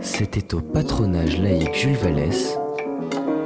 C'était 0.00 0.54
au 0.54 0.60
patronage 0.60 1.38
laïque 1.38 1.74
Jules 1.74 1.96
Vallès, 1.96 2.58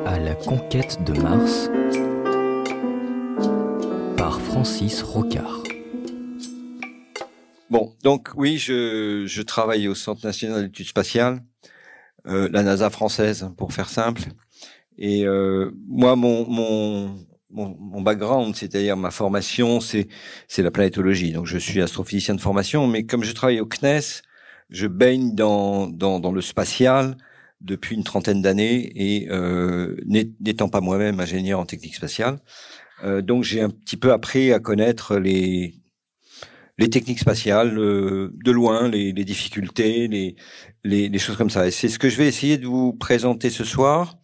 à 0.07 0.18
la 0.18 0.34
conquête 0.34 0.99
de 1.04 1.12
Mars, 1.21 1.71
par 4.16 4.40
Francis 4.40 5.02
Rocard. 5.02 5.62
Bon, 7.70 7.94
donc 8.02 8.30
oui, 8.36 8.58
je, 8.58 9.42
travaille 9.42 9.88
au 9.88 9.94
Centre 9.94 10.24
national 10.24 10.62
d'études 10.64 10.87
spatiales, 10.87 11.42
euh, 12.26 12.48
la 12.53 12.62
NASA 12.62 12.90
française, 12.90 13.51
pour 13.56 13.72
faire 13.72 13.88
simple. 13.88 14.22
Et 14.98 15.26
euh, 15.26 15.72
moi, 15.88 16.16
mon, 16.16 17.16
mon, 17.55 18.02
background, 18.02 18.55
c'est-à-dire 18.56 18.96
ma 18.96 19.10
formation, 19.10 19.80
c'est 19.80 20.09
c'est 20.48 20.62
la 20.62 20.70
planétologie. 20.70 21.32
Donc 21.32 21.46
je 21.46 21.59
suis 21.59 21.80
astrophysicien 21.80 22.34
de 22.34 22.41
formation, 22.41 22.86
mais 22.86 23.04
comme 23.04 23.24
je 23.24 23.32
travaille 23.32 23.60
au 23.60 23.66
CNES, 23.66 24.23
je 24.70 24.86
baigne 24.86 25.34
dans 25.34 25.86
dans, 25.86 26.20
dans 26.20 26.32
le 26.32 26.40
spatial 26.40 27.16
depuis 27.60 27.96
une 27.96 28.04
trentaine 28.04 28.42
d'années 28.42 28.92
et 28.95 29.28
euh, 29.30 29.96
n'étant 30.06 30.68
pas 30.68 30.80
moi-même 30.80 31.20
ingénieur 31.20 31.60
en 31.60 31.66
technique 31.66 31.95
spatiale, 31.95 32.38
euh, 33.04 33.22
donc 33.22 33.45
j'ai 33.45 33.62
un 33.62 33.70
petit 33.70 33.96
peu 33.96 34.12
appris 34.12 34.52
à 34.52 34.59
connaître 34.60 35.16
les 35.16 35.74
les 36.78 36.90
techniques 36.90 37.20
spatiales 37.20 37.78
euh, 37.78 38.32
de 38.45 38.50
loin, 38.50 38.88
les, 38.88 39.12
les 39.12 39.24
difficultés, 39.24 40.09
les, 40.09 40.34
les, 40.82 41.09
les 41.09 41.18
choses 41.20 41.36
comme 41.36 41.50
ça. 41.50 41.68
Et 41.68 41.70
c'est 41.70 41.88
ce 41.88 42.00
que 42.00 42.09
je 42.09 42.16
vais 42.16 42.26
essayer 42.26 42.59
de 42.59 42.66
vous 42.66 42.92
présenter 42.92 43.48
ce 43.48 43.62
soir 43.62 44.16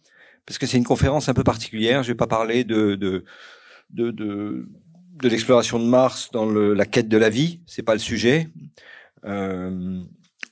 parce 0.45 0.57
que 0.57 0.65
c'est 0.65 0.77
une 0.77 0.83
conférence 0.83 1.29
un 1.29 1.33
peu 1.33 1.43
particulière. 1.43 2.03
Je 2.03 2.09
vais 2.09 2.15
pas 2.15 2.27
parler 2.27 2.63
de 2.63 2.95
de 2.95 3.23
de, 3.89 4.11
de, 4.11 4.67
de 5.21 5.29
l'exploration 5.29 5.79
de 5.79 5.85
Mars 5.85 6.29
dans 6.31 6.45
le, 6.45 6.73
la 6.73 6.85
quête 6.85 7.09
de 7.09 7.17
la 7.17 7.29
vie, 7.29 7.61
c'est 7.65 7.83
pas 7.83 7.93
le 7.93 7.99
sujet. 7.99 8.47
Euh, 9.25 10.01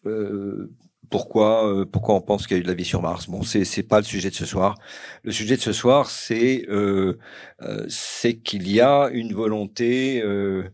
euh, 0.05 0.69
pourquoi 1.09 1.67
euh, 1.67 1.85
pourquoi 1.85 2.15
on 2.15 2.21
pense 2.21 2.45
qu'il 2.45 2.55
y 2.55 2.59
a 2.59 2.61
eu 2.61 2.63
de 2.63 2.67
la 2.67 2.75
vie 2.75 2.85
sur 2.85 3.01
Mars? 3.01 3.27
Bon, 3.29 3.41
c'est 3.41 3.65
c'est 3.65 3.83
pas 3.83 3.97
le 3.97 4.05
sujet 4.05 4.29
de 4.29 4.35
ce 4.35 4.45
soir. 4.45 4.75
Le 5.23 5.31
sujet 5.31 5.55
de 5.55 5.61
ce 5.61 5.73
soir, 5.73 6.09
c'est 6.09 6.65
euh, 6.69 7.17
euh 7.61 7.85
c'est 7.89 8.37
qu'il 8.37 8.69
y 8.71 8.79
a 8.81 9.09
une 9.11 9.33
volonté 9.33 10.21
euh, 10.21 10.69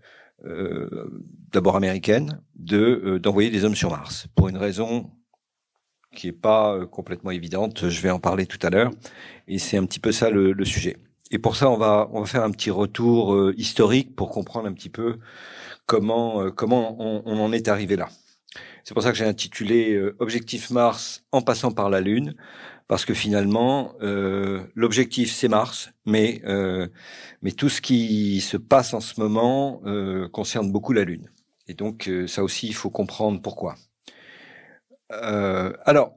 d'abord 1.52 1.76
américaine 1.76 2.42
de 2.56 3.18
d'envoyer 3.18 3.50
des 3.50 3.64
hommes 3.64 3.76
sur 3.76 3.90
Mars 3.90 4.28
pour 4.36 4.50
une 4.50 4.58
raison 4.58 5.10
qui 6.16 6.30
est 6.30 6.32
pas 6.32 6.74
euh, 6.74 6.88
complètement 6.88 7.32
évidente. 7.32 7.90
Je 7.90 8.02
vais 8.02 8.10
en 8.10 8.20
parler 8.20 8.48
tout 8.48 8.60
à 8.66 8.72
l'heure. 8.72 8.92
Et 9.48 9.60
c'est 9.60 9.78
un 9.78 9.86
petit 9.86 10.00
peu 10.00 10.12
ça 10.12 10.30
le, 10.32 10.66
sujet. 10.66 10.98
Et 11.32 11.38
pour 11.38 11.56
ça, 11.56 11.70
on 11.70 11.78
va 11.78 12.10
on 12.12 12.22
va 12.22 12.26
faire 12.26 12.44
un 12.44 12.52
petit 12.52 12.72
retour 12.72 13.36
euh, 13.36 13.54
historique 13.58 14.16
pour 14.16 14.32
comprendre 14.32 14.68
un 14.68 14.74
petit 14.74 14.90
peu 14.90 15.20
comment 15.86 16.42
euh, 16.42 16.50
comment 16.52 16.96
on, 17.00 17.22
on, 17.26 17.40
en 17.40 17.52
est 17.52 17.68
arrivé 17.68 17.96
là. 17.96 18.10
C'est 18.84 18.94
pour 18.94 19.04
ça 19.04 19.12
que 19.12 19.18
j'ai 19.18 19.26
intitulé 19.26 20.00
Objectif 20.20 20.70
Mars 20.70 21.26
en 21.32 21.42
passant 21.42 21.72
par 21.72 21.90
la 21.90 22.02
Lune, 22.02 22.36
parce 22.88 23.04
que 23.04 23.14
finalement 23.16 23.96
l'objectif 24.76 25.34
c'est 25.34 25.48
Mars, 25.48 25.90
mais 26.06 26.42
mais 27.42 27.52
tout 27.52 27.68
ce 27.68 27.82
qui 27.82 28.42
se 28.42 28.58
passe 28.58 28.94
en 28.94 29.00
ce 29.02 29.20
moment 29.20 29.82
concerne 30.32 30.72
beaucoup 30.72 30.94
la 30.94 31.04
Lune. 31.04 31.32
Et 31.68 31.74
donc 31.74 32.10
ça 32.28 32.44
aussi, 32.44 32.68
il 32.68 32.76
faut 32.76 32.92
comprendre 32.92 33.42
pourquoi. 33.42 33.76
Euh, 35.12 35.74
alors, 35.86 36.14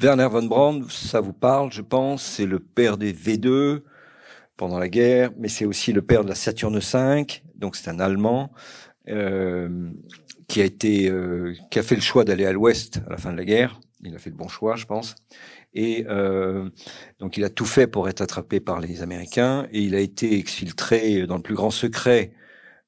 Werner 0.00 0.28
von 0.30 0.44
Braun, 0.44 0.88
ça 0.88 1.20
vous 1.20 1.32
parle, 1.32 1.72
je 1.72 1.82
pense, 1.82 2.22
c'est 2.22 2.46
le 2.46 2.58
père 2.58 2.96
des 2.96 3.12
V2 3.12 3.82
pendant 4.56 4.78
la 4.78 4.88
guerre, 4.88 5.30
mais 5.38 5.48
c'est 5.48 5.64
aussi 5.64 5.92
le 5.92 6.02
père 6.02 6.24
de 6.24 6.28
la 6.28 6.34
Saturne 6.34 6.78
V, 6.78 7.26
donc 7.54 7.76
c'est 7.76 7.90
un 7.90 8.00
Allemand 8.00 8.50
euh, 9.08 9.90
qui 10.48 10.60
a 10.60 10.64
été, 10.64 11.08
euh, 11.08 11.54
qui 11.70 11.78
a 11.78 11.82
fait 11.82 11.94
le 11.94 12.00
choix 12.00 12.24
d'aller 12.24 12.46
à 12.46 12.52
l'Ouest 12.52 13.00
à 13.06 13.10
la 13.10 13.16
fin 13.16 13.32
de 13.32 13.36
la 13.36 13.44
guerre. 13.44 13.80
Il 14.02 14.14
a 14.14 14.18
fait 14.18 14.30
le 14.30 14.36
bon 14.36 14.48
choix, 14.48 14.76
je 14.76 14.86
pense. 14.86 15.14
Et 15.74 16.06
euh, 16.08 16.68
donc 17.18 17.36
il 17.36 17.44
a 17.44 17.50
tout 17.50 17.66
fait 17.66 17.86
pour 17.86 18.08
être 18.08 18.20
attrapé 18.20 18.58
par 18.60 18.80
les 18.80 19.02
Américains 19.02 19.68
et 19.72 19.82
il 19.82 19.94
a 19.94 20.00
été 20.00 20.38
exfiltré 20.38 21.26
dans 21.26 21.36
le 21.36 21.42
plus 21.42 21.54
grand 21.54 21.70
secret 21.70 22.32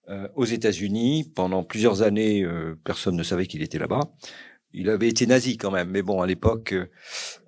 euh, 0.08 0.28
aux 0.34 0.44
États-Unis. 0.44 1.30
Pendant 1.34 1.62
plusieurs 1.62 2.02
années, 2.02 2.42
euh, 2.42 2.74
personne 2.84 3.16
ne 3.16 3.22
savait 3.22 3.46
qu'il 3.46 3.62
était 3.62 3.78
là-bas. 3.78 4.00
Il 4.72 4.88
avait 4.90 5.08
été 5.08 5.26
nazi 5.26 5.56
quand 5.58 5.70
même, 5.70 5.90
mais 5.90 6.02
bon, 6.02 6.22
à 6.22 6.26
l'époque, 6.26 6.74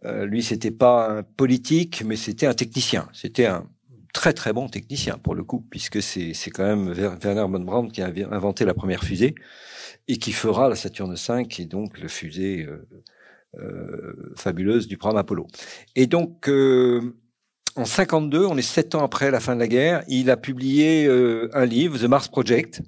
euh, 0.05 0.27
lui, 0.27 0.43
c'était 0.43 0.71
pas 0.71 1.11
un 1.11 1.23
politique, 1.23 2.03
mais 2.05 2.17
c'était 2.17 2.47
un 2.47 2.55
technicien. 2.55 3.09
C'était 3.13 3.47
un 3.47 3.67
très 4.13 4.33
très 4.33 4.53
bon 4.53 4.69
technicien 4.69 5.19
pour 5.19 5.35
le 5.35 5.43
coup, 5.43 5.67
puisque 5.69 6.01
c'est 6.01 6.35
c'est 6.35 6.51
quand 6.51 6.65
même 6.65 6.93
Werner 6.93 7.47
von 7.51 7.61
Braun 7.61 7.89
qui 7.89 8.03
a 8.03 8.13
inventé 8.31 8.65
la 8.65 8.75
première 8.75 9.03
fusée 9.03 9.35
et 10.07 10.19
qui 10.19 10.31
fera 10.31 10.69
la 10.69 10.77
Saturne 10.77 11.15
V 11.15 11.47
et 11.59 11.65
donc 11.65 11.99
la 11.99 12.09
fusée 12.09 12.69
euh, 13.59 14.33
fabuleuse 14.37 14.87
du 14.87 14.97
programme 14.97 15.19
Apollo. 15.19 15.47
Et 15.97 16.07
donc 16.07 16.49
en 17.77 17.85
52, 17.85 18.47
on 18.47 18.57
est 18.57 18.63
sept 18.63 18.95
ans 18.95 19.03
après 19.03 19.31
la 19.31 19.41
fin 19.41 19.55
de 19.55 19.61
la 19.61 19.67
guerre, 19.67 20.05
il 20.09 20.31
a 20.31 20.37
publié 20.37 21.07
euh, 21.07 21.49
un 21.55 21.67
livre, 21.67 21.99
The 21.99 22.05
Mars 22.05 22.29
Project, 22.29 22.83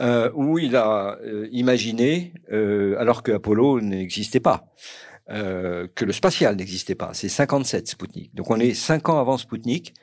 euh, 0.00 0.30
où 0.34 0.58
il 0.58 0.76
a 0.76 1.18
euh, 1.24 1.48
imaginé, 1.50 2.34
alors 2.50 3.22
que 3.22 3.32
Apollo 3.32 3.80
n'existait 3.80 4.40
pas, 4.40 4.66
que 5.28 6.04
le 6.04 6.12
spatial 6.12 6.56
n'existait 6.56 6.94
pas. 6.94 7.12
C'est 7.14 7.30
57 7.30 7.88
Sputnik. 7.88 8.34
Donc 8.34 8.50
on 8.50 8.56
est 8.56 8.74
cinq 8.74 9.08
ans 9.08 9.18
avant 9.18 9.38
Sputnik. 9.38 9.94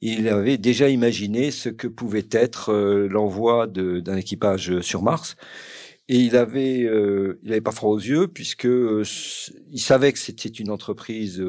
Il 0.00 0.28
avait 0.28 0.58
déjà 0.58 0.88
imaginé 0.88 1.50
ce 1.50 1.70
que 1.70 1.88
pouvait 1.88 2.28
être 2.30 2.72
l'envoi 3.10 3.66
d'un 3.66 4.16
équipage 4.16 4.80
sur 4.80 5.02
Mars. 5.02 5.36
Et 6.08 6.18
il 6.18 6.36
avait, 6.36 6.82
il 7.42 7.50
avait 7.50 7.60
pas 7.60 7.72
froid 7.72 7.90
aux 7.90 7.98
yeux 7.98 8.28
puisque 8.28 8.68
il 8.68 9.80
savait 9.80 10.12
que 10.12 10.20
c'était 10.20 10.50
une 10.50 10.70
entreprise 10.70 11.42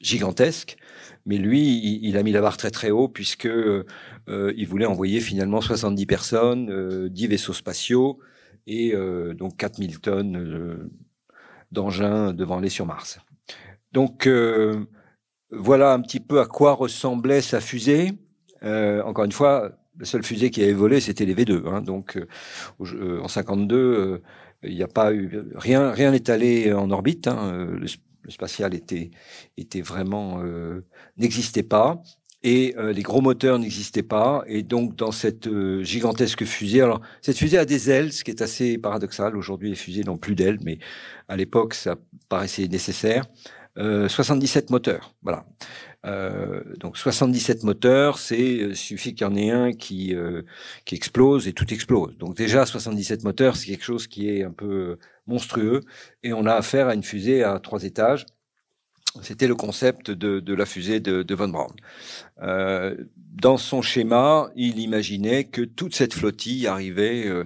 gigantesque, 0.00 0.76
mais 1.26 1.36
lui, 1.36 2.00
il, 2.02 2.16
a 2.16 2.22
mis 2.22 2.32
la 2.32 2.40
barre 2.40 2.56
très 2.56 2.70
très 2.70 2.90
haut 2.90 3.08
puisque 3.08 3.46
euh, 3.46 3.84
il 4.26 4.66
voulait 4.66 4.86
envoyer 4.86 5.20
finalement 5.20 5.60
70 5.60 6.06
personnes, 6.06 6.70
euh, 6.70 7.08
10 7.08 7.26
vaisseaux 7.28 7.52
spatiaux 7.52 8.18
et 8.66 8.94
euh, 8.94 9.34
donc 9.34 9.56
4000 9.56 10.00
tonnes 10.00 10.36
euh, 10.36 10.90
d'engins 11.72 12.32
devant 12.32 12.58
aller 12.58 12.68
sur 12.68 12.86
Mars. 12.86 13.18
Donc 13.92 14.26
euh, 14.26 14.86
voilà 15.50 15.92
un 15.92 16.00
petit 16.00 16.20
peu 16.20 16.40
à 16.40 16.46
quoi 16.46 16.72
ressemblait 16.72 17.40
sa 17.40 17.60
fusée. 17.60 18.12
encore 18.62 19.24
une 19.24 19.32
fois, 19.32 19.72
la 19.98 20.04
seule 20.04 20.22
fusée 20.22 20.50
qui 20.50 20.62
avait 20.62 20.72
volé, 20.72 21.00
c'était 21.00 21.24
les 21.24 21.34
V2. 21.34 21.66
Hein, 21.66 21.82
donc 21.82 22.18
en 22.78 23.28
52, 23.28 24.22
il 24.62 24.74
n'y 24.74 24.82
a 24.82 24.88
pas 24.88 25.12
eu 25.12 25.42
rien, 25.54 25.90
rien 25.90 26.12
n'est 26.12 26.30
allé 26.30 26.72
en 26.72 26.90
orbite. 26.90 27.26
Hein, 27.26 27.68
le 28.22 28.30
spatial 28.30 28.74
était 28.74 29.10
était 29.56 29.80
vraiment 29.80 30.40
euh, 30.42 30.84
n'existait 31.16 31.62
pas 31.62 32.02
et 32.42 32.74
euh, 32.78 32.92
les 32.92 33.02
gros 33.02 33.20
moteurs 33.20 33.58
n'existaient 33.58 34.02
pas 34.02 34.42
et 34.46 34.62
donc 34.62 34.96
dans 34.96 35.12
cette 35.12 35.46
euh, 35.46 35.82
gigantesque 35.82 36.44
fusée 36.44 36.80
alors 36.80 37.00
cette 37.20 37.36
fusée 37.36 37.58
a 37.58 37.64
des 37.64 37.90
ailes 37.90 38.12
ce 38.12 38.24
qui 38.24 38.30
est 38.30 38.42
assez 38.42 38.78
paradoxal. 38.78 39.36
Aujourd'hui 39.36 39.70
les 39.70 39.76
fusées 39.76 40.04
n'ont 40.04 40.16
plus 40.16 40.34
d'ailes 40.34 40.58
mais 40.62 40.78
à 41.28 41.36
l'époque 41.36 41.74
ça 41.74 41.96
paraissait 42.28 42.68
nécessaire. 42.68 43.26
77 43.76 44.68
moteurs 44.70 45.14
voilà. 45.22 45.46
Euh, 46.04 46.62
donc 46.78 46.98
77 46.98 47.62
moteurs, 47.62 48.18
c'est 48.18 48.74
suffit 48.74 49.14
qu'il 49.14 49.26
y 49.26 49.30
en 49.30 49.36
ait 49.36 49.50
un 49.50 49.72
qui 49.72 50.14
qui 50.84 50.94
explose 50.96 51.48
et 51.48 51.52
tout 51.52 51.72
explose. 51.72 52.18
Donc 52.18 52.36
déjà 52.36 52.66
77 52.66 53.24
moteurs, 53.24 53.56
c'est 53.56 53.66
quelque 53.66 53.84
chose 53.84 54.06
qui 54.06 54.28
est 54.28 54.42
un 54.42 54.50
peu 54.50 54.98
monstrueux 55.30 55.80
et 56.22 56.32
on 56.34 56.44
a 56.44 56.52
affaire 56.52 56.88
à 56.88 56.94
une 56.94 57.02
fusée 57.02 57.42
à 57.42 57.58
trois 57.58 57.84
étages. 57.84 58.26
C'était 59.22 59.48
le 59.48 59.56
concept 59.56 60.10
de, 60.10 60.54
la 60.54 60.66
fusée 60.66 61.00
de, 61.00 61.34
Von 61.34 61.48
Braun. 61.48 61.74
Euh, 62.42 62.96
dans 63.16 63.56
son 63.56 63.82
schéma, 63.82 64.50
il 64.54 64.78
imaginait 64.78 65.44
que 65.44 65.62
toute 65.62 65.94
cette 65.94 66.14
flottille 66.14 66.66
arrivait 66.66 67.26
euh, 67.26 67.44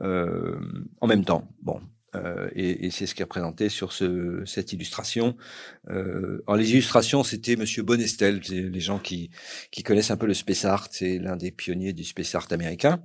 euh, 0.00 0.58
en 1.00 1.06
même 1.06 1.24
temps. 1.24 1.48
Bon, 1.60 1.80
et, 2.54 2.90
c'est 2.90 3.06
ce 3.06 3.14
qui 3.14 3.22
est 3.22 3.24
représenté 3.24 3.68
sur 3.68 3.92
ce, 3.92 4.42
cette 4.46 4.72
illustration. 4.72 5.36
Alors 5.88 6.56
les 6.56 6.72
illustrations, 6.72 7.24
c'était 7.24 7.56
Monsieur 7.56 7.82
Bonestel, 7.82 8.40
les 8.50 8.80
gens 8.80 8.98
qui, 8.98 9.30
qui 9.70 9.82
connaissent 9.82 10.10
un 10.10 10.18
peu 10.18 10.26
le 10.26 10.34
space 10.34 10.64
art, 10.64 10.88
c'est 10.90 11.18
l'un 11.18 11.36
des 11.36 11.50
pionniers 11.50 11.94
du 11.94 12.04
space 12.04 12.34
art 12.34 12.48
américain. 12.50 13.02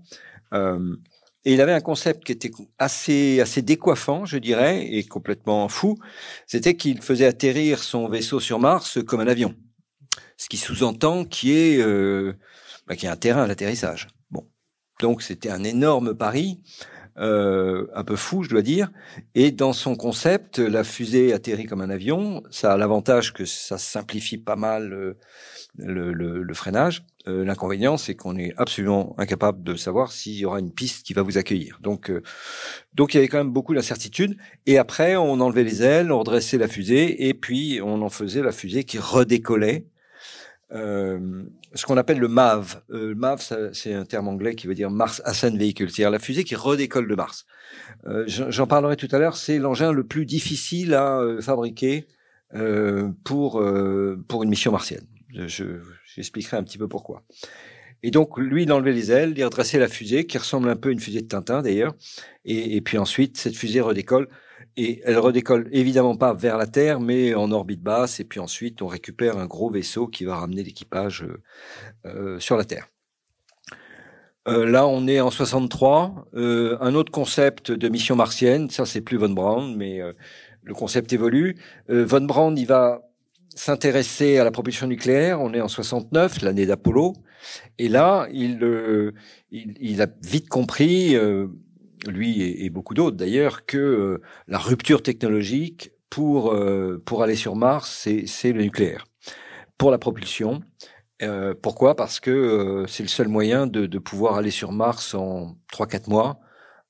Et 1.47 1.53
il 1.53 1.61
avait 1.61 1.71
un 1.71 1.79
concept 1.79 2.25
qui 2.25 2.33
était 2.33 2.51
assez, 2.77 3.39
assez 3.39 3.61
décoiffant, 3.61 4.25
je 4.25 4.37
dirais, 4.37 4.85
et 4.85 5.05
complètement 5.05 5.69
fou. 5.69 5.97
C'était 6.45 6.75
qu'il 6.75 7.01
faisait 7.01 7.25
atterrir 7.25 7.81
son 7.81 8.09
vaisseau 8.09 8.41
sur 8.41 8.59
Mars 8.59 8.99
comme 9.07 9.21
un 9.21 9.27
avion. 9.27 9.55
Ce 10.35 10.49
qui 10.49 10.57
sous-entend 10.57 11.23
qu'il 11.23 11.49
y 11.51 11.53
ait, 11.53 11.81
euh, 11.81 12.33
bah, 12.85 12.95
y 12.95 13.05
ait 13.05 13.07
un 13.07 13.15
terrain 13.15 13.43
à 13.43 13.47
l'atterrissage. 13.47 14.09
Bon. 14.29 14.45
Donc 14.99 15.21
c'était 15.21 15.49
un 15.49 15.63
énorme 15.63 16.15
pari. 16.15 16.59
euh, 17.17 17.87
un 17.95 18.03
peu 18.03 18.17
fou, 18.17 18.43
je 18.43 18.49
dois 18.49 18.61
dire. 18.61 18.91
Et 19.33 19.51
dans 19.51 19.71
son 19.71 19.95
concept, 19.95 20.59
la 20.59 20.83
fusée 20.83 21.31
atterrit 21.33 21.65
comme 21.65 21.81
un 21.81 21.89
avion. 21.89 22.43
Ça 22.51 22.73
a 22.73 22.77
l'avantage 22.77 23.33
que 23.33 23.45
ça 23.45 23.77
simplifie 23.77 24.37
pas 24.37 24.57
mal 24.57 24.93
euh, 24.93 25.17
le, 25.77 26.13
le, 26.13 26.43
le 26.43 26.53
freinage. 26.53 27.03
Euh, 27.27 27.43
L'inconvénient, 27.43 27.97
c'est 27.97 28.15
qu'on 28.15 28.37
est 28.37 28.53
absolument 28.57 29.15
incapable 29.17 29.63
de 29.63 29.75
savoir 29.75 30.11
s'il 30.11 30.35
y 30.35 30.45
aura 30.45 30.59
une 30.59 30.71
piste 30.71 31.05
qui 31.05 31.13
va 31.13 31.21
vous 31.21 31.37
accueillir. 31.37 31.79
Donc, 31.81 32.09
euh, 32.09 32.21
donc 32.93 33.13
il 33.13 33.17
y 33.17 33.19
avait 33.19 33.27
quand 33.27 33.37
même 33.37 33.51
beaucoup 33.51 33.73
d'incertitudes. 33.73 34.37
Et 34.65 34.77
après, 34.77 35.15
on 35.15 35.39
enlevait 35.39 35.63
les 35.63 35.83
ailes, 35.83 36.11
on 36.11 36.19
redressait 36.19 36.57
la 36.57 36.67
fusée, 36.67 37.27
et 37.27 37.33
puis 37.33 37.79
on 37.83 38.01
en 38.01 38.09
faisait 38.09 38.41
la 38.41 38.51
fusée 38.51 38.83
qui 38.83 38.97
redécollait. 38.97 39.85
Euh, 40.73 41.43
ce 41.73 41.85
qu'on 41.85 41.95
appelle 41.95 42.19
le 42.19 42.27
MAV. 42.27 42.81
Euh, 42.91 43.15
MAV, 43.15 43.71
c'est 43.71 43.93
un 43.93 44.03
terme 44.03 44.27
anglais 44.27 44.55
qui 44.55 44.67
veut 44.67 44.75
dire 44.75 44.89
Mars 44.91 45.21
Ascent 45.23 45.55
Vehicle, 45.55 45.89
c'est-à-dire 45.89 46.11
la 46.11 46.19
fusée 46.19 46.43
qui 46.43 46.55
redécolle 46.55 47.07
de 47.07 47.15
Mars. 47.15 47.45
Euh, 48.05 48.25
J'en 48.27 48.67
parlerai 48.67 48.97
tout 48.97 49.07
à 49.11 49.19
l'heure. 49.19 49.37
C'est 49.37 49.59
l'engin 49.59 49.91
le 49.93 50.03
plus 50.05 50.25
difficile 50.25 50.93
à 50.93 51.19
euh, 51.19 51.41
fabriquer 51.41 52.07
euh, 52.53 53.09
pour 53.23 53.63
pour 54.27 54.43
une 54.43 54.49
mission 54.49 54.71
martienne. 54.71 55.05
Je, 55.45 55.65
j'expliquerai 56.15 56.57
un 56.57 56.63
petit 56.63 56.77
peu 56.77 56.87
pourquoi. 56.87 57.23
Et 58.03 58.11
donc, 58.11 58.37
lui, 58.37 58.63
il 58.63 58.71
enlevait 58.71 58.93
les 58.93 59.11
ailes, 59.11 59.33
il 59.35 59.43
redressait 59.43 59.79
la 59.79 59.87
fusée, 59.87 60.27
qui 60.27 60.37
ressemble 60.37 60.69
un 60.69 60.75
peu 60.75 60.89
à 60.89 60.91
une 60.91 60.99
fusée 60.99 61.21
de 61.21 61.27
Tintin 61.27 61.61
d'ailleurs. 61.61 61.95
Et, 62.45 62.79
puis 62.81 62.97
ensuite, 62.97 63.37
cette 63.37 63.55
fusée 63.55 63.81
redécolle. 63.81 64.29
Et 64.75 65.01
elle 65.05 65.17
redécolle 65.17 65.67
évidemment 65.71 66.15
pas 66.15 66.33
vers 66.33 66.57
la 66.57 66.67
Terre, 66.67 66.99
mais 66.99 67.33
en 67.33 67.51
orbite 67.51 67.81
basse. 67.81 68.19
Et 68.19 68.23
puis 68.23 68.39
ensuite, 68.39 68.81
on 68.81 68.87
récupère 68.87 69.37
un 69.37 69.47
gros 69.47 69.71
vaisseau 69.71 70.07
qui 70.07 70.25
va 70.25 70.35
ramener 70.35 70.63
l'équipage 70.63 71.25
euh, 72.05 72.39
sur 72.39 72.57
la 72.57 72.65
Terre. 72.65 72.87
Euh, 74.47 74.65
là, 74.65 74.87
on 74.87 75.07
est 75.07 75.19
en 75.19 75.29
63. 75.29 76.27
Euh, 76.35 76.77
un 76.79 76.95
autre 76.95 77.11
concept 77.11 77.71
de 77.71 77.89
mission 77.89 78.15
martienne, 78.15 78.69
ça 78.69 78.85
c'est 78.85 79.01
plus 79.01 79.17
Von 79.17 79.29
Braun, 79.29 79.75
mais 79.75 80.01
euh, 80.01 80.13
le 80.63 80.73
concept 80.73 81.11
évolue. 81.11 81.57
Euh, 81.89 82.05
Von 82.05 82.21
Braun, 82.21 82.55
il 82.55 82.65
va 82.65 83.01
s'intéresser 83.57 84.37
à 84.37 84.43
la 84.43 84.51
propulsion 84.51 84.87
nucléaire. 84.87 85.41
On 85.41 85.53
est 85.53 85.61
en 85.61 85.67
69, 85.67 86.41
l'année 86.41 86.65
d'Apollo. 86.65 87.13
Et 87.79 87.89
là, 87.89 88.27
il, 88.31 88.63
euh, 88.63 89.13
il, 89.51 89.75
il, 89.79 90.01
a 90.01 90.07
vite 90.21 90.47
compris, 90.47 91.15
euh, 91.15 91.47
lui 92.07 92.41
et, 92.41 92.69
beaucoup 92.69 92.93
d'autres 92.93 93.17
d'ailleurs, 93.17 93.65
que 93.65 93.77
euh, 93.77 94.21
la 94.47 94.59
rupture 94.59 95.01
technologique 95.01 95.91
pour, 96.09 96.53
euh, 96.53 97.01
pour 97.03 97.23
aller 97.23 97.35
sur 97.35 97.55
Mars, 97.55 98.07
c'est 98.25 98.53
le 98.53 98.61
nucléaire. 98.61 99.05
Pour 99.77 99.91
la 99.91 99.97
propulsion. 99.97 100.61
Pourquoi? 101.63 101.95
Parce 101.95 102.19
que 102.19 102.85
c'est 102.87 103.01
le 103.01 103.09
seul 103.09 103.27
moyen 103.27 103.65
de, 103.65 103.87
de, 103.87 103.99
pouvoir 103.99 104.35
aller 104.35 104.51
sur 104.51 104.71
Mars 104.71 105.15
en 105.15 105.57
3-4 105.73 106.09
mois, 106.11 106.39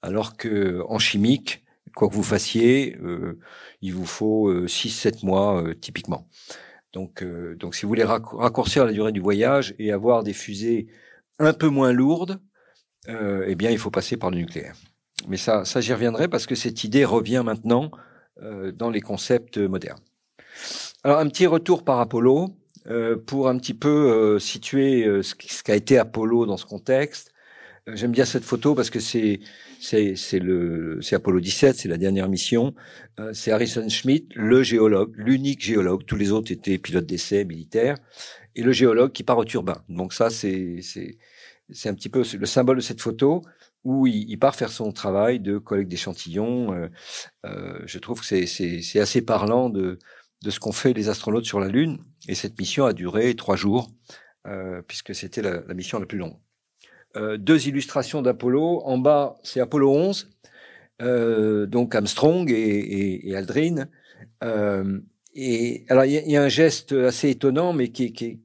alors 0.02 0.36
que 0.36 0.84
en 0.90 1.00
chimique, 1.00 1.64
quoi 1.98 2.08
que 2.10 2.14
vous 2.14 2.24
fassiez, 2.24 2.96
il 3.82 3.94
vous 3.94 4.06
faut 4.06 4.54
6-7 4.68 5.26
mois 5.26 5.64
typiquement. 5.82 6.28
Donc, 6.94 7.22
euh, 7.22 7.56
donc, 7.56 7.76
si 7.76 7.84
vous 7.84 7.90
voulez 7.90 8.04
raccourcir 8.04 8.86
la 8.86 8.92
durée 8.92 9.12
du 9.12 9.20
voyage 9.20 9.76
et 9.78 9.92
avoir 9.92 10.24
des 10.24 10.34
fusées 10.34 10.88
un 11.40 11.54
peu 11.54 11.68
moins 11.68 11.92
lourdes, 11.92 12.40
euh, 13.10 13.46
eh 13.48 13.56
bien, 13.56 13.70
il 13.70 13.78
faut 13.78 13.92
passer 13.92 14.18
par 14.18 14.32
le 14.32 14.38
nucléaire. 14.38 14.76
Mais 15.28 15.38
ça, 15.38 15.66
ça 15.66 15.82
j'y 15.82 15.94
reviendrai 15.94 16.28
parce 16.28 16.46
que 16.46 16.56
cette 16.56 16.84
idée 16.84 17.06
revient 17.06 17.44
maintenant 17.46 17.92
euh, 18.42 18.72
dans 18.72 18.90
les 18.90 19.02
concepts 19.02 19.58
modernes. 19.58 20.02
Alors, 21.04 21.20
un 21.20 21.28
petit 21.28 21.46
retour 21.46 21.84
par 21.84 22.00
Apollo 22.00 22.50
euh, 22.88 23.18
pour 23.18 23.48
un 23.48 23.58
petit 23.58 23.74
peu 23.74 23.90
euh, 23.90 24.40
situer 24.40 25.22
ce 25.22 25.64
qu'a 25.64 25.76
été 25.76 25.98
Apollo 25.98 26.46
dans 26.46 26.58
ce 26.58 26.66
contexte. 26.66 27.32
J'aime 27.94 28.12
bien 28.12 28.26
cette 28.26 28.44
photo 28.44 28.76
parce 28.76 28.90
que 28.90 29.00
c'est 29.00 29.40
c'est 29.80 30.40
le 30.40 31.00
c'est 31.02 31.16
Apollo 31.16 31.40
17, 31.40 31.78
c'est 31.78 31.88
la 31.88 31.98
dernière 31.98 32.28
mission. 32.28 32.76
Euh, 33.20 33.32
c'est 33.34 33.52
Harrison 33.52 33.88
Schmitt, 33.88 34.30
le 34.36 34.62
géologue, 34.62 35.14
l'unique 35.16 35.64
géologue. 35.64 36.06
Tous 36.06 36.18
les 36.18 36.32
autres 36.34 36.52
étaient 36.52 36.78
pilotes 36.80 37.06
d'essai 37.06 37.46
militaires 37.46 37.96
et 38.56 38.64
le 38.64 38.74
géologue 38.74 39.14
qui 39.14 39.24
part 39.24 39.38
au 39.38 39.46
turbin. 39.46 39.84
Donc 39.88 40.14
ça 40.14 40.30
c'est 40.30 40.82
c'est 40.82 41.18
c'est 41.70 41.88
un 41.88 41.94
petit 41.94 42.10
peu 42.10 42.24
le 42.38 42.46
symbole 42.46 42.78
de 42.78 42.82
cette 42.82 43.02
photo 43.02 43.42
où 43.86 44.06
il, 44.06 44.38
part 44.38 44.56
faire 44.56 44.72
son 44.72 44.92
travail 44.92 45.40
de 45.40 45.58
collecte 45.58 45.90
d'échantillons. 45.90 46.74
Euh, 46.74 46.90
euh, 47.46 47.80
je 47.86 48.00
trouve 48.00 48.20
que 48.20 48.26
c'est 48.26 48.48
c'est 48.48 49.00
assez 49.00 49.22
parlant 49.22 49.70
de 49.70 49.98
de 50.44 50.50
ce 50.52 50.60
qu'ont 50.60 50.74
fait 50.74 50.94
les 50.94 51.08
astronautes 51.10 51.46
sur 51.46 51.62
la 51.62 51.70
Lune. 51.70 52.00
Et 52.28 52.36
cette 52.36 52.60
mission 52.60 52.86
a 52.86 52.94
duré 52.94 53.34
trois 53.36 53.56
jours 53.56 53.90
puisque 54.88 55.14
c'était 55.14 55.42
la 55.42 55.74
mission 55.74 56.00
la 56.00 56.06
plus 56.06 56.18
longue. 56.18 56.38
Euh, 57.18 57.38
deux 57.38 57.68
illustrations 57.68 58.22
d'Apollo. 58.22 58.82
En 58.86 58.98
bas, 58.98 59.38
c'est 59.44 59.60
Apollo 59.60 59.92
11, 59.92 60.30
euh, 61.02 61.66
donc 61.66 61.96
Armstrong 61.96 62.50
et, 62.52 63.36
Aldrin. 63.36 63.88
Euh, 64.44 65.00
et 65.34 65.86
alors, 65.90 66.06
il 66.06 66.12
y, 66.12 66.38
a 66.38 66.44
un 66.44 66.50
geste 66.50 66.92
assez 66.94 67.30
étonnant, 67.30 67.74
mais 67.74 67.90
qui, 67.90 68.40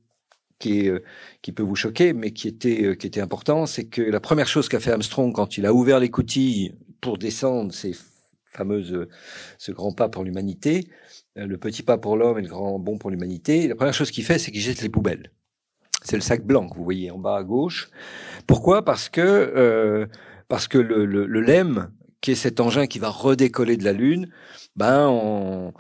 peut 0.59 1.63
vous 1.63 1.77
choquer, 1.77 2.13
mais 2.13 2.33
qui 2.33 2.49
était, 2.49 3.21
important, 3.21 3.67
c'est 3.67 3.85
que 3.85 4.03
la 4.03 4.21
première 4.21 4.49
chose 4.49 4.69
qu'a 4.69 4.81
fait 4.81 4.93
Armstrong 4.93 5.35
quand 5.35 5.57
il 5.57 5.67
a 5.67 5.73
ouvert 5.73 6.01
les 6.01 6.11
coutilles 6.11 6.75
pour 7.01 7.19
descendre 7.19 7.73
ces 7.73 7.95
fameuses, 8.47 9.07
ce 9.59 9.73
grand 9.73 9.93
pas 9.93 10.11
pour 10.11 10.25
l'humanité, 10.25 10.89
le 11.37 11.57
petit 11.57 11.83
pas 11.83 11.97
pour 11.97 12.19
l'homme 12.19 12.39
et 12.39 12.43
le 12.43 12.49
grand 12.49 12.79
bond 12.79 12.99
pour 12.99 13.11
l'humanité, 13.11 13.67
la 13.69 13.75
première 13.75 13.95
chose 13.95 14.11
qu'il 14.11 14.25
fait, 14.25 14.39
c'est 14.39 14.51
qu'il 14.51 14.61
jette 14.61 14.83
les 14.83 14.91
poubelles. 14.91 15.31
C'est 16.03 16.17
le 16.17 16.23
sac 16.23 16.45
blanc 16.45 16.69
que 16.69 16.77
vous 16.77 16.85
voyez 16.85 17.11
en 17.11 17.19
bas 17.19 17.37
à 17.37 17.43
gauche. 17.43 17.91
Pourquoi? 18.47 18.85
Parce 18.85 19.09
que 19.09 19.21
euh, 19.21 20.07
parce 20.49 20.69
que 20.69 20.79
le, 20.79 21.07
le, 21.07 21.27
le, 21.27 21.41
LEM, 21.41 21.91
qui 22.21 22.33
est 22.33 22.37
cet 22.37 22.61
engin 22.61 22.87
qui 22.87 22.99
va 22.99 23.09
redécoller 23.09 23.77
de 23.77 23.85
la 23.85 23.93
Lune, 23.93 24.29
ben 24.77 25.09
on, 25.09 25.73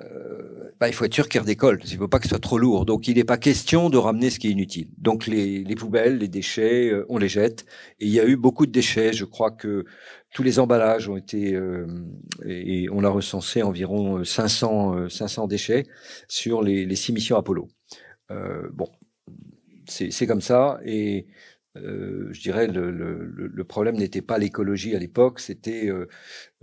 euh, 0.00 0.70
ben, 0.80 0.86
il 0.86 0.92
faut 0.92 1.04
être 1.04 1.14
sûr 1.14 1.28
qu'il 1.28 1.40
redécolle. 1.40 1.80
Il 1.84 1.92
ne 1.92 1.98
faut 1.98 2.08
pas 2.08 2.18
que 2.18 2.24
ce 2.24 2.30
soit 2.30 2.38
trop 2.38 2.58
lourd. 2.58 2.86
Donc 2.86 3.08
il 3.08 3.16
n'est 3.16 3.24
pas 3.24 3.38
question 3.38 3.90
de 3.90 3.96
ramener 3.96 4.30
ce 4.30 4.38
qui 4.38 4.48
est 4.48 4.52
inutile. 4.52 4.88
Donc 4.98 5.26
les, 5.26 5.64
les 5.64 5.74
poubelles, 5.74 6.18
les 6.18 6.28
déchets, 6.28 6.90
euh, 6.90 7.04
on 7.08 7.18
les 7.18 7.28
jette. 7.28 7.66
Et 7.98 8.06
il 8.06 8.12
y 8.12 8.20
a 8.20 8.26
eu 8.26 8.36
beaucoup 8.36 8.66
de 8.66 8.72
déchets. 8.72 9.12
Je 9.12 9.24
crois 9.24 9.50
que 9.50 9.84
tous 10.32 10.42
les 10.42 10.58
emballages 10.60 11.08
ont 11.08 11.16
été 11.16 11.54
euh, 11.54 11.86
et 12.44 12.88
on 12.92 13.02
a 13.04 13.08
recensé 13.08 13.62
environ 13.62 14.22
500 14.24 15.08
500 15.08 15.48
déchets 15.48 15.84
sur 16.28 16.62
les, 16.62 16.84
les 16.84 16.96
six 16.96 17.12
missions 17.12 17.36
Apollo. 17.36 17.68
bon, 18.72 18.88
c'est 19.88 20.26
comme 20.26 20.40
ça. 20.40 20.80
Et 20.84 21.26
euh, 21.76 22.28
je 22.32 22.40
dirais 22.40 22.66
le, 22.66 22.90
le, 22.90 23.48
le 23.52 23.64
problème 23.64 23.96
n'était 23.96 24.22
pas 24.22 24.38
l'écologie 24.38 24.94
à 24.96 24.98
l'époque, 24.98 25.40
c'était 25.40 25.88
euh, 25.88 26.08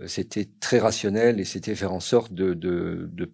c'était 0.06 0.48
très 0.60 0.78
rationnel 0.78 1.40
et 1.40 1.44
c'était 1.44 1.74
faire 1.74 1.92
en 1.92 2.00
sorte 2.00 2.32
de, 2.32 2.54
de, 2.54 3.08
de 3.12 3.32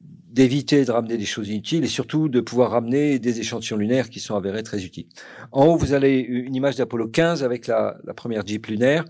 d'éviter 0.00 0.84
de 0.84 0.90
ramener 0.90 1.16
des 1.16 1.24
choses 1.24 1.48
inutiles 1.48 1.84
et 1.84 1.88
surtout 1.88 2.28
de 2.28 2.40
pouvoir 2.40 2.72
ramener 2.72 3.18
des 3.18 3.40
échantillons 3.40 3.78
lunaires 3.78 4.10
qui 4.10 4.20
sont 4.20 4.36
avérés 4.36 4.62
très 4.62 4.84
utiles. 4.84 5.08
En 5.50 5.64
haut, 5.66 5.76
vous 5.76 5.94
avez 5.94 6.18
une 6.20 6.54
image 6.54 6.76
d'Apollo 6.76 7.08
15 7.08 7.42
avec 7.42 7.66
la, 7.66 7.96
la, 8.04 8.12
première 8.12 8.46
Jeep 8.46 8.66
lunaire 8.66 9.06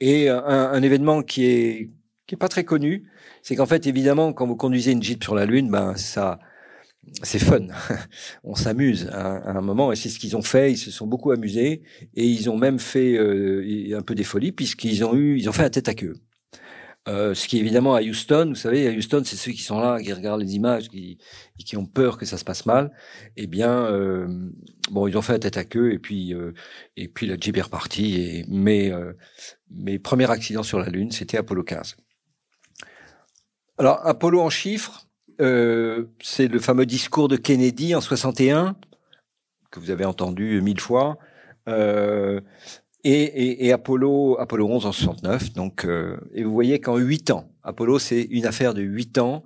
et 0.00 0.30
un, 0.30 0.38
un 0.38 0.82
événement 0.82 1.22
qui 1.22 1.44
est 1.44 1.90
qui 2.26 2.36
est 2.36 2.38
pas 2.38 2.48
très 2.48 2.64
connu, 2.64 3.10
c'est 3.42 3.56
qu'en 3.56 3.66
fait, 3.66 3.86
évidemment, 3.86 4.32
quand 4.32 4.46
vous 4.46 4.56
conduisez 4.56 4.92
une 4.92 5.02
Jeep 5.02 5.22
sur 5.22 5.34
la 5.34 5.44
Lune, 5.44 5.70
ben 5.70 5.96
ça 5.96 6.38
c'est 7.22 7.38
fun. 7.38 7.66
On 8.44 8.54
s'amuse 8.54 9.08
à, 9.12 9.56
un 9.56 9.60
moment 9.60 9.92
et 9.92 9.96
c'est 9.96 10.08
ce 10.08 10.18
qu'ils 10.18 10.36
ont 10.36 10.42
fait. 10.42 10.72
Ils 10.72 10.78
se 10.78 10.90
sont 10.90 11.06
beaucoup 11.06 11.30
amusés 11.30 11.82
et 12.14 12.26
ils 12.26 12.48
ont 12.50 12.56
même 12.56 12.78
fait 12.78 13.16
euh, 13.16 13.96
un 13.96 14.02
peu 14.02 14.14
des 14.14 14.24
folies 14.24 14.52
puisqu'ils 14.52 15.04
ont 15.04 15.14
eu, 15.14 15.38
ils 15.38 15.48
ont 15.48 15.52
fait 15.52 15.62
la 15.62 15.70
tête 15.70 15.88
à 15.88 15.94
queue. 15.94 16.14
Euh, 17.08 17.34
ce 17.34 17.48
qui 17.48 17.58
évidemment 17.58 17.96
à 17.96 18.00
Houston, 18.00 18.46
vous 18.50 18.54
savez, 18.54 18.86
à 18.86 18.92
Houston, 18.92 19.22
c'est 19.24 19.34
ceux 19.34 19.50
qui 19.50 19.62
sont 19.62 19.80
là, 19.80 20.00
qui 20.00 20.12
regardent 20.12 20.40
les 20.40 20.54
images, 20.54 20.88
qui, 20.88 21.18
qui 21.58 21.76
ont 21.76 21.84
peur 21.84 22.16
que 22.16 22.24
ça 22.24 22.38
se 22.38 22.44
passe 22.44 22.64
mal. 22.64 22.92
Eh 23.36 23.48
bien, 23.48 23.86
euh, 23.86 24.28
bon, 24.90 25.08
ils 25.08 25.16
ont 25.18 25.22
fait 25.22 25.32
la 25.32 25.38
tête 25.40 25.56
à 25.56 25.64
queue 25.64 25.92
et 25.92 25.98
puis 25.98 26.32
euh, 26.32 26.52
et 26.96 27.08
puis 27.08 27.26
la 27.26 27.36
Jeep 27.36 27.56
est 27.56 27.62
repartie. 27.62 28.20
Et 28.20 28.44
mes 28.48 28.92
euh, 28.92 29.14
mes 29.70 29.98
premiers 29.98 30.30
accidents 30.30 30.62
sur 30.62 30.78
la 30.78 30.88
Lune, 30.90 31.10
c'était 31.10 31.38
Apollo 31.38 31.64
15. 31.64 31.96
Alors 33.78 34.06
Apollo 34.06 34.40
en 34.40 34.50
chiffres, 34.50 35.08
euh, 35.40 36.04
c'est 36.20 36.48
le 36.48 36.58
fameux 36.58 36.86
discours 36.86 37.28
de 37.28 37.36
Kennedy 37.36 37.94
en 37.94 38.00
61 38.00 38.76
que 39.70 39.80
vous 39.80 39.90
avez 39.90 40.04
entendu 40.04 40.60
mille 40.60 40.80
fois. 40.80 41.18
Euh, 41.68 42.40
et, 43.04 43.22
et, 43.22 43.66
et, 43.66 43.72
Apollo, 43.72 44.36
Apollo 44.38 44.68
11 44.68 44.86
en 44.86 44.92
69. 44.92 45.54
Donc, 45.54 45.84
euh, 45.84 46.16
et 46.34 46.44
vous 46.44 46.52
voyez 46.52 46.80
qu'en 46.80 46.98
huit 46.98 47.30
ans, 47.30 47.48
Apollo, 47.64 47.98
c'est 47.98 48.22
une 48.22 48.46
affaire 48.46 48.74
de 48.74 48.82
huit 48.82 49.18
ans, 49.18 49.42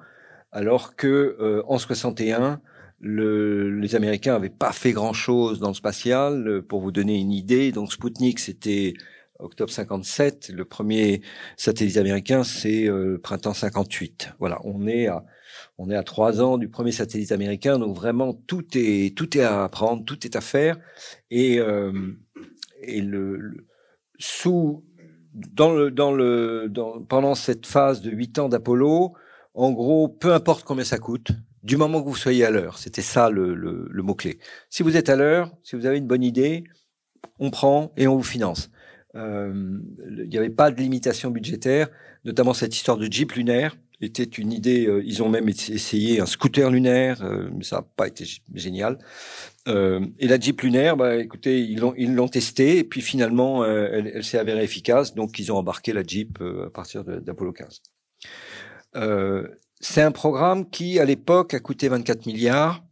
alors 0.53 0.97
que 0.97 1.37
euh, 1.41 1.63
en 1.67 1.79
61, 1.79 2.61
le, 3.01 3.79
les 3.79 3.95
Américains 3.95 4.33
n'avaient 4.33 4.49
pas 4.49 4.73
fait 4.73 4.93
grand-chose 4.93 5.61
dans 5.61 5.69
le 5.69 5.75
spatial. 5.75 6.47
Euh, 6.49 6.63
pour 6.63 6.81
vous 6.81 6.93
donner 6.93 7.19
une 7.19 7.33
idée, 7.33 7.73
donc 7.73 7.93
Sputnik, 7.93 8.41
c'était 8.41 8.95
octobre 9.39 9.71
57. 9.71 10.51
Le 10.55 10.65
premier 10.65 11.23
satellite 11.57 11.97
américain, 11.97 12.45
c'est 12.45 12.87
euh, 12.89 13.19
printemps 13.23 13.55
58. 13.55 14.33
Voilà, 14.39 14.61
on 14.65 14.87
est 14.87 15.07
à 15.07 15.25
on 15.79 15.91
est 15.91 15.97
à 15.97 16.03
trois 16.03 16.41
ans 16.41 16.59
du 16.59 16.69
premier 16.69 16.93
satellite 16.93 17.33
américain, 17.33 17.79
donc 17.79 17.95
vraiment 17.95 18.33
tout 18.33 18.65
est 18.75 19.17
tout 19.17 19.37
est 19.37 19.43
à 19.43 19.65
apprendre, 19.65 20.05
tout 20.05 20.27
est 20.27 20.37
à 20.37 20.41
faire, 20.41 20.79
et 21.31 21.61
euh, 21.61 21.93
et 22.83 23.01
le, 23.01 23.67
sous 24.19 24.85
dans 25.33 25.75
le 25.75 25.91
dans 25.91 26.13
le 26.13 26.69
dans, 26.69 27.03
pendant 27.03 27.35
cette 27.35 27.67
phase 27.67 28.01
de 28.01 28.11
huit 28.11 28.39
ans 28.39 28.49
d'Apollo, 28.49 29.15
en 29.55 29.73
gros, 29.73 30.09
peu 30.09 30.33
importe 30.33 30.65
combien 30.65 30.85
ça 30.85 30.99
coûte, 30.99 31.33
du 31.63 31.77
moment 31.77 32.03
que 32.03 32.09
vous 32.09 32.17
soyez 32.17 32.45
à 32.45 32.51
l'heure, 32.51 32.79
c'était 32.79 33.03
ça 33.03 33.29
le, 33.31 33.55
le, 33.55 33.89
le 33.91 34.03
mot 34.03 34.15
clé. 34.15 34.39
Si 34.71 34.83
vous 34.83 34.97
êtes 34.97 35.09
à 35.09 35.17
l'heure, 35.17 35.53
si 35.63 35.77
vous 35.77 35.87
avez 35.87 35.99
une 35.99 36.07
bonne 36.07 36.23
idée, 36.23 36.65
on 37.39 37.51
prend 37.51 37.93
et 37.97 38.07
on 38.07 38.17
vous 38.17 38.23
finance. 38.23 38.71
Euh, 39.15 39.81
il 40.09 40.29
n'y 40.29 40.39
avait 40.39 40.51
pas 40.51 40.71
de 40.71 40.81
limitation 40.81 41.31
budgétaire, 41.31 41.89
notamment 42.25 42.55
cette 42.55 42.75
histoire 42.75 42.99
de 42.99 43.11
Jeep 43.11 43.33
lunaire 43.33 43.77
était 44.01 44.25
une 44.25 44.53
idée. 44.53 44.87
Euh, 44.87 45.03
ils 45.05 45.23
ont 45.23 45.29
même 45.29 45.49
essayé 45.49 46.21
un 46.21 46.27
scooter 46.27 46.71
lunaire, 46.71 47.23
euh, 47.23 47.49
mais 47.55 47.65
ça 47.65 47.77
n'a 47.77 47.83
pas 47.83 48.07
été 48.07 48.25
génial. 48.55 48.99
Euh, 49.69 50.01
et 50.19 50.29
la 50.29 50.39
Jeep 50.39 50.61
lunaire, 50.63 50.97
bah, 50.97 51.17
écoutez, 51.17 51.61
ils 51.61 51.79
l'ont 51.79 51.95
ils 51.97 52.15
l'ont 52.15 52.29
testé 52.29 52.79
et 52.79 52.85
puis 52.85 53.01
finalement, 53.01 53.65
elle, 53.65 54.13
elle 54.15 54.25
s'est 54.25 54.39
avérée 54.39 54.65
efficace. 54.65 55.15
Donc 55.15 55.39
ils 55.39 55.51
ont 55.51 55.57
embarqué 55.57 55.93
la 55.93 56.03
Jeep 56.03 56.39
à 56.41 56.71
partir 56.71 57.05
d'Apollo 57.05 57.53
15. 57.53 57.83
C'est 59.81 60.03
un 60.03 60.13
programme 60.13 60.71
qui, 60.71 60.99
à 60.99 61.05
l'époque, 61.05 61.53
a 61.53 61.61
coûté 61.61 61.89
24 61.89 62.27
milliards. 62.27 62.83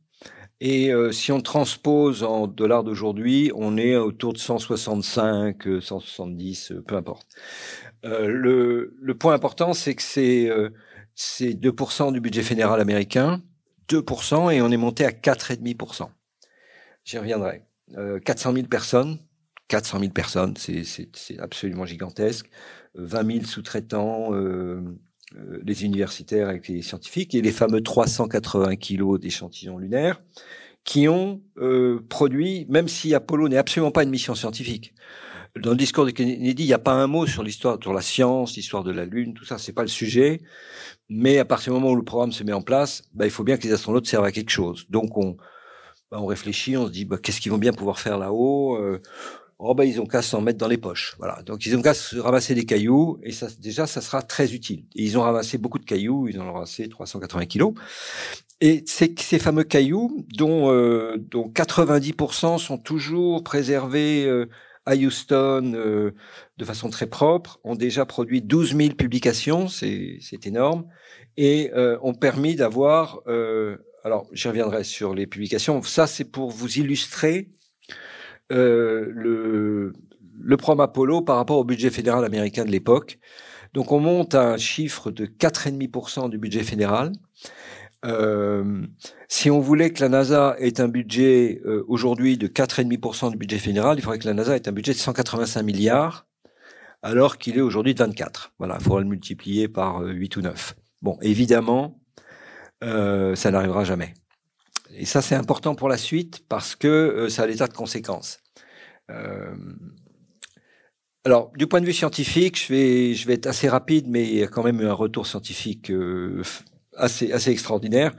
Et 0.61 0.93
si 1.13 1.33
on 1.33 1.41
transpose 1.41 2.23
en 2.23 2.47
dollars 2.47 2.85
d'aujourd'hui, 2.85 3.51
on 3.55 3.77
est 3.77 3.97
autour 3.97 4.33
de 4.33 4.39
165, 4.39 5.81
170, 5.81 6.73
peu 6.87 6.97
importe. 6.97 7.27
Euh, 8.05 8.29
le, 8.29 8.97
le, 9.01 9.15
point 9.15 9.35
important, 9.35 9.73
c'est 9.73 9.95
que 9.95 10.03
c'est 10.03 10.51
c'est 11.15 11.55
2% 11.55 12.13
du 12.13 12.21
budget 12.21 12.43
fédéral 12.43 12.81
américain, 12.81 13.43
2%, 13.89 14.53
et 14.53 14.63
on 14.63 14.71
est 14.71 14.77
monté 14.77 15.05
à 15.05 15.11
4,5%. 15.11 16.09
J'y 17.05 17.19
reviendrai. 17.19 17.63
Euh, 17.97 18.19
400 18.19 18.55
000 18.55 18.67
personnes, 18.67 19.19
400 19.69 20.01
000 20.01 20.13
personnes, 20.13 20.55
c'est 20.57 21.39
absolument 21.39 21.85
gigantesque. 21.85 22.49
20 22.95 23.33
000 23.33 23.45
sous-traitants, 23.45 24.33
euh, 24.35 24.81
euh, 25.37 25.61
les 25.65 25.85
universitaires 25.85 26.49
avec 26.49 26.69
les 26.69 26.83
scientifiques, 26.83 27.35
et 27.35 27.43
les 27.43 27.53
fameux 27.53 27.83
380 27.83 28.77
kilos 28.77 29.21
d'échantillons 29.21 29.79
lunaires 29.79 30.23
qui 30.85 31.09
ont 31.09 31.43
euh, 31.57 32.05
produit, 32.09 32.67
même 32.69 32.89
si 32.89 33.15
Apollo 33.15 33.49
n'est 33.49 33.57
absolument 33.57 33.91
pas 33.91 34.03
une 34.03 34.11
mission 34.11 34.35
scientifique, 34.35 34.95
dans 35.61 35.71
le 35.71 35.77
discours 35.77 36.05
de 36.05 36.11
Kennedy, 36.11 36.65
il 36.65 36.67
n'y 36.67 36.73
a 36.73 36.79
pas 36.79 36.95
un 36.95 37.07
mot 37.07 37.27
sur 37.27 37.43
l'histoire, 37.43 37.79
sur 37.81 37.93
la 37.93 38.03
science, 38.03 38.57
l'histoire 38.57 38.83
de 38.83 38.91
la 38.91 39.05
Lune, 39.05 39.35
tout 39.35 39.45
ça, 39.45 39.59
c'est 39.59 39.73
pas 39.73 39.83
le 39.83 39.89
sujet. 39.89 40.41
Mais 41.09 41.39
à 41.39 41.45
partir 41.45 41.73
du 41.73 41.79
moment 41.79 41.93
où 41.93 41.97
le 41.97 42.05
programme 42.05 42.33
se 42.33 42.43
met 42.43 42.53
en 42.53 42.63
place, 42.63 43.03
bah, 43.13 43.25
il 43.25 43.31
faut 43.31 43.45
bien 43.45 43.57
que 43.57 43.63
les 43.63 43.73
astronautes 43.73 44.07
servent 44.07 44.25
à 44.25 44.33
quelque 44.33 44.51
chose. 44.51 44.87
Donc 44.91 45.17
on, 45.17 45.37
bah, 46.11 46.19
on 46.21 46.27
réfléchit, 46.27 46.77
on 46.77 46.87
se 46.87 46.93
dit, 46.93 47.05
bah, 47.05 47.19
qu'est-ce 47.23 47.41
qu'ils 47.41 47.53
vont 47.53 47.59
bien 47.59 47.73
pouvoir 47.73 48.01
faire 48.01 48.19
là-haut 48.19 48.77
euh, 48.77 49.01
Oh 49.59 49.73
bah 49.75 49.85
ils 49.85 50.01
ont 50.01 50.07
qu'à 50.07 50.21
s'en 50.21 50.41
mettre 50.41 50.59
dans 50.59 50.67
les 50.67 50.79
poches, 50.79 51.15
voilà. 51.19 51.41
Donc 51.43 51.65
ils 51.65 51.77
ont 51.77 51.81
qu'à 51.81 51.95
se 51.95 52.19
ramasser 52.19 52.57
des 52.57 52.67
cailloux 52.67 53.21
et 53.23 53.31
ça 53.31 53.47
déjà 53.61 53.87
ça 53.87 54.01
sera 54.01 54.21
très 54.21 54.53
utile. 54.53 54.85
Ils 54.97 55.17
ont 55.17 55.23
ramassé 55.23 55.59
beaucoup 55.59 55.79
de 55.79 55.85
cailloux, 55.85 56.27
ils 56.29 56.41
en 56.41 56.49
ont 56.49 56.53
ramassé 56.55 56.89
380 56.89 57.47
kilos. 57.47 57.73
Et 58.61 58.83
ces, 58.87 59.15
ces 59.17 59.39
fameux 59.39 59.63
cailloux, 59.63 60.27
dont, 60.37 60.73
euh, 60.73 61.17
dont 61.19 61.49
90% 61.49 62.59
sont 62.59 62.79
toujours 62.79 63.45
préservés 63.45 64.25
euh, 64.27 64.49
à 64.87 64.95
Houston 64.95 65.73
euh, 65.75 66.13
de 66.59 66.65
façon 66.65 66.91
très 66.91 67.07
propre, 67.07 67.59
ont 67.65 67.75
déjà 67.75 68.05
produit 68.05 68.43
12 68.43 68.77
000 68.77 68.95
publications, 68.95 69.69
c'est 69.69 70.47
énorme, 70.47 70.87
et 71.37 71.71
euh, 71.75 71.99
ont 72.03 72.15
permis 72.15 72.55
d'avoir, 72.55 73.21
euh, 73.27 73.79
alors 74.05 74.27
j'y 74.33 74.49
reviendrai 74.49 74.85
sur 74.85 75.15
les 75.15 75.27
publications, 75.27 75.83
ça 75.83 76.07
c'est 76.07 76.25
pour 76.25 76.51
vous 76.51 76.79
illustrer 76.79 77.51
le, 78.51 79.93
le 80.39 80.57
programme 80.57 80.85
Apollo 80.85 81.23
par 81.23 81.37
rapport 81.37 81.59
au 81.59 81.65
budget 81.65 81.91
fédéral 81.91 82.25
américain 82.25 82.65
de 82.65 82.71
l'époque. 82.71 83.19
Donc 83.73 83.91
on 83.91 83.99
monte 83.99 84.37
à 84.37 84.53
un 84.53 84.57
chiffre 84.57 85.11
de 85.11 85.27
4,5% 85.27 86.31
du 86.31 86.39
budget 86.39 86.63
fédéral. 86.63 87.11
Euh, 88.05 88.87
si 89.29 89.51
on 89.51 89.61
voulait 89.61 89.91
que 89.91 90.01
la 90.03 90.09
NASA 90.09 90.57
ait 90.59 90.81
un 90.81 90.89
budget 90.89 91.61
euh, 91.65 91.85
aujourd'hui 91.89 92.37
de 92.37 92.49
4,5% 92.49 93.31
du 93.31 93.37
budget 93.39 93.59
fédéral, 93.59 93.99
il 93.99 94.03
faudrait 94.03 94.19
que 94.19 94.27
la 94.27 94.35
NASA 94.35 94.57
ait 94.57 94.69
un 94.69 94.73
budget 94.73 94.93
de 94.93 94.99
185 94.99 95.63
milliards, 95.63 96.27
alors 97.03 97.39
qu'il 97.39 97.57
est 97.57 97.63
aujourd'hui 97.63 97.95
de 97.95 97.99
24. 97.99 98.53
Voilà, 98.59 98.77
il 98.79 98.85
faudrait 98.85 99.03
le 99.03 99.09
multiplier 99.09 99.69
par 99.69 100.01
8 100.03 100.37
euh, 100.37 100.41
ou 100.41 100.43
9. 100.43 100.77
Bon, 101.03 101.19
évidemment, 101.23 102.01
ça 102.83 103.51
n'arrivera 103.51 103.85
jamais. 103.85 104.13
Et 104.95 105.07
ça, 105.07 105.23
c'est 105.23 105.35
important 105.35 105.75
pour 105.75 105.89
la 105.89 105.97
suite 105.97 106.45
parce 106.49 106.77
que 106.77 107.29
ça 107.31 107.45
a 107.45 107.47
des 107.47 107.57
tas 107.57 107.67
de 107.67 107.73
conséquences. 107.73 108.41
alors, 111.25 111.51
du 111.57 111.67
point 111.67 111.81
de 111.81 111.87
vue 111.87 111.95
scientifique, 111.95 112.63
je 112.63 112.73
vais, 112.73 113.15
je 113.15 113.27
vais 113.27 113.35
être 113.35 113.47
assez 113.47 113.71
rapide, 113.71 114.07
mais 114.09 114.25
il 114.25 114.37
y 114.37 114.43
a 114.43 114.49
quand 114.49 114.63
même 114.63 114.83
eu 114.83 114.87
un 114.87 114.93
retour 114.93 115.27
scientifique 115.27 115.91
assez, 116.97 117.33
assez 117.33 117.51
extraordinaire. 117.51 118.13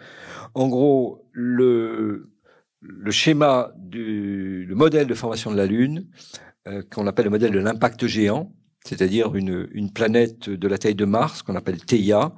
En 0.53 0.67
gros, 0.67 1.27
le, 1.32 2.29
le 2.82 3.12
schéma 3.12 3.72
du 3.77 4.65
le 4.65 4.75
modèle 4.75 5.08
de 5.08 5.13
formation 5.13 5.51
de 5.51 5.58
la 5.58 5.65
Lune, 5.65 6.08
euh, 6.67 6.84
qu'on 6.91 7.08
appelle 7.08 7.25
le 7.25 7.32
modèle 7.32 7.51
de 7.51 7.60
l'impact 7.60 8.08
géant, 8.08 8.53
c'est-à-dire 8.86 9.36
une, 9.36 9.67
une 9.72 9.91
planète 9.91 10.50
de 10.50 10.67
la 10.67 10.77
taille 10.77 10.96
de 10.96 11.05
Mars, 11.05 11.41
qu'on 11.41 11.55
appelle 11.55 11.84
Theia, 11.84 12.34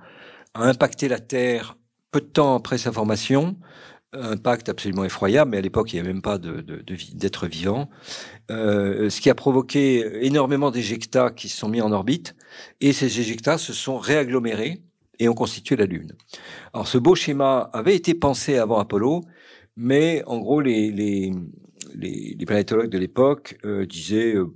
a 0.54 0.64
impacté 0.64 1.08
la 1.08 1.20
Terre 1.20 1.78
peu 2.12 2.22
de 2.22 2.26
temps 2.26 2.56
après 2.56 2.78
sa 2.78 2.92
formation, 2.92 3.58
impact 4.14 4.70
absolument 4.70 5.04
effroyable, 5.04 5.52
mais 5.52 5.58
à 5.58 5.62
l'époque, 5.62 5.92
il 5.92 5.98
n'y 5.98 6.00
avait 6.00 6.14
même 6.14 6.22
pas 6.22 6.38
d'être 6.38 6.66
de, 6.66 7.48
de, 7.48 7.48
vivant, 7.48 7.90
euh, 8.52 9.10
ce 9.10 9.22
qui 9.22 9.30
a 9.30 9.36
provoqué 9.36 10.26
énormément 10.26 10.72
d'éjectats 10.72 11.32
qui 11.32 11.50
se 11.50 11.58
sont 11.58 11.70
mis 11.70 11.82
en 11.82 11.92
orbite, 11.92 12.36
et 12.82 12.94
ces 12.94 13.20
éjectats 13.20 13.58
se 13.58 13.74
sont 13.74 13.98
réagglomérés 13.98 14.82
et 15.20 15.30
ont 15.30 15.34
constitué 15.34 15.76
la 15.76 15.86
Lune. 15.86 16.14
Alors 16.74 16.88
ce 16.88 16.98
beau 16.98 17.16
schéma 17.16 17.70
avait 17.74 17.96
été 17.96 18.14
pensé 18.14 18.58
avant 18.58 18.80
Apollo, 18.80 19.24
mais 19.76 20.24
en 20.26 20.40
gros 20.40 20.62
les, 20.62 20.92
les, 20.92 21.34
les, 21.96 22.36
les 22.38 22.46
planétologues 22.46 22.90
de 22.90 22.98
l'époque 22.98 23.58
euh, 23.66 23.86
disaient 23.86 24.36
euh, 24.36 24.54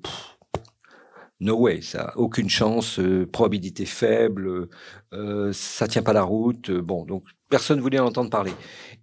no 1.40 1.58
way, 1.58 1.82
ça 1.82 2.14
aucune 2.16 2.50
chance, 2.50 3.00
euh, 3.00 3.26
probabilité 3.26 3.86
faible, 3.86 4.70
euh, 5.14 5.52
ça 5.54 5.88
tient 5.88 6.04
pas 6.04 6.14
la 6.14 6.24
route. 6.24 6.72
bon, 6.72 7.06
donc 7.06 7.24
personne 7.50 7.80
voulait 7.80 8.00
en 8.00 8.06
entendre 8.08 8.30
parler. 8.30 8.54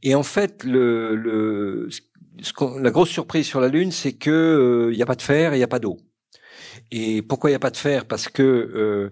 Et 0.02 0.14
en 0.14 0.22
fait, 0.22 0.64
le, 0.64 1.16
le 1.16 1.88
ce 2.40 2.52
la 2.80 2.90
grosse 2.92 3.10
surprise 3.10 3.46
sur 3.46 3.60
la 3.60 3.68
Lune, 3.68 3.90
c'est 3.90 4.12
que 4.12 4.90
il 4.92 4.96
n'y 4.96 5.02
a 5.02 5.06
pas 5.06 5.16
de 5.16 5.22
fer 5.22 5.52
et 5.52 5.56
il 5.56 5.58
n'y 5.58 5.64
a 5.64 5.68
pas 5.68 5.80
d'eau. 5.80 5.98
Et 6.92 7.20
pourquoi 7.22 7.50
il 7.50 7.52
n'y 7.52 7.56
a 7.56 7.60
pas 7.60 7.72
de 7.72 7.76
fer? 7.76 8.06
Parce 8.06 8.28
que 8.28 9.10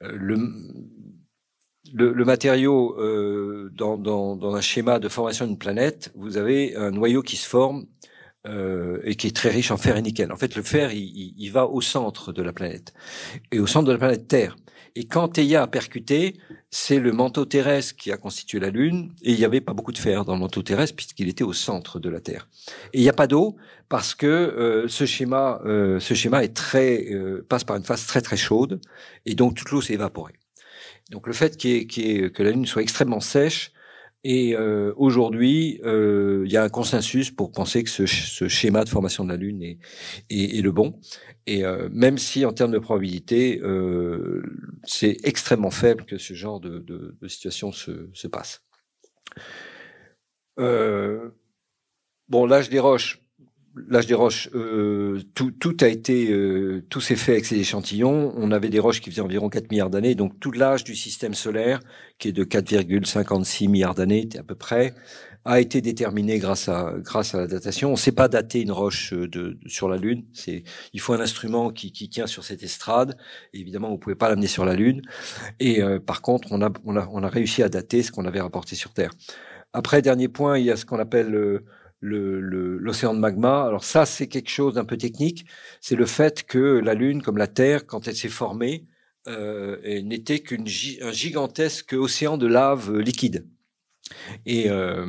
le, 0.00 0.36
le, 1.94 2.12
le 2.12 2.24
matériau 2.24 2.96
euh, 2.98 3.70
dans, 3.74 3.96
dans, 3.96 4.36
dans, 4.36 4.54
un 4.54 4.60
schéma 4.60 4.98
de 4.98 5.08
formation 5.08 5.46
d'une 5.46 5.58
planète, 5.58 6.12
vous 6.14 6.36
avez 6.36 6.76
un 6.76 6.90
noyau 6.90 7.22
qui 7.22 7.36
se 7.36 7.48
forme 7.48 7.86
euh, 8.46 9.00
et 9.04 9.14
qui 9.16 9.26
est 9.26 9.36
très 9.36 9.50
riche 9.50 9.70
en 9.70 9.76
fer 9.76 9.96
et 9.96 10.02
nickel. 10.02 10.32
En 10.32 10.36
fait, 10.36 10.54
le 10.54 10.62
fer, 10.62 10.92
il, 10.92 11.34
il, 11.36 11.50
va 11.50 11.66
au 11.66 11.80
centre 11.80 12.32
de 12.32 12.42
la 12.42 12.52
planète 12.52 12.94
et 13.52 13.58
au 13.58 13.66
centre 13.66 13.86
de 13.86 13.92
la 13.92 13.98
planète 13.98 14.28
Terre. 14.28 14.56
Et 14.98 15.04
quand 15.04 15.28
Theia 15.28 15.62
a 15.62 15.66
percuté, 15.66 16.38
c'est 16.70 16.98
le 16.98 17.12
manteau 17.12 17.44
terrestre 17.44 17.96
qui 17.96 18.10
a 18.12 18.16
constitué 18.16 18.58
la 18.58 18.70
Lune, 18.70 19.12
et 19.22 19.32
il 19.32 19.38
n'y 19.38 19.44
avait 19.44 19.60
pas 19.60 19.74
beaucoup 19.74 19.92
de 19.92 19.98
fer 19.98 20.24
dans 20.24 20.32
le 20.32 20.40
manteau 20.40 20.62
terrestre 20.62 20.96
puisqu'il 20.96 21.28
était 21.28 21.44
au 21.44 21.52
centre 21.52 22.00
de 22.00 22.08
la 22.08 22.20
Terre. 22.20 22.48
Et 22.94 22.98
il 22.98 23.02
n'y 23.02 23.08
a 23.10 23.12
pas 23.12 23.26
d'eau 23.26 23.56
parce 23.90 24.14
que 24.14 24.26
euh, 24.26 24.88
ce 24.88 25.04
schéma, 25.04 25.60
euh, 25.66 26.00
ce 26.00 26.14
schéma 26.14 26.42
est 26.44 26.56
très 26.56 27.12
euh, 27.12 27.44
passe 27.46 27.62
par 27.62 27.76
une 27.76 27.84
phase 27.84 28.06
très 28.06 28.22
très 28.22 28.38
chaude, 28.38 28.80
et 29.26 29.34
donc 29.34 29.54
toute 29.54 29.70
l'eau 29.70 29.82
s'est 29.82 29.94
évaporée. 29.94 30.34
Donc 31.10 31.26
le 31.26 31.32
fait 31.32 31.56
que 31.56 32.42
la 32.42 32.50
Lune 32.50 32.66
soit 32.66 32.82
extrêmement 32.82 33.20
sèche, 33.20 33.72
et 34.28 34.56
euh, 34.56 34.92
aujourd'hui, 34.96 35.80
euh, 35.84 36.42
il 36.46 36.50
y 36.50 36.56
a 36.56 36.64
un 36.64 36.68
consensus 36.68 37.30
pour 37.30 37.52
penser 37.52 37.84
que 37.84 37.90
ce, 37.90 38.48
schéma 38.48 38.82
de 38.82 38.88
formation 38.88 39.22
de 39.22 39.28
la 39.28 39.36
Lune 39.36 39.62
est, 39.62 39.78
le 40.62 40.72
bon. 40.72 40.98
Et 41.46 41.64
euh, 41.64 41.88
même 41.92 42.18
si 42.18 42.44
en 42.44 42.52
termes 42.52 42.72
de 42.72 42.80
probabilité, 42.80 43.62
c'est 44.82 45.18
extrêmement 45.22 45.70
faible 45.70 46.04
que 46.06 46.18
ce 46.18 46.34
genre 46.34 46.58
de 46.58 47.16
situation 47.28 47.70
se, 47.70 48.10
se 48.12 48.26
passe. 48.26 48.64
bon, 50.56 52.46
l'âge 52.46 52.68
des 52.68 52.80
roches, 52.80 53.22
l'âge 53.88 54.06
des 54.06 54.14
roches, 54.14 54.48
euh, 54.54 55.20
tout, 55.34 55.76
a 55.80 55.88
été, 55.88 56.30
euh, 56.30 56.82
tout 56.88 57.00
s'est 57.00 57.16
fait 57.16 57.32
avec 57.32 57.44
ces 57.44 57.58
échantillons. 57.58 58.32
On 58.36 58.50
avait 58.50 58.68
des 58.68 58.78
roches 58.78 59.00
qui 59.00 59.10
faisaient 59.10 59.22
environ 59.22 59.48
4 59.48 59.70
milliards 59.70 59.90
d'années, 59.90 60.14
donc 60.14 60.38
tout 60.40 60.52
l'âge 60.52 60.84
du 60.84 60.94
système 60.94 61.34
solaire, 61.34 61.80
qui 62.18 62.28
est 62.28 62.32
de 62.32 62.44
4,56 62.44 63.68
milliards 63.68 63.94
d'années 63.94 64.28
à 64.38 64.42
peu 64.42 64.54
près, 64.54 64.94
a 65.44 65.60
été 65.60 65.80
déterminé 65.80 66.38
grâce 66.38 66.68
à 66.68 66.94
grâce 66.98 67.34
à 67.34 67.38
la 67.38 67.46
datation. 67.46 67.90
On 67.90 67.92
ne 67.92 67.96
sait 67.96 68.12
pas 68.12 68.28
dater 68.28 68.62
une 68.62 68.72
roche 68.72 69.12
euh, 69.12 69.58
sur 69.66 69.88
la 69.88 69.96
Lune. 69.96 70.24
Il 70.92 71.00
faut 71.00 71.12
un 71.12 71.20
instrument 71.20 71.70
qui, 71.70 71.92
tient 72.08 72.26
sur 72.26 72.44
cette 72.44 72.62
estrade. 72.62 73.16
évidemment, 73.52 73.90
vous 73.90 73.98
pouvez 73.98 74.16
pas 74.16 74.28
l'amener 74.28 74.48
sur 74.48 74.64
la 74.64 74.74
Lune. 74.74 75.02
Et 75.60 75.80
par 76.04 76.22
contre, 76.22 76.48
on 76.50 76.62
a, 76.62 76.70
on 76.84 76.96
a 76.96 77.08
on 77.12 77.22
a 77.22 77.28
réussi 77.28 77.62
à 77.62 77.68
dater 77.68 78.02
ce 78.02 78.10
qu'on 78.10 78.24
avait 78.24 78.40
rapporté 78.40 78.74
sur 78.74 78.92
Terre. 78.92 79.12
Après, 79.72 80.02
dernier 80.02 80.28
point, 80.28 80.58
il 80.58 80.64
y 80.64 80.70
a 80.70 80.76
ce 80.76 80.84
qu'on 80.84 80.98
appelle 80.98 81.62
l'océan 82.00 83.14
de 83.14 83.18
magma. 83.18 83.64
Alors 83.64 83.84
ça, 83.84 84.06
c'est 84.06 84.28
quelque 84.28 84.50
chose 84.50 84.74
d'un 84.74 84.84
peu 84.84 84.96
technique. 84.96 85.46
C'est 85.80 85.96
le 85.96 86.06
fait 86.06 86.44
que 86.44 86.58
la 86.58 86.94
Lune, 86.94 87.22
comme 87.22 87.38
la 87.38 87.46
Terre, 87.46 87.86
quand 87.86 88.08
elle 88.08 88.16
s'est 88.16 88.28
formée, 88.28 88.86
euh, 89.28 90.02
n'était 90.02 90.40
qu'un 90.40 90.64
gigantesque 90.64 91.94
océan 91.94 92.38
de 92.38 92.46
lave 92.46 92.96
liquide. 92.98 93.48
Et 94.44 94.70
euh, 94.70 95.06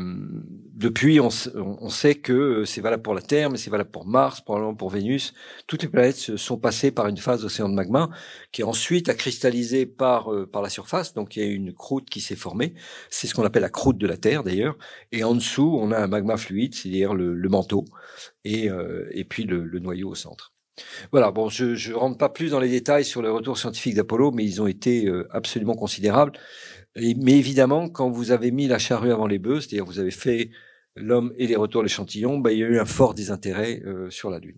depuis, 0.73 1.19
on, 1.19 1.29
sait 1.29 2.15
que 2.15 2.65
c'est 2.65 2.81
valable 2.81 3.03
pour 3.03 3.13
la 3.13 3.21
Terre, 3.21 3.49
mais 3.49 3.57
c'est 3.57 3.69
valable 3.69 3.91
pour 3.91 4.05
Mars, 4.05 4.41
probablement 4.41 4.75
pour 4.75 4.89
Vénus. 4.89 5.33
Toutes 5.65 5.83
les 5.83 5.89
planètes 5.89 6.37
sont 6.37 6.57
passées 6.57 6.91
par 6.91 7.07
une 7.07 7.17
phase 7.17 7.41
d'océan 7.41 7.69
de 7.69 7.73
magma 7.73 8.09
qui 8.51 8.63
ensuite 8.63 9.09
a 9.09 9.13
cristallisé 9.13 9.85
par 9.85 10.33
euh, 10.33 10.45
par 10.45 10.61
la 10.61 10.69
surface. 10.69 11.13
Donc 11.13 11.35
il 11.35 11.43
y 11.43 11.45
a 11.45 11.49
une 11.49 11.73
croûte 11.73 12.09
qui 12.09 12.21
s'est 12.21 12.35
formée. 12.35 12.73
C'est 13.09 13.27
ce 13.27 13.33
qu'on 13.33 13.43
appelle 13.43 13.63
la 13.63 13.69
croûte 13.69 13.97
de 13.97 14.07
la 14.07 14.17
Terre 14.17 14.43
d'ailleurs. 14.43 14.77
Et 15.11 15.23
en 15.23 15.35
dessous, 15.35 15.77
on 15.79 15.91
a 15.91 15.97
un 15.97 16.07
magma 16.07 16.37
fluide, 16.37 16.75
c'est-à-dire 16.75 17.13
le, 17.13 17.33
le, 17.33 17.49
manteau, 17.49 17.85
et, 18.43 18.69
euh, 18.69 19.09
et 19.11 19.23
puis 19.23 19.43
le, 19.43 19.63
le, 19.63 19.79
noyau 19.79 20.09
au 20.09 20.15
centre. 20.15 20.53
Voilà, 21.11 21.31
bon, 21.31 21.49
je 21.49 21.89
ne 21.89 21.95
rentre 21.95 22.17
pas 22.17 22.29
plus 22.29 22.51
dans 22.51 22.59
les 22.59 22.69
détails 22.69 23.05
sur 23.05 23.21
le 23.21 23.31
retour 23.31 23.57
scientifique 23.57 23.95
d'Apollo, 23.95 24.31
mais 24.31 24.45
ils 24.45 24.61
ont 24.61 24.67
été 24.67 25.07
euh, 25.07 25.27
absolument 25.31 25.75
considérables 25.75 26.33
mais 26.97 27.37
évidemment, 27.37 27.89
quand 27.89 28.09
vous 28.09 28.31
avez 28.31 28.51
mis 28.51 28.67
la 28.67 28.79
charrue 28.79 29.11
avant 29.11 29.27
les 29.27 29.39
bœufs, 29.39 29.61
c'est-à-dire 29.61 29.85
vous 29.85 29.99
avez 29.99 30.11
fait 30.11 30.49
l'homme 30.95 31.33
et 31.37 31.47
les 31.47 31.55
retours 31.55 31.83
l'échantillon, 31.83 32.39
bah, 32.39 32.51
il 32.51 32.59
y 32.59 32.63
a 32.63 32.67
eu 32.67 32.79
un 32.79 32.85
fort 32.85 33.13
désintérêt 33.13 33.81
euh, 33.85 34.09
sur 34.09 34.29
la 34.29 34.39
Lune. 34.39 34.57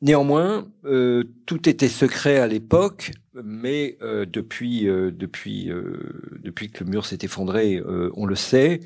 Néanmoins, 0.00 0.70
euh, 0.84 1.24
tout 1.46 1.68
était 1.68 1.88
secret 1.88 2.38
à 2.38 2.46
l'époque, 2.46 3.10
mais 3.34 3.98
euh, 4.00 4.26
depuis 4.26 4.84
que 4.84 6.84
le 6.84 6.90
mur 6.90 7.04
s'est 7.04 7.18
effondré, 7.22 7.82
on 8.14 8.26
le 8.26 8.36
sait. 8.36 8.80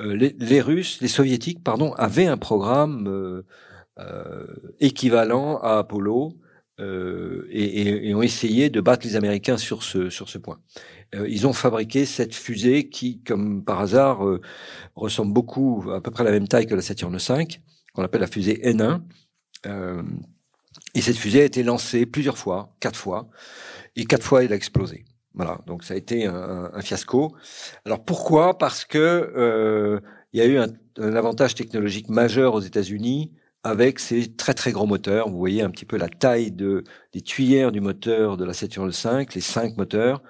Les, 0.00 0.34
les, 0.38 0.60
Russes, 0.60 1.00
les 1.00 1.08
Soviétiques, 1.08 1.62
pardon, 1.62 1.92
avaient 1.94 2.26
un 2.26 2.36
programme 2.36 3.42
équivalent 4.80 5.58
à 5.58 5.78
Apollo 5.78 6.34
et, 6.80 8.08
et, 8.08 8.14
ont 8.14 8.22
essayé 8.22 8.70
de 8.70 8.80
battre 8.80 9.06
les 9.06 9.16
Américains 9.16 9.58
sur 9.58 9.82
ce 9.82 10.10
sur 10.10 10.28
ce 10.28 10.38
point. 10.38 10.60
Euh, 11.14 11.26
ils 11.28 11.46
ont 11.46 11.52
fabriqué 11.52 12.04
cette 12.04 12.34
fusée 12.34 12.88
qui, 12.90 13.22
comme 13.22 13.64
par 13.64 13.80
hasard, 13.80 14.26
euh, 14.26 14.40
ressemble 14.94 15.32
beaucoup, 15.32 15.84
à 15.90 16.00
peu 16.00 16.10
près 16.10 16.24
la 16.24 16.30
même 16.30 16.48
taille 16.48 16.66
que 16.66 16.74
la 16.74 16.82
Saturne 16.82 17.16
V, 17.16 17.46
qu'on 17.94 18.02
appelle 18.02 18.20
la 18.20 18.26
fusée 18.26 18.60
N1. 18.62 19.00
Euh, 19.66 20.02
et 20.94 21.00
cette 21.00 21.16
fusée 21.16 21.42
a 21.42 21.44
été 21.44 21.62
lancée 21.62 22.04
plusieurs 22.04 22.36
fois, 22.36 22.74
quatre 22.80 22.98
fois, 22.98 23.28
et 23.96 24.04
quatre 24.04 24.22
fois 24.22 24.44
elle 24.44 24.52
a 24.52 24.56
explosé. 24.56 25.04
Voilà, 25.34 25.60
donc 25.66 25.84
ça 25.84 25.94
a 25.94 25.96
été 25.96 26.26
un, 26.26 26.70
un 26.72 26.80
fiasco. 26.82 27.34
Alors 27.84 28.04
pourquoi? 28.04 28.58
Parce 28.58 28.84
que 28.84 30.00
il 30.32 30.38
y 30.38 30.42
a 30.42 30.46
eu 30.46 30.58
un, 30.58 30.68
un, 30.98 31.16
avantage 31.16 31.54
technologique 31.54 32.08
majeur 32.08 32.54
aux 32.54 32.60
États-Unis 32.60 33.32
avec 33.64 33.98
ces 33.98 34.34
très 34.34 34.54
très 34.54 34.72
gros 34.72 34.86
moteurs. 34.86 35.28
Vous 35.28 35.38
voyez 35.38 35.62
un 35.62 35.70
petit 35.70 35.84
peu 35.84 35.96
la 35.96 36.08
taille 36.08 36.50
de, 36.50 36.84
des 37.12 37.20
tuyères 37.20 37.72
du 37.72 37.80
moteur 37.80 38.36
de 38.36 38.44
la 38.44 38.52
Saturne 38.52 38.90
V, 38.90 39.26
les 39.34 39.40
cinq 39.40 39.76
moteurs. 39.76 40.22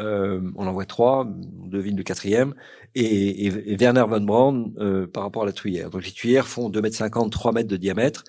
Euh, 0.00 0.40
on 0.56 0.66
en 0.66 0.72
voit 0.72 0.86
trois, 0.86 1.26
on 1.62 1.66
devine 1.66 1.96
le 1.98 2.02
quatrième, 2.02 2.54
et, 2.94 3.46
et, 3.46 3.76
Werner 3.76 4.04
von 4.08 4.20
Braun 4.20 4.72
euh, 4.78 5.06
par 5.06 5.22
rapport 5.22 5.42
à 5.42 5.46
la 5.46 5.52
tuyère. 5.52 5.90
Donc 5.90 6.04
les 6.04 6.10
tuyères 6.12 6.48
font 6.48 6.70
2,50 6.70 7.24
m, 7.24 7.30
3 7.30 7.52
mètres 7.52 7.68
de 7.68 7.76
diamètre. 7.76 8.24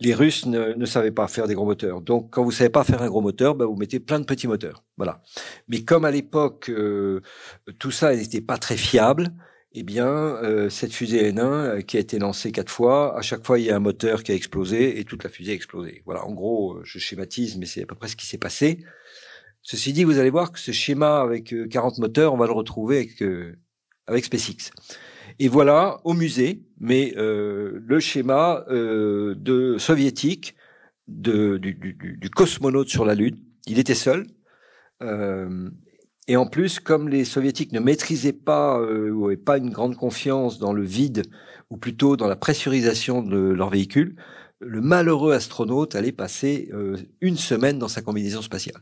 Les 0.00 0.14
Russes 0.14 0.46
ne, 0.46 0.74
ne, 0.74 0.84
savaient 0.84 1.12
pas 1.12 1.28
faire 1.28 1.46
des 1.46 1.54
gros 1.54 1.64
moteurs. 1.64 2.00
Donc 2.00 2.30
quand 2.32 2.42
vous 2.42 2.50
savez 2.50 2.70
pas 2.70 2.82
faire 2.82 3.02
un 3.02 3.08
gros 3.08 3.20
moteur, 3.20 3.54
bah, 3.54 3.66
vous 3.66 3.76
mettez 3.76 4.00
plein 4.00 4.18
de 4.18 4.24
petits 4.24 4.48
moteurs. 4.48 4.82
Voilà. 4.96 5.22
Mais 5.68 5.84
comme 5.84 6.04
à 6.04 6.10
l'époque, 6.10 6.70
euh, 6.70 7.20
tout 7.78 7.92
ça 7.92 8.14
n'était 8.14 8.40
pas 8.40 8.58
très 8.58 8.76
fiable, 8.76 9.28
eh 9.78 9.82
bien, 9.82 10.08
euh, 10.08 10.70
cette 10.70 10.92
fusée 10.92 11.30
N1 11.32 11.40
euh, 11.40 11.80
qui 11.82 11.98
a 11.98 12.00
été 12.00 12.18
lancée 12.18 12.50
quatre 12.50 12.70
fois, 12.72 13.16
à 13.16 13.22
chaque 13.22 13.46
fois 13.46 13.58
il 13.58 13.66
y 13.66 13.70
a 13.70 13.76
un 13.76 13.80
moteur 13.80 14.22
qui 14.22 14.32
a 14.32 14.34
explosé 14.34 14.98
et 14.98 15.04
toute 15.04 15.22
la 15.22 15.30
fusée 15.30 15.52
a 15.52 15.54
explosé. 15.54 16.02
Voilà, 16.06 16.24
en 16.24 16.32
gros, 16.32 16.78
je 16.82 16.98
schématise, 16.98 17.58
mais 17.58 17.66
c'est 17.66 17.82
à 17.82 17.86
peu 17.86 17.94
près 17.94 18.08
ce 18.08 18.16
qui 18.16 18.26
s'est 18.26 18.38
passé. 18.38 18.84
Ceci 19.68 19.92
dit, 19.92 20.04
vous 20.04 20.20
allez 20.20 20.30
voir 20.30 20.52
que 20.52 20.60
ce 20.60 20.70
schéma 20.70 21.20
avec 21.20 21.52
40 21.68 21.98
euh, 21.98 22.02
moteurs, 22.02 22.32
on 22.32 22.36
va 22.36 22.46
le 22.46 22.52
retrouver 22.52 22.98
avec, 22.98 23.20
euh, 23.20 23.58
avec 24.06 24.24
SpaceX. 24.24 24.70
Et 25.40 25.48
voilà, 25.48 26.00
au 26.04 26.14
musée, 26.14 26.62
mais 26.78 27.12
euh, 27.16 27.80
le 27.84 27.98
schéma 27.98 28.64
euh, 28.70 29.34
de 29.36 29.76
soviétique 29.76 30.54
de, 31.08 31.56
du, 31.58 31.74
du, 31.74 31.94
du, 31.94 32.30
cosmonaute 32.30 32.88
sur 32.88 33.04
la 33.04 33.16
Lune. 33.16 33.38
Il 33.66 33.80
était 33.80 33.96
seul. 33.96 34.28
Euh, 36.28 36.32
et 36.32 36.36
en 36.36 36.46
plus, 36.46 36.80
comme 36.80 37.08
les 37.08 37.24
soviétiques 37.24 37.72
ne 37.72 37.80
maîtrisaient 37.80 38.32
pas 38.32 38.80
ou 38.80 39.24
n'avaient 39.24 39.36
pas 39.36 39.58
une 39.58 39.70
grande 39.70 39.96
confiance 39.96 40.58
dans 40.58 40.72
le 40.72 40.82
vide, 40.82 41.22
ou 41.70 41.76
plutôt 41.76 42.16
dans 42.16 42.28
la 42.28 42.36
pressurisation 42.36 43.22
de 43.22 43.36
leur 43.36 43.70
véhicule, 43.70 44.16
le 44.60 44.80
malheureux 44.80 45.32
astronaute 45.32 45.94
allait 45.94 46.12
passer 46.12 46.70
une 47.20 47.36
semaine 47.36 47.78
dans 47.78 47.88
sa 47.88 48.00
combinaison 48.00 48.40
spatiale. 48.40 48.80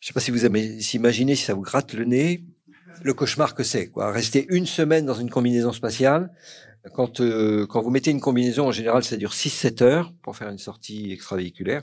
Je 0.00 0.08
sais 0.08 0.12
pas 0.12 0.20
si 0.20 0.30
vous 0.30 0.46
imaginé, 0.46 1.34
si 1.34 1.44
ça 1.44 1.54
vous 1.54 1.62
gratte 1.62 1.94
le 1.94 2.04
nez, 2.04 2.44
le 3.02 3.14
cauchemar 3.14 3.54
que 3.54 3.62
c'est. 3.62 3.88
Quoi. 3.88 4.10
Rester 4.10 4.46
une 4.50 4.66
semaine 4.66 5.06
dans 5.06 5.14
une 5.14 5.30
combinaison 5.30 5.72
spatiale, 5.72 6.30
quand, 6.92 7.20
euh, 7.20 7.66
quand 7.66 7.82
vous 7.82 7.90
mettez 7.90 8.10
une 8.10 8.20
combinaison, 8.20 8.68
en 8.68 8.72
général, 8.72 9.02
ça 9.02 9.16
dure 9.16 9.32
6-7 9.32 9.82
heures 9.82 10.12
pour 10.22 10.36
faire 10.36 10.48
une 10.48 10.58
sortie 10.58 11.12
extravéhiculaire. 11.12 11.82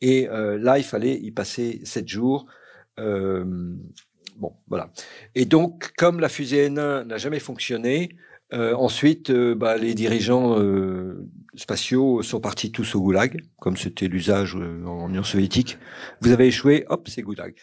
Et 0.00 0.28
euh, 0.28 0.58
là, 0.58 0.78
il 0.78 0.84
fallait 0.84 1.16
y 1.16 1.30
passer 1.30 1.80
7 1.84 2.08
jours. 2.08 2.46
Euh, 2.98 3.44
bon, 4.36 4.52
voilà. 4.68 4.90
Et 5.34 5.44
donc, 5.44 5.92
comme 5.96 6.20
la 6.20 6.28
fusée 6.28 6.68
N1 6.68 7.04
n'a 7.04 7.18
jamais 7.18 7.40
fonctionné, 7.40 8.16
euh, 8.52 8.74
ensuite, 8.74 9.30
euh, 9.30 9.54
bah, 9.54 9.76
les 9.76 9.94
dirigeants 9.94 10.58
euh, 10.60 11.26
spatiaux 11.56 12.22
sont 12.22 12.40
partis 12.40 12.70
tous 12.70 12.94
au 12.94 13.00
goulag, 13.00 13.42
comme 13.58 13.76
c'était 13.76 14.06
l'usage 14.06 14.54
en 14.54 15.08
Union 15.08 15.24
soviétique. 15.24 15.78
Vous 16.20 16.30
avez 16.30 16.46
échoué, 16.46 16.84
hop, 16.88 17.08
c'est 17.08 17.22
goulag. 17.22 17.54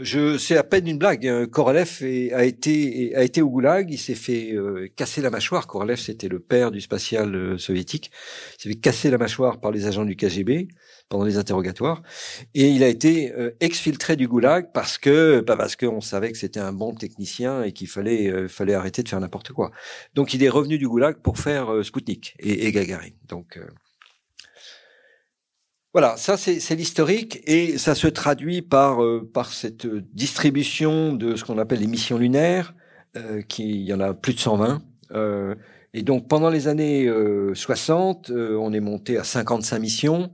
Je, 0.00 0.38
c'est 0.38 0.56
à 0.56 0.62
peine 0.62 0.86
une 0.86 0.98
blague. 0.98 1.26
Hein. 1.26 1.46
Korolev 1.46 1.98
a 2.32 2.44
été 2.44 3.14
a 3.16 3.22
été 3.22 3.42
au 3.42 3.50
goulag. 3.50 3.90
Il 3.90 3.98
s'est 3.98 4.14
fait 4.14 4.54
casser 4.96 5.20
la 5.20 5.30
mâchoire. 5.30 5.66
Korolev, 5.66 5.98
c'était 5.98 6.28
le 6.28 6.38
père 6.38 6.70
du 6.70 6.80
spatial 6.80 7.58
soviétique. 7.58 8.10
Il 8.58 8.62
s'est 8.62 8.68
fait 8.70 8.80
casser 8.80 9.10
la 9.10 9.18
mâchoire 9.18 9.60
par 9.60 9.72
les 9.72 9.86
agents 9.86 10.04
du 10.04 10.16
KGB 10.16 10.68
pendant 11.10 11.24
les 11.24 11.36
interrogatoires. 11.36 12.02
Et 12.54 12.68
il 12.70 12.82
a 12.82 12.88
été 12.88 13.32
euh, 13.32 13.50
exfiltré 13.60 14.16
du 14.16 14.28
goulag 14.28 14.70
parce 14.72 14.96
que 14.96 15.40
bah 15.40 15.56
parce 15.56 15.76
qu'on 15.76 16.00
savait 16.00 16.32
que 16.32 16.38
c'était 16.38 16.60
un 16.60 16.72
bon 16.72 16.94
technicien 16.94 17.62
et 17.62 17.72
qu'il 17.72 17.88
fallait 17.88 18.30
euh, 18.30 18.48
fallait 18.48 18.74
arrêter 18.74 19.02
de 19.02 19.08
faire 19.08 19.20
n'importe 19.20 19.52
quoi. 19.52 19.72
Donc 20.14 20.32
il 20.32 20.42
est 20.42 20.48
revenu 20.48 20.78
du 20.78 20.88
goulag 20.88 21.16
pour 21.16 21.38
faire 21.38 21.74
euh, 21.74 21.82
Spoutnik 21.82 22.36
et, 22.38 22.66
et, 22.66 22.72
Gagarin. 22.72 23.10
Donc 23.28 23.58
voilà, 25.92 26.16
ça 26.16 26.36
c'est 26.36 26.76
l'historique 26.76 27.40
et 27.44 27.76
ça 27.76 27.96
se 27.96 28.06
traduit 28.06 28.62
par 28.62 29.00
par 29.34 29.52
cette 29.52 29.88
distribution 30.14 31.12
de 31.12 31.34
ce 31.34 31.44
qu'on 31.44 31.58
appelle 31.58 31.80
les 31.80 31.88
missions 31.88 32.16
lunaires, 32.16 32.74
qui 33.48 33.68
il 33.68 33.82
y 33.82 33.92
en 33.92 33.98
a 33.98 34.14
plus 34.14 34.34
de 34.34 34.38
120. 34.38 34.82
et 35.92 36.02
donc 36.02 36.28
pendant 36.28 36.48
les 36.48 36.68
années 36.68 37.12
60, 37.54 38.30
on 38.30 38.72
est 38.72 38.78
monté 38.78 39.18
à 39.18 39.24
55 39.24 39.80
missions 39.80 40.30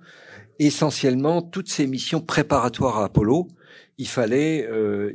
essentiellement 0.59 1.43
toutes 1.43 1.69
ces 1.69 1.87
missions 1.87 2.21
préparatoires 2.21 2.99
à 2.99 3.05
Apollo. 3.05 3.49
Il 3.99 4.09
fallait, 4.09 4.67
euh, 4.71 5.13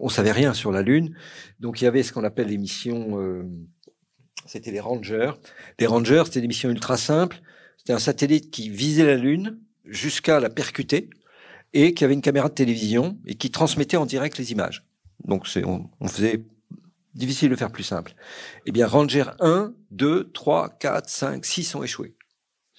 on 0.00 0.08
savait 0.08 0.32
rien 0.32 0.54
sur 0.54 0.70
la 0.70 0.82
Lune, 0.82 1.16
donc 1.58 1.80
il 1.80 1.84
y 1.84 1.86
avait 1.86 2.02
ce 2.02 2.12
qu'on 2.12 2.24
appelle 2.24 2.48
les 2.48 2.58
missions, 2.58 3.20
euh, 3.20 3.42
c'était 4.46 4.70
les 4.70 4.80
Rangers. 4.80 5.32
Les 5.78 5.86
Rangers, 5.86 6.22
c'était 6.26 6.40
des 6.40 6.48
missions 6.48 6.70
ultra 6.70 6.96
simples. 6.96 7.40
C'était 7.78 7.92
un 7.92 7.98
satellite 7.98 8.50
qui 8.50 8.68
visait 8.68 9.06
la 9.06 9.16
Lune 9.16 9.58
jusqu'à 9.84 10.38
la 10.38 10.50
percuter 10.50 11.10
et 11.72 11.94
qui 11.94 12.04
avait 12.04 12.14
une 12.14 12.20
caméra 12.20 12.48
de 12.48 12.54
télévision 12.54 13.18
et 13.26 13.34
qui 13.34 13.50
transmettait 13.50 13.96
en 13.96 14.06
direct 14.06 14.38
les 14.38 14.52
images. 14.52 14.84
Donc 15.24 15.48
c'est, 15.48 15.64
on, 15.64 15.90
on 16.00 16.08
faisait 16.08 16.44
difficile 17.14 17.50
de 17.50 17.56
faire 17.56 17.70
plus 17.70 17.82
simple. 17.82 18.14
Eh 18.66 18.72
bien, 18.72 18.86
Ranger 18.86 19.24
1, 19.40 19.72
2, 19.90 20.30
3, 20.32 20.68
4, 20.78 21.08
5, 21.08 21.44
6 21.44 21.74
ont 21.74 21.82
échoué. 21.82 22.14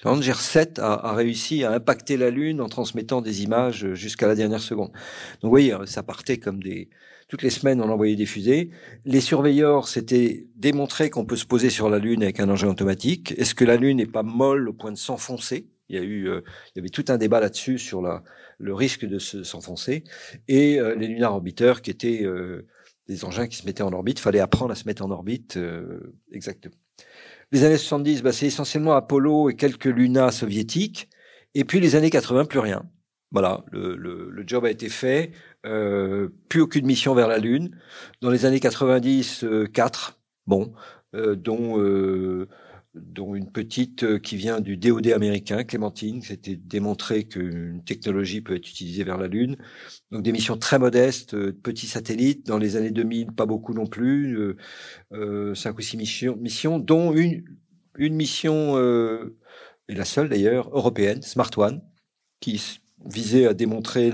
Ranger 0.04 0.34
7 0.36 0.80
a, 0.80 1.14
réussi 1.14 1.64
à 1.64 1.72
impacter 1.74 2.18
la 2.18 2.30
Lune 2.30 2.62
en 2.62 2.70
transmettant 2.70 3.22
des 3.22 3.44
images 3.44 3.94
jusqu'à 3.94 4.28
la 4.28 4.36
dernière 4.36 4.62
seconde. 4.62 4.90
Donc 4.90 5.44
vous 5.44 5.50
voyez, 5.50 5.76
ça 5.86 6.04
partait 6.04 6.38
comme 6.38 6.62
des... 6.62 6.90
Toutes 7.28 7.44
les 7.44 7.50
semaines, 7.50 7.80
on 7.82 7.90
envoyait 7.90 8.18
des 8.18 8.26
fusées. 8.26 8.72
Les 9.06 9.22
surveilleurs 9.22 9.88
s'étaient 9.88 10.48
démontré 10.58 11.10
qu'on 11.10 11.24
peut 11.24 11.38
se 11.38 11.46
poser 11.46 11.70
sur 11.70 11.90
la 11.90 11.98
Lune 11.98 12.24
avec 12.24 12.42
un 12.42 12.50
engin 12.50 12.68
automatique. 12.68 13.34
Est-ce 13.38 13.56
que 13.56 13.64
la 13.64 13.78
Lune 13.78 13.98
n'est 13.98 14.06
pas 14.06 14.24
molle 14.24 14.68
au 14.68 14.74
point 14.74 14.92
de 14.92 14.98
s'enfoncer? 14.98 15.70
Il 15.92 15.96
y 15.96 16.00
a 16.00 16.04
eu, 16.04 16.30
euh, 16.30 16.42
il 16.68 16.72
y 16.78 16.80
avait 16.80 16.90
tout 16.90 17.04
un 17.10 17.18
débat 17.18 17.42
là-dessus 17.42 17.78
sur 17.78 18.02
le 18.02 18.74
risque 18.74 19.06
de 19.06 19.20
s'enfoncer. 19.20 20.06
Et 20.48 20.80
euh, 20.80 20.96
les 20.96 21.08
lunar 21.08 21.34
orbiteurs 21.34 21.82
qui 21.82 21.92
étaient 21.92 22.24
euh, 22.24 22.66
des 23.08 23.26
engins 23.26 23.48
qui 23.48 23.58
se 23.58 23.66
mettaient 23.66 23.84
en 23.84 23.92
orbite, 23.92 24.20
fallait 24.20 24.40
apprendre 24.40 24.72
à 24.72 24.76
se 24.76 24.86
mettre 24.86 25.04
en 25.04 25.12
orbite 25.12 25.60
exactement. 26.32 26.81
Les 27.52 27.64
années 27.64 27.78
70, 27.78 28.24
bah, 28.24 28.32
c'est 28.32 28.48
essentiellement 28.48 28.94
Apollo 28.94 29.50
et 29.50 29.56
quelques 29.56 29.86
Luna 29.86 30.32
soviétiques. 30.32 31.10
Et 31.54 31.66
puis 31.66 31.80
les 31.80 31.96
années 31.96 32.10
80, 32.10 32.46
plus 32.46 32.60
rien. 32.60 32.84
Voilà, 33.32 33.64
le, 33.72 34.44
job 34.46 34.66
a 34.66 34.72
été 34.72 34.90
fait. 34.90 35.32
Euh, 35.66 36.30
plus 36.50 36.62
aucune 36.62 36.86
mission 36.86 37.14
vers 37.14 37.28
la 37.28 37.38
Lune. 37.38 37.78
Dans 38.22 38.30
les 38.30 38.46
années 38.46 38.60
90, 38.60 39.44
euh, 39.44 39.68
4. 39.68 40.20
Bon, 40.48 40.74
dont 41.14 41.78
dont 42.94 43.36
une 43.36 43.50
petite 43.52 44.04
euh, 44.04 44.20
qui 44.20 44.36
vient 44.36 44.60
du 44.60 44.76
DOD 44.76 45.08
américain, 45.08 45.64
Clémentine. 45.64 46.22
C'était 46.22 46.56
démontré 46.56 47.24
qu'une 47.24 47.84
technologie 47.86 48.42
peut 48.42 48.56
être 48.56 48.68
utilisée 48.70 49.04
vers 49.04 49.18
la 49.18 49.28
Lune. 49.28 49.58
Donc 50.12 50.24
des 50.24 50.32
missions 50.32 50.58
très 50.58 50.78
modestes, 50.78 51.34
euh, 51.34 51.58
petits 51.64 51.88
satellites. 51.88 52.46
Dans 52.46 52.58
les 52.58 52.76
années 52.76 52.92
2000, 52.92 53.28
pas 53.32 53.46
beaucoup 53.46 53.74
non 53.74 53.86
plus, 53.86 54.56
euh, 55.14 55.56
cinq 55.56 55.78
ou 55.78 55.82
six 55.82 55.98
missions, 55.98 56.36
missions 56.36 56.80
dont 56.80 57.14
une, 57.14 57.46
une 57.98 58.16
mission, 58.16 58.78
euh, 58.78 59.38
et 59.88 59.96
la 59.96 60.06
seule 60.06 60.30
d'ailleurs, 60.30 60.70
européenne, 60.76 61.22
Smart 61.22 61.52
One, 61.58 61.82
qui 62.40 62.62
visait 63.06 63.48
à 63.48 63.54
démontrer 63.54 64.12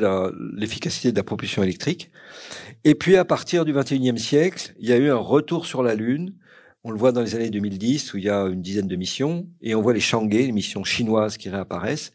l'efficacité 0.54 1.12
de 1.12 1.18
la 1.18 1.24
propulsion 1.24 1.63
électrique. 1.63 2.12
Et 2.84 2.96
puis 2.96 3.18
à 3.18 3.26
partir 3.26 3.66
du 3.66 3.74
21e 3.74 4.18
siècle, 4.18 4.74
il 4.80 4.88
y 4.88 4.94
a 4.94 4.98
eu 4.98 5.10
un 5.10 5.18
retour 5.18 5.66
sur 5.66 5.84
la 5.84 5.96
Lune 5.96 6.34
on 6.88 6.91
le 6.91 6.97
voit 6.97 7.12
dans 7.12 7.21
les 7.21 7.36
années 7.36 7.50
2010 7.50 8.13
où 8.13 8.17
il 8.17 8.23
y 8.23 8.30
a 8.30 8.43
une 8.43 8.62
dizaine 8.62 8.88
de 8.88 8.95
missions 8.95 9.45
et 9.62 9.76
on 9.76 9.82
voit 9.82 9.93
les 9.93 10.00
Chang'e, 10.00 10.32
les 10.32 10.54
missions 10.54 10.86
chinoises 10.86 11.36
qui 11.36 11.50
réapparaissent. 11.50 12.13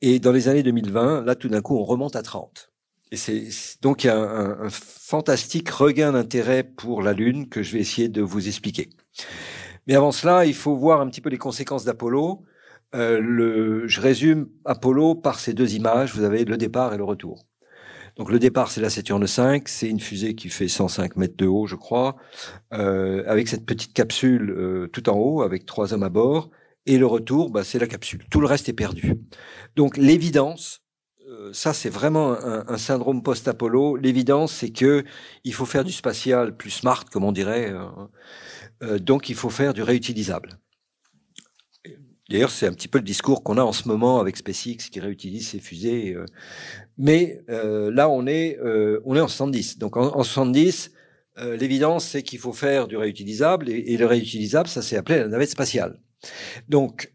Et 0.00 0.18
dans 0.18 0.32
les 0.32 0.48
années 0.48 0.62
2020, 0.62 1.24
là, 1.24 1.34
tout 1.34 1.48
d'un 1.48 1.60
coup, 1.60 1.76
on 1.76 1.84
remonte 1.84 2.16
à 2.16 2.22
30. 2.22 2.70
Et 3.10 3.16
c'est 3.16 3.48
donc 3.82 4.04
il 4.04 4.06
y 4.06 4.10
a 4.10 4.18
un, 4.18 4.70
fantastique 4.70 5.68
regain 5.68 6.12
d'intérêt 6.12 6.64
pour 6.64 7.02
la 7.02 7.12
Lune 7.12 7.50
que 7.50 7.62
je 7.62 7.74
vais 7.74 7.80
essayer 7.80 8.08
de 8.08 8.22
vous 8.22 8.48
expliquer. 8.48 8.88
Mais 9.86 9.94
avant 9.94 10.10
cela, 10.10 10.46
il 10.46 10.54
faut 10.54 10.74
voir 10.74 11.02
un 11.02 11.10
petit 11.10 11.20
peu 11.20 11.28
les 11.28 11.36
conséquences 11.36 11.84
d'Apollo. 11.84 12.42
Euh, 12.94 13.82
je 13.86 14.00
résume 14.00 14.48
Apollo 14.64 15.16
par 15.16 15.38
ces 15.38 15.52
deux 15.52 15.74
images. 15.74 16.14
Vous 16.14 16.24
avez 16.24 16.46
le 16.46 16.56
départ 16.56 16.94
et 16.94 16.96
le 16.96 17.04
retour. 17.04 17.44
Donc 18.16 18.30
le 18.30 18.38
départ, 18.38 18.70
c'est 18.70 18.80
la 18.80 18.90
Saturne 18.90 19.26
5, 19.26 19.68
c'est 19.68 19.88
une 19.88 20.00
fusée 20.00 20.34
qui 20.34 20.48
fait 20.48 20.68
105 20.68 21.16
mètres 21.16 21.36
de 21.36 21.46
haut, 21.46 21.66
je 21.66 21.76
crois, 21.76 22.16
euh, 22.74 23.24
avec 23.26 23.48
cette 23.48 23.64
petite 23.64 23.94
capsule 23.94 24.50
euh, 24.50 24.88
tout 24.92 25.08
en 25.08 25.16
haut, 25.16 25.42
avec 25.42 25.66
trois 25.66 25.94
hommes 25.94 26.02
à 26.02 26.08
bord. 26.10 26.50
Et 26.86 26.98
le 26.98 27.06
retour, 27.06 27.50
bah, 27.50 27.64
c'est 27.64 27.78
la 27.78 27.86
capsule. 27.86 28.24
Tout 28.30 28.40
le 28.40 28.46
reste 28.46 28.68
est 28.68 28.74
perdu. 28.74 29.14
Donc 29.76 29.96
l'évidence, 29.96 30.82
euh, 31.28 31.52
ça 31.52 31.72
c'est 31.72 31.90
vraiment 31.90 32.32
un, 32.32 32.76
syndrome 32.76 33.22
post-Apollo. 33.22 33.96
L'évidence, 33.96 34.52
c'est 34.52 34.70
que 34.70 35.04
il 35.44 35.54
faut 35.54 35.66
faire 35.66 35.84
du 35.84 35.92
spatial 35.92 36.56
plus 36.56 36.70
smart, 36.70 37.04
comme 37.04 37.24
on 37.24 37.32
dirait. 37.32 37.72
Euh, 38.82 38.98
donc 38.98 39.28
il 39.28 39.36
faut 39.36 39.50
faire 39.50 39.74
du 39.74 39.82
réutilisable. 39.82 40.58
D'ailleurs, 42.32 42.50
c'est 42.50 42.66
un 42.66 42.72
petit 42.72 42.88
peu 42.88 42.96
le 42.96 43.04
discours 43.04 43.42
qu'on 43.42 43.58
a 43.58 43.62
en 43.62 43.72
ce 43.72 43.86
moment 43.86 44.18
avec 44.18 44.38
SpaceX 44.38 44.88
qui 44.90 45.00
réutilise 45.00 45.50
ses 45.50 45.58
fusées. 45.58 46.14
Euh. 46.14 46.24
Mais 46.96 47.42
euh, 47.50 47.92
là, 47.92 48.08
on 48.08 48.26
est, 48.26 48.58
euh, 48.60 49.02
on 49.04 49.14
est 49.14 49.20
en 49.20 49.28
70. 49.28 49.78
Donc 49.78 49.98
en, 49.98 50.16
en 50.16 50.22
70, 50.22 50.92
l'évidence, 51.36 52.06
c'est 52.06 52.22
qu'il 52.22 52.38
faut 52.38 52.54
faire 52.54 52.88
du 52.88 52.96
réutilisable. 52.96 53.68
Et, 53.68 53.98
le 53.98 54.06
réutilisable, 54.06 54.66
ça 54.66 54.80
s'est 54.80 54.96
appelé 54.96 55.18
la 55.18 55.28
navette 55.28 55.50
spatiale. 55.50 55.98
Donc, 56.68 57.12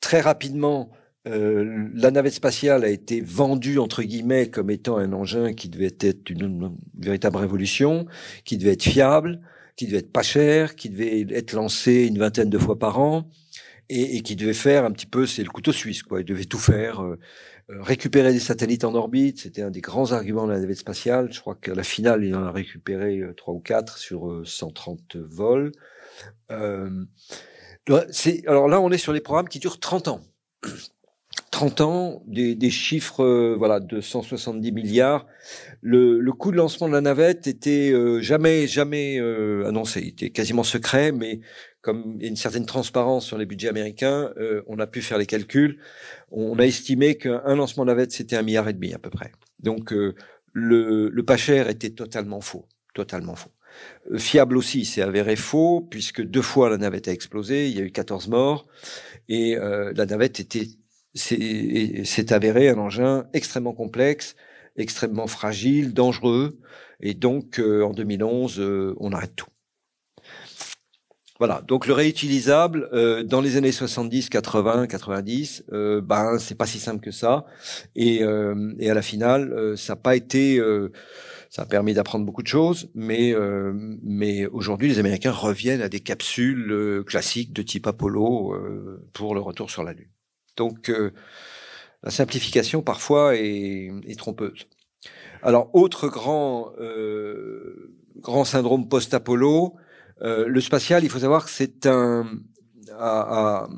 très 0.00 0.20
rapidement, 0.20 0.90
la 1.24 2.10
navette 2.12 2.34
spatiale 2.34 2.84
a 2.84 2.88
été 2.88 3.20
vendue 3.20 3.78
entre 3.78 4.04
guillemets 4.04 4.48
comme 4.48 4.70
étant 4.70 4.96
un 4.96 5.12
engin 5.12 5.54
qui 5.54 5.68
devait 5.68 5.96
être 6.00 6.30
une, 6.30 6.72
véritable 6.96 7.36
révolution, 7.36 8.06
qui 8.44 8.58
devait 8.58 8.72
être 8.72 8.84
fiable, 8.84 9.40
qui 9.76 9.86
devait 9.86 9.98
être 9.98 10.12
pas 10.12 10.22
cher, 10.22 10.76
qui 10.76 10.88
devait 10.88 11.26
être 11.30 11.52
lancé 11.52 12.06
une 12.06 12.18
vingtaine 12.18 12.48
de 12.48 12.58
fois 12.58 12.78
par 12.78 13.00
an, 13.00 13.28
et, 13.88 14.16
et, 14.16 14.22
qui 14.22 14.36
devait 14.36 14.52
faire 14.52 14.84
un 14.84 14.90
petit 14.90 15.06
peu, 15.06 15.26
c'est 15.26 15.42
le 15.42 15.50
couteau 15.50 15.72
suisse, 15.72 16.02
quoi. 16.02 16.20
Il 16.20 16.24
devait 16.24 16.44
tout 16.44 16.58
faire, 16.58 17.00
euh, 17.02 17.18
euh, 17.70 17.82
récupérer 17.82 18.32
des 18.32 18.40
satellites 18.40 18.84
en 18.84 18.94
orbite. 18.94 19.40
C'était 19.40 19.62
un 19.62 19.70
des 19.70 19.80
grands 19.80 20.12
arguments 20.12 20.46
de 20.46 20.52
la 20.52 20.60
navette 20.60 20.78
spatiale. 20.78 21.32
Je 21.32 21.40
crois 21.40 21.54
qu'à 21.54 21.74
la 21.74 21.82
finale, 21.82 22.24
il 22.24 22.34
en 22.34 22.44
a 22.44 22.50
récupéré 22.50 23.18
euh, 23.18 23.32
trois 23.34 23.54
ou 23.54 23.60
quatre 23.60 23.98
sur 23.98 24.42
130 24.44 25.16
vols. 25.16 25.72
alors 26.48 26.88
là, 28.68 28.80
on 28.80 28.90
est 28.90 28.98
sur 28.98 29.12
les 29.12 29.20
programmes 29.20 29.48
qui 29.48 29.58
durent 29.58 29.80
30 29.80 30.08
ans. 30.08 30.20
30 31.56 31.80
ans, 31.80 32.22
des, 32.26 32.54
des 32.54 32.70
chiffres 32.70 33.24
euh, 33.24 33.54
voilà 33.56 33.80
de 33.80 34.00
170 34.02 34.72
milliards. 34.72 35.26
Le, 35.80 36.20
le, 36.20 36.32
coût 36.32 36.50
de 36.50 36.56
lancement 36.56 36.86
de 36.86 36.92
la 36.92 37.00
navette 37.00 37.46
était 37.46 37.92
euh, 37.92 38.20
jamais 38.20 38.66
jamais 38.66 39.18
euh, 39.18 39.66
annoncé, 39.66 40.00
il 40.02 40.08
était 40.08 40.30
quasiment 40.30 40.64
secret, 40.64 41.12
mais 41.12 41.40
comme 41.80 42.16
il 42.16 42.22
y 42.22 42.26
a 42.26 42.28
une 42.28 42.36
certaine 42.36 42.66
transparence 42.66 43.24
sur 43.24 43.38
les 43.38 43.46
budgets 43.46 43.68
américains, 43.68 44.32
euh, 44.36 44.62
on 44.66 44.78
a 44.78 44.86
pu 44.86 45.00
faire 45.00 45.18
les 45.18 45.26
calculs. 45.26 45.78
On 46.30 46.58
a 46.58 46.64
estimé 46.64 47.16
qu'un 47.16 47.54
lancement 47.54 47.84
de 47.84 47.90
navette 47.90 48.12
c'était 48.12 48.36
un 48.36 48.42
milliard 48.42 48.68
et 48.68 48.74
demi 48.74 48.92
à 48.92 48.98
peu 48.98 49.08
près. 49.08 49.32
Donc 49.60 49.92
euh, 49.92 50.14
le, 50.52 51.08
le 51.08 51.22
pas 51.24 51.38
cher 51.38 51.70
était 51.70 51.90
totalement 51.90 52.40
faux, 52.40 52.66
totalement 52.92 53.34
faux. 53.34 53.52
Fiable 54.16 54.56
aussi, 54.56 54.84
c'est 54.84 55.02
avéré 55.02 55.36
faux 55.36 55.80
puisque 55.80 56.22
deux 56.22 56.42
fois 56.42 56.68
la 56.68 56.76
navette 56.76 57.08
a 57.08 57.12
explosé, 57.12 57.68
il 57.68 57.76
y 57.76 57.80
a 57.80 57.84
eu 57.84 57.92
14 57.92 58.28
morts 58.28 58.66
et 59.28 59.56
la 59.56 60.06
navette 60.06 60.40
était 60.40 60.66
c'est 61.16 62.32
avéré 62.32 62.68
un 62.68 62.78
engin 62.78 63.26
extrêmement 63.32 63.72
complexe, 63.72 64.36
extrêmement 64.76 65.26
fragile, 65.26 65.94
dangereux. 65.94 66.58
Et 67.00 67.14
donc, 67.14 67.58
euh, 67.58 67.82
en 67.82 67.92
2011, 67.92 68.60
euh, 68.60 68.94
on 68.98 69.12
arrête 69.12 69.34
tout. 69.36 69.48
Voilà. 71.38 71.62
Donc, 71.68 71.86
le 71.86 71.92
réutilisable, 71.92 72.88
euh, 72.92 73.22
dans 73.22 73.42
les 73.42 73.56
années 73.56 73.72
70, 73.72 74.30
80, 74.30 74.86
90, 74.86 75.64
ben, 76.02 76.38
c'est 76.38 76.54
pas 76.54 76.66
si 76.66 76.78
simple 76.78 77.04
que 77.04 77.10
ça. 77.10 77.44
Et, 77.94 78.22
et 78.78 78.90
à 78.90 78.94
la 78.94 79.02
finale, 79.02 79.76
ça 79.76 79.92
n'a 79.92 79.96
pas 79.96 80.16
été, 80.16 80.58
ça 81.50 81.62
a 81.62 81.66
permis 81.66 81.92
d'apprendre 81.92 82.24
beaucoup 82.24 82.42
de 82.42 82.48
choses, 82.48 82.90
mais, 82.94 83.34
mais 84.02 84.46
aujourd'hui, 84.46 84.88
les 84.88 84.98
Américains 84.98 85.30
reviennent 85.30 85.82
à 85.82 85.90
des 85.90 86.00
capsules 86.00 87.04
classiques 87.06 87.52
de 87.52 87.60
type 87.60 87.86
Apollo 87.86 88.54
pour 89.12 89.34
le 89.34 89.40
retour 89.42 89.70
sur 89.70 89.84
la 89.84 89.92
Lune. 89.92 90.08
Donc, 90.56 90.90
euh, 90.90 91.12
la 92.02 92.10
simplification 92.10 92.82
parfois 92.82 93.36
est, 93.36 93.90
est, 94.06 94.18
trompeuse. 94.18 94.66
Alors, 95.42 95.70
autre 95.74 96.08
grand, 96.08 96.72
euh, 96.80 97.94
grand 98.16 98.44
syndrome 98.44 98.88
post-Apollo, 98.88 99.74
euh, 100.22 100.46
le 100.46 100.60
spatial, 100.60 101.04
il 101.04 101.10
faut 101.10 101.18
savoir 101.18 101.44
que 101.44 101.50
c'est 101.50 101.86
un, 101.86 102.26
a, 102.98 103.64
a, 103.64 103.68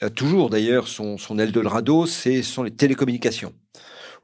a 0.00 0.10
toujours 0.10 0.50
d'ailleurs 0.50 0.88
son, 0.88 1.18
son 1.18 1.38
Eldorado, 1.38 2.06
ce 2.06 2.42
sont 2.42 2.62
les 2.62 2.74
télécommunications. 2.74 3.52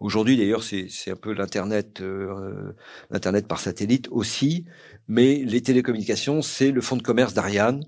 Aujourd'hui, 0.01 0.39
d'ailleurs, 0.39 0.63
c'est 0.63 1.11
un 1.11 1.17
peu 1.17 1.35
l'internet, 1.35 2.01
euh, 2.01 2.73
l'internet 3.11 3.47
par 3.47 3.61
satellite 3.61 4.09
aussi, 4.11 4.65
mais 5.09 5.45
les 5.45 5.61
télécommunications, 5.61 6.41
c'est 6.41 6.71
le 6.71 6.81
fonds 6.81 6.97
de 6.97 7.03
commerce 7.03 7.35
d'Ariane. 7.35 7.85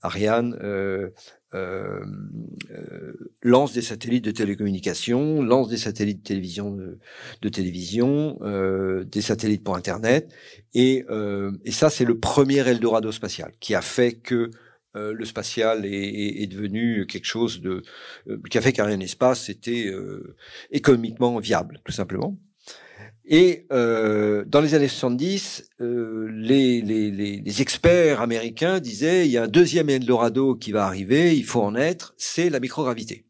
Ariane, 0.00 0.56
euh, 0.62 1.08
euh, 1.08 1.45
euh, 1.56 3.12
lance 3.42 3.72
des 3.72 3.82
satellites 3.82 4.24
de 4.24 4.30
télécommunication, 4.30 5.42
lance 5.42 5.68
des 5.68 5.76
satellites 5.76 6.18
de 6.18 6.28
télévision, 6.28 6.76
de, 7.42 7.48
télévision, 7.48 8.38
euh, 8.42 9.04
des 9.04 9.20
satellites 9.20 9.64
pour 9.64 9.76
Internet, 9.76 10.32
et, 10.74 11.04
euh, 11.10 11.52
et 11.64 11.70
ça 11.70 11.90
c'est 11.90 12.04
le 12.04 12.18
premier 12.18 12.58
Eldorado 12.58 13.12
spatial 13.12 13.52
qui 13.60 13.74
a 13.74 13.82
fait 13.82 14.14
que 14.14 14.50
euh, 14.96 15.12
le 15.12 15.24
spatial 15.24 15.84
est, 15.84 16.46
devenu 16.46 17.06
quelque 17.06 17.26
chose 17.26 17.60
de 17.60 17.82
qui 18.50 18.58
a 18.58 18.60
fait 18.60 18.72
qu'Ariane 18.72 19.02
Espace 19.02 19.48
était 19.48 19.92
économiquement 20.70 21.38
viable, 21.38 21.80
tout 21.84 21.92
simplement. 21.92 22.36
Et 23.28 23.66
euh, 23.72 24.44
dans 24.46 24.60
les 24.60 24.74
années 24.74 24.86
70, 24.86 25.70
euh, 25.80 26.28
les, 26.32 26.80
les, 26.80 27.10
les, 27.10 27.60
experts 27.60 28.20
américains 28.20 28.78
disaient 28.78 29.26
il 29.26 29.32
y 29.32 29.36
a 29.36 29.42
un 29.42 29.48
deuxième 29.48 29.90
Eldorado 29.90 30.54
qui 30.54 30.70
va 30.70 30.86
arriver, 30.86 31.36
il 31.36 31.44
faut 31.44 31.62
en 31.62 31.74
être, 31.74 32.14
c'est 32.16 32.50
la 32.50 32.60
microgravité. 32.60 33.26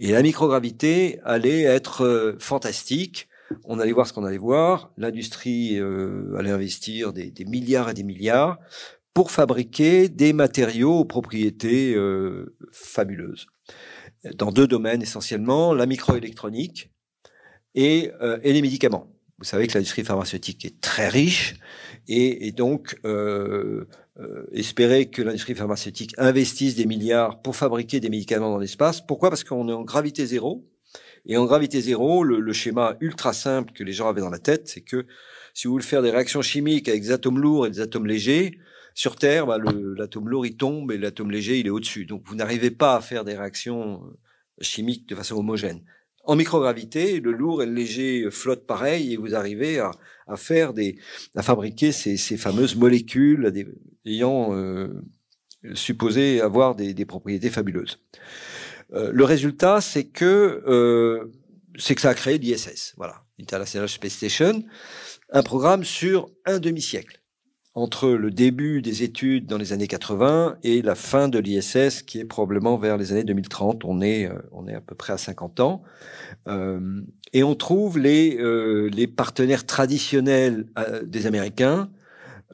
Et 0.00 0.12
la 0.12 0.22
microgravité 0.22 1.20
allait 1.24 1.62
être 1.62 2.04
euh, 2.04 2.36
fantastique. 2.38 3.28
On 3.64 3.78
allait 3.78 3.92
voir 3.92 4.06
ce 4.06 4.12
qu'on 4.12 4.24
allait 4.24 4.36
voir. 4.36 4.90
L'industrie 4.98 5.78
euh, 5.78 6.36
allait 6.36 6.50
investir 6.50 7.12
des, 7.12 7.30
des, 7.30 7.44
milliards 7.44 7.88
et 7.88 7.94
des 7.94 8.02
milliards 8.02 8.58
pour 9.14 9.30
fabriquer 9.30 10.08
des 10.08 10.34
matériaux 10.34 10.98
aux 10.98 11.04
propriétés 11.04 11.94
euh, 11.94 12.54
fabuleuses. 12.70 13.46
Dans 14.34 14.50
deux 14.50 14.66
domaines 14.66 15.00
essentiellement, 15.00 15.72
la 15.72 15.86
microélectronique 15.86 16.90
et, 17.76 18.10
euh, 18.20 18.38
et 18.42 18.52
les 18.52 18.62
médicaments. 18.62 19.06
Vous 19.38 19.44
savez 19.44 19.66
que 19.66 19.74
l'industrie 19.74 20.02
pharmaceutique 20.02 20.64
est 20.64 20.80
très 20.80 21.08
riche 21.08 21.56
et, 22.08 22.48
et 22.48 22.52
donc 22.52 22.98
euh, 23.04 23.84
euh, 24.18 24.46
espérer 24.52 25.10
que 25.10 25.20
l'industrie 25.20 25.54
pharmaceutique 25.54 26.14
investisse 26.16 26.74
des 26.74 26.86
milliards 26.86 27.42
pour 27.42 27.54
fabriquer 27.54 28.00
des 28.00 28.08
médicaments 28.08 28.50
dans 28.50 28.58
l'espace. 28.58 29.02
Pourquoi? 29.06 29.28
Parce 29.28 29.44
qu'on 29.44 29.68
est 29.68 29.74
en 29.74 29.82
gravité 29.82 30.24
zéro. 30.24 30.66
Et 31.26 31.36
en 31.36 31.44
gravité 31.44 31.80
zéro, 31.80 32.24
le, 32.24 32.40
le, 32.40 32.52
schéma 32.52 32.96
ultra 33.00 33.32
simple 33.32 33.72
que 33.72 33.84
les 33.84 33.92
gens 33.92 34.08
avaient 34.08 34.20
dans 34.20 34.30
la 34.30 34.38
tête, 34.38 34.68
c'est 34.68 34.80
que 34.80 35.06
si 35.54 35.66
vous 35.66 35.74
voulez 35.74 35.84
faire 35.84 36.00
des 36.00 36.10
réactions 36.10 36.40
chimiques 36.40 36.88
avec 36.88 37.02
des 37.02 37.10
atomes 37.10 37.40
lourds 37.40 37.66
et 37.66 37.70
des 37.70 37.80
atomes 37.80 38.06
légers, 38.06 38.58
sur 38.94 39.16
Terre, 39.16 39.46
bah, 39.46 39.58
l'atome 39.58 40.28
lourd 40.30 40.46
il 40.46 40.56
tombe 40.56 40.90
et 40.92 40.96
l'atome 40.96 41.30
léger 41.30 41.58
il 41.58 41.66
est 41.66 41.70
au-dessus. 41.70 42.06
Donc 42.06 42.22
vous 42.24 42.36
n'arrivez 42.36 42.70
pas 42.70 42.96
à 42.96 43.00
faire 43.02 43.24
des 43.24 43.36
réactions 43.36 44.02
chimiques 44.60 45.06
de 45.06 45.14
façon 45.14 45.36
homogène 45.36 45.82
En 46.26 46.36
microgravité, 46.36 47.20
le 47.20 47.32
lourd 47.32 47.62
et 47.62 47.66
le 47.66 47.72
léger 47.72 48.30
flottent 48.30 48.66
pareil 48.66 49.12
et 49.12 49.16
vous 49.16 49.34
arrivez 49.34 49.78
à, 49.78 49.92
faire 50.36 50.74
des, 50.74 50.98
à 51.36 51.42
fabriquer 51.42 51.92
ces, 51.92 52.16
fameuses 52.36 52.74
molécules 52.74 53.52
ayant 54.04 54.52
euh, 54.52 54.88
supposé 55.74 56.40
avoir 56.40 56.74
des, 56.74 56.94
des 56.94 57.04
propriétés 57.04 57.50
fabuleuses. 57.50 57.98
Euh, 58.92 59.10
le 59.12 59.24
résultat, 59.24 59.80
c'est 59.80 60.04
que 60.04 60.62
euh, 60.66 61.32
c'est 61.78 61.94
que 61.94 62.00
ça 62.00 62.10
a 62.10 62.14
créé 62.14 62.38
l'ISS, 62.38 62.94
voilà, 62.96 63.22
International 63.40 63.88
Space 63.88 64.14
Station, 64.14 64.64
un 65.30 65.42
programme 65.42 65.84
sur 65.84 66.28
un 66.44 66.58
demi-siècle 66.58 67.20
entre 67.76 68.08
le 68.08 68.30
début 68.30 68.80
des 68.80 69.02
études 69.02 69.46
dans 69.46 69.58
les 69.58 69.74
années 69.74 69.86
80 69.86 70.56
et 70.62 70.80
la 70.80 70.94
fin 70.94 71.28
de 71.28 71.38
l'ISS, 71.38 72.02
qui 72.02 72.18
est 72.18 72.24
probablement 72.24 72.78
vers 72.78 72.96
les 72.96 73.12
années 73.12 73.22
2030. 73.22 73.84
On 73.84 74.00
est, 74.00 74.26
euh, 74.26 74.38
on 74.52 74.66
est 74.66 74.74
à 74.74 74.80
peu 74.80 74.94
près 74.94 75.12
à 75.12 75.18
50 75.18 75.60
ans. 75.60 75.82
Euh, 76.48 77.02
et 77.34 77.44
on 77.44 77.54
trouve 77.54 77.98
les, 77.98 78.38
euh, 78.38 78.88
les 78.90 79.06
partenaires 79.06 79.66
traditionnels 79.66 80.66
des 81.04 81.26
Américains, 81.26 81.90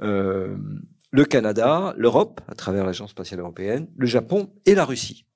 le 0.01 1.25
Canada, 1.29 1.95
l'Europe, 1.97 2.41
à 2.49 2.57
travers 2.57 2.85
l'Agence 2.85 3.11
spatiale 3.11 3.41
européenne, 3.41 3.87
le 3.97 4.07
Japon 4.07 4.51
et 4.67 4.75
la 4.75 4.85
Russie. 4.85 5.27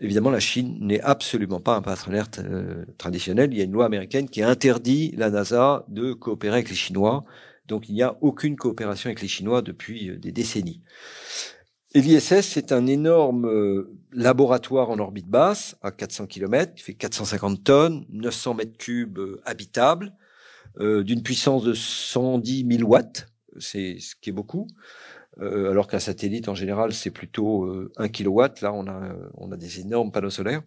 Évidemment, 0.00 0.30
la 0.30 0.40
Chine 0.40 0.78
n'est 0.80 1.00
absolument 1.02 1.60
pas 1.60 1.76
un 1.76 1.82
partenaire 1.82 2.28
traditionnel. 2.96 3.52
Il 3.52 3.58
y 3.58 3.60
a 3.60 3.64
une 3.64 3.72
loi 3.72 3.84
américaine 3.84 4.30
qui 4.30 4.42
interdit 4.42 5.12
la 5.16 5.28
NASA 5.28 5.84
de 5.88 6.14
coopérer 6.14 6.54
avec 6.54 6.70
les 6.70 6.76
Chinois 6.76 7.26
donc 7.68 7.88
il 7.88 7.94
n'y 7.94 8.02
a 8.02 8.16
aucune 8.22 8.56
coopération 8.56 9.08
avec 9.08 9.20
les 9.20 9.28
Chinois 9.28 9.62
depuis 9.62 10.10
euh, 10.10 10.18
des 10.18 10.32
décennies. 10.32 10.80
Et 11.94 12.00
l'ISS, 12.00 12.40
c'est 12.42 12.72
un 12.72 12.86
énorme 12.86 13.46
euh, 13.46 13.90
laboratoire 14.12 14.90
en 14.90 14.98
orbite 14.98 15.28
basse, 15.28 15.76
à 15.80 15.90
400 15.90 16.26
km, 16.26 16.74
qui 16.74 16.82
fait 16.82 16.94
450 16.94 17.64
tonnes, 17.64 18.04
900 18.10 18.54
mètres 18.54 18.76
cubes 18.76 19.18
euh, 19.18 19.40
habitables, 19.44 20.12
d'une 20.78 21.24
puissance 21.24 21.64
de 21.64 21.74
110 21.74 22.64
000 22.70 22.88
watts, 22.88 23.26
c'est 23.58 23.98
ce 23.98 24.14
qui 24.14 24.30
est 24.30 24.32
beaucoup, 24.32 24.68
alors 25.40 25.88
qu'un 25.88 25.98
satellite, 25.98 26.48
en 26.48 26.54
général, 26.54 26.92
c'est 26.92 27.10
plutôt 27.10 27.68
1 27.96 28.08
kilowatt. 28.10 28.60
Là, 28.60 28.72
on 28.72 28.86
a, 28.86 29.12
on 29.34 29.50
a 29.50 29.56
des 29.56 29.80
énormes 29.80 30.12
panneaux 30.12 30.30
solaires. 30.30 30.62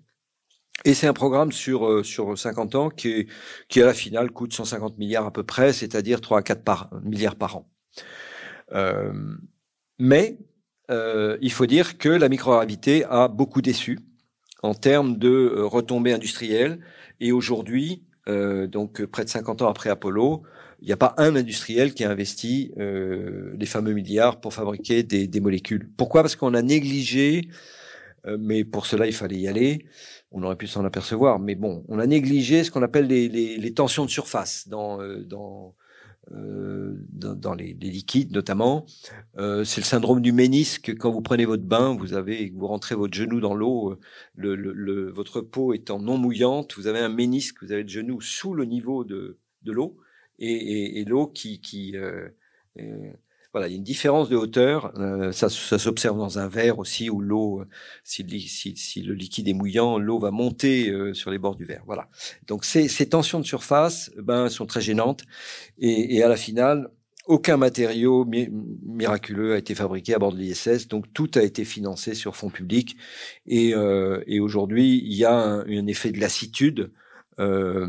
Et 0.85 0.93
c'est 0.93 1.07
un 1.07 1.13
programme 1.13 1.51
sur 1.51 1.87
euh, 1.87 2.03
sur 2.03 2.37
50 2.37 2.75
ans 2.75 2.89
qui 2.89 3.09
est, 3.09 3.27
qui 3.67 3.81
à 3.81 3.85
la 3.85 3.93
finale 3.93 4.31
coûte 4.31 4.53
150 4.53 4.97
milliards 4.97 5.25
à 5.25 5.31
peu 5.31 5.43
près, 5.43 5.73
c'est-à-dire 5.73 6.21
3 6.21 6.39
à 6.39 6.41
4 6.41 6.63
par, 6.63 6.89
milliards 7.03 7.35
par 7.35 7.57
an. 7.57 7.69
Euh, 8.73 9.13
mais 9.99 10.39
euh, 10.89 11.37
il 11.41 11.51
faut 11.51 11.65
dire 11.65 11.97
que 11.97 12.09
la 12.09 12.29
microgravité 12.29 13.05
a 13.05 13.27
beaucoup 13.27 13.61
déçu 13.61 13.99
en 14.63 14.73
termes 14.73 15.17
de 15.17 15.29
euh, 15.29 15.65
retombées 15.65 16.13
industrielles. 16.13 16.79
Et 17.19 17.31
aujourd'hui, 17.31 18.03
euh, 18.27 18.67
donc 18.67 19.03
près 19.05 19.23
de 19.23 19.29
50 19.29 19.61
ans 19.61 19.69
après 19.69 19.89
Apollo, 19.89 20.43
il 20.81 20.87
n'y 20.87 20.93
a 20.93 20.97
pas 20.97 21.13
un 21.17 21.35
industriel 21.35 21.93
qui 21.93 22.03
a 22.03 22.09
investi 22.09 22.71
euh, 22.79 23.53
les 23.57 23.65
fameux 23.67 23.93
milliards 23.93 24.41
pour 24.41 24.53
fabriquer 24.53 25.03
des, 25.03 25.27
des 25.27 25.39
molécules. 25.39 25.89
Pourquoi? 25.95 26.21
Parce 26.21 26.35
qu'on 26.35 26.55
a 26.55 26.61
négligé, 26.61 27.49
mais 28.39 28.63
pour 28.63 28.85
cela 28.85 29.07
il 29.07 29.13
fallait 29.13 29.37
y 29.37 29.47
aller, 29.47 29.85
on 30.31 30.43
aurait 30.43 30.55
pu 30.55 30.67
s'en 30.67 30.85
apercevoir, 30.85 31.39
mais 31.39 31.55
bon, 31.55 31.83
on 31.87 31.99
a 31.99 32.07
négligé 32.07 32.63
ce 32.63 32.71
qu'on 32.71 32.81
appelle 32.81 33.07
les, 33.07 33.27
les, 33.27 33.57
les, 33.57 33.73
tensions 33.73 34.05
de 34.05 34.09
surface 34.09 34.67
dans, 34.69 35.01
euh, 35.01 35.23
dans, 35.23 35.75
euh, 36.31 36.95
dans, 37.09 37.53
les, 37.53 37.73
liquides 37.73 38.31
notamment. 38.31 38.85
Euh, 39.37 39.63
c'est 39.65 39.81
le 39.81 39.85
syndrome 39.85 40.21
du 40.21 40.31
ménisque. 40.31 40.95
Quand 40.97 41.11
vous 41.11 41.21
prenez 41.21 41.45
votre 41.45 41.63
bain, 41.63 41.95
vous 41.97 42.13
avez, 42.13 42.51
vous 42.55 42.67
rentrez 42.67 42.95
votre 42.95 43.13
genou 43.13 43.41
dans 43.41 43.53
l'eau, 43.53 43.99
le, 44.35 44.55
le, 44.55 44.71
le, 44.71 45.11
votre 45.11 45.41
peau 45.41 45.73
étant 45.73 45.99
non 45.99 46.17
mouillante, 46.17 46.75
vous 46.77 46.87
avez 46.87 46.99
un 46.99 47.09
ménisque, 47.09 47.61
vous 47.61 47.73
avez 47.73 47.83
le 47.83 47.89
genou 47.89 48.21
sous 48.21 48.53
le 48.53 48.63
niveau 48.63 49.03
de, 49.03 49.37
de 49.63 49.71
l'eau 49.71 49.97
et, 50.39 50.51
et, 50.51 50.99
et 51.01 51.05
l'eau 51.05 51.27
qui, 51.27 51.59
qui 51.59 51.97
euh, 51.97 52.29
voilà, 53.53 53.67
il 53.67 53.71
y 53.71 53.73
a 53.73 53.77
une 53.77 53.83
différence 53.83 54.29
de 54.29 54.35
hauteur. 54.35 54.93
Euh, 54.97 55.31
ça, 55.31 55.49
ça 55.49 55.77
s'observe 55.77 56.17
dans 56.17 56.39
un 56.39 56.47
verre 56.47 56.79
aussi 56.79 57.09
où 57.09 57.19
l'eau, 57.19 57.61
euh, 57.61 57.67
si, 58.03 58.25
si, 58.47 58.75
si, 58.77 59.01
le 59.01 59.13
liquide 59.13 59.47
est 59.47 59.53
mouillant, 59.53 59.97
l'eau 59.97 60.19
va 60.19 60.31
monter 60.31 60.89
euh, 60.89 61.13
sur 61.13 61.31
les 61.31 61.37
bords 61.37 61.55
du 61.55 61.65
verre. 61.65 61.83
Voilà. 61.85 62.09
Donc 62.47 62.63
ces, 62.63 62.87
ces 62.87 63.09
tensions 63.09 63.39
de 63.39 63.45
surface, 63.45 64.11
ben, 64.17 64.47
sont 64.49 64.65
très 64.65 64.81
gênantes. 64.81 65.23
Et, 65.79 66.15
et 66.15 66.23
à 66.23 66.29
la 66.29 66.37
finale, 66.37 66.89
aucun 67.27 67.57
matériau 67.57 68.25
mi 68.25 68.49
miraculeux 68.85 69.53
a 69.53 69.57
été 69.57 69.75
fabriqué 69.75 70.13
à 70.13 70.19
bord 70.19 70.33
de 70.33 70.37
l'ISS, 70.37 70.87
donc 70.87 71.05
tout 71.13 71.29
a 71.35 71.43
été 71.43 71.65
financé 71.65 72.15
sur 72.15 72.35
fonds 72.35 72.49
publics. 72.49 72.95
Et, 73.45 73.75
euh, 73.75 74.23
et 74.27 74.39
aujourd'hui, 74.39 75.01
il 75.03 75.13
y 75.13 75.25
a 75.25 75.33
un, 75.33 75.59
un 75.61 75.87
effet 75.87 76.11
de 76.11 76.19
lassitude 76.19 76.91
euh, 77.41 77.88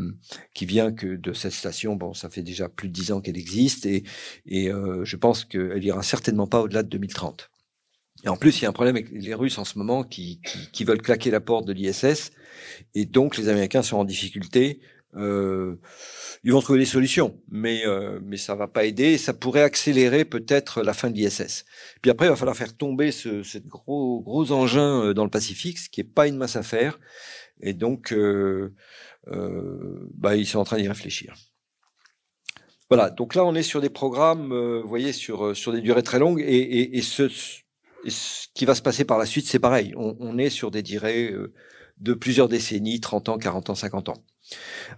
qui 0.55 0.65
vient 0.65 0.93
que 0.93 1.17
de 1.17 1.35
cette 1.35 1.53
station. 1.53 1.95
Bon, 1.95 2.15
ça 2.15 2.31
fait 2.31 2.43
déjà 2.43 2.71
plus 2.71 2.88
de 2.88 2.93
dix 2.95 3.12
ans 3.12 3.21
qu'elle 3.21 3.37
existe 3.37 3.85
et, 3.85 4.03
euh, 4.51 5.05
je 5.05 5.17
pense 5.17 5.45
qu'elle 5.45 5.85
ira 5.85 6.03
certainement 6.03 6.47
pas 6.47 6.62
au-delà 6.62 6.83
de 6.83 6.88
2030. 6.88 7.51
Et 8.25 8.29
en 8.29 8.37
plus, 8.37 8.59
il 8.59 8.62
y 8.62 8.67
a 8.67 8.71
un 8.71 8.73
problème 8.73 8.97
avec 8.97 9.11
les 9.11 9.35
Russes 9.35 9.59
en 9.59 9.67
ce 9.67 9.77
moment 9.77 10.05
qui, 10.05 10.41
veulent 10.87 11.03
claquer 11.03 11.31
la 11.31 11.41
porte 11.41 11.67
de 11.67 11.75
l'ISS 11.75 12.31
et 12.95 13.05
donc 13.05 13.37
les 13.37 13.51
Américains 13.51 13.83
sont 13.83 13.99
en 13.99 14.05
difficulté. 14.05 14.81
Euh, 15.17 15.77
ils 16.45 16.53
vont 16.53 16.62
trouver 16.62 16.79
des 16.79 16.87
solutions, 16.87 17.38
mais 17.51 17.85
euh, 17.85 18.19
mais 18.25 18.38
ça 18.38 18.55
va 18.55 18.69
pas 18.69 18.87
aider. 18.87 19.19
Ça 19.19 19.35
pourrait 19.35 19.62
accélérer 19.62 20.25
peut-être 20.25 20.83
la 20.83 20.95
fin 20.95 21.11
de 21.11 21.17
l'ISS. 21.17 21.67
Puis 22.01 22.11
après, 22.11 22.27
il 22.27 22.31
va 22.31 22.37
falloir 22.37 22.57
faire 22.57 22.75
tomber 22.75 23.12
ce, 23.12 23.59
gros 23.59 24.53
engin 24.53 25.12
dans 25.12 25.25
le 25.25 25.31
Pacifique, 25.31 25.79
ce 25.79 25.91
qui 25.91 26.01
est 26.01 26.05
pas 26.05 26.27
une 26.27 26.37
masse 26.37 26.57
à 26.57 26.62
faire. 26.62 26.99
Et 27.61 27.75
donc, 27.75 28.15
bah, 29.27 30.37
ils 30.37 30.47
sont 30.47 30.59
en 30.59 30.65
train 30.65 30.79
d'y 30.79 30.89
réfléchir. 30.89 31.35
Voilà, 32.93 33.09
donc 33.09 33.35
là 33.35 33.45
on 33.47 33.55
est 33.55 33.63
sur 33.63 33.81
des 33.81 33.89
programmes, 33.89 34.53
euh, 34.53 34.83
vous 34.83 34.89
voyez, 34.89 35.13
sur, 35.13 35.47
euh, 35.47 35.55
sur 35.55 35.73
des 35.73 35.81
durées 35.81 36.03
très 36.03 36.19
longues, 36.19 36.45
et, 36.47 37.01
ce, 37.01 37.27
qui 38.53 38.67
va 38.67 38.75
se 38.75 38.83
passer 38.83 39.07
par 39.07 39.17
la 39.17 39.25
suite, 39.25 39.47
c'est 39.47 39.59
pareil. 39.59 39.95
On, 39.97 40.37
est 40.37 40.51
sur 40.51 40.71
des 40.71 40.83
durées 40.83 41.33
de 41.97 42.13
plusieurs 42.13 42.49
décennies, 42.49 43.01
30 43.01 43.31
ans, 43.31 43.39
40 43.39 43.71
ans, 43.71 43.75
50 43.75 44.09
ans. 44.11 44.25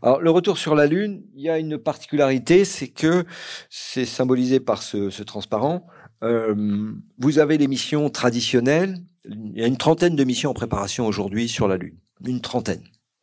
Alors 0.02 0.20
le 0.20 0.30
retour 0.30 0.58
sur 0.58 0.74
la 0.74 0.86
Lune, 0.86 1.22
il 1.34 1.42
y 1.42 1.48
a 1.48 1.58
une 1.58 1.78
particularité, 1.78 2.64
c'est 2.64 2.88
que 2.88 3.24
c'est 3.70 4.06
symbolisé 4.06 4.58
par 4.58 4.82
ce, 4.82 5.22
transparent. 5.22 5.86
Euh, 6.22 6.92
vous 7.18 7.38
avez 7.38 7.58
les 7.58 7.68
missions 7.68 8.10
traditionnelles. 8.10 8.96
Il 9.24 9.58
y 9.58 9.62
a 9.62 9.66
une 9.66 9.76
trentaine 9.76 10.16
de 10.16 10.24
missions 10.24 10.50
en 10.50 10.54
préparation 10.54 11.06
aujourd'hui 11.06 11.48
sur 11.48 11.68
la 11.68 11.76
Lune. 11.76 11.98
Une 12.26 12.40
trentaine. 12.40 12.82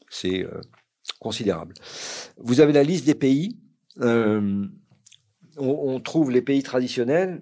C'est 0.09 0.45
euh, 0.45 0.61
considérable. 1.19 1.73
Vous 2.37 2.59
avez 2.59 2.73
la 2.73 2.83
liste 2.83 3.05
des 3.05 3.15
pays. 3.15 3.57
Euh, 3.99 4.65
on, 5.57 5.99
trouve 5.99 6.31
les 6.31 6.41
pays 6.41 6.63
traditionnels, 6.63 7.41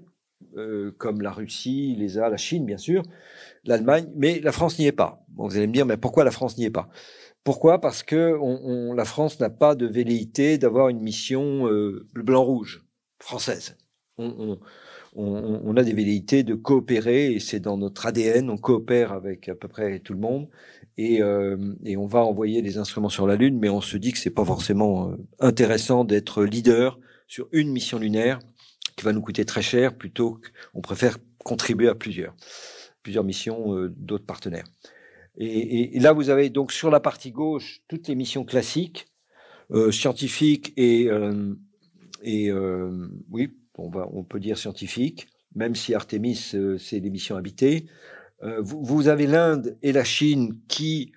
euh, 0.57 0.91
comme 0.97 1.21
la 1.21 1.31
Russie, 1.31 1.95
les 1.97 2.17
A, 2.17 2.29
la 2.29 2.37
Chine, 2.37 2.65
bien 2.65 2.77
sûr, 2.77 3.03
l'Allemagne, 3.65 4.09
mais 4.15 4.39
la 4.39 4.51
France 4.51 4.79
n'y 4.79 4.87
est 4.87 4.91
pas. 4.91 5.23
Vous 5.35 5.55
allez 5.55 5.67
me 5.67 5.73
dire, 5.73 5.85
mais 5.85 5.97
pourquoi 5.97 6.23
la 6.23 6.31
France 6.31 6.57
n'y 6.57 6.65
est 6.65 6.71
pas? 6.71 6.89
Pourquoi? 7.43 7.79
Parce 7.79 8.03
que 8.03 8.37
la 8.95 9.05
France 9.05 9.39
n'a 9.39 9.49
pas 9.49 9.75
de 9.75 9.87
velléité 9.87 10.57
d'avoir 10.57 10.89
une 10.89 10.99
mission 10.99 11.67
euh, 11.67 12.07
blanc-rouge 12.13 12.85
française. 13.19 13.77
On, 14.17 15.77
a 15.77 15.83
des 15.83 15.93
velléités 15.93 16.43
de 16.43 16.55
coopérer, 16.55 17.33
et 17.33 17.39
c'est 17.39 17.59
dans 17.59 17.77
notre 17.77 18.05
ADN, 18.05 18.49
on 18.49 18.57
coopère 18.57 19.13
avec 19.13 19.47
à 19.49 19.55
peu 19.55 19.67
près 19.67 19.99
tout 19.99 20.13
le 20.13 20.19
monde, 20.19 20.49
et, 20.99 21.21
euh, 21.21 21.55
et, 21.85 21.95
on 21.95 22.07
va 22.07 22.19
envoyer 22.25 22.61
des 22.61 22.77
instruments 22.77 23.07
sur 23.07 23.25
la 23.25 23.37
Lune, 23.37 23.57
mais 23.57 23.69
on 23.69 23.79
se 23.79 23.95
dit 23.95 24.11
que 24.11 24.17
c'est 24.17 24.29
pas 24.29 24.43
forcément 24.43 25.09
euh, 25.09 25.15
intéressant 25.39 26.03
d'être 26.03 26.43
leader 26.43 26.99
sur 27.25 27.47
une 27.53 27.71
mission 27.71 27.99
lunaire 27.99 28.39
qui 28.97 29.05
va 29.05 29.13
nous 29.13 29.21
coûter 29.21 29.45
très 29.45 29.61
cher, 29.61 29.95
plutôt 29.95 30.41
qu'on 30.73 30.81
préfère 30.81 31.17
contribuer 31.37 31.87
à 31.87 31.95
plusieurs, 31.95 32.35
plusieurs 33.01 33.23
missions 33.23 33.73
euh, 33.77 33.93
d'autres 33.95 34.25
partenaires. 34.25 34.65
Et, 35.37 35.97
là, 36.01 36.11
vous 36.11 36.29
avez 36.29 36.49
donc 36.49 36.73
sur 36.73 36.89
la 36.89 36.99
partie 36.99 37.31
gauche 37.31 37.79
toutes 37.87 38.09
les 38.09 38.15
missions 38.15 38.43
classiques, 38.43 39.05
scientifiques 39.91 40.73
et, 40.75 41.09
oui, 43.29 43.49
on 43.77 44.23
peut 44.25 44.39
dire 44.41 44.57
scientifiques, 44.57 45.29
même 45.55 45.75
si 45.75 45.93
Artemis, 45.93 46.53
c'est 46.77 46.99
des 46.99 47.09
missions 47.09 47.37
habitées. 47.37 47.85
Euh, 48.43 48.61
vous, 48.61 49.07
avez 49.07 49.27
l'Inde 49.27 49.77
et 49.81 49.91
la 49.91 50.03
Chine 50.03 50.59
qui 50.67 51.11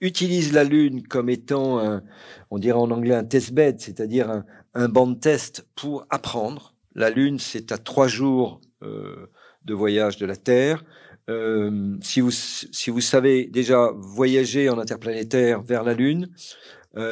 utilisent 0.00 0.52
la 0.52 0.64
Lune 0.64 1.06
comme 1.06 1.28
étant, 1.28 1.78
un, 1.78 2.02
on 2.50 2.58
dirait 2.58 2.78
en 2.78 2.90
anglais 2.90 3.14
un 3.14 3.24
test 3.24 3.52
bed, 3.52 3.80
c'est-à-dire 3.80 4.30
un, 4.30 4.44
un, 4.74 4.88
banc 4.88 5.06
de 5.06 5.18
test 5.18 5.66
pour 5.76 6.06
apprendre. 6.10 6.74
La 6.94 7.10
Lune, 7.10 7.38
c'est 7.38 7.70
à 7.70 7.78
trois 7.78 8.08
jours 8.08 8.60
euh, 8.82 9.26
de 9.64 9.74
voyage 9.74 10.16
de 10.16 10.26
la 10.26 10.36
Terre. 10.36 10.84
Euh, 11.30 11.96
si, 12.00 12.20
vous, 12.20 12.32
si 12.32 12.90
vous 12.90 13.00
savez 13.00 13.46
déjà 13.46 13.90
voyager 13.94 14.68
en 14.70 14.78
interplanétaire 14.78 15.62
vers 15.62 15.84
la 15.84 15.94
Lune, 15.94 16.28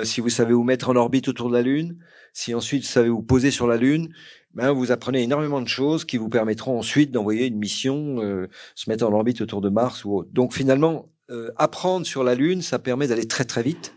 si 0.02 0.20
vous 0.20 0.28
savez 0.28 0.52
vous 0.52 0.62
mettre 0.62 0.90
en 0.90 0.96
orbite 0.96 1.28
autour 1.28 1.48
de 1.48 1.54
la 1.54 1.62
Lune, 1.62 1.96
si 2.34 2.54
ensuite 2.54 2.82
vous 2.82 2.88
savez 2.88 3.08
vous 3.08 3.22
poser 3.22 3.50
sur 3.50 3.66
la 3.66 3.78
Lune, 3.78 4.12
ben, 4.54 4.72
vous 4.72 4.92
apprenez 4.92 5.22
énormément 5.22 5.60
de 5.60 5.68
choses 5.68 6.04
qui 6.04 6.16
vous 6.16 6.28
permettront 6.28 6.78
ensuite 6.78 7.10
d'envoyer 7.10 7.46
une 7.46 7.58
mission, 7.58 8.22
euh, 8.22 8.48
se 8.74 8.90
mettre 8.90 9.06
en 9.06 9.12
orbite 9.12 9.40
autour 9.40 9.60
de 9.60 9.68
Mars 9.68 10.04
ou 10.04 10.16
autre. 10.16 10.30
Donc 10.32 10.54
finalement, 10.54 11.08
apprendre 11.56 12.04
sur 12.04 12.24
la 12.24 12.34
Lune, 12.34 12.60
ça 12.60 12.80
permet 12.80 13.06
d'aller 13.06 13.28
très 13.28 13.44
très 13.44 13.62
vite. 13.62 13.94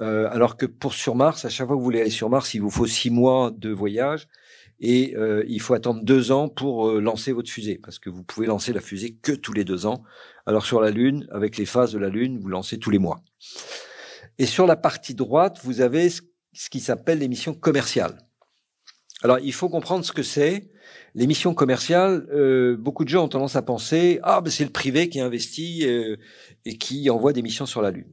alors 0.00 0.56
que 0.56 0.66
pour 0.66 0.92
sur 0.92 1.14
Mars, 1.14 1.44
à 1.44 1.50
chaque 1.50 1.68
fois 1.68 1.76
que 1.76 1.78
vous 1.78 1.84
voulez 1.84 2.00
aller 2.00 2.10
sur 2.10 2.28
Mars, 2.28 2.52
il 2.54 2.60
vous 2.60 2.70
faut 2.70 2.86
six 2.86 3.10
mois 3.10 3.52
de 3.56 3.70
voyage 3.70 4.26
et 4.80 5.14
euh, 5.16 5.44
il 5.48 5.60
faut 5.60 5.74
attendre 5.74 6.04
deux 6.04 6.30
ans 6.30 6.48
pour 6.48 6.88
euh, 6.88 7.00
lancer 7.00 7.32
votre 7.32 7.50
fusée, 7.50 7.78
parce 7.82 7.98
que 7.98 8.10
vous 8.10 8.22
pouvez 8.22 8.46
lancer 8.46 8.72
la 8.72 8.80
fusée 8.80 9.14
que 9.14 9.32
tous 9.32 9.52
les 9.52 9.64
deux 9.64 9.86
ans. 9.86 10.02
Alors 10.46 10.64
sur 10.64 10.80
la 10.80 10.90
Lune, 10.90 11.26
avec 11.32 11.56
les 11.56 11.66
phases 11.66 11.92
de 11.92 11.98
la 11.98 12.08
Lune, 12.08 12.38
vous 12.38 12.48
lancez 12.48 12.78
tous 12.78 12.90
les 12.90 12.98
mois. 12.98 13.22
Et 14.38 14.46
sur 14.46 14.66
la 14.66 14.76
partie 14.76 15.14
droite, 15.14 15.58
vous 15.64 15.80
avez 15.80 16.10
ce 16.10 16.70
qui 16.70 16.80
s'appelle 16.80 17.18
les 17.18 17.28
missions 17.28 17.54
commerciales. 17.54 18.18
Alors 19.22 19.38
il 19.40 19.52
faut 19.52 19.68
comprendre 19.68 20.04
ce 20.04 20.12
que 20.12 20.22
c'est. 20.22 20.70
Les 21.14 21.26
missions 21.26 21.54
commerciales, 21.54 22.26
euh, 22.32 22.76
beaucoup 22.76 23.04
de 23.04 23.08
gens 23.08 23.24
ont 23.24 23.28
tendance 23.28 23.56
à 23.56 23.62
penser 23.62 24.20
ah 24.22 24.40
ben 24.40 24.50
c'est 24.50 24.64
le 24.64 24.70
privé 24.70 25.08
qui 25.08 25.20
investit 25.20 25.84
et 26.64 26.78
qui 26.78 27.10
envoie 27.10 27.32
des 27.32 27.42
missions 27.42 27.66
sur 27.66 27.82
la 27.82 27.90
Lune. 27.90 28.12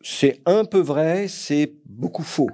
C'est 0.00 0.42
un 0.46 0.64
peu 0.64 0.80
vrai, 0.80 1.28
c'est 1.28 1.74
beaucoup 1.84 2.24
faux. 2.24 2.50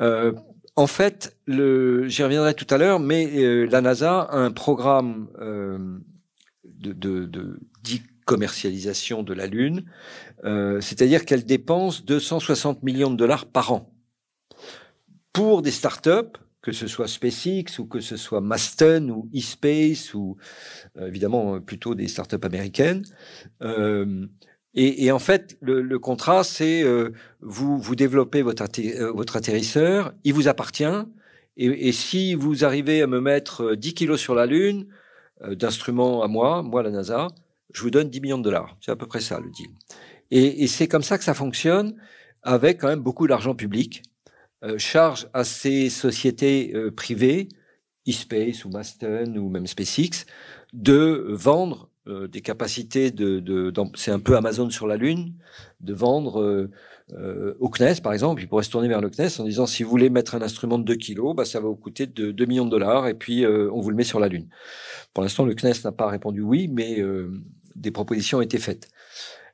Euh, 0.00 0.32
en 0.78 0.86
fait, 0.86 1.36
j'y 1.48 2.22
reviendrai 2.22 2.54
tout 2.54 2.72
à 2.72 2.78
l'heure, 2.78 3.00
mais 3.00 3.28
euh, 3.36 3.64
la 3.64 3.80
NASA 3.80 4.20
a 4.20 4.36
un 4.36 4.52
programme 4.52 5.28
euh, 5.40 5.98
de, 6.62 6.92
de, 6.92 7.58
commercialisation 8.24 9.24
de 9.24 9.34
la 9.34 9.46
Lune, 9.46 9.86
euh, 10.44 10.80
c'est-à-dire 10.80 11.24
qu'elle 11.24 11.44
dépense 11.46 12.04
260 12.04 12.82
millions 12.82 13.10
de 13.10 13.16
dollars 13.16 13.46
par 13.46 13.72
an 13.72 13.90
pour 15.38 15.62
des 15.62 15.70
startups, 15.70 16.36
que 16.62 16.72
ce 16.72 16.88
soit 16.88 17.06
SpaceX 17.06 17.78
ou 17.78 17.86
que 17.86 18.00
ce 18.00 18.16
soit 18.16 18.40
Masten 18.40 19.08
ou 19.08 19.30
eSpace 19.32 20.12
ou 20.12 20.36
évidemment 21.00 21.60
plutôt 21.60 21.94
des 21.94 22.08
startups 22.08 22.42
américaines. 22.42 23.04
Et, 24.74 25.04
et, 25.04 25.12
en 25.12 25.20
fait, 25.20 25.56
le, 25.60 25.98
contrat, 26.00 26.42
c'est 26.42 26.82
euh, 26.82 27.10
vous 27.40 27.78
vous 27.78 27.94
développez 27.94 28.42
votre, 28.42 28.64
euh, 28.80 29.12
votre 29.12 29.36
atterrisseur, 29.36 30.12
il 30.24 30.34
vous 30.34 30.48
appartient. 30.48 31.04
Et, 31.56 31.92
si 31.92 32.34
vous 32.34 32.64
arrivez 32.64 33.02
à 33.02 33.06
me 33.06 33.20
mettre 33.20 33.76
10 33.76 33.88
euh, 33.88 33.92
kilos 33.92 34.20
sur 34.20 34.34
la 34.34 34.46
Lune 34.46 34.88
d'instruments 35.50 36.24
à 36.24 36.26
moi, 36.26 36.64
moi 36.64 36.82
la 36.82 36.90
NASA, 36.90 37.28
je 37.72 37.82
vous 37.82 37.90
donne 37.90 38.10
10 38.10 38.20
millions 38.22 38.38
de 38.38 38.42
dollars. 38.42 38.76
C'est 38.80 38.90
à 38.90 38.96
peu 38.96 39.06
près 39.06 39.20
ça 39.20 39.38
le 39.38 39.50
deal. 39.50 39.70
Et, 40.32 40.64
et 40.64 40.66
c'est 40.66 40.88
comme 40.88 41.04
ça 41.04 41.16
que 41.16 41.22
ça 41.22 41.34
fonctionne, 41.34 41.94
avec 42.42 42.80
quand 42.80 42.88
même 42.88 43.00
beaucoup 43.00 43.28
d'argent 43.28 43.54
public. 43.54 44.02
Charge 44.76 45.28
à 45.32 45.44
ces 45.44 45.88
sociétés 45.90 46.74
privées, 46.96 47.48
eSpace 48.06 48.64
ou 48.64 48.70
Masten 48.70 49.38
ou 49.38 49.48
même 49.48 49.66
SpaceX, 49.66 50.26
de 50.72 51.26
vendre 51.30 51.90
euh, 52.08 52.26
des 52.26 52.40
capacités 52.40 53.10
de, 53.10 53.72
c'est 53.94 54.10
un 54.10 54.18
peu 54.18 54.36
Amazon 54.36 54.70
sur 54.70 54.86
la 54.86 54.96
Lune, 54.96 55.34
de 55.80 55.92
vendre 55.92 56.40
euh, 56.40 56.70
euh, 57.12 57.54
au 57.60 57.68
CNES 57.68 58.00
par 58.02 58.14
exemple, 58.14 58.42
il 58.42 58.48
pourrait 58.48 58.62
se 58.64 58.70
tourner 58.70 58.88
vers 58.88 59.02
le 59.02 59.10
CNES 59.10 59.40
en 59.40 59.44
disant 59.44 59.66
si 59.66 59.82
vous 59.82 59.90
voulez 59.90 60.08
mettre 60.08 60.34
un 60.34 60.40
instrument 60.40 60.78
de 60.78 60.84
2 60.84 60.94
kilos, 60.94 61.36
bah, 61.36 61.44
ça 61.44 61.60
va 61.60 61.68
vous 61.68 61.76
coûter 61.76 62.06
de 62.06 62.30
2 62.30 62.46
millions 62.46 62.64
de 62.64 62.70
dollars 62.70 63.08
et 63.08 63.14
puis 63.14 63.46
on 63.46 63.80
vous 63.80 63.90
le 63.90 63.96
met 63.96 64.04
sur 64.04 64.20
la 64.20 64.28
Lune. 64.28 64.48
Pour 65.12 65.22
l'instant, 65.22 65.44
le 65.44 65.54
CNES 65.54 65.82
n'a 65.84 65.92
pas 65.92 66.08
répondu 66.08 66.40
oui, 66.40 66.68
mais 66.68 67.02
des 67.74 67.90
propositions 67.90 68.38
ont 68.38 68.42
été 68.42 68.58
faites. 68.58 68.88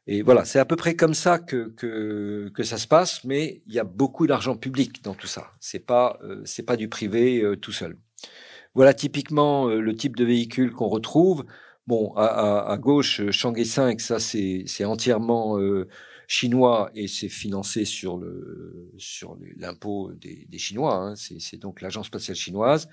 Et 0.06 0.22
voilà, 0.22 0.44
c'est 0.44 0.58
à 0.58 0.64
peu 0.64 0.76
près 0.76 0.94
comme 0.94 1.14
ça 1.14 1.38
que, 1.38 1.68
que, 1.76 2.50
que 2.54 2.62
ça 2.62 2.76
se 2.76 2.86
passe, 2.86 3.24
mais 3.24 3.62
il 3.66 3.72
y 3.72 3.78
a 3.78 3.84
beaucoup 3.84 4.26
d'argent 4.26 4.56
public 4.56 5.02
dans 5.02 5.14
tout 5.14 5.26
ça. 5.26 5.50
C'est 5.60 5.84
pas 5.84 6.18
c'est 6.44 6.62
pas 6.62 6.76
du 6.76 6.88
privé 6.88 7.42
tout 7.62 7.72
seul. 7.72 7.96
Voilà 8.74 8.92
typiquement 8.92 9.68
le 9.68 9.96
type 9.96 10.16
de 10.16 10.24
véhicule 10.24 10.72
qu'on 10.72 10.88
retrouve. 10.88 11.46
Bon, 11.86 12.14
à, 12.16 12.70
à, 12.70 12.78
gauche, 12.78 13.30
Shanghai 13.30 13.66
5, 13.66 14.00
ça 14.00 14.18
c'est 14.18 14.84
entièrement 14.86 15.58
euh, 15.58 15.86
chinois 16.26 16.90
et 16.94 17.08
c'est 17.08 17.28
financé 17.28 17.84
sur 17.84 18.16
le 18.16 18.90
sur 18.96 19.36
l'impôt 19.58 20.10
des, 20.12 20.46
des, 20.48 20.58
Chinois. 20.58 20.96
Hein. 20.96 21.14
C'est 21.16 21.58
donc 21.58 21.82
l'agence 21.82 22.06
spatiale 22.06 22.38
chinoise. 22.38 22.88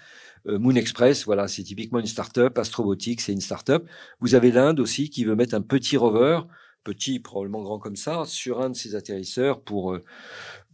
Euh, 0.46 0.60
Moon 0.60 0.76
Express, 0.76 1.24
voilà, 1.24 1.48
c'est 1.48 1.64
typiquement 1.64 2.00
une 2.00 2.06
start-up. 2.06 2.58
Astrobotics, 2.58 3.22
c'est 3.22 3.32
une 3.32 3.40
start-up. 3.40 3.88
Vous 4.20 4.36
avez 4.36 4.52
l'Inde 4.52 4.82
aussi 4.82 5.10
qui 5.10 5.24
veut 5.24 5.38
mettre 5.38 5.56
un 5.56 5.62
petit 5.62 5.96
rover, 5.96 6.42
petit, 6.84 7.20
probablement 7.20 7.62
grand 7.62 7.80
comme 7.80 7.96
ça, 7.96 8.24
sur 8.26 8.62
un 8.62 8.70
de 8.70 8.76
ses 8.76 8.96
atterrisseurs 8.96 9.62
pour 9.62 9.94
euh, 9.94 10.04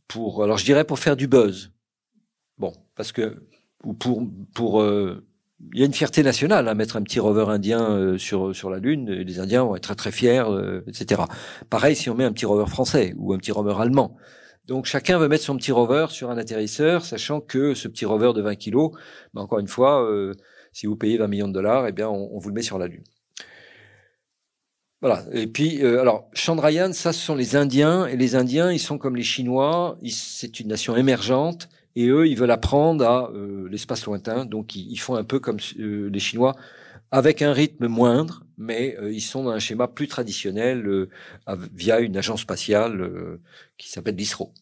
pour 0.07 0.43
alors 0.43 0.57
je 0.57 0.65
dirais 0.65 0.85
pour 0.85 0.99
faire 0.99 1.15
du 1.15 1.27
buzz. 1.27 1.71
Bon, 2.57 2.73
parce 2.95 3.11
que 3.11 3.47
ou 3.83 3.93
pour 3.93 4.27
pour 4.53 4.83
il 5.73 5.79
y 5.79 5.83
a 5.83 5.85
une 5.85 5.93
fierté 5.93 6.21
nationale 6.23 6.67
à 6.67 6.75
mettre 6.75 6.97
un 6.97 7.01
petit 7.01 7.19
rover 7.19 7.45
indien 7.49 7.89
euh, 7.89 8.17
sur 8.17 8.55
sur 8.55 8.69
la 8.69 8.79
Lune. 8.79 9.09
Les 9.09 9.39
Indiens 9.39 9.63
vont 9.63 9.75
être 9.75 9.83
très 9.83 9.95
très 9.95 10.11
fiers, 10.11 10.43
euh, 10.47 10.81
etc. 10.87 11.23
Pareil 11.69 11.95
si 11.95 12.09
on 12.09 12.15
met 12.15 12.23
un 12.23 12.31
petit 12.31 12.45
rover 12.45 12.67
français 12.67 13.13
ou 13.17 13.33
un 13.33 13.37
petit 13.37 13.51
rover 13.51 13.75
allemand. 13.79 14.15
Donc 14.65 14.85
chacun 14.85 15.17
veut 15.17 15.27
mettre 15.27 15.43
son 15.43 15.57
petit 15.57 15.71
rover 15.71 16.07
sur 16.09 16.29
un 16.29 16.37
atterrisseur, 16.37 17.05
sachant 17.05 17.41
que 17.41 17.73
ce 17.73 17.87
petit 17.87 18.05
rover 18.05 18.33
de 18.35 18.41
20 18.41 18.55
kilos, 18.55 18.91
ben 19.33 19.41
encore 19.41 19.59
une 19.59 19.67
fois, 19.67 20.03
euh, 20.03 20.33
si 20.73 20.87
vous 20.87 20.97
payez 20.97 21.17
20 21.17 21.27
millions 21.27 21.47
de 21.47 21.53
dollars, 21.53 21.87
eh 21.87 21.93
bien 21.93 22.09
on, 22.09 22.37
vous 22.37 22.49
le 22.49 22.55
met 22.55 22.61
sur 22.61 22.77
la 22.77 22.87
Lune. 22.87 23.03
Voilà. 25.01 25.23
Et 25.31 25.47
puis, 25.47 25.85
alors, 25.85 26.29
Chandrayaan, 26.33 26.91
ça, 26.91 27.13
ce 27.13 27.19
sont 27.19 27.35
les 27.35 27.55
Indiens. 27.55 28.07
Et 28.07 28.17
les 28.17 28.35
Indiens, 28.35 28.71
ils 28.71 28.79
sont 28.79 28.97
comme 28.97 29.15
les 29.15 29.23
Chinois. 29.23 29.97
C'est 30.09 30.59
une 30.59 30.69
nation 30.69 30.95
émergente. 30.95 31.69
Et 31.97 32.09
eux, 32.09 32.27
ils 32.27 32.37
veulent 32.37 32.51
apprendre 32.51 33.03
à 33.03 33.31
euh, 33.31 33.67
l'espace 33.71 34.05
lointain. 34.05 34.45
Donc, 34.45 34.75
ils, 34.75 34.99
font 34.99 35.15
un 35.15 35.23
peu 35.23 35.39
comme 35.39 35.57
euh, 35.79 36.11
les 36.13 36.19
Chinois, 36.19 36.55
avec 37.09 37.41
un 37.41 37.51
rythme 37.53 37.87
moindre, 37.87 38.43
mais 38.55 38.95
euh, 39.01 39.11
ils 39.11 39.21
sont 39.21 39.43
dans 39.43 39.49
un 39.49 39.57
schéma 39.57 39.87
plus 39.87 40.07
traditionnel 40.07 41.07
via 41.73 41.99
une 41.99 42.15
agence 42.15 42.41
spatiale 42.41 43.39
qui 43.79 43.89
s'appelle 43.89 44.15
l'ISRO. 44.15 44.53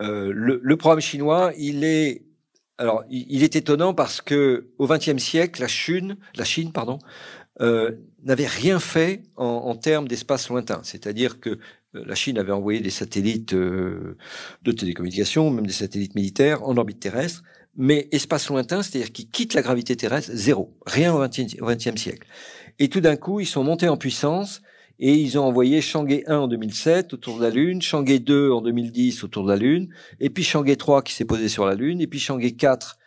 Le, 0.00 0.58
le, 0.60 0.76
programme 0.76 1.00
chinois, 1.00 1.52
il 1.56 1.84
est 1.84 2.24
alors, 2.78 3.04
il, 3.10 3.42
est 3.42 3.56
étonnant 3.56 3.92
parce 3.92 4.20
que 4.20 4.70
au 4.78 4.86
XXe 4.86 5.18
siècle, 5.18 5.60
la 5.60 5.66
Chine, 5.66 6.16
la 6.36 6.44
Chine, 6.44 6.72
pardon, 6.72 7.00
n'avait 7.60 8.46
rien 8.46 8.78
fait 8.78 9.22
en, 9.36 9.44
en 9.44 9.74
termes 9.74 10.06
d'espace 10.08 10.48
lointain. 10.48 10.80
C'est-à-dire 10.82 11.40
que 11.40 11.58
euh, 11.94 12.04
la 12.06 12.14
Chine 12.14 12.38
avait 12.38 12.52
envoyé 12.52 12.80
des 12.80 12.90
satellites 12.90 13.54
euh, 13.54 14.16
de 14.62 14.72
télécommunications, 14.72 15.50
même 15.50 15.66
des 15.66 15.72
satellites 15.72 16.14
militaires 16.14 16.62
en 16.64 16.76
orbite 16.76 17.00
terrestre, 17.00 17.42
mais 17.76 18.08
espace 18.12 18.48
lointain, 18.48 18.82
c'est-à-dire 18.82 19.12
qui 19.12 19.28
quitte 19.28 19.54
la 19.54 19.62
gravité 19.62 19.96
terrestre, 19.96 20.30
zéro, 20.34 20.76
rien 20.86 21.14
au 21.14 21.20
XXe 21.20 22.00
siècle. 22.00 22.26
Et 22.78 22.88
tout 22.88 23.00
d'un 23.00 23.16
coup, 23.16 23.40
ils 23.40 23.46
sont 23.46 23.64
montés 23.64 23.88
en 23.88 23.96
puissance 23.96 24.62
et 24.98 25.14
ils 25.14 25.38
ont 25.38 25.44
envoyé 25.44 25.80
Chang'e 25.80 26.24
1 26.26 26.36
en 26.36 26.48
2007 26.48 27.14
autour 27.14 27.38
de 27.38 27.44
la 27.44 27.50
Lune, 27.50 27.80
Chang'e 27.80 28.18
2 28.18 28.50
en 28.50 28.60
2010 28.60 29.22
autour 29.22 29.44
de 29.44 29.50
la 29.50 29.56
Lune, 29.56 29.88
et 30.18 30.28
puis 30.28 30.42
Chang'e 30.42 30.76
3 30.76 31.02
qui 31.02 31.14
s'est 31.14 31.24
posé 31.24 31.48
sur 31.48 31.66
la 31.66 31.76
Lune, 31.76 32.00
et 32.00 32.08
puis 32.08 32.18
Chang'e 32.18 32.50
4 32.56 32.98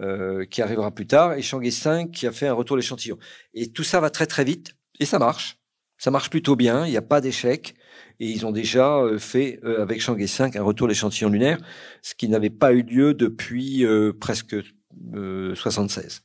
euh, 0.00 0.44
qui 0.46 0.62
arrivera 0.62 0.90
plus 0.90 1.06
tard, 1.06 1.34
et 1.34 1.42
Chang'e 1.42 1.70
5 1.70 2.10
qui 2.10 2.26
a 2.26 2.32
fait 2.32 2.46
un 2.46 2.54
retour 2.54 2.76
d'échantillon. 2.76 3.18
Et 3.54 3.72
tout 3.72 3.84
ça 3.84 4.00
va 4.00 4.10
très 4.10 4.26
très 4.26 4.44
vite, 4.44 4.74
et 5.00 5.06
ça 5.06 5.18
marche. 5.18 5.58
Ça 5.98 6.10
marche 6.12 6.30
plutôt 6.30 6.54
bien, 6.54 6.86
il 6.86 6.90
n'y 6.90 6.96
a 6.96 7.02
pas 7.02 7.20
d'échec 7.20 7.74
et 8.20 8.26
ils 8.26 8.46
ont 8.46 8.52
déjà 8.52 8.98
euh, 8.98 9.18
fait 9.18 9.60
euh, 9.64 9.82
avec 9.82 10.00
Chang'e 10.00 10.26
5 10.26 10.56
un 10.56 10.62
retour 10.62 10.88
d'échantillon 10.88 11.28
lunaire, 11.28 11.58
ce 12.02 12.14
qui 12.14 12.28
n'avait 12.28 12.50
pas 12.50 12.72
eu 12.72 12.82
lieu 12.82 13.14
depuis 13.14 13.84
euh, 13.84 14.12
presque 14.12 14.56
76. 15.54 16.22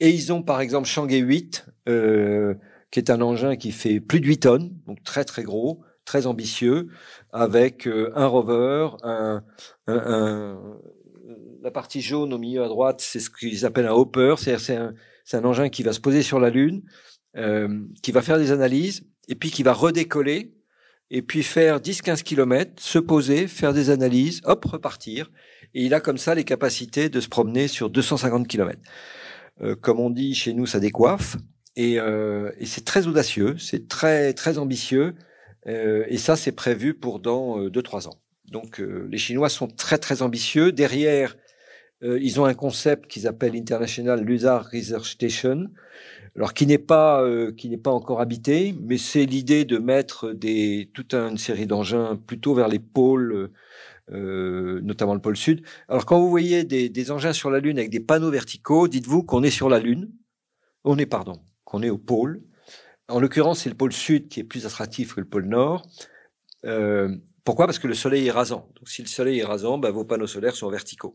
Et 0.00 0.10
ils 0.10 0.32
ont 0.32 0.42
par 0.42 0.60
exemple 0.60 0.88
Chang'e 0.88 1.20
8, 1.20 1.66
qui 2.90 2.98
est 2.98 3.10
un 3.10 3.20
engin 3.20 3.54
qui 3.54 3.70
fait 3.70 4.00
plus 4.00 4.20
de 4.20 4.26
8 4.26 4.38
tonnes, 4.38 4.76
donc 4.86 5.02
très 5.04 5.24
très 5.24 5.44
gros, 5.44 5.84
très 6.04 6.26
ambitieux, 6.26 6.88
avec 7.30 7.86
un 7.86 8.26
rover, 8.26 8.88
un, 9.04 9.44
un, 9.86 10.58
la 11.64 11.70
partie 11.72 12.00
jaune 12.00 12.32
au 12.32 12.38
milieu 12.38 12.62
à 12.62 12.68
droite, 12.68 13.00
c'est 13.00 13.18
ce 13.18 13.30
qu'ils 13.30 13.66
appellent 13.66 13.86
un 13.86 13.92
hopper, 13.92 14.36
c'est 14.38 14.76
un, 14.76 14.94
un 15.32 15.44
engin 15.44 15.68
qui 15.68 15.82
va 15.82 15.92
se 15.92 16.00
poser 16.00 16.22
sur 16.22 16.38
la 16.38 16.50
Lune, 16.50 16.82
qui 18.02 18.12
va 18.12 18.22
faire 18.22 18.38
des 18.38 18.52
analyses, 18.52 19.04
et 19.28 19.34
puis 19.34 19.50
qui 19.50 19.62
va 19.62 19.72
redécoller 19.72 20.54
et 21.10 21.22
puis 21.22 21.42
faire 21.42 21.80
10-15 21.80 22.22
km, 22.22 22.72
se 22.82 22.98
poser, 22.98 23.46
faire 23.46 23.72
des 23.72 23.90
analyses, 23.90 24.40
hop, 24.44 24.64
repartir. 24.64 25.30
Et 25.74 25.84
il 25.84 25.94
a 25.94 26.00
comme 26.00 26.18
ça 26.18 26.34
les 26.34 26.44
capacités 26.44 27.08
de 27.08 27.20
se 27.20 27.28
promener 27.28 27.68
sur 27.68 27.90
250 27.90 28.48
km. 28.48 28.78
Euh, 29.60 29.76
comme 29.76 30.00
on 30.00 30.10
dit 30.10 30.34
chez 30.34 30.54
nous, 30.54 30.66
ça 30.66 30.80
décoiffe. 30.80 31.36
Et, 31.76 31.98
euh, 32.00 32.50
et 32.58 32.66
c'est 32.66 32.84
très 32.84 33.06
audacieux, 33.06 33.56
c'est 33.58 33.88
très 33.88 34.32
très 34.32 34.58
ambitieux. 34.58 35.14
Euh, 35.66 36.04
et 36.08 36.18
ça, 36.18 36.36
c'est 36.36 36.52
prévu 36.52 36.94
pour 36.94 37.20
dans 37.20 37.68
2-3 37.68 38.08
ans. 38.08 38.18
Donc 38.50 38.78
les 38.78 39.18
Chinois 39.18 39.48
sont 39.48 39.68
très 39.68 39.98
très 39.98 40.20
ambitieux. 40.20 40.70
Derrière, 40.70 41.36
ils 42.04 42.40
ont 42.40 42.44
un 42.44 42.54
concept 42.54 43.10
qu'ils 43.10 43.26
appellent 43.26 43.56
International 43.56 44.22
Lunar 44.22 44.68
Research 44.70 45.12
Station, 45.12 45.70
alors 46.36 46.52
qui 46.52 46.66
n'est 46.66 46.78
pas 46.78 47.22
euh, 47.22 47.52
qui 47.52 47.68
n'est 47.68 47.78
pas 47.78 47.92
encore 47.92 48.20
habité, 48.20 48.74
mais 48.82 48.98
c'est 48.98 49.24
l'idée 49.24 49.64
de 49.64 49.78
mettre 49.78 50.32
des 50.32 50.90
toute 50.92 51.14
une 51.14 51.38
série 51.38 51.66
d'engins 51.66 52.16
plutôt 52.16 52.54
vers 52.54 52.68
les 52.68 52.80
pôles, 52.80 53.50
euh, 54.10 54.80
notamment 54.82 55.14
le 55.14 55.20
pôle 55.20 55.36
sud. 55.36 55.62
Alors 55.88 56.06
quand 56.06 56.18
vous 56.18 56.30
voyez 56.30 56.64
des, 56.64 57.10
engins 57.10 57.32
sur 57.32 57.50
la 57.50 57.60
Lune 57.60 57.78
avec 57.78 57.90
des 57.90 58.00
panneaux 58.00 58.30
verticaux, 58.30 58.88
dites-vous 58.88 59.22
qu'on 59.22 59.42
est 59.42 59.50
sur 59.50 59.68
la 59.68 59.78
Lune, 59.78 60.10
on 60.82 60.98
est 60.98 61.06
pardon, 61.06 61.40
qu'on 61.64 61.82
est 61.82 61.90
au 61.90 61.98
pôle. 61.98 62.42
En 63.08 63.20
l'occurrence, 63.20 63.60
c'est 63.60 63.70
le 63.70 63.76
pôle 63.76 63.92
sud 63.92 64.28
qui 64.28 64.40
est 64.40 64.44
plus 64.44 64.66
attractif 64.66 65.14
que 65.14 65.20
le 65.20 65.26
pôle 65.26 65.46
nord. 65.46 65.86
Euh, 66.64 67.14
pourquoi? 67.44 67.66
Parce 67.66 67.78
que 67.78 67.86
le 67.86 67.94
soleil 67.94 68.26
est 68.26 68.30
rasant. 68.30 68.70
Donc, 68.76 68.88
si 68.88 69.02
le 69.02 69.08
soleil 69.08 69.40
est 69.40 69.44
rasant, 69.44 69.76
bah, 69.76 69.90
vos 69.90 70.04
panneaux 70.04 70.26
solaires 70.26 70.56
sont 70.56 70.70
verticaux. 70.70 71.14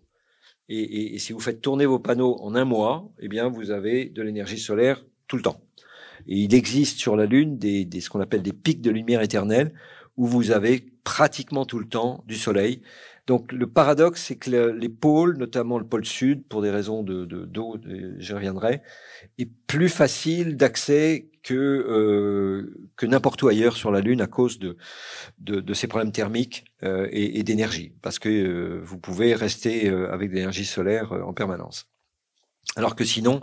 Et, 0.69 1.17
si 1.17 1.33
vous 1.33 1.39
faites 1.39 1.61
tourner 1.61 1.87
vos 1.87 1.99
panneaux 1.99 2.37
en 2.41 2.53
un 2.53 2.65
mois, 2.65 3.11
eh 3.19 3.27
bien, 3.27 3.49
vous 3.49 3.71
avez 3.71 4.05
de 4.05 4.21
l'énergie 4.21 4.59
solaire 4.59 5.03
tout 5.27 5.35
le 5.35 5.41
temps. 5.41 5.61
Et 6.27 6.37
il 6.37 6.53
existe 6.53 6.99
sur 6.99 7.15
la 7.15 7.25
Lune 7.25 7.57
des, 7.57 7.85
des 7.85 8.01
ce 8.01 8.09
qu'on 8.09 8.21
appelle 8.21 8.43
des 8.43 8.53
pics 8.53 8.81
de 8.81 8.91
lumière 8.91 9.21
éternelle, 9.21 9.73
où 10.15 10.27
vous 10.27 10.51
avez 10.51 10.85
pratiquement 11.03 11.65
tout 11.65 11.79
le 11.79 11.87
temps 11.87 12.23
du 12.27 12.35
soleil. 12.35 12.81
Donc 13.25 13.51
le 13.51 13.67
paradoxe, 13.67 14.23
c'est 14.23 14.35
que 14.35 14.49
les 14.49 14.89
pôles, 14.89 15.37
notamment 15.37 15.79
le 15.79 15.85
pôle 15.85 16.05
sud, 16.05 16.45
pour 16.47 16.61
des 16.61 16.71
raisons 16.71 17.03
de 17.03 17.25
d'eau, 17.25 17.77
de, 17.77 18.15
j'y 18.19 18.33
reviendrai, 18.33 18.81
est 19.37 19.49
plus 19.67 19.89
facile 19.89 20.57
d'accès 20.57 21.28
que 21.43 21.53
euh, 21.53 22.89
que 22.95 23.05
n'importe 23.05 23.41
où 23.43 23.47
ailleurs 23.47 23.75
sur 23.75 23.91
la 23.91 24.01
Lune 24.01 24.21
à 24.21 24.27
cause 24.27 24.59
de 24.59 24.77
de, 25.39 25.73
ces 25.73 25.87
problèmes 25.87 26.11
thermiques 26.11 26.65
euh, 26.83 27.07
et, 27.11 27.43
d'énergie, 27.43 27.93
parce 28.01 28.19
que 28.19 28.29
euh, 28.29 28.81
vous 28.83 28.97
pouvez 28.97 29.33
rester 29.33 29.89
avec 29.89 30.29
de 30.29 30.35
l'énergie 30.35 30.65
solaire 30.65 31.11
en 31.11 31.33
permanence. 31.33 31.87
Alors 32.75 32.95
que 32.95 33.05
sinon, 33.05 33.41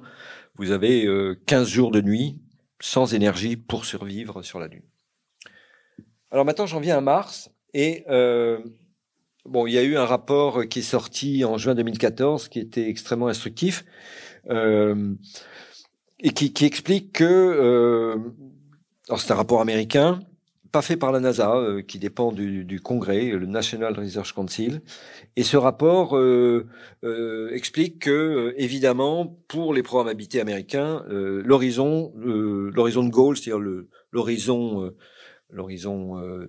vous 0.57 0.71
avez 0.71 1.09
15 1.47 1.69
jours 1.69 1.91
de 1.91 2.01
nuit 2.01 2.39
sans 2.81 3.15
énergie 3.15 3.57
pour 3.57 3.85
survivre 3.85 4.43
sur 4.43 4.61
la 4.61 4.69
Lune. 4.69 4.85
Alors 6.31 6.45
maintenant, 6.45 6.67
j'en 6.67 6.81
viens 6.81 6.99
à 6.99 7.01
Mars 7.01 7.51
et 7.75 8.05
Bon, 9.49 9.69
il 9.69 9.75
y 9.75 9.79
a 9.79 9.83
eu 9.85 9.97
un 9.97 10.05
rapport 10.05 10.67
qui 10.67 10.81
est 10.81 10.83
sorti 10.83 11.45
en 11.45 11.57
juin 11.57 11.77
2014 11.77 12.49
qui 12.49 12.59
était 12.59 12.89
extrêmement 12.89 13.29
instructif 13.29 13.85
et 16.21 16.31
qui, 16.31 16.53
qui, 16.53 16.65
explique 16.65 17.13
que, 17.13 17.25
euh, 17.25 18.17
c'est 19.17 19.33
un 19.33 19.37
rapport 19.37 19.61
américain, 19.61 20.21
pas 20.73 20.83
fait 20.83 20.97
par 20.97 21.13
la 21.13 21.21
NASA, 21.21 21.57
euh, 21.57 21.83
qui 21.83 21.99
dépend 21.99 22.33
du, 22.33 22.65
du, 22.65 22.81
Congrès, 22.81 23.31
le 23.31 23.47
National 23.47 23.95
Research 23.99 24.33
Council, 24.33 24.83
et 25.37 25.43
ce 25.43 25.57
rapport 25.57 26.17
euh, 26.17 26.67
euh, 27.05 27.51
explique 27.53 28.01
que, 28.01 28.55
évidemment, 28.57 29.39
pour 29.49 29.75
les 29.75 29.83
programmes 29.83 30.09
habités 30.09 30.41
américains, 30.41 31.05
l'horizon, 31.09 32.13
l'horizon 32.17 33.05
de 33.05 33.11
goal, 33.11 33.37
c'est-à-dire 33.37 33.65
l'horizon, 34.13 34.93
l'horizon 35.51 36.49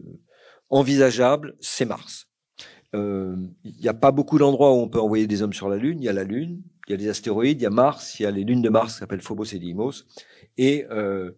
envisageable, 0.70 1.56
c'est 1.60 1.86
Mars. 1.86 2.28
Euh, 2.96 3.36
il 3.64 3.76
n'y 3.82 3.90
a 3.90 3.94
pas 3.94 4.12
beaucoup 4.12 4.38
d'endroits 4.38 4.74
où 4.74 4.78
on 4.78 4.88
peut 4.88 5.00
envoyer 5.00 5.28
des 5.28 5.42
hommes 5.42 5.54
sur 5.54 5.70
la 5.70 5.78
Lune. 5.78 6.00
Il 6.02 6.06
y 6.06 6.10
a 6.10 6.14
la 6.14 6.24
Lune, 6.24 6.62
il 6.88 6.92
y 6.92 6.94
a 6.94 6.98
des 6.98 7.10
astéroïdes, 7.10 7.60
il 7.62 7.64
y 7.64 7.68
a 7.68 7.70
Mars, 7.70 8.20
il 8.20 8.24
y 8.24 8.26
a 8.26 8.32
les 8.32 8.44
lunes 8.44 8.62
de 8.62 8.70
Mars 8.70 8.94
qui 8.94 9.00
s'appellent 9.00 9.22
Phobos 9.22 9.46
et 9.54 9.60
Deimos. 9.60 10.06
Et, 10.58 10.86
euh, 10.90 11.32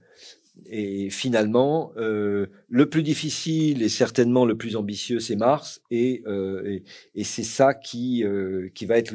et 0.66 1.10
finalement, 1.10 1.92
euh, 1.98 2.48
le 2.68 2.90
plus 2.90 3.04
difficile 3.04 3.82
et 3.82 3.90
certainement 3.90 4.46
le 4.46 4.58
plus 4.58 4.76
ambitieux, 4.76 5.20
c'est 5.20 5.36
Mars. 5.36 5.82
Et, 5.90 6.22
euh, 6.28 6.64
et, 6.66 6.84
et 7.16 7.24
c'est 7.24 7.44
ça 7.44 7.74
qui, 7.74 8.24
euh, 8.24 8.70
qui 8.76 8.86
va 8.86 8.98
être 8.98 9.14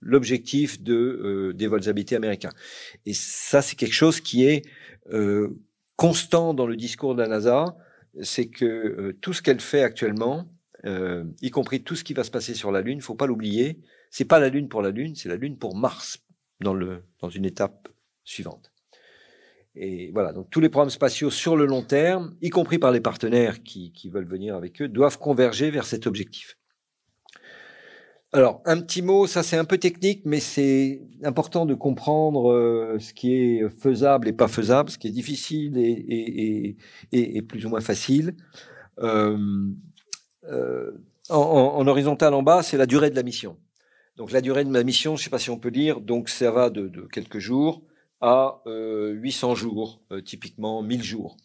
l'objectif 0.00 0.82
de, 0.82 0.94
euh, 0.94 1.52
des 1.54 1.66
vols 1.66 1.88
habités 1.88 2.16
américains. 2.16 2.52
Et 3.06 3.14
ça, 3.14 3.62
c'est 3.62 3.76
quelque 3.76 3.94
chose 3.94 4.20
qui 4.20 4.44
est 4.44 4.62
constant 5.96 6.54
dans 6.54 6.66
le 6.66 6.76
discours 6.76 7.14
de 7.14 7.22
la 7.22 7.28
NASA. 7.28 7.76
C'est 8.22 8.48
que 8.48 9.16
tout 9.20 9.32
ce 9.32 9.42
qu'elle 9.42 9.60
fait 9.60 9.82
actuellement, 9.82 10.48
euh, 10.84 11.24
y 11.42 11.50
compris 11.50 11.82
tout 11.82 11.94
ce 11.94 12.04
qui 12.04 12.14
va 12.14 12.24
se 12.24 12.30
passer 12.30 12.54
sur 12.54 12.72
la 12.72 12.80
Lune. 12.80 13.00
Faut 13.00 13.14
pas 13.14 13.26
l'oublier. 13.26 13.78
C'est 14.10 14.24
pas 14.24 14.38
la 14.40 14.48
Lune 14.48 14.68
pour 14.68 14.82
la 14.82 14.90
Lune, 14.90 15.14
c'est 15.14 15.28
la 15.28 15.36
Lune 15.36 15.56
pour 15.56 15.76
Mars 15.76 16.18
dans 16.60 16.74
le 16.74 17.02
dans 17.20 17.30
une 17.30 17.44
étape 17.44 17.88
suivante. 18.24 18.72
Et 19.76 20.10
voilà, 20.12 20.32
donc 20.32 20.50
tous 20.50 20.60
les 20.60 20.68
programmes 20.68 20.90
spatiaux 20.90 21.30
sur 21.30 21.56
le 21.56 21.64
long 21.64 21.82
terme, 21.82 22.34
y 22.42 22.50
compris 22.50 22.78
par 22.78 22.90
les 22.90 23.00
partenaires 23.00 23.62
qui, 23.62 23.92
qui 23.92 24.10
veulent 24.10 24.28
venir 24.28 24.56
avec 24.56 24.82
eux, 24.82 24.88
doivent 24.88 25.18
converger 25.18 25.70
vers 25.70 25.84
cet 25.84 26.06
objectif. 26.06 26.56
Alors, 28.32 28.62
un 28.64 28.80
petit 28.80 29.02
mot, 29.02 29.26
ça 29.26 29.42
c'est 29.42 29.56
un 29.56 29.64
peu 29.64 29.78
technique, 29.78 30.22
mais 30.24 30.38
c'est 30.38 31.00
important 31.24 31.66
de 31.66 31.74
comprendre 31.74 32.52
euh, 32.52 32.96
ce 33.00 33.12
qui 33.12 33.34
est 33.34 33.68
faisable 33.70 34.28
et 34.28 34.32
pas 34.32 34.46
faisable, 34.46 34.90
ce 34.90 34.98
qui 34.98 35.08
est 35.08 35.12
difficile 35.12 35.76
et, 35.78 36.76
et, 37.10 37.36
et, 37.36 37.42
plus 37.42 37.66
ou 37.66 37.70
moins 37.70 37.80
facile. 37.80 38.36
Euh, 39.00 39.36
euh, 40.44 40.92
en, 41.28 41.38
en, 41.38 41.86
horizontal 41.88 42.34
en 42.34 42.42
bas, 42.42 42.62
c'est 42.62 42.76
la 42.76 42.86
durée 42.86 43.10
de 43.10 43.16
la 43.16 43.24
mission. 43.24 43.56
Donc 44.20 44.32
la 44.32 44.42
durée 44.42 44.66
de 44.66 44.68
ma 44.68 44.82
mission, 44.82 45.16
je 45.16 45.22
ne 45.22 45.24
sais 45.24 45.30
pas 45.30 45.38
si 45.38 45.48
on 45.48 45.58
peut 45.58 45.70
dire, 45.70 46.02
donc 46.02 46.28
ça 46.28 46.50
va 46.50 46.68
de, 46.68 47.08
quelques 47.10 47.38
jours 47.38 47.82
à 48.20 48.60
euh, 48.66 49.12
800 49.12 49.54
jours, 49.54 50.02
euh, 50.12 50.20
typiquement 50.20 50.82
1000 50.82 51.02
jours. 51.02 51.38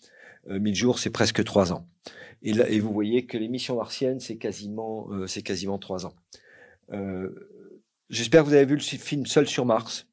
Euh, 0.49 0.59
1000 0.59 0.76
jours, 0.76 0.99
c'est 0.99 1.09
presque 1.09 1.41
trois 1.45 1.71
ans. 1.71 1.88
Et, 2.41 2.82
vous 2.82 2.91
voyez 2.91 3.26
que 3.28 3.38
les 3.38 3.47
missions 3.47 3.78
martiennes, 3.78 4.19
c'est 4.19 4.36
quasiment, 4.36 5.07
euh, 5.13 5.26
c'est 5.26 5.41
quasiment 5.41 5.80
trois 5.80 6.05
ans. 6.05 6.15
Euh, 6.91 7.30
j'espère 8.09 8.43
que 8.43 8.49
vous 8.49 8.55
avez 8.55 8.65
vu 8.65 8.76
le 8.76 8.82
film 8.82 9.26
Seul 9.26 9.47
sur 9.47 9.65
Mars. 9.65 10.09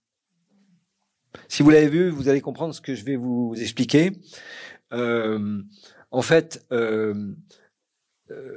Si 1.49 1.65
vous 1.65 1.71
l'avez 1.71 1.89
vu, 1.89 2.11
vous 2.11 2.29
allez 2.29 2.41
comprendre 2.41 2.73
ce 2.73 2.81
que 2.81 2.95
je 2.95 3.05
vais 3.05 3.17
vous 3.17 3.57
expliquer. 3.57 4.13
en 4.93 6.23
fait, 6.23 6.65
euh, 6.71 7.35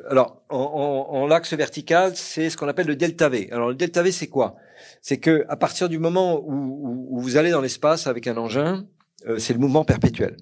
alors, 0.09 0.43
en, 0.49 1.25
l'axe 1.27 1.53
vertical, 1.53 2.15
c'est 2.15 2.49
ce 2.49 2.57
qu'on 2.57 2.67
appelle 2.67 2.87
le 2.87 2.95
delta 2.95 3.29
V. 3.29 3.49
Alors, 3.51 3.69
le 3.69 3.75
delta 3.75 4.03
V, 4.03 4.11
c'est 4.11 4.27
quoi? 4.27 4.55
C'est 5.01 5.17
que 5.17 5.45
à 5.49 5.55
partir 5.55 5.89
du 5.89 5.99
moment 5.99 6.41
où, 6.45 7.19
vous 7.19 7.37
allez 7.37 7.51
dans 7.51 7.61
l'espace 7.61 8.07
avec 8.07 8.27
un 8.27 8.37
engin, 8.37 8.85
euh, 9.27 9.39
c'est 9.39 9.53
le 9.53 9.59
mouvement 9.59 9.85
perpétuel. 9.85 10.37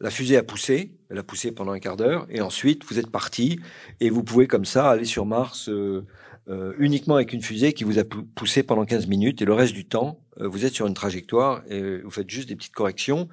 La 0.00 0.10
fusée 0.10 0.36
a 0.36 0.42
poussé, 0.42 0.96
elle 1.10 1.18
a 1.18 1.22
poussé 1.22 1.52
pendant 1.52 1.72
un 1.72 1.78
quart 1.78 1.96
d'heure, 1.96 2.26
et 2.30 2.40
ensuite 2.40 2.84
vous 2.84 2.98
êtes 2.98 3.10
parti, 3.10 3.60
et 4.00 4.08
vous 4.08 4.24
pouvez 4.24 4.46
comme 4.46 4.64
ça 4.64 4.90
aller 4.90 5.04
sur 5.04 5.26
Mars 5.26 5.68
euh, 5.68 6.06
euh 6.48 6.72
uniquement 6.78 7.16
avec 7.16 7.34
une 7.34 7.42
fusée 7.42 7.74
qui 7.74 7.84
vous 7.84 7.98
a 7.98 8.04
poussé 8.34 8.62
pendant 8.62 8.86
15 8.86 9.06
minutes, 9.08 9.42
et 9.42 9.44
le 9.44 9.52
reste 9.52 9.74
du 9.74 9.86
temps, 9.86 10.20
euh, 10.40 10.48
vous 10.48 10.64
êtes 10.64 10.72
sur 10.72 10.86
une 10.86 10.94
trajectoire 10.94 11.62
et 11.68 11.98
vous 11.98 12.10
faites 12.10 12.30
juste 12.30 12.48
des 12.48 12.56
petites 12.56 12.74
corrections. 12.74 13.28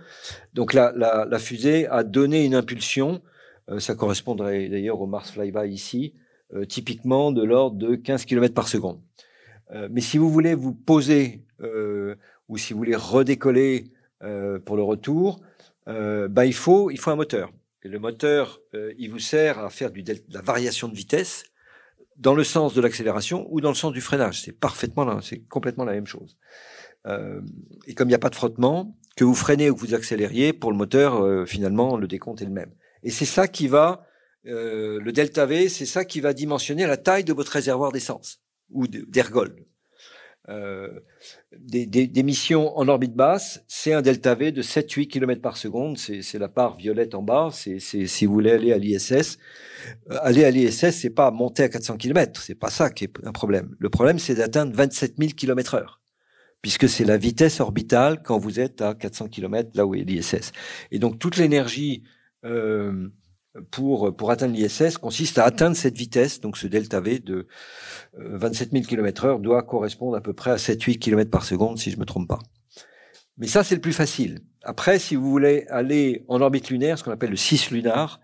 Donc 0.53 0.73
la, 0.73 1.39
fusée 1.39 1.87
a 1.87 2.03
donné 2.03 2.43
une 2.43 2.55
impulsion 2.55 3.15
euh, 3.15 3.36
ça 3.79 3.95
correspondrait 3.95 4.69
d'ailleurs 4.69 5.01
au 5.01 5.07
Mars 5.07 5.31
Flyby 5.31 5.69
ici, 5.69 6.13
euh, 6.53 6.65
typiquement 6.65 7.31
de 7.31 7.43
l'ordre 7.43 7.77
de 7.77 7.95
15 7.95 8.25
km 8.25 8.53
par 8.53 8.67
seconde. 8.67 9.01
Euh, 9.71 9.89
mais 9.91 10.01
si 10.01 10.17
vous 10.17 10.29
voulez 10.29 10.55
vous 10.55 10.73
poser 10.73 11.43
ou 12.47 12.57
si 12.57 12.73
vous 12.73 12.79
voulez 12.79 12.95
redécoller 12.95 13.91
pour 14.65 14.75
le 14.75 14.83
retour, 14.83 15.41
bah, 15.87 16.45
il, 16.45 16.53
faut, 16.53 16.91
il 16.91 16.99
faut 16.99 17.09
un 17.09 17.15
moteur. 17.15 17.51
Le 17.83 17.97
moteur, 17.97 18.61
il 18.97 19.09
vous 19.09 19.19
sert 19.19 19.57
à 19.57 19.71
faire 19.71 19.91
de 19.91 20.03
la 20.29 20.41
variation 20.41 20.87
de 20.87 20.95
vitesse 20.95 21.45
dans 22.15 22.35
le 22.35 22.43
sens 22.43 22.75
de 22.75 22.81
l'accélération 22.81 23.47
ou 23.49 23.59
dans 23.59 23.69
le 23.69 23.75
sens 23.75 23.91
du 23.91 24.01
freinage. 24.01 24.43
C'est 24.43 24.51
parfaitement 24.51 25.19
complètement 25.49 25.83
la 25.83 25.93
même 25.93 26.05
chose. 26.05 26.37
Euh, 27.07 27.41
et 27.85 27.93
comme 27.93 28.07
il 28.07 28.11
n'y 28.11 28.15
a 28.15 28.19
pas 28.19 28.29
de 28.29 28.35
frottement, 28.35 28.95
que 29.15 29.23
vous 29.23 29.33
freinez 29.33 29.69
ou 29.69 29.75
que 29.75 29.79
vous 29.79 29.93
accélériez, 29.93 30.53
pour 30.53 30.71
le 30.71 30.77
moteur, 30.77 31.23
euh, 31.23 31.45
finalement, 31.45 31.97
le 31.97 32.07
décompte 32.07 32.41
est 32.41 32.45
le 32.45 32.51
même. 32.51 32.71
Et 33.03 33.11
c'est 33.11 33.25
ça 33.25 33.47
qui 33.47 33.67
va, 33.67 34.05
euh, 34.45 34.99
le 34.99 35.11
delta 35.11 35.45
V, 35.45 35.69
c'est 35.69 35.85
ça 35.85 36.05
qui 36.05 36.21
va 36.21 36.33
dimensionner 36.33 36.85
la 36.85 36.97
taille 36.97 37.23
de 37.23 37.33
votre 37.33 37.51
réservoir 37.51 37.91
d'essence 37.91 38.41
ou 38.71 38.87
d'ergol. 38.87 39.55
Euh, 40.49 41.01
des, 41.59 42.23
missions 42.23 42.77
en 42.77 42.87
orbite 42.87 43.13
basse, 43.13 43.63
c'est 43.67 43.91
un 43.91 44.01
delta 44.01 44.33
V 44.33 44.53
de 44.53 44.61
7-8 44.61 45.07
km 45.07 45.41
par 45.41 45.57
seconde. 45.57 45.97
C'est 45.97 46.39
la 46.39 46.47
part 46.47 46.77
violette 46.77 47.15
en 47.15 47.21
bas. 47.21 47.49
C'est 47.51 47.79
si 47.79 48.25
vous 48.25 48.33
voulez 48.33 48.51
aller 48.51 48.71
à 48.71 48.77
l'ISS, 48.77 49.39
euh, 50.09 50.17
aller 50.21 50.45
à 50.45 50.51
l'ISS, 50.51 50.91
c'est 50.91 51.09
pas 51.09 51.31
monter 51.31 51.63
à 51.63 51.69
400 51.69 51.97
km. 51.97 52.41
C'est 52.41 52.55
pas 52.55 52.69
ça 52.69 52.89
qui 52.89 53.05
est 53.05 53.13
un 53.25 53.33
problème. 53.33 53.75
Le 53.79 53.89
problème, 53.89 54.19
c'est 54.19 54.35
d'atteindre 54.35 54.73
27 54.73 55.15
000 55.17 55.31
km 55.35 55.75
heure 55.75 56.01
puisque 56.63 56.89
c'est 56.89 57.05
la 57.05 57.17
vitesse 57.17 57.59
orbitale 57.59 58.21
quand 58.23 58.39
vous 58.39 58.59
êtes 58.59 58.81
à 58.81 58.95
400 58.95 59.27
km 59.27 59.69
là 59.75 59.85
où 59.85 59.95
est 59.95 60.03
l'ISS. 60.03 60.51
Et 60.91 60.99
donc 60.99 61.19
toute 61.19 61.37
l'énergie 61.37 62.03
euh, 62.45 63.09
pour, 63.71 64.15
pour 64.15 64.31
atteindre 64.31 64.53
l'ISS 64.53 64.97
consiste 64.97 65.37
à 65.37 65.45
atteindre 65.45 65.75
cette 65.75 65.97
vitesse, 65.97 66.39
donc 66.39 66.57
ce 66.57 66.67
delta 66.67 66.99
V 66.99 67.19
de 67.19 67.47
27 68.17 68.71
000 68.71 68.83
km 68.83 69.25
heure 69.25 69.39
doit 69.39 69.63
correspondre 69.63 70.15
à 70.15 70.21
peu 70.21 70.33
près 70.33 70.51
à 70.51 70.57
7-8 70.57 70.99
km 70.99 71.31
par 71.31 71.43
seconde, 71.43 71.77
si 71.79 71.89
je 71.91 71.97
me 71.97 72.05
trompe 72.05 72.27
pas. 72.27 72.39
Mais 73.37 73.47
ça, 73.47 73.63
c'est 73.63 73.75
le 73.75 73.81
plus 73.81 73.93
facile. 73.93 74.39
Après, 74.63 74.99
si 74.99 75.15
vous 75.15 75.29
voulez 75.29 75.65
aller 75.69 76.25
en 76.27 76.41
orbite 76.41 76.69
lunaire, 76.69 76.97
ce 76.97 77.03
qu'on 77.03 77.11
appelle 77.11 77.29
le 77.29 77.35
6 77.35 77.71
lunar, 77.71 78.19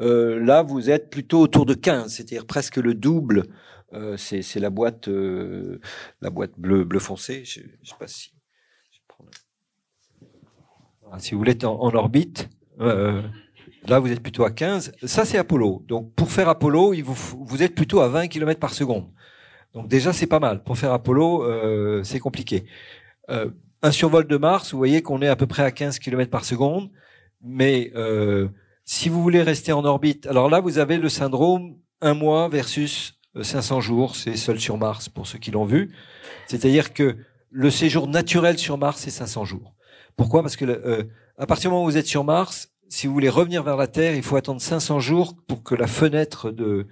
euh, 0.00 0.38
là, 0.44 0.62
vous 0.62 0.90
êtes 0.90 1.10
plutôt 1.10 1.40
autour 1.40 1.66
de 1.66 1.74
15, 1.74 2.14
c'est-à-dire 2.14 2.46
presque 2.46 2.76
le 2.76 2.94
double. 2.94 3.44
Euh, 3.92 4.16
c'est 4.16 4.42
la 4.56 4.70
boîte, 4.70 5.08
euh, 5.08 5.80
la 6.20 6.30
boîte 6.30 6.52
bleu, 6.58 6.84
bleu 6.84 6.98
foncé. 6.98 7.44
Je, 7.44 7.60
je 7.82 7.90
sais 7.90 7.96
pas 7.98 8.08
si. 8.08 8.32
Prendre... 9.06 9.30
si 11.18 11.32
vous 11.32 11.38
voulez 11.38 11.52
être 11.52 11.64
en, 11.64 11.80
en 11.80 11.94
orbite, 11.94 12.48
euh, 12.80 13.22
Là, 13.88 14.00
vous 14.00 14.10
êtes 14.10 14.22
plutôt 14.22 14.44
à 14.44 14.50
15. 14.50 14.92
Ça, 15.04 15.24
c'est 15.24 15.38
Apollo. 15.38 15.84
Donc, 15.86 16.12
pour 16.14 16.30
faire 16.30 16.48
Apollo, 16.48 16.92
il 16.92 17.04
vous, 17.04 17.44
vous 17.44 17.62
êtes 17.62 17.74
plutôt 17.74 18.00
à 18.00 18.08
20 18.08 18.26
km 18.28 18.58
par 18.58 18.74
seconde. 18.74 19.06
Donc 19.74 19.88
déjà, 19.88 20.12
c'est 20.12 20.26
pas 20.26 20.40
mal. 20.40 20.62
Pour 20.64 20.78
faire 20.78 20.92
Apollo, 20.92 21.44
euh, 21.44 22.02
c'est 22.02 22.18
compliqué. 22.18 22.64
Euh, 23.30 23.50
un 23.82 23.90
survol 23.90 24.26
de 24.26 24.36
Mars, 24.36 24.72
vous 24.72 24.78
voyez 24.78 25.02
qu'on 25.02 25.20
est 25.20 25.28
à 25.28 25.36
peu 25.36 25.46
près 25.46 25.62
à 25.62 25.70
15 25.70 25.98
km 25.98 26.30
par 26.30 26.44
seconde. 26.44 26.90
Mais 27.42 27.92
euh, 27.94 28.48
si 28.84 29.08
vous 29.08 29.22
voulez 29.22 29.42
rester 29.42 29.72
en 29.72 29.84
orbite, 29.84 30.26
alors 30.26 30.48
là, 30.48 30.60
vous 30.60 30.78
avez 30.78 30.96
le 30.96 31.08
syndrome 31.08 31.76
un 32.00 32.14
mois 32.14 32.48
versus 32.48 33.20
500 33.40 33.80
jours. 33.80 34.16
C'est 34.16 34.36
seul 34.36 34.58
sur 34.58 34.78
Mars 34.78 35.08
pour 35.08 35.26
ceux 35.26 35.38
qui 35.38 35.50
l'ont 35.50 35.66
vu. 35.66 35.94
C'est-à-dire 36.46 36.92
que 36.92 37.16
le 37.50 37.70
séjour 37.70 38.08
naturel 38.08 38.58
sur 38.58 38.78
Mars, 38.78 39.02
c'est 39.02 39.10
500 39.10 39.44
jours. 39.44 39.74
Pourquoi? 40.16 40.42
Parce 40.42 40.56
que 40.56 40.64
euh, 40.64 41.04
à 41.38 41.46
partir 41.46 41.70
du 41.70 41.74
moment 41.74 41.84
où 41.84 41.90
vous 41.90 41.98
êtes 41.98 42.06
sur 42.06 42.24
Mars, 42.24 42.72
si 42.88 43.06
vous 43.06 43.12
voulez 43.12 43.28
revenir 43.28 43.62
vers 43.62 43.76
la 43.76 43.86
Terre, 43.86 44.14
il 44.14 44.22
faut 44.22 44.36
attendre 44.36 44.60
500 44.60 45.00
jours 45.00 45.34
pour 45.46 45.62
que 45.62 45.74
la 45.74 45.86
fenêtre 45.86 46.50
de, 46.50 46.86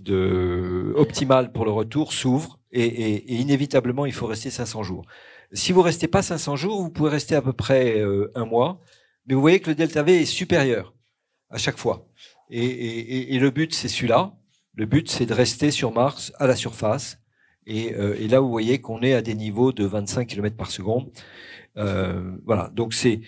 de 0.00 0.92
optimale 0.96 1.52
pour 1.52 1.64
le 1.64 1.70
retour 1.70 2.12
s'ouvre 2.12 2.58
et, 2.72 2.84
et, 2.84 3.34
inévitablement 3.34 4.06
il 4.06 4.12
faut 4.12 4.26
rester 4.26 4.50
500 4.50 4.82
jours. 4.82 5.06
Si 5.52 5.72
vous 5.72 5.82
restez 5.82 6.08
pas 6.08 6.22
500 6.22 6.56
jours, 6.56 6.82
vous 6.82 6.90
pouvez 6.90 7.10
rester 7.10 7.34
à 7.34 7.42
peu 7.42 7.52
près 7.52 7.98
euh, 8.00 8.30
un 8.34 8.44
mois, 8.44 8.80
mais 9.26 9.34
vous 9.34 9.40
voyez 9.40 9.60
que 9.60 9.70
le 9.70 9.74
delta 9.74 10.02
V 10.02 10.20
est 10.22 10.26
supérieur 10.26 10.94
à 11.50 11.58
chaque 11.58 11.78
fois. 11.78 12.06
Et, 12.50 13.34
et 13.34 13.38
le 13.38 13.50
but 13.50 13.74
c'est 13.74 13.88
celui-là. 13.88 14.34
Le 14.74 14.86
but 14.86 15.10
c'est 15.10 15.26
de 15.26 15.34
rester 15.34 15.70
sur 15.70 15.92
Mars 15.92 16.32
à 16.38 16.46
la 16.46 16.56
surface. 16.56 17.18
Et, 17.66 17.94
euh, 17.94 18.16
et 18.18 18.28
là 18.28 18.40
vous 18.40 18.48
voyez 18.48 18.80
qu'on 18.80 19.02
est 19.02 19.12
à 19.12 19.22
des 19.22 19.34
niveaux 19.34 19.72
de 19.72 19.84
25 19.84 20.26
km 20.26 20.56
par 20.56 20.70
seconde. 20.70 21.10
Euh, 21.76 22.36
voilà. 22.46 22.70
Donc 22.74 22.94
c'est 22.94 23.20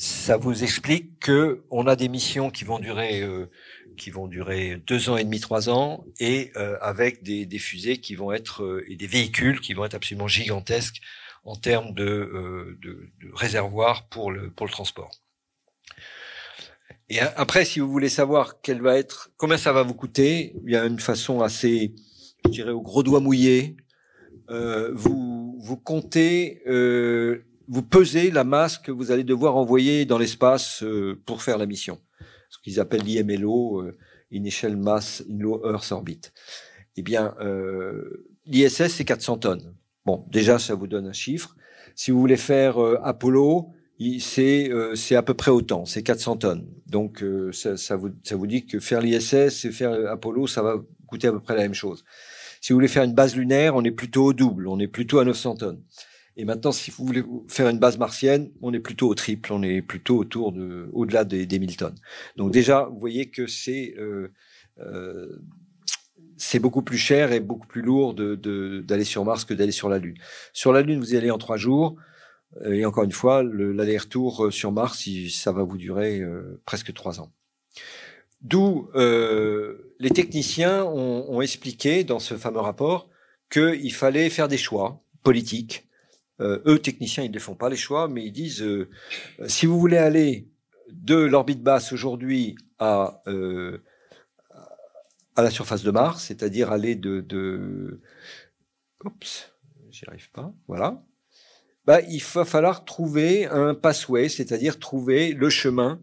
ça 0.00 0.36
vous 0.36 0.62
explique 0.62 1.18
que 1.18 1.64
on 1.72 1.88
a 1.88 1.96
des 1.96 2.08
missions 2.08 2.50
qui 2.50 2.62
vont 2.62 2.78
durer 2.78 3.20
euh, 3.20 3.50
qui 3.96 4.10
vont 4.10 4.28
durer 4.28 4.80
deux 4.86 5.10
ans 5.10 5.16
et 5.16 5.24
demi, 5.24 5.40
trois 5.40 5.68
ans, 5.70 6.04
et 6.20 6.52
euh, 6.54 6.78
avec 6.80 7.24
des, 7.24 7.46
des, 7.46 7.58
fusées 7.58 7.96
qui 7.96 8.14
vont 8.14 8.30
être 8.30 8.62
euh, 8.62 8.84
et 8.88 8.94
des 8.94 9.08
véhicules 9.08 9.60
qui 9.60 9.74
vont 9.74 9.84
être 9.84 9.94
absolument 9.94 10.28
gigantesques 10.28 11.00
en 11.42 11.56
termes 11.56 11.94
de, 11.94 12.04
euh, 12.04 12.78
de, 12.80 13.10
de 13.20 13.34
réservoirs 13.34 14.08
pour 14.08 14.30
le 14.30 14.52
pour 14.52 14.66
le 14.66 14.72
transport. 14.72 15.10
Et 17.08 17.18
après, 17.18 17.64
si 17.64 17.80
vous 17.80 17.90
voulez 17.90 18.08
savoir 18.08 18.60
quel 18.60 18.80
va 18.80 18.96
être, 18.98 19.30
combien 19.36 19.56
ça 19.56 19.72
va 19.72 19.82
vous 19.82 19.94
coûter, 19.94 20.54
il 20.64 20.72
y 20.72 20.76
a 20.76 20.84
une 20.84 21.00
façon 21.00 21.40
assez, 21.40 21.92
je 22.44 22.50
dirais, 22.50 22.70
au 22.70 22.82
gros 22.82 23.02
doigt 23.02 23.20
mouillé. 23.20 23.76
Euh, 24.48 24.92
vous 24.94 25.58
vous 25.58 25.76
comptez 25.76 26.62
euh, 26.66 27.47
vous 27.68 27.82
pesez 27.82 28.30
la 28.30 28.44
masse 28.44 28.78
que 28.78 28.90
vous 28.90 29.10
allez 29.10 29.24
devoir 29.24 29.56
envoyer 29.56 30.06
dans 30.06 30.18
l'espace 30.18 30.82
euh, 30.82 31.20
pour 31.26 31.42
faire 31.42 31.58
la 31.58 31.66
mission. 31.66 32.00
Ce 32.48 32.58
qu'ils 32.58 32.80
appellent 32.80 33.04
l'IMLO, 33.04 33.82
euh, 33.82 33.96
Initial 34.30 34.76
Mass 34.76 35.22
in 35.30 35.38
Low 35.38 35.62
Earth 35.64 35.92
Orbit. 35.92 36.20
Eh 36.96 37.02
bien, 37.02 37.34
euh, 37.40 38.26
l'ISS, 38.46 38.88
c'est 38.88 39.04
400 39.04 39.38
tonnes. 39.38 39.74
Bon, 40.04 40.24
déjà, 40.30 40.58
ça 40.58 40.74
vous 40.74 40.86
donne 40.86 41.06
un 41.06 41.12
chiffre. 41.12 41.56
Si 41.94 42.10
vous 42.10 42.20
voulez 42.20 42.36
faire 42.36 42.82
euh, 42.82 42.98
Apollo, 43.02 43.70
c'est 44.20 44.70
euh, 44.70 44.94
c'est 44.94 45.16
à 45.16 45.22
peu 45.22 45.34
près 45.34 45.50
autant, 45.50 45.84
c'est 45.84 46.02
400 46.02 46.38
tonnes. 46.38 46.68
Donc, 46.86 47.24
ça, 47.52 47.76
ça, 47.76 47.96
vous, 47.96 48.10
ça 48.22 48.36
vous 48.36 48.46
dit 48.46 48.66
que 48.66 48.80
faire 48.80 49.00
l'ISS 49.00 49.64
et 49.64 49.70
faire 49.70 49.92
Apollo, 50.10 50.46
ça 50.46 50.62
va 50.62 50.76
coûter 51.06 51.28
à 51.28 51.32
peu 51.32 51.40
près 51.40 51.54
la 51.56 51.62
même 51.62 51.74
chose. 51.74 52.04
Si 52.60 52.72
vous 52.72 52.76
voulez 52.76 52.88
faire 52.88 53.04
une 53.04 53.14
base 53.14 53.36
lunaire, 53.36 53.76
on 53.76 53.84
est 53.84 53.90
plutôt 53.90 54.26
au 54.26 54.32
double, 54.32 54.68
on 54.68 54.78
est 54.78 54.88
plutôt 54.88 55.18
à 55.18 55.24
900 55.24 55.56
tonnes. 55.56 55.82
Et 56.38 56.44
maintenant, 56.44 56.70
si 56.70 56.92
vous 56.92 57.04
voulez 57.04 57.24
faire 57.48 57.68
une 57.68 57.80
base 57.80 57.98
martienne, 57.98 58.52
on 58.62 58.72
est 58.72 58.78
plutôt 58.78 59.08
au 59.08 59.14
triple, 59.16 59.52
on 59.52 59.62
est 59.62 59.82
plutôt 59.82 60.16
autour 60.16 60.52
de, 60.52 60.88
au-delà 60.92 61.24
des, 61.24 61.46
des 61.46 61.58
1000 61.58 61.76
tonnes. 61.76 61.96
Donc 62.36 62.52
déjà, 62.52 62.84
vous 62.84 62.98
voyez 62.98 63.28
que 63.28 63.48
c'est 63.48 63.94
euh, 63.98 64.32
euh, 64.78 65.42
c'est 66.36 66.60
beaucoup 66.60 66.82
plus 66.82 66.96
cher 66.96 67.32
et 67.32 67.40
beaucoup 67.40 67.66
plus 67.66 67.82
lourd 67.82 68.14
de, 68.14 68.36
de, 68.36 68.84
d'aller 68.86 69.04
sur 69.04 69.24
Mars 69.24 69.44
que 69.44 69.52
d'aller 69.52 69.72
sur 69.72 69.88
la 69.88 69.98
Lune. 69.98 70.16
Sur 70.52 70.72
la 70.72 70.82
Lune, 70.82 71.00
vous 71.00 71.14
y 71.14 71.16
allez 71.16 71.32
en 71.32 71.38
trois 71.38 71.56
jours. 71.56 71.96
Et 72.64 72.84
encore 72.84 73.02
une 73.02 73.12
fois, 73.12 73.42
l'aller-retour 73.42 74.52
sur 74.52 74.70
Mars, 74.70 75.06
ça 75.30 75.50
va 75.50 75.64
vous 75.64 75.76
durer 75.76 76.20
euh, 76.20 76.60
presque 76.64 76.94
trois 76.94 77.20
ans. 77.20 77.32
D'où 78.40 78.88
euh, 78.94 79.92
les 79.98 80.10
techniciens 80.10 80.84
ont, 80.84 81.26
ont, 81.28 81.40
expliqué 81.40 82.04
dans 82.04 82.20
ce 82.20 82.36
fameux 82.36 82.60
rapport 82.60 83.10
qu'il 83.50 83.92
fallait 83.92 84.30
faire 84.30 84.46
des 84.46 84.56
choix 84.56 85.02
politiques 85.24 85.87
euh, 86.40 86.60
eux, 86.66 86.78
techniciens, 86.78 87.24
ils 87.24 87.30
ne 87.30 87.38
font 87.38 87.54
pas 87.54 87.68
les 87.68 87.76
choix, 87.76 88.08
mais 88.08 88.24
ils 88.24 88.32
disent 88.32 88.62
euh, 88.62 88.88
si 89.46 89.66
vous 89.66 89.78
voulez 89.78 89.96
aller 89.96 90.48
de 90.90 91.16
l'orbite 91.16 91.62
basse 91.62 91.92
aujourd'hui 91.92 92.56
à 92.78 93.22
euh, 93.26 93.82
à 95.38 95.42
la 95.42 95.50
surface 95.50 95.84
de 95.84 95.92
Mars, 95.92 96.24
c'est-à-dire 96.24 96.72
aller 96.72 96.96
de, 96.96 97.20
de... 97.20 98.00
oups, 99.04 99.52
j'y 99.88 100.04
arrive 100.08 100.32
pas, 100.32 100.52
voilà. 100.66 101.00
Bah, 101.86 102.00
il 102.00 102.20
va 102.34 102.44
falloir 102.44 102.84
trouver 102.84 103.46
un 103.46 103.74
passway, 103.74 104.28
c'est-à-dire 104.28 104.80
trouver 104.80 105.32
le 105.32 105.48
chemin 105.48 106.00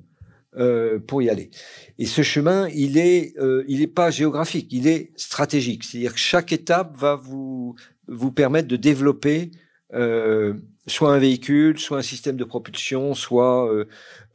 euh, 0.55 0.99
pour 0.99 1.21
y 1.21 1.29
aller. 1.29 1.51
Et 1.99 2.05
ce 2.05 2.21
chemin, 2.21 2.69
il 2.69 2.97
est, 2.97 3.37
euh, 3.37 3.65
il 3.67 3.81
est 3.81 3.87
pas 3.87 4.09
géographique, 4.09 4.69
il 4.71 4.87
est 4.87 5.11
stratégique. 5.17 5.83
C'est-à-dire 5.83 6.13
que 6.13 6.19
chaque 6.19 6.53
étape 6.53 6.95
va 6.95 7.15
vous 7.15 7.75
vous 8.07 8.31
permettre 8.31 8.69
de 8.69 8.77
développer 8.77 9.51
euh, 9.95 10.53
soit 10.87 11.13
un 11.13 11.19
véhicule, 11.19 11.79
soit 11.79 11.97
un 11.97 12.03
système 12.03 12.35
de 12.35 12.43
propulsion, 12.43 13.13
soit 13.13 13.71
euh, 13.71 13.85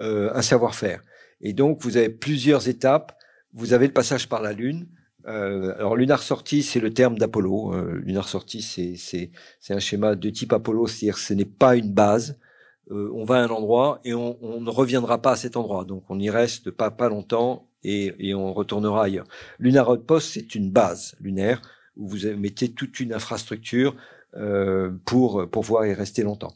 euh, 0.00 0.30
un 0.34 0.42
savoir-faire. 0.42 1.02
Et 1.40 1.52
donc, 1.52 1.82
vous 1.82 1.96
avez 1.96 2.08
plusieurs 2.08 2.68
étapes. 2.68 3.16
Vous 3.52 3.72
avez 3.72 3.86
le 3.86 3.92
passage 3.92 4.28
par 4.28 4.42
la 4.42 4.52
Lune. 4.52 4.88
Euh, 5.26 5.74
alors, 5.76 5.96
lunar 5.96 6.22
sortie, 6.22 6.62
c'est 6.62 6.80
le 6.80 6.92
terme 6.92 7.18
d'Apollo. 7.18 7.74
Euh, 7.74 8.00
lunar 8.04 8.28
sortie, 8.28 8.62
c'est, 8.62 9.30
un 9.68 9.78
schéma 9.78 10.14
de 10.14 10.30
type 10.30 10.52
Apollo, 10.52 10.86
c'est-à-dire 10.86 11.18
ce 11.18 11.34
n'est 11.34 11.44
pas 11.44 11.76
une 11.76 11.92
base. 11.92 12.38
On 12.92 13.22
va 13.22 13.36
à 13.36 13.44
un 13.44 13.48
endroit 13.50 14.00
et 14.04 14.14
on, 14.14 14.36
on, 14.42 14.60
ne 14.60 14.70
reviendra 14.70 15.22
pas 15.22 15.32
à 15.32 15.36
cet 15.36 15.56
endroit. 15.56 15.84
Donc, 15.84 16.02
on 16.08 16.18
y 16.18 16.28
reste 16.28 16.72
pas, 16.72 16.90
pas 16.90 17.08
longtemps 17.08 17.68
et, 17.84 18.12
et 18.18 18.34
on 18.34 18.52
retournera 18.52 19.04
ailleurs. 19.04 19.26
Lunar 19.60 19.88
Outpost, 19.90 20.32
c'est 20.32 20.56
une 20.56 20.72
base 20.72 21.14
lunaire 21.20 21.62
où 21.96 22.08
vous 22.08 22.26
mettez 22.36 22.72
toute 22.72 22.98
une 22.98 23.12
infrastructure 23.12 23.94
euh, 24.34 24.90
pour, 25.04 25.48
pour 25.50 25.62
pouvoir 25.62 25.86
y 25.86 25.92
rester 25.92 26.22
longtemps. 26.22 26.54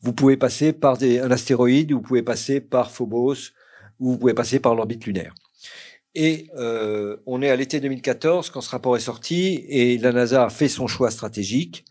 Vous 0.00 0.12
pouvez 0.12 0.36
passer 0.36 0.72
par 0.72 0.98
des, 0.98 1.18
un 1.20 1.30
astéroïde, 1.30 1.92
vous 1.92 2.02
pouvez 2.02 2.22
passer 2.22 2.60
par 2.60 2.90
Phobos, 2.90 3.52
ou 3.98 4.12
vous 4.12 4.18
pouvez 4.18 4.34
passer 4.34 4.60
par 4.60 4.74
l'orbite 4.74 5.06
lunaire. 5.06 5.34
Et 6.14 6.48
euh, 6.56 7.16
on 7.26 7.42
est 7.42 7.50
à 7.50 7.56
l'été 7.56 7.80
2014 7.80 8.50
quand 8.50 8.60
ce 8.60 8.70
rapport 8.70 8.96
est 8.96 9.00
sorti 9.00 9.64
et 9.68 9.98
la 9.98 10.12
NASA 10.12 10.44
a 10.44 10.50
fait 10.50 10.68
son 10.68 10.86
choix 10.86 11.10
stratégique. 11.10 11.84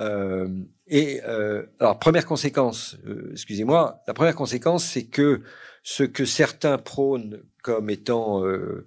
Euh, 0.00 0.48
et 0.86 1.20
euh, 1.24 1.64
alors 1.80 1.98
première 1.98 2.26
conséquence, 2.26 2.96
euh, 3.06 3.30
excusez-moi, 3.32 4.02
la 4.06 4.12
première 4.12 4.34
conséquence 4.34 4.84
c'est 4.84 5.04
que 5.04 5.42
ce 5.82 6.02
que 6.02 6.24
certains 6.24 6.78
prônent 6.78 7.42
comme 7.62 7.88
étant 7.88 8.44
euh, 8.44 8.86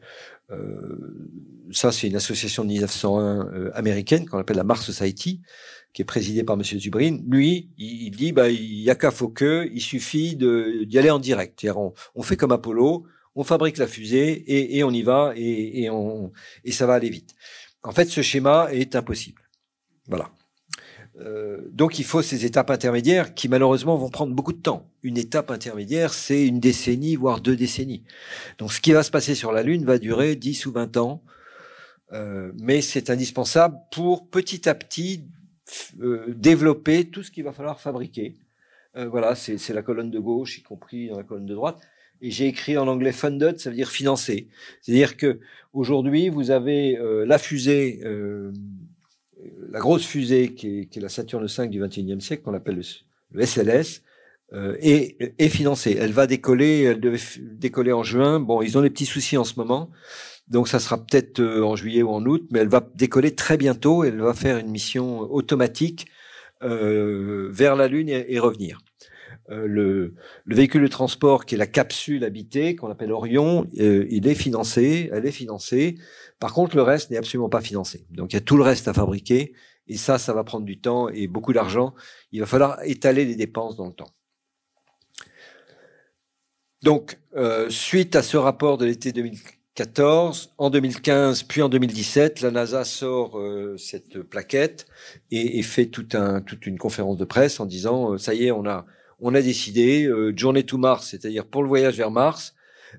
ça, 1.71 1.91
c'est 1.91 2.07
une 2.07 2.15
association 2.15 2.63
de 2.63 2.69
1901 2.69 3.53
euh, 3.53 3.71
américaine 3.73 4.27
qu'on 4.27 4.37
appelle 4.37 4.57
la 4.57 4.63
Mars 4.63 4.85
Society, 4.85 5.41
qui 5.93 6.01
est 6.01 6.05
présidée 6.05 6.43
par 6.43 6.57
Monsieur 6.57 6.79
Zubrin. 6.79 7.19
Lui, 7.27 7.69
il, 7.77 8.11
dit, 8.11 8.31
bah, 8.31 8.49
il 8.49 8.81
y 8.81 8.89
a 8.89 8.95
qu'à 8.95 9.11
faut 9.11 9.29
que, 9.29 9.69
il 9.73 9.81
suffit 9.81 10.35
d'y 10.35 10.97
aller 10.97 11.09
en 11.09 11.19
direct. 11.19 11.65
On, 11.75 11.93
on, 12.15 12.23
fait 12.23 12.37
comme 12.37 12.51
Apollo, 12.51 13.05
on 13.35 13.43
fabrique 13.43 13.77
la 13.77 13.87
fusée 13.87 14.31
et, 14.31 14.77
et 14.77 14.83
on 14.83 14.91
y 14.91 15.01
va 15.01 15.33
et, 15.35 15.83
et, 15.83 15.89
on, 15.89 16.31
et 16.63 16.71
ça 16.71 16.85
va 16.85 16.93
aller 16.93 17.09
vite. 17.09 17.35
En 17.83 17.91
fait, 17.91 18.05
ce 18.05 18.21
schéma 18.21 18.67
est 18.71 18.95
impossible. 18.95 19.41
Voilà. 20.07 20.31
Euh, 21.19 21.61
donc 21.71 21.97
il 21.97 22.05
faut 22.05 22.21
ces 22.21 22.45
étapes 22.45 22.69
intermédiaires 22.69 23.33
qui 23.33 23.49
malheureusement 23.49 23.95
vont 23.95 24.09
prendre 24.09 24.33
beaucoup 24.35 24.53
de 24.53 24.61
temps. 24.61 24.87
Une 25.03 25.17
étape 25.17 25.49
intermédiaire, 25.49 26.13
c'est 26.13 26.45
une 26.45 26.59
décennie, 26.59 27.15
voire 27.15 27.41
deux 27.41 27.55
décennies. 27.55 28.03
Donc 28.59 28.71
ce 28.71 28.81
qui 28.81 28.91
va 28.91 29.03
se 29.03 29.11
passer 29.11 29.33
sur 29.33 29.51
la 29.51 29.63
Lune 29.63 29.83
va 29.83 29.97
durer 29.97 30.35
10 30.35 30.65
ou 30.67 30.71
20 30.71 30.97
ans, 30.97 31.23
euh, 32.13 32.51
mais 32.59 32.81
c'est 32.81 33.09
indispensable 33.09 33.77
pour 33.91 34.29
petit 34.29 34.69
à 34.69 34.75
petit 34.75 35.25
euh, 35.99 36.25
développer 36.29 37.09
tout 37.09 37.23
ce 37.23 37.31
qu'il 37.31 37.43
va 37.43 37.51
falloir 37.51 37.79
fabriquer. 37.79 38.35
Euh, 38.95 39.07
voilà, 39.07 39.35
c'est 39.35 39.73
la 39.73 39.81
colonne 39.81 40.09
de 40.09 40.19
gauche, 40.19 40.57
y 40.57 40.63
compris 40.63 41.09
dans 41.09 41.17
la 41.17 41.23
colonne 41.23 41.45
de 41.45 41.53
droite. 41.53 41.79
Et 42.21 42.31
j'ai 42.31 42.47
écrit 42.47 42.77
en 42.77 42.87
anglais 42.87 43.11
funded, 43.11 43.59
ça 43.59 43.69
veut 43.69 43.75
dire 43.75 43.89
financé. 43.89 44.47
C'est-à-dire 44.81 45.17
que 45.17 45.39
aujourd'hui, 45.73 46.29
vous 46.29 46.51
avez 46.51 46.97
euh, 46.97 47.25
la 47.25 47.37
fusée 47.37 48.01
la 49.69 49.79
grosse 49.79 50.05
fusée 50.05 50.53
qui 50.53 50.89
est, 50.93 50.95
la 50.97 51.09
Saturne 51.09 51.45
V 51.45 51.67
du 51.67 51.81
XXIe 51.81 52.21
siècle, 52.21 52.43
qu'on 52.43 52.53
appelle 52.53 52.81
le, 53.31 53.45
SLS, 53.45 54.01
euh, 54.53 54.77
est, 54.79 55.49
financée. 55.49 55.97
Elle 55.99 56.13
va 56.13 56.27
décoller, 56.27 56.83
elle 56.83 56.99
devait 56.99 57.19
décoller 57.39 57.91
en 57.91 58.03
juin. 58.03 58.39
Bon, 58.39 58.61
ils 58.61 58.77
ont 58.77 58.81
des 58.81 58.89
petits 58.89 59.05
soucis 59.05 59.37
en 59.37 59.43
ce 59.43 59.55
moment, 59.57 59.89
donc 60.47 60.67
ça 60.67 60.79
sera 60.79 60.97
peut-être 60.97 61.39
euh, 61.39 61.63
en 61.63 61.75
juillet 61.75 62.01
ou 62.01 62.09
en 62.09 62.25
août, 62.25 62.47
mais 62.51 62.59
elle 62.59 62.69
va 62.69 62.87
décoller 62.95 63.35
très 63.35 63.57
bientôt. 63.57 64.03
Elle 64.03 64.21
va 64.21 64.33
faire 64.33 64.57
une 64.57 64.69
mission 64.69 65.19
automatique 65.21 66.07
euh, 66.63 67.49
vers 67.51 67.75
la 67.75 67.87
Lune 67.87 68.09
et 68.09 68.39
revenir. 68.39 68.79
Euh, 69.49 69.65
le, 69.65 70.13
le, 70.43 70.55
véhicule 70.55 70.81
de 70.81 70.87
transport 70.87 71.45
qui 71.45 71.55
est 71.55 71.57
la 71.57 71.67
capsule 71.67 72.25
habitée, 72.25 72.75
qu'on 72.75 72.89
appelle 72.89 73.13
Orion, 73.13 73.65
euh, 73.79 74.05
il 74.09 74.27
est 74.27 74.35
financé, 74.35 75.09
elle 75.13 75.25
est 75.25 75.31
financée. 75.31 75.95
Par 76.39 76.53
contre, 76.53 76.75
le 76.75 76.81
reste 76.81 77.11
n'est 77.11 77.17
absolument 77.17 77.47
pas 77.47 77.61
financé. 77.61 78.05
Donc 78.09 78.33
il 78.33 78.35
y 78.35 78.37
a 78.37 78.41
tout 78.41 78.57
le 78.57 78.63
reste 78.63 78.89
à 78.89 78.93
fabriquer 78.93 79.53
Et 79.87 79.95
ça, 79.95 80.17
ça 80.17 80.33
va 80.33 80.43
prendre 80.43 80.65
du 80.65 80.81
temps 80.81 81.07
et 81.07 81.27
beaucoup 81.27 81.53
d'argent. 81.53 81.93
Il 82.33 82.41
va 82.41 82.45
falloir 82.45 82.79
étaler 82.83 83.23
les 83.23 83.35
dépenses 83.35 83.77
dans 83.77 83.87
le 83.87 83.93
temps. 83.93 84.11
Donc, 86.83 87.17
euh, 87.35 87.69
suite 87.69 88.17
à 88.17 88.23
ce 88.23 88.35
rapport 88.35 88.77
de 88.77 88.85
l'été 88.85 89.13
2014, 89.13 90.53
en 90.57 90.69
2015, 90.69 91.43
puis 91.43 91.61
en 91.61 91.69
2017, 91.69 92.41
la 92.41 92.51
NASA 92.51 92.83
sort 92.83 93.41
cette 93.77 94.21
plaquette 94.23 94.87
et, 95.31 95.63
fait 95.63 95.85
toute 95.85 96.13
une 96.65 96.77
conférence 96.77 97.17
de 97.17 97.25
presse 97.25 97.61
en 97.61 97.65
disant 97.65 98.17
ça 98.17 98.33
y 98.33 98.45
est, 98.45 98.51
on 98.51 98.65
a, 98.65 98.85
on 99.19 99.33
a 99.35 99.41
décidé, 99.41 100.05
euh, 100.05 100.33
journée 100.35 100.63
to 100.63 100.77
Mars, 100.77 101.09
c'est-à-dire 101.09 101.45
pour 101.45 101.63
le 101.63 101.69
voyage 101.69 101.97
vers 101.97 102.11
Mars. 102.11 102.53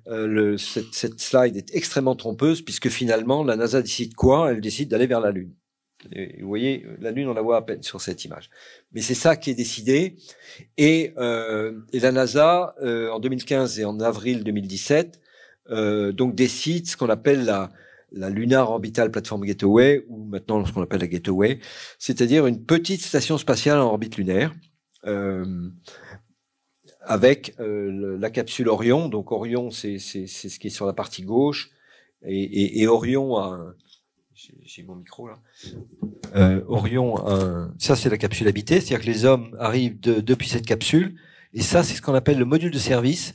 Le, 0.07 0.59
cette, 0.59 0.93
cette 0.93 1.19
slide 1.19 1.57
est 1.57 1.75
extrêmement 1.75 2.15
trompeuse 2.15 2.61
puisque 2.61 2.89
finalement 2.89 3.43
la 3.43 3.57
NASA 3.57 3.81
décide 3.81 4.15
quoi? 4.15 4.53
Elle 4.53 4.61
décide 4.61 4.91
d'aller 4.91 5.07
vers 5.07 5.21
la 5.21 5.31
Lune. 5.31 5.55
Vous 6.41 6.47
voyez, 6.47 6.87
la 7.01 7.11
Lune, 7.11 7.29
on 7.29 7.35
la 7.35 7.43
voit 7.43 7.57
à 7.57 7.63
peine 7.63 7.83
sur 7.83 8.01
cette 8.01 8.25
image. 8.25 8.51
Mais 8.93 9.01
c'est 9.01 9.15
ça 9.15 9.37
qui 9.37 9.51
est 9.51 9.55
décidé. 9.55 10.17
Et, 10.77 11.13
euh, 11.19 11.81
et 11.93 12.01
la 12.01 12.13
NASA, 12.13 12.75
euh, 12.83 13.11
en 13.11 13.19
2015 13.19 13.81
et 13.81 13.85
en 13.85 13.99
avril 13.99 14.45
2017, 14.45 15.21
euh, 15.71 16.13
donc 16.13 16.35
décide 16.35 16.87
ce 16.87 16.97
qu'on 16.97 17.09
appelle 17.09 17.45
la, 17.45 17.71
la 18.13 18.31
Lunar 18.31 18.71
Orbital 18.71 19.11
Platform 19.11 19.45
Gateway, 19.45 20.05
ou 20.09 20.25
maintenant 20.25 20.65
ce 20.65 20.73
qu'on 20.73 20.83
appelle 20.83 21.01
la 21.01 21.09
Gateway, 21.09 21.59
c'est-à-dire 21.99 22.47
une 22.47 22.65
petite 22.65 23.03
station 23.03 23.37
spatiale 23.37 23.79
en 23.79 23.87
orbite 23.87 24.17
lunaire. 24.17 24.55
Euh, 25.05 25.69
avec 27.09 27.55
euh, 27.59 28.17
la 28.19 28.31
capsule 28.31 28.69
Orion. 28.69 29.09
Donc 29.09 29.33
Orion, 29.33 29.71
c'est 29.71 29.99
ce 29.99 30.59
qui 30.59 30.67
est 30.69 30.71
sur 30.71 30.87
la 30.87 30.93
partie 30.93 31.23
gauche, 31.23 31.71
et, 32.23 32.43
et, 32.43 32.83
et 32.83 32.87
Orion 32.87 33.37
a 33.37 33.75
j'ai 34.65 34.85
mon 34.85 34.95
micro 34.95 35.27
là. 35.27 35.39
Euh, 36.37 36.63
Orion, 36.69 37.17
ça 37.79 37.97
c'est 37.97 38.09
la 38.09 38.19
capsule 38.19 38.47
habitée, 38.47 38.81
c'est-à-dire 38.81 39.01
que 39.01 39.11
les 39.11 39.25
hommes 39.25 39.57
arrivent 39.59 39.99
depuis 39.99 40.49
cette 40.49 40.65
capsule, 40.65 41.17
et 41.55 41.63
ça 41.63 41.83
c'est 41.83 41.97
ce 41.97 42.03
qu'on 42.03 42.15
appelle 42.15 42.39
le 42.39 42.45
module 42.45 42.71
de 42.71 42.79
service. 42.79 43.35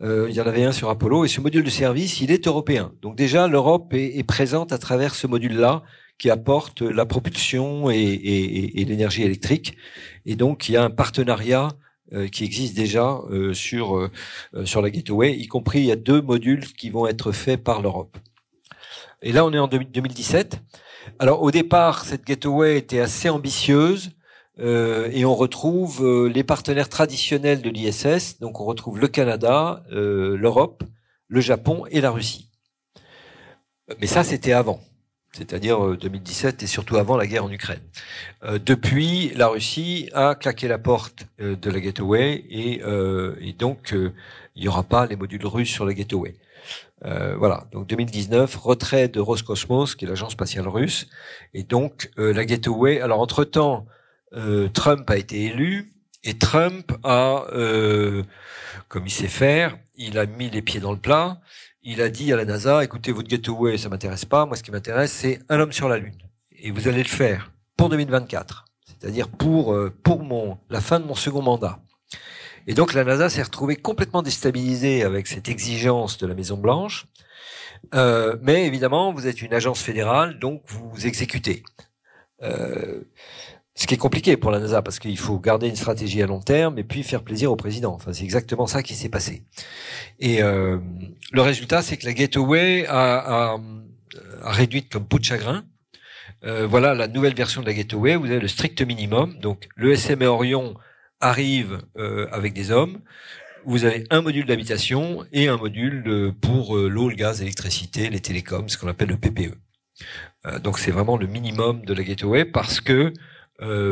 Euh, 0.00 0.26
il 0.28 0.34
y 0.34 0.40
en 0.40 0.46
avait 0.46 0.64
un 0.64 0.72
sur 0.72 0.90
Apollo, 0.90 1.24
et 1.24 1.28
ce 1.28 1.40
module 1.40 1.64
de 1.64 1.70
service, 1.70 2.20
il 2.20 2.30
est 2.30 2.46
européen. 2.46 2.92
Donc 3.00 3.16
déjà, 3.16 3.46
l'Europe 3.46 3.92
est, 3.94 4.22
présente 4.24 4.72
à 4.72 4.78
travers 4.78 5.14
ce 5.14 5.26
module-là, 5.26 5.82
qui 6.18 6.30
apporte 6.30 6.82
la 6.82 7.06
propulsion 7.06 7.90
et, 7.90 8.84
l'énergie 8.86 9.22
électrique. 9.22 9.76
Et 10.26 10.36
donc, 10.36 10.68
il 10.68 10.72
y 10.72 10.76
a 10.76 10.84
un 10.84 10.90
partenariat 10.90 11.68
qui 12.30 12.44
existe 12.44 12.76
déjà 12.76 13.20
sur 13.52 14.10
sur 14.64 14.82
la 14.82 14.90
Gateway, 14.90 15.34
y 15.34 15.46
compris 15.46 15.80
il 15.80 15.86
y 15.86 15.92
a 15.92 15.96
deux 15.96 16.20
modules 16.20 16.66
qui 16.74 16.90
vont 16.90 17.06
être 17.06 17.32
faits 17.32 17.62
par 17.62 17.82
l'Europe. 17.82 18.16
Et 19.24 19.32
là, 19.32 19.44
on 19.44 19.52
est 19.52 19.58
en 19.58 19.68
2017. 19.68 20.60
Alors, 21.18 21.42
au 21.42 21.50
départ, 21.50 22.04
cette 22.04 22.24
gateway 22.24 22.76
était 22.78 23.00
assez 23.00 23.30
ambitieuse. 23.30 24.10
Euh, 24.60 25.10
et 25.12 25.24
on 25.24 25.34
retrouve 25.34 26.04
euh, 26.04 26.28
les 26.28 26.44
partenaires 26.44 26.88
traditionnels 26.88 27.62
de 27.62 27.70
l'ISS. 27.70 28.38
Donc, 28.38 28.60
on 28.60 28.64
retrouve 28.64 29.00
le 29.00 29.08
Canada, 29.08 29.82
euh, 29.90 30.36
l'Europe, 30.36 30.84
le 31.28 31.40
Japon 31.40 31.84
et 31.90 32.00
la 32.00 32.10
Russie. 32.10 32.50
Mais 34.00 34.06
ça, 34.06 34.22
c'était 34.24 34.52
avant. 34.52 34.78
C'est-à-dire 35.36 35.96
2017 35.96 36.62
et 36.62 36.66
surtout 36.66 36.96
avant 36.96 37.16
la 37.16 37.26
guerre 37.26 37.44
en 37.44 37.50
Ukraine. 37.50 37.80
depuis, 38.64 39.32
la 39.34 39.48
Russie 39.48 40.08
a 40.12 40.36
claqué 40.36 40.68
la 40.68 40.78
porte 40.78 41.26
de 41.38 41.70
la 41.70 41.80
gateway 41.80 42.44
et, 42.50 43.52
donc 43.58 43.92
il 43.92 44.62
n'y 44.62 44.68
aura 44.68 44.84
pas 44.84 45.06
les 45.06 45.16
modules 45.16 45.44
russes 45.46 45.70
sur 45.70 45.84
la 45.84 45.92
gateway. 45.92 46.36
Euh, 47.04 47.36
voilà, 47.36 47.66
donc 47.72 47.86
2019, 47.86 48.56
retrait 48.56 49.08
de 49.08 49.20
Roscosmos, 49.20 49.94
qui 49.94 50.04
est 50.04 50.08
l'agence 50.08 50.32
spatiale 50.32 50.68
russe, 50.68 51.08
et 51.52 51.62
donc 51.62 52.10
euh, 52.18 52.32
la 52.32 52.44
Gateway. 52.44 53.00
Alors 53.00 53.20
entre-temps, 53.20 53.86
euh, 54.34 54.68
Trump 54.68 55.08
a 55.10 55.16
été 55.16 55.44
élu, 55.44 55.92
et 56.22 56.38
Trump 56.38 56.92
a, 57.04 57.44
comme 58.88 59.06
il 59.06 59.10
sait 59.10 59.28
faire, 59.28 59.76
il 59.96 60.18
a 60.18 60.24
mis 60.24 60.48
les 60.48 60.62
pieds 60.62 60.80
dans 60.80 60.92
le 60.92 60.98
plat, 60.98 61.38
il 61.84 62.00
a 62.00 62.08
dit 62.08 62.32
à 62.32 62.36
la 62.36 62.44
NASA, 62.44 62.82
écoutez, 62.82 63.12
votre 63.12 63.28
Gateway, 63.28 63.78
ça 63.78 63.88
m'intéresse 63.88 64.24
pas, 64.24 64.46
moi 64.46 64.56
ce 64.56 64.62
qui 64.62 64.70
m'intéresse, 64.70 65.12
c'est 65.12 65.40
un 65.48 65.60
homme 65.60 65.72
sur 65.72 65.88
la 65.88 65.98
Lune. 65.98 66.16
Et 66.50 66.70
vous 66.70 66.88
allez 66.88 67.02
le 67.02 67.08
faire 67.08 67.52
pour 67.76 67.90
2024, 67.90 68.64
c'est-à-dire 68.86 69.28
pour, 69.28 69.74
mon, 70.22 70.58
la 70.70 70.80
fin 70.80 70.98
de 70.98 71.04
mon 71.04 71.14
second 71.14 71.42
mandat. 71.42 71.78
Et 72.66 72.72
donc 72.72 72.94
la 72.94 73.04
NASA 73.04 73.28
s'est 73.28 73.42
retrouvée 73.42 73.76
complètement 73.76 74.22
déstabilisée 74.22 75.02
avec 75.02 75.26
cette 75.26 75.48
exigence 75.48 76.16
de 76.16 76.26
la 76.26 76.34
Maison 76.34 76.56
Blanche. 76.56 77.06
Euh, 77.94 78.36
mais 78.40 78.66
évidemment, 78.66 79.12
vous 79.12 79.26
êtes 79.26 79.42
une 79.42 79.52
agence 79.52 79.82
fédérale, 79.82 80.38
donc 80.38 80.62
vous 80.66 81.06
exécutez. 81.06 81.62
Euh, 82.42 83.02
ce 83.74 83.86
qui 83.88 83.94
est 83.94 83.98
compliqué 83.98 84.36
pour 84.36 84.50
la 84.52 84.60
NASA 84.60 84.82
parce 84.82 85.00
qu'il 85.00 85.18
faut 85.18 85.38
garder 85.38 85.68
une 85.68 85.74
stratégie 85.74 86.22
à 86.22 86.26
long 86.26 86.40
terme 86.40 86.78
et 86.78 86.84
puis 86.84 87.02
faire 87.02 87.22
plaisir 87.22 87.50
au 87.50 87.56
président. 87.56 87.92
Enfin, 87.92 88.12
c'est 88.12 88.22
exactement 88.22 88.66
ça 88.66 88.82
qui 88.84 88.94
s'est 88.94 89.08
passé. 89.08 89.42
Et 90.20 90.42
euh, 90.42 90.78
le 91.32 91.42
résultat, 91.42 91.82
c'est 91.82 91.96
que 91.96 92.06
la 92.06 92.12
Gateway 92.12 92.86
a, 92.86 93.54
a, 93.54 93.58
a 94.42 94.52
réduit 94.52 94.84
comme 94.84 95.06
peau 95.06 95.18
de 95.18 95.24
chagrin. 95.24 95.64
Euh, 96.44 96.66
voilà 96.68 96.94
la 96.94 97.08
nouvelle 97.08 97.34
version 97.34 97.62
de 97.62 97.66
la 97.66 97.74
Gateway. 97.74 98.14
Vous 98.14 98.26
avez 98.26 98.38
le 98.38 98.48
strict 98.48 98.80
minimum. 98.82 99.38
Donc 99.40 99.66
le 99.74 99.96
SMA 99.96 100.26
Orion 100.26 100.76
arrive 101.20 101.82
euh, 101.98 102.28
avec 102.30 102.52
des 102.52 102.70
hommes. 102.70 103.00
Vous 103.66 103.84
avez 103.86 104.04
un 104.10 104.20
module 104.20 104.46
d'habitation 104.46 105.24
et 105.32 105.48
un 105.48 105.56
module 105.56 106.32
pour 106.42 106.76
l'eau, 106.76 107.08
le 107.08 107.16
gaz, 107.16 107.40
l'électricité, 107.40 108.10
les 108.10 108.20
télécoms, 108.20 108.68
ce 108.68 108.76
qu'on 108.76 108.88
appelle 108.88 109.08
le 109.08 109.16
PPE. 109.16 109.54
Donc 110.62 110.78
c'est 110.78 110.90
vraiment 110.90 111.16
le 111.16 111.26
minimum 111.26 111.82
de 111.86 111.94
la 111.94 112.02
gateway 112.02 112.44
parce 112.44 112.82
que 112.82 113.14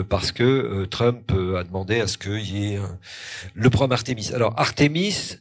parce 0.08 0.32
que 0.32 0.84
Trump 0.86 1.32
a 1.32 1.64
demandé 1.64 2.00
à 2.00 2.06
ce 2.06 2.18
qu'il 2.18 2.56
y 2.56 2.74
ait 2.74 2.80
le 3.54 3.70
programme 3.70 3.92
Artemis. 3.92 4.30
Alors 4.34 4.54
Artemis, 4.56 5.36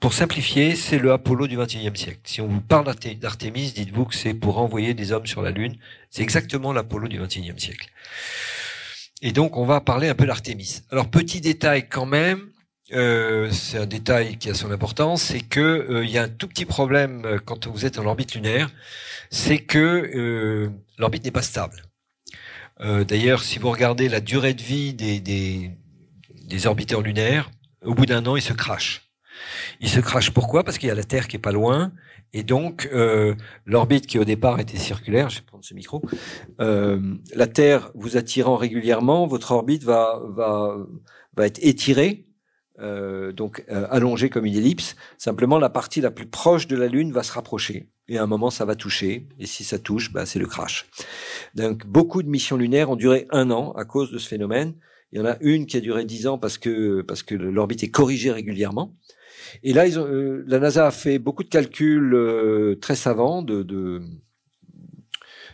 pour 0.00 0.14
simplifier, 0.14 0.76
c'est 0.76 0.98
le 0.98 1.12
Apollo 1.12 1.46
du 1.46 1.58
XXIe 1.58 1.94
siècle. 1.94 2.20
Si 2.24 2.40
on 2.40 2.48
vous 2.48 2.62
parle 2.62 2.86
d'Artemis, 3.20 3.72
dites-vous 3.72 4.06
que 4.06 4.14
c'est 4.14 4.32
pour 4.32 4.58
envoyer 4.58 4.94
des 4.94 5.12
hommes 5.12 5.26
sur 5.26 5.42
la 5.42 5.50
Lune. 5.50 5.76
C'est 6.08 6.22
exactement 6.22 6.72
l'Apollo 6.72 7.06
du 7.06 7.20
XXIe 7.20 7.52
siècle. 7.58 7.90
Et 9.20 9.32
donc, 9.32 9.58
on 9.58 9.66
va 9.66 9.82
parler 9.82 10.08
un 10.08 10.14
peu 10.14 10.24
d'Artémis. 10.24 10.80
Alors, 10.90 11.10
petit 11.10 11.42
détail 11.42 11.86
quand 11.86 12.06
même, 12.06 12.48
euh, 12.94 13.50
c'est 13.50 13.76
un 13.76 13.86
détail 13.86 14.38
qui 14.38 14.48
a 14.48 14.54
son 14.54 14.70
importance, 14.72 15.22
c'est 15.22 15.40
que 15.40 15.60
euh, 15.60 16.04
il 16.04 16.10
y 16.10 16.16
a 16.16 16.22
un 16.22 16.28
tout 16.28 16.48
petit 16.48 16.64
problème 16.64 17.26
euh, 17.26 17.38
quand 17.44 17.66
vous 17.66 17.84
êtes 17.84 17.98
en 17.98 18.06
orbite 18.06 18.34
lunaire, 18.34 18.70
c'est 19.30 19.58
que 19.58 19.78
euh, 19.78 20.70
l'orbite 20.96 21.24
n'est 21.24 21.30
pas 21.30 21.42
stable. 21.42 21.82
D'ailleurs, 22.80 23.42
si 23.42 23.58
vous 23.58 23.70
regardez 23.70 24.08
la 24.08 24.20
durée 24.20 24.54
de 24.54 24.62
vie 24.62 24.94
des, 24.94 25.20
des, 25.20 25.70
des 26.46 26.66
orbiteurs 26.66 27.02
lunaires, 27.02 27.50
au 27.84 27.94
bout 27.94 28.06
d'un 28.06 28.24
an, 28.26 28.36
ils 28.36 28.42
se 28.42 28.54
crachent. 28.54 29.10
Ils 29.80 29.88
se 29.88 30.00
crachent 30.00 30.30
pourquoi? 30.30 30.64
Parce 30.64 30.78
qu'il 30.78 30.88
y 30.88 30.92
a 30.92 30.94
la 30.94 31.04
Terre 31.04 31.28
qui 31.28 31.36
est 31.36 31.40
pas 31.40 31.52
loin 31.52 31.92
et 32.32 32.42
donc, 32.42 32.88
euh, 32.92 33.34
l'orbite 33.66 34.06
qui 34.06 34.18
au 34.18 34.24
départ 34.24 34.60
était 34.60 34.78
circulaire, 34.78 35.30
je 35.30 35.38
vais 35.38 35.44
prendre 35.44 35.64
ce 35.64 35.74
micro, 35.74 36.02
euh, 36.60 37.00
la 37.34 37.46
Terre 37.48 37.90
vous 37.94 38.16
attirant 38.16 38.56
régulièrement, 38.56 39.26
votre 39.26 39.50
orbite 39.50 39.82
va, 39.82 40.20
va, 40.28 40.76
va 41.36 41.46
être 41.46 41.58
étirée, 41.62 42.26
euh, 42.80 43.32
donc 43.32 43.64
euh, 43.70 43.86
allongée 43.90 44.30
comme 44.30 44.46
une 44.46 44.54
ellipse. 44.54 44.96
Simplement, 45.18 45.58
la 45.58 45.70
partie 45.70 46.00
la 46.00 46.10
plus 46.10 46.26
proche 46.26 46.66
de 46.66 46.76
la 46.76 46.88
Lune 46.88 47.12
va 47.12 47.22
se 47.22 47.32
rapprocher. 47.32 47.88
Et 48.08 48.18
à 48.18 48.22
un 48.22 48.26
moment, 48.26 48.50
ça 48.50 48.64
va 48.64 48.74
toucher. 48.74 49.28
Et 49.38 49.46
si 49.46 49.64
ça 49.64 49.78
touche, 49.78 50.12
bah, 50.12 50.26
c'est 50.26 50.38
le 50.38 50.46
crash. 50.46 50.86
Donc, 51.54 51.86
beaucoup 51.86 52.22
de 52.22 52.28
missions 52.28 52.56
lunaires 52.56 52.90
ont 52.90 52.96
duré 52.96 53.26
un 53.30 53.50
an 53.50 53.72
à 53.72 53.84
cause 53.84 54.10
de 54.10 54.18
ce 54.18 54.28
phénomène. 54.28 54.74
Il 55.12 55.18
y 55.18 55.22
en 55.22 55.26
a 55.26 55.36
une 55.40 55.66
qui 55.66 55.76
a 55.76 55.80
duré 55.80 56.04
dix 56.04 56.26
ans 56.26 56.38
parce 56.38 56.58
que, 56.58 57.02
parce 57.02 57.22
que 57.22 57.34
l'orbite 57.34 57.82
est 57.82 57.90
corrigée 57.90 58.30
régulièrement. 58.30 58.96
Et 59.62 59.72
là, 59.72 59.86
ils 59.86 59.98
ont, 59.98 60.06
euh, 60.06 60.44
la 60.46 60.58
NASA 60.58 60.86
a 60.86 60.90
fait 60.90 61.18
beaucoup 61.18 61.42
de 61.42 61.48
calculs 61.48 62.14
euh, 62.14 62.76
très 62.80 62.94
savants 62.94 63.42
de, 63.42 63.62
de, 63.62 64.02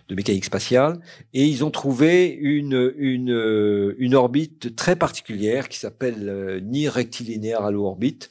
de, 0.08 0.14
mécanique 0.14 0.44
spatiale, 0.44 1.00
et 1.34 1.44
ils 1.44 1.64
ont 1.64 1.70
trouvé 1.70 2.28
une, 2.28 2.92
une, 2.96 3.32
euh, 3.32 3.94
une 3.98 4.14
orbite 4.14 4.74
très 4.76 4.96
particulière 4.96 5.68
qui 5.68 5.78
s'appelle 5.78 6.62
NIR 6.64 6.92
rectilinéaire 6.92 7.62
halo 7.62 7.84
orbite. 7.84 8.30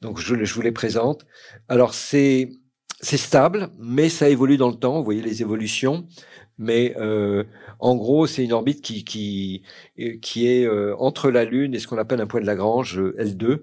Donc, 0.00 0.18
je, 0.18 0.44
je 0.44 0.54
vous 0.54 0.62
les 0.62 0.72
présente. 0.72 1.26
Alors, 1.68 1.94
c'est 1.94 2.50
c'est 3.00 3.18
stable, 3.18 3.68
mais 3.78 4.08
ça 4.08 4.30
évolue 4.30 4.56
dans 4.56 4.70
le 4.70 4.76
temps. 4.76 4.98
Vous 4.98 5.04
voyez 5.04 5.20
les 5.20 5.42
évolutions. 5.42 6.06
Mais 6.56 6.94
euh, 6.98 7.44
en 7.80 7.96
gros, 7.96 8.26
c'est 8.26 8.44
une 8.44 8.52
orbite 8.52 8.80
qui 8.80 9.04
qui 9.04 9.62
qui 10.22 10.46
est 10.46 10.68
entre 10.98 11.30
la 11.30 11.44
Lune 11.44 11.74
et 11.74 11.80
ce 11.80 11.88
qu'on 11.88 11.98
appelle 11.98 12.20
un 12.20 12.26
point 12.26 12.40
de 12.40 12.46
Lagrange 12.46 12.98
L2, 13.18 13.62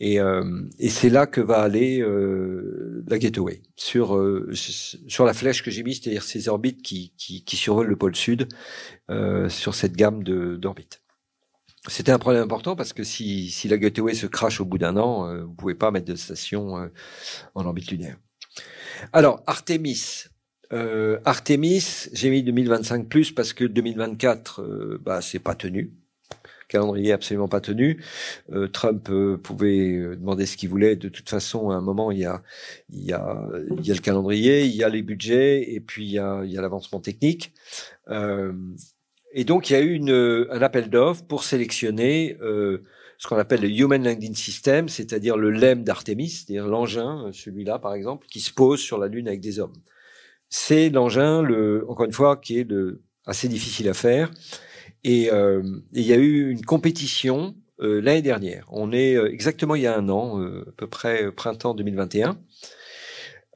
et, 0.00 0.20
euh, 0.20 0.62
et 0.78 0.88
c'est 0.88 1.10
là 1.10 1.26
que 1.26 1.40
va 1.42 1.60
aller 1.60 2.00
euh, 2.00 3.04
la 3.08 3.18
Gateway 3.18 3.62
sur 3.76 4.16
euh, 4.16 4.50
sur 4.54 5.24
la 5.26 5.34
flèche 5.34 5.62
que 5.62 5.70
j'ai 5.70 5.82
mise, 5.82 6.00
c'est-à-dire 6.02 6.22
ces 6.24 6.48
orbites 6.48 6.82
qui, 6.82 7.12
qui, 7.18 7.44
qui 7.44 7.56
survolent 7.56 7.88
le 7.88 7.96
pôle 7.96 8.16
sud 8.16 8.48
euh, 9.10 9.48
sur 9.50 9.74
cette 9.74 9.94
gamme 9.96 10.22
d'orbites. 10.24 11.02
C'était 11.88 12.12
un 12.12 12.18
problème 12.18 12.42
important 12.42 12.76
parce 12.76 12.92
que 12.92 13.04
si, 13.04 13.50
si 13.50 13.68
la 13.68 13.78
Gateway 13.78 14.14
se 14.14 14.26
crache 14.26 14.60
au 14.60 14.66
bout 14.66 14.78
d'un 14.78 14.96
an, 14.96 15.26
euh, 15.28 15.44
vous 15.44 15.54
pouvez 15.54 15.74
pas 15.74 15.90
mettre 15.90 16.06
de 16.06 16.16
station 16.16 16.90
en 17.54 17.66
orbite 17.66 17.90
lunaire. 17.90 18.16
Alors 19.12 19.42
Artemis, 19.46 20.26
Euh, 20.72 21.18
Artemis, 21.24 22.08
j'ai 22.12 22.30
mis 22.30 22.42
2025 22.42 23.08
plus 23.08 23.32
parce 23.32 23.52
que 23.52 23.64
2024, 23.64 24.62
euh, 24.62 24.98
bah, 25.02 25.20
c'est 25.20 25.40
pas 25.40 25.54
tenu. 25.54 25.92
Calendrier 26.70 27.12
absolument 27.12 27.48
pas 27.48 27.60
tenu. 27.60 28.02
Euh, 28.52 28.68
Trump 28.68 29.08
euh, 29.10 29.36
pouvait 29.36 29.92
euh, 29.92 30.16
demander 30.16 30.46
ce 30.46 30.56
qu'il 30.56 30.68
voulait. 30.68 30.96
De 30.96 31.08
toute 31.08 31.28
façon, 31.28 31.70
à 31.70 31.74
un 31.74 31.80
moment, 31.80 32.10
il 32.10 32.18
y 32.18 32.24
a, 32.24 32.42
il 32.90 33.04
y 33.04 33.12
a, 33.12 33.46
il 33.78 33.86
y 33.86 33.90
a 33.90 33.94
le 33.94 34.00
calendrier, 34.00 34.64
il 34.64 34.74
y 34.74 34.84
a 34.84 34.88
les 34.88 35.02
budgets 35.02 35.72
et 35.72 35.80
puis 35.80 36.04
il 36.04 36.12
y 36.12 36.18
a, 36.18 36.42
il 36.44 36.50
y 36.50 36.58
a 36.58 36.62
l'avancement 36.62 37.00
technique. 37.00 37.52
et 39.32 39.44
donc, 39.44 39.70
il 39.70 39.72
y 39.74 39.76
a 39.76 39.80
eu 39.80 39.92
une, 39.94 40.46
un 40.50 40.62
appel 40.62 40.90
d'offres 40.90 41.24
pour 41.24 41.44
sélectionner 41.44 42.36
ce 42.40 43.28
qu'on 43.28 43.36
appelle 43.36 43.60
le 43.60 43.68
Human 43.68 44.02
Landing 44.02 44.34
System, 44.34 44.88
c'est-à-dire 44.88 45.36
le 45.36 45.50
LEM 45.50 45.84
d'Artemis, 45.84 46.30
c'est-à-dire 46.30 46.66
l'engin, 46.66 47.30
celui-là 47.32 47.78
par 47.78 47.94
exemple, 47.94 48.26
qui 48.28 48.40
se 48.40 48.52
pose 48.52 48.80
sur 48.80 48.98
la 48.98 49.08
Lune 49.08 49.28
avec 49.28 49.40
des 49.40 49.60
hommes 49.60 49.74
c'est 50.50 50.90
l'engin, 50.90 51.42
le, 51.42 51.86
encore 51.88 52.04
une 52.04 52.12
fois, 52.12 52.36
qui 52.36 52.58
est 52.58 52.68
assez 53.24 53.48
difficile 53.48 53.88
à 53.88 53.94
faire. 53.94 54.30
Et 55.04 55.30
euh, 55.30 55.62
il 55.92 56.02
y 56.02 56.12
a 56.12 56.16
eu 56.16 56.50
une 56.50 56.64
compétition 56.64 57.54
euh, 57.80 58.00
l'année 58.00 58.22
dernière. 58.22 58.66
On 58.70 58.92
est 58.92 59.16
euh, 59.16 59.32
exactement 59.32 59.74
il 59.74 59.82
y 59.82 59.86
a 59.86 59.96
un 59.96 60.08
an, 60.08 60.40
à 60.42 60.72
peu 60.76 60.86
près 60.86 61.30
printemps 61.32 61.74
2021. 61.74 62.38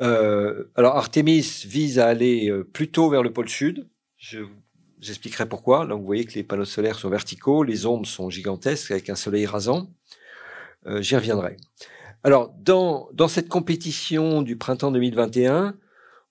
alors 0.01 0.97
Artemis 0.97 1.65
vise 1.67 1.99
à 1.99 2.07
aller 2.07 2.51
plutôt 2.73 3.11
vers 3.11 3.23
le 3.23 3.33
pôle 3.33 3.49
sud. 3.49 3.89
Je 4.17 4.41
J'expliquerai 5.01 5.47
pourquoi. 5.47 5.85
Là, 5.85 5.97
vous 5.97 6.05
voyez 6.05 6.25
que 6.25 6.33
les 6.33 6.43
panneaux 6.43 6.65
solaires 6.65 6.99
sont 6.99 7.11
verticaux, 7.11 7.63
les 7.63 7.85
ondes 7.85 8.07
sont 8.07 8.31
gigantesques 8.31 8.91
avec 8.91 9.11
un 9.11 9.17
soleil 9.17 9.45
rasant. 9.45 9.91
J'y 11.01 11.15
reviendrai. 11.15 11.59
Alors, 12.23 12.55
dans, 12.59 13.11
dans 13.13 13.29
cette 13.29 13.51
compétition 13.51 14.41
du 14.41 14.57
printemps 14.57 14.91
2021, 14.91 15.75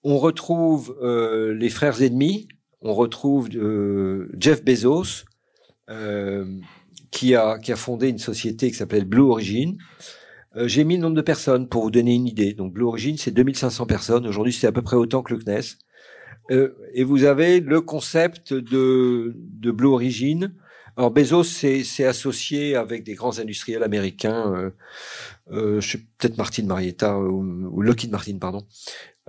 on 0.03 0.18
retrouve 0.18 0.97
euh, 1.01 1.53
les 1.53 1.70
frères 1.70 2.01
ennemis, 2.01 2.47
on 2.84 2.94
retrouve 2.94 3.50
euh, 3.56 4.30
Jeff 4.38 4.64
Bezos, 4.64 5.26
euh, 5.90 6.46
qui, 7.12 7.36
a, 7.36 7.58
fondé 7.76 8.10
une 8.10 8.20
société 8.20 8.70
qui 8.70 8.78
s'appelle 8.78 9.06
Blue 9.06 9.22
Origin. 9.22 9.78
J'ai 10.56 10.84
mis 10.84 10.98
le 10.98 11.02
nombre 11.02 11.16
de 11.16 11.22
personnes 11.22 11.68
pour 11.68 11.82
vous 11.82 11.90
donner 11.90 12.14
une 12.14 12.28
idée. 12.28 12.54
Donc 12.54 12.74
Blue 12.74 12.86
Origin, 12.86 13.18
c'est 13.18 13.32
2500 13.32 13.88
personnes. 13.88 14.28
Aujourd'hui, 14.28 14.54
c'est 14.54 14.68
à 14.68 14.72
peu 14.72 14.84
près 14.84 14.96
autant 14.96 15.24
que 15.24 15.34
le 15.34 15.40
CNES. 15.40 15.78
et 16.94 17.04
vous 17.04 17.24
avez 17.24 17.60
le 17.60 17.82
concept 17.82 18.54
de, 18.54 19.34
Blue 19.72 19.88
Origin. 19.88 20.54
Alors 20.96 21.10
Bezos 21.10 21.44
s'est 21.44 22.06
associé 22.06 22.76
avec 22.76 23.04
des 23.04 23.16
grands 23.16 23.40
industriels 23.40 23.82
américains, 23.82 24.72
euh, 25.52 25.82
je 25.82 25.88
suis 25.88 25.98
peut-être 26.18 26.38
Martin 26.38 26.64
Marietta 26.64 27.18
ou, 27.20 27.82
Lockheed 27.82 28.12
Martin, 28.12 28.38
pardon, 28.40 28.66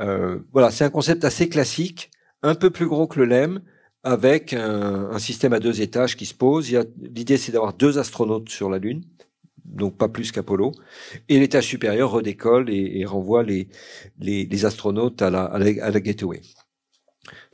euh, 0.01 0.39
voilà, 0.53 0.71
c'est 0.71 0.85
un 0.85 0.91
concept 0.91 1.25
assez 1.25 1.49
classique, 1.49 2.11
un 2.45 2.55
peu 2.55 2.71
plus 2.71 2.87
gros 2.87 3.09
que 3.09 3.19
le 3.19 3.25
LEM, 3.25 3.61
avec 4.05 4.53
un, 4.53 5.19
système 5.19 5.55
à 5.55 5.61
deux 5.61 5.81
étages 5.81 6.17
qui 6.17 6.27
se 6.27 6.35
pose. 6.35 6.71
L'idée, 7.01 7.39
c'est 7.39 7.53
d'avoir 7.53 7.73
deux 7.73 7.99
astronautes 7.99 8.51
sur 8.51 8.69
la 8.69 8.79
Lune, 8.79 9.03
donc 9.65 9.97
pas 9.97 10.09
plus 10.09 10.31
qu'Apollo, 10.31 10.73
et 11.31 11.41
l'étage 11.41 11.65
supérieur 11.65 12.11
redécolle 12.11 12.69
et, 12.71 13.05
renvoie 13.07 13.43
les, 13.43 14.65
astronautes 14.65 15.23
à 15.23 15.31
la, 15.31 15.45
à 15.47 16.01
gateway. 16.01 16.43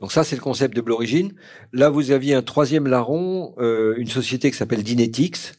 Donc 0.01 0.11
ça, 0.11 0.25
c'est 0.25 0.35
le 0.35 0.41
concept 0.41 0.75
de 0.75 0.81
Blue 0.81 0.93
Origin. 0.93 1.31
Là, 1.71 1.89
vous 1.89 2.11
aviez 2.11 2.35
un 2.35 2.41
troisième 2.41 2.85
larron, 2.85 3.55
euh, 3.59 3.95
une 3.97 4.07
société 4.07 4.51
qui 4.51 4.57
s'appelle 4.57 4.83
Dynetics, 4.83 5.53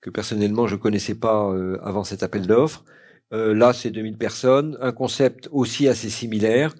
que 0.00 0.10
personnellement 0.10 0.68
je 0.68 0.76
connaissais 0.76 1.16
pas 1.16 1.50
euh, 1.50 1.78
avant 1.82 2.04
cet 2.04 2.22
appel 2.22 2.46
d'offres, 2.46 2.84
euh, 3.32 3.54
là, 3.54 3.72
c'est 3.72 3.90
2000 3.90 4.16
personnes. 4.16 4.78
Un 4.80 4.92
concept 4.92 5.48
aussi 5.52 5.88
assez 5.88 6.10
similaire, 6.10 6.74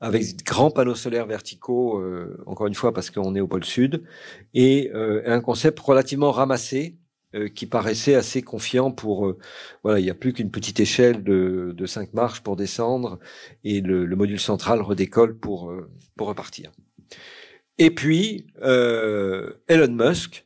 avec 0.00 0.44
grands 0.44 0.70
panneaux 0.70 0.94
solaires 0.94 1.26
verticaux, 1.26 1.98
euh, 1.98 2.42
encore 2.46 2.66
une 2.66 2.74
fois 2.74 2.92
parce 2.92 3.10
qu'on 3.10 3.34
est 3.34 3.40
au 3.40 3.46
pôle 3.46 3.64
sud, 3.64 4.02
et 4.54 4.90
euh, 4.94 5.22
un 5.26 5.40
concept 5.40 5.78
relativement 5.80 6.32
ramassé, 6.32 6.96
qui 7.54 7.66
paraissait 7.66 8.16
assez 8.16 8.42
confiant 8.42 8.90
pour... 8.90 9.36
voilà, 9.84 10.00
il 10.00 10.02
n'y 10.02 10.10
a 10.10 10.16
plus 10.16 10.32
qu'une 10.32 10.50
petite 10.50 10.80
échelle 10.80 11.22
de, 11.22 11.72
de 11.76 11.86
5 11.86 12.12
marches 12.12 12.40
pour 12.40 12.56
descendre, 12.56 13.20
et 13.62 13.80
le, 13.80 14.04
le 14.04 14.16
module 14.16 14.40
central 14.40 14.82
redécolle 14.82 15.38
pour, 15.38 15.72
pour 16.16 16.26
repartir. 16.26 16.72
Et 17.78 17.92
puis, 17.92 18.48
Elon 18.60 19.92
Musk 19.92 20.44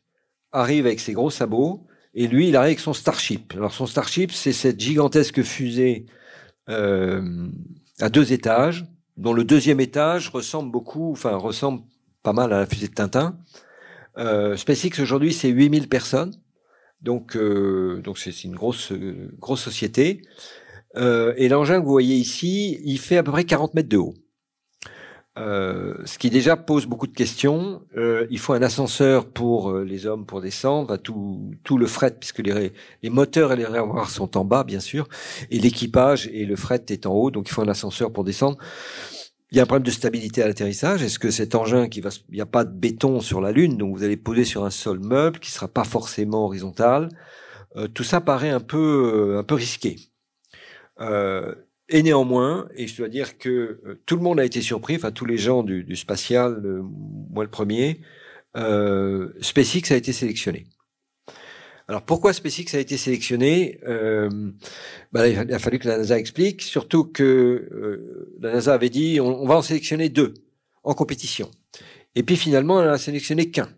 arrive 0.52 0.84
avec 0.84 1.00
ses 1.00 1.14
gros 1.14 1.30
sabots, 1.30 1.86
et 2.14 2.28
lui, 2.28 2.48
il 2.48 2.56
arrive 2.56 2.68
avec 2.68 2.80
son 2.80 2.92
Starship. 2.92 3.54
Alors 3.56 3.72
son 3.72 3.86
Starship, 3.86 4.30
c'est 4.32 4.52
cette 4.52 4.78
gigantesque 4.78 5.42
fusée 5.42 6.06
euh, 6.68 7.48
à 8.00 8.08
deux 8.08 8.32
étages, 8.32 8.86
dont 9.16 9.32
le 9.32 9.44
deuxième 9.44 9.80
étage 9.80 10.28
ressemble 10.28 10.70
beaucoup, 10.70 11.12
enfin 11.12 11.36
ressemble 11.36 11.82
pas 12.22 12.32
mal 12.32 12.52
à 12.52 12.60
la 12.60 12.66
fusée 12.66 12.88
de 12.88 12.94
Tintin. 12.94 13.38
Euh, 14.18 14.56
SpaceX 14.56 15.00
aujourd'hui, 15.00 15.32
c'est 15.32 15.48
8000 15.48 15.88
personnes, 15.88 16.34
donc 17.00 17.36
euh, 17.36 18.00
donc 18.02 18.18
c'est 18.18 18.44
une 18.44 18.54
grosse 18.54 18.92
grosse 19.38 19.62
société. 19.62 20.22
Euh, 20.96 21.34
et 21.36 21.48
l'engin 21.48 21.80
que 21.80 21.84
vous 21.84 21.90
voyez 21.90 22.16
ici, 22.16 22.80
il 22.84 22.98
fait 22.98 23.16
à 23.16 23.22
peu 23.22 23.32
près 23.32 23.44
40 23.44 23.74
mètres 23.74 23.88
de 23.88 23.96
haut. 23.96 24.14
Euh, 25.36 25.94
ce 26.04 26.16
qui 26.16 26.30
déjà 26.30 26.56
pose 26.56 26.86
beaucoup 26.86 27.08
de 27.08 27.12
questions. 27.14 27.82
Euh, 27.96 28.26
il 28.30 28.38
faut 28.38 28.52
un 28.52 28.62
ascenseur 28.62 29.26
pour 29.26 29.70
euh, 29.70 29.84
les 29.84 30.06
hommes 30.06 30.26
pour 30.26 30.40
descendre, 30.40 30.96
tout, 30.96 31.50
tout 31.64 31.76
le 31.76 31.86
fret, 31.86 32.16
puisque 32.18 32.38
les, 32.38 32.72
les 33.02 33.10
moteurs 33.10 33.52
et 33.52 33.56
les 33.56 33.64
réservoirs 33.64 34.10
sont 34.10 34.36
en 34.36 34.44
bas, 34.44 34.62
bien 34.62 34.80
sûr, 34.80 35.08
et 35.50 35.58
l'équipage 35.58 36.28
et 36.32 36.44
le 36.44 36.54
fret 36.54 36.84
est 36.88 37.06
en 37.06 37.14
haut, 37.14 37.30
donc 37.32 37.48
il 37.48 37.52
faut 37.52 37.62
un 37.62 37.68
ascenseur 37.68 38.12
pour 38.12 38.22
descendre. 38.22 38.58
Il 39.50 39.56
y 39.56 39.60
a 39.60 39.64
un 39.64 39.66
problème 39.66 39.86
de 39.86 39.90
stabilité 39.90 40.42
à 40.42 40.46
l'atterrissage. 40.46 41.02
Est-ce 41.02 41.18
que 41.18 41.30
cet 41.30 41.54
engin 41.54 41.88
qui 41.88 42.00
va, 42.00 42.10
il 42.28 42.36
n'y 42.36 42.40
a 42.40 42.46
pas 42.46 42.64
de 42.64 42.72
béton 42.72 43.20
sur 43.20 43.40
la 43.40 43.52
Lune, 43.52 43.76
donc 43.76 43.96
vous 43.96 44.04
allez 44.04 44.16
poser 44.16 44.44
sur 44.44 44.64
un 44.64 44.70
sol 44.70 45.00
meuble 45.00 45.38
qui 45.40 45.50
sera 45.50 45.68
pas 45.68 45.84
forcément 45.84 46.44
horizontal. 46.46 47.08
tout 47.92 48.04
ça 48.04 48.20
paraît 48.20 48.50
un 48.50 48.60
peu, 48.60 49.36
un 49.38 49.44
peu 49.44 49.54
risqué. 49.54 49.96
Euh, 51.00 51.54
et 51.88 52.02
néanmoins, 52.02 52.68
et 52.74 52.86
je 52.86 52.96
dois 52.96 53.08
dire 53.08 53.38
que 53.38 53.80
euh, 53.84 54.02
tout 54.06 54.16
le 54.16 54.22
monde 54.22 54.40
a 54.40 54.44
été 54.44 54.60
surpris, 54.60 54.96
enfin 54.96 55.10
tous 55.10 55.26
les 55.26 55.36
gens 55.36 55.62
du, 55.62 55.84
du 55.84 55.96
spatial, 55.96 56.60
moi 57.30 57.44
le 57.44 57.50
premier, 57.50 58.00
euh, 58.56 59.32
SpaceX 59.40 59.92
a 59.92 59.96
été 59.96 60.12
sélectionné. 60.12 60.66
Alors 61.86 62.02
pourquoi 62.02 62.32
SpaceX 62.32 62.74
a 62.74 62.78
été 62.78 62.96
sélectionné? 62.96 63.78
Euh, 63.86 64.30
bah, 65.12 65.28
Il 65.28 65.52
a 65.52 65.58
fallu 65.58 65.78
que 65.78 65.88
la 65.88 65.98
NASA 65.98 66.18
explique, 66.18 66.62
surtout 66.62 67.04
que 67.04 67.22
euh, 67.22 68.34
la 68.40 68.52
NASA 68.52 68.72
avait 68.72 68.88
dit 68.88 69.20
on, 69.20 69.42
on, 69.42 69.46
va 69.46 69.56
en 69.56 69.62
sélectionner 69.62 70.08
deux 70.08 70.34
en 70.82 70.94
compétition. 70.94 71.50
Et 72.14 72.22
puis 72.22 72.36
finalement, 72.36 72.80
elle 72.80 72.88
a 72.88 72.98
sélectionné 72.98 73.50
qu'un. 73.50 73.68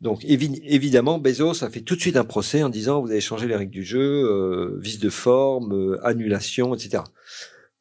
Donc 0.00 0.24
évidemment, 0.24 1.18
Bezos 1.18 1.64
a 1.64 1.70
fait 1.70 1.80
tout 1.80 1.96
de 1.96 2.00
suite 2.00 2.16
un 2.16 2.24
procès 2.24 2.62
en 2.62 2.68
disant 2.68 3.00
vous 3.00 3.10
avez 3.10 3.20
changé 3.20 3.48
les 3.48 3.56
règles 3.56 3.72
du 3.72 3.82
jeu, 3.82 4.00
euh, 4.00 4.78
vice 4.78 5.00
de 5.00 5.10
forme, 5.10 5.72
euh, 5.72 6.06
annulation, 6.06 6.74
etc. 6.74 7.02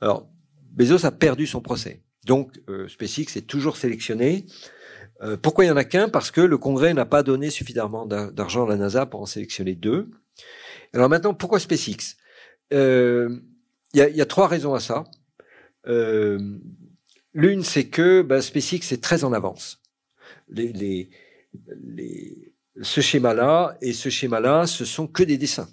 Alors 0.01 0.28
Bezos 0.72 1.05
a 1.05 1.11
perdu 1.11 1.45
son 1.45 1.61
procès. 1.61 2.01
Donc 2.26 2.59
euh, 2.70 2.88
SpaceX 2.88 3.38
est 3.38 3.45
toujours 3.47 3.78
sélectionné. 3.78 4.47
Euh, 5.22 5.38
pourquoi 5.38 5.65
il 5.65 5.68
y 5.68 5.72
en 5.72 5.78
a 5.78 5.84
qu'un? 5.84 6.09
Parce 6.09 6.32
que 6.32 6.41
le 6.41 6.57
Congrès 6.57 6.93
n'a 6.95 7.05
pas 7.05 7.22
donné 7.22 7.51
suffisamment 7.51 8.07
d'argent 8.07 8.65
à 8.65 8.70
la 8.70 8.78
NASA 8.78 9.05
pour 9.05 9.22
en 9.22 9.28
sélectionner 9.28 9.76
deux. 9.76 10.09
Alors 10.93 11.09
maintenant, 11.09 11.36
pourquoi 11.36 11.59
SpaceX? 11.59 12.18
Il 12.72 13.41
y 13.93 14.01
a, 14.01 14.09
y, 14.09 14.22
a, 14.22 14.26
trois 14.26 14.47
raisons 14.47 14.74
à 14.74 14.80
ça. 14.80 15.05
L'une, 17.34 17.63
c'est 17.63 17.88
que 17.88 18.22
bah, 18.22 18.41
SpaceX 18.41 18.91
est 18.91 19.01
très 19.01 19.24
en 19.24 19.34
avance. 19.34 19.82
Les, 20.49 21.09
les, 21.81 22.53
ce 22.81 23.01
schéma-là 23.01 23.77
et 23.81 23.93
ce 23.93 24.09
schéma-là, 24.09 24.67
ce 24.67 24.85
sont 24.85 25.07
que 25.07 25.23
des 25.23 25.37
dessins. 25.37 25.67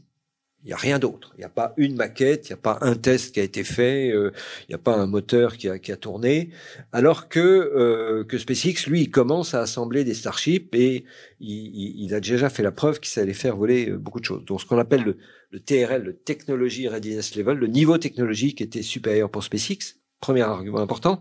Il 0.64 0.68
n'y 0.68 0.72
a 0.72 0.78
rien 0.78 0.98
d'autre. 0.98 1.32
Il 1.36 1.40
n'y 1.40 1.44
a 1.44 1.50
pas 1.50 1.74
une 1.76 1.94
maquette, 1.94 2.48
il 2.48 2.52
n'y 2.52 2.54
a 2.54 2.62
pas 2.62 2.78
un 2.80 2.94
test 2.94 3.34
qui 3.34 3.40
a 3.40 3.42
été 3.42 3.64
fait, 3.64 4.10
euh, 4.10 4.32
il 4.62 4.70
n'y 4.70 4.74
a 4.74 4.78
pas 4.78 4.96
un 4.96 5.06
moteur 5.06 5.58
qui 5.58 5.68
a, 5.68 5.96
tourné. 5.98 6.50
Alors 6.90 7.28
que 7.28 7.38
euh, 7.38 8.24
que 8.24 8.38
SpaceX, 8.38 8.86
lui, 8.86 9.02
il 9.02 9.10
commence 9.10 9.52
à 9.52 9.60
assembler 9.60 10.04
des 10.04 10.14
Starships 10.14 10.74
et 10.74 11.04
il, 11.38 12.04
il 12.04 12.14
a 12.14 12.20
déjà 12.20 12.48
fait 12.48 12.62
la 12.62 12.72
preuve 12.72 12.98
qu'il 12.98 13.20
allait 13.20 13.34
faire 13.34 13.58
voler 13.58 13.90
euh, 13.90 13.98
beaucoup 13.98 14.20
de 14.20 14.24
choses. 14.24 14.42
Donc, 14.46 14.62
ce 14.62 14.66
qu'on 14.66 14.78
appelle 14.78 15.02
le, 15.02 15.18
le, 15.50 15.60
TRL, 15.60 16.02
le 16.02 16.16
Technology 16.16 16.88
Readiness 16.88 17.36
Level, 17.36 17.58
le 17.58 17.66
niveau 17.66 17.98
technologique 17.98 18.62
était 18.62 18.82
supérieur 18.82 19.30
pour 19.30 19.44
SpaceX. 19.44 19.96
Premier 20.20 20.42
argument 20.42 20.80
important. 20.80 21.20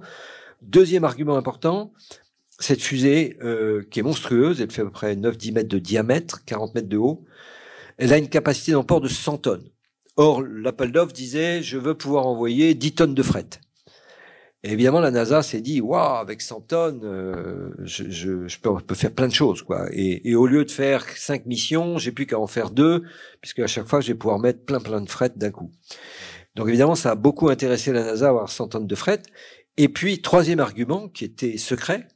Deuxième 0.61 1.03
argument 1.03 1.35
important, 1.35 1.91
cette 2.59 2.81
fusée, 2.81 3.37
euh, 3.43 3.83
qui 3.89 3.99
est 3.99 4.03
monstrueuse, 4.03 4.61
elle 4.61 4.71
fait 4.71 4.81
à 4.81 4.85
peu 4.85 4.91
près 4.91 5.15
9-10 5.15 5.53
mètres 5.53 5.69
de 5.69 5.79
diamètre, 5.79 6.45
40 6.45 6.75
mètres 6.75 6.89
de 6.89 6.97
haut, 6.97 7.25
elle 7.97 8.13
a 8.13 8.17
une 8.17 8.29
capacité 8.29 8.71
d'emport 8.71 9.01
de 9.01 9.07
100 9.07 9.37
tonnes. 9.39 9.69
Or, 10.15 10.41
l'appel 10.41 10.91
d'offres 10.91 11.13
disait, 11.13 11.63
je 11.63 11.77
veux 11.77 11.95
pouvoir 11.95 12.27
envoyer 12.27 12.73
10 12.73 12.95
tonnes 12.95 13.15
de 13.15 13.23
fret. 13.23 13.47
Et 14.63 14.71
évidemment, 14.71 15.01
la 15.01 15.11
NASA 15.11 15.43
s'est 15.43 15.59
dit, 15.59 15.81
waouh, 15.81 16.15
avec 16.15 16.41
100 16.41 16.61
tonnes, 16.61 17.01
euh, 17.03 17.71
je, 17.83 18.09
je, 18.09 18.47
je, 18.47 18.59
peux, 18.59 18.95
faire 18.95 19.11
plein 19.11 19.27
de 19.27 19.33
choses, 19.33 19.61
quoi. 19.61 19.87
Et, 19.91 20.29
et 20.29 20.35
au 20.35 20.47
lieu 20.47 20.63
de 20.63 20.71
faire 20.71 21.05
cinq 21.17 21.45
missions, 21.45 21.97
j'ai 21.97 22.13
plus 22.13 22.25
qu'à 22.25 22.39
en 22.39 22.47
faire 22.47 22.69
deux, 22.69 23.03
puisque 23.41 23.59
à 23.59 23.67
chaque 23.67 23.87
fois, 23.87 23.99
je 23.99 24.07
vais 24.07 24.17
pouvoir 24.17 24.39
mettre 24.39 24.63
plein 24.63 24.79
plein 24.79 25.01
de 25.01 25.09
fret 25.09 25.33
d'un 25.35 25.51
coup. 25.51 25.71
Donc 26.55 26.69
évidemment, 26.69 26.95
ça 26.95 27.11
a 27.11 27.15
beaucoup 27.15 27.49
intéressé 27.49 27.91
la 27.91 28.03
NASA 28.03 28.29
avoir 28.29 28.49
100 28.49 28.69
tonnes 28.69 28.87
de 28.87 28.95
fret. 28.95 29.21
Et 29.75 29.89
puis, 29.89 30.21
troisième 30.21 30.59
argument 30.59 31.09
qui 31.09 31.25
était 31.25 31.57
secret, 31.57 32.07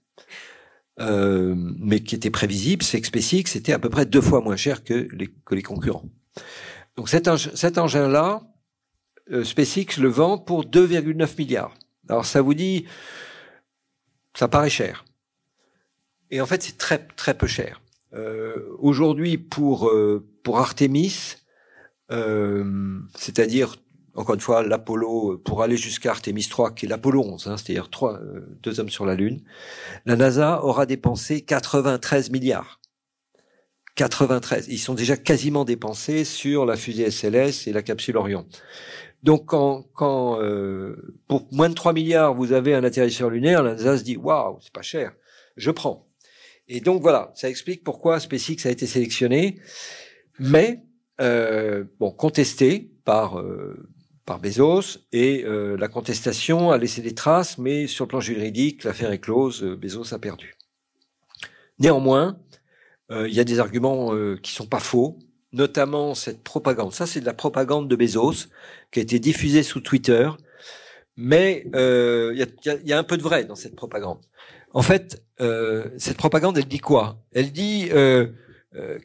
euh, 0.99 1.53
mais 1.57 1.99
qui 1.99 2.15
était 2.15 2.31
prévisible, 2.31 2.83
c'est 2.83 3.01
que 3.01 3.07
SpaceX 3.07 3.55
était 3.55 3.73
à 3.73 3.79
peu 3.79 3.89
près 3.89 4.05
deux 4.05 4.21
fois 4.21 4.41
moins 4.41 4.55
cher 4.55 4.83
que 4.83 5.07
les, 5.11 5.27
que 5.45 5.55
les 5.55 5.63
concurrents. 5.63 6.09
Donc 6.95 7.09
cet, 7.09 7.29
cet 7.55 7.77
engin-là, 7.77 8.41
euh, 9.31 9.43
SpaceX 9.43 9.99
le 9.99 10.09
vend 10.09 10.37
pour 10.37 10.65
2,9 10.65 11.37
milliards. 11.37 11.73
Alors 12.09 12.25
ça 12.25 12.41
vous 12.41 12.53
dit, 12.53 12.85
ça 14.33 14.47
paraît 14.47 14.69
cher. 14.69 15.05
Et 16.31 16.41
en 16.41 16.45
fait, 16.45 16.63
c'est 16.63 16.77
très 16.77 16.99
très 16.99 17.33
peu 17.33 17.47
cher. 17.47 17.81
Euh, 18.13 18.75
Aujourd'hui, 18.79 19.37
pour 19.37 19.89
euh, 19.89 20.25
pour 20.43 20.59
Artemis, 20.59 21.35
euh, 22.11 22.99
c'est-à-dire 23.15 23.75
encore 24.17 24.33
une 24.35 24.41
fois 24.41 24.63
l'Apollo 24.63 25.37
pour 25.37 25.61
aller 25.61 25.77
jusqu'à 25.77 26.09
Artemis 26.09 26.47
3, 26.49 26.73
qui 26.73 26.85
est 26.85 26.89
l'Apollo 26.89 27.23
11, 27.23 27.47
hein, 27.47 27.55
c'est-à-dire 27.55 27.89
trois 27.89 28.15
euh, 28.15 28.57
deux 28.63 28.79
hommes 28.79 28.89
sur 28.89 29.05
la 29.05 29.15
Lune, 29.15 29.41
la 30.05 30.15
NASA 30.15 30.63
aura 30.63 30.85
dépensé 30.85 31.41
93 31.41 32.31
milliards. 32.31 32.81
93. 33.95 34.67
Ils 34.69 34.79
sont 34.79 34.93
déjà 34.95 35.17
quasiment 35.17 35.65
dépensés 35.65 36.23
sur 36.23 36.65
la 36.65 36.75
fusée 36.77 37.09
SLS 37.09 37.67
et 37.67 37.73
la 37.73 37.81
capsule 37.81 38.17
Orion. 38.17 38.45
Donc 39.23 39.45
quand, 39.45 40.41
euh, 40.41 41.17
pour 41.27 41.47
moins 41.51 41.69
de 41.69 41.73
3 41.73 41.93
milliards, 41.93 42.33
vous 42.33 42.53
avez 42.53 42.73
un 42.73 42.83
atterrisseur 42.83 43.29
lunaire, 43.29 43.63
la 43.63 43.73
NASA 43.75 43.97
se 43.97 44.03
dit 44.03 44.17
waouh, 44.17 44.57
c'est 44.61 44.73
pas 44.73 44.81
cher, 44.81 45.13
je 45.57 45.71
prends. 45.71 46.07
Et 46.67 46.81
donc 46.81 47.01
voilà, 47.01 47.31
ça 47.35 47.49
explique 47.49 47.83
pourquoi 47.83 48.19
SpaceX 48.19 48.65
a 48.65 48.69
été 48.69 48.87
sélectionné, 48.87 49.59
mais 50.39 50.83
euh, 51.21 51.83
bon 51.99 52.11
contesté 52.11 52.91
par 53.05 53.39
euh, 53.39 53.89
par 54.27 54.39
Bezos 54.39 54.99
et 55.13 55.45
euh, 55.45 55.77
la 55.77 55.87
contestation 55.87 56.69
a 56.69 56.77
laissé 56.77 57.01
des 57.01 57.15
traces, 57.15 57.57
mais 57.57 57.87
sur 57.87 58.05
le 58.05 58.09
plan 58.09 58.19
juridique, 58.19 58.83
l'affaire 58.83 59.11
est 59.11 59.19
close, 59.19 59.63
euh, 59.63 59.77
Bezos 59.77 60.13
a 60.13 60.19
perdu. 60.19 60.57
Néanmoins, 61.79 62.37
euh, 63.09 63.27
il 63.29 63.33
y 63.33 63.39
a 63.39 63.45
des 63.45 63.59
arguments 63.59 64.11
qui 64.43 64.51
sont 64.51 64.65
pas 64.65 64.81
faux, 64.81 65.17
notamment 65.53 66.13
cette 66.13 66.43
propagande. 66.43 66.91
Ça, 66.91 67.07
c'est 67.07 67.21
de 67.21 67.25
la 67.25 67.33
propagande 67.33 67.87
de 67.87 67.95
Bezos 67.95 68.49
qui 68.91 68.99
a 68.99 69.01
été 69.01 69.17
diffusée 69.17 69.63
sous 69.63 69.79
Twitter, 69.79 70.29
mais 71.15 71.63
il 71.73 72.37
y 72.37 72.69
a, 72.69 72.75
y, 72.83 72.93
a, 72.93 72.99
un 72.99 73.03
peu 73.03 73.15
de 73.15 73.23
vrai 73.23 73.45
dans 73.45 73.55
cette 73.55 73.75
propagande. 73.75 74.19
En 74.73 74.81
fait, 74.81 75.23
cette 75.97 76.17
propagande, 76.17 76.57
elle 76.57 76.67
dit 76.67 76.79
quoi? 76.79 77.23
Elle 77.31 77.53
dit 77.53 77.89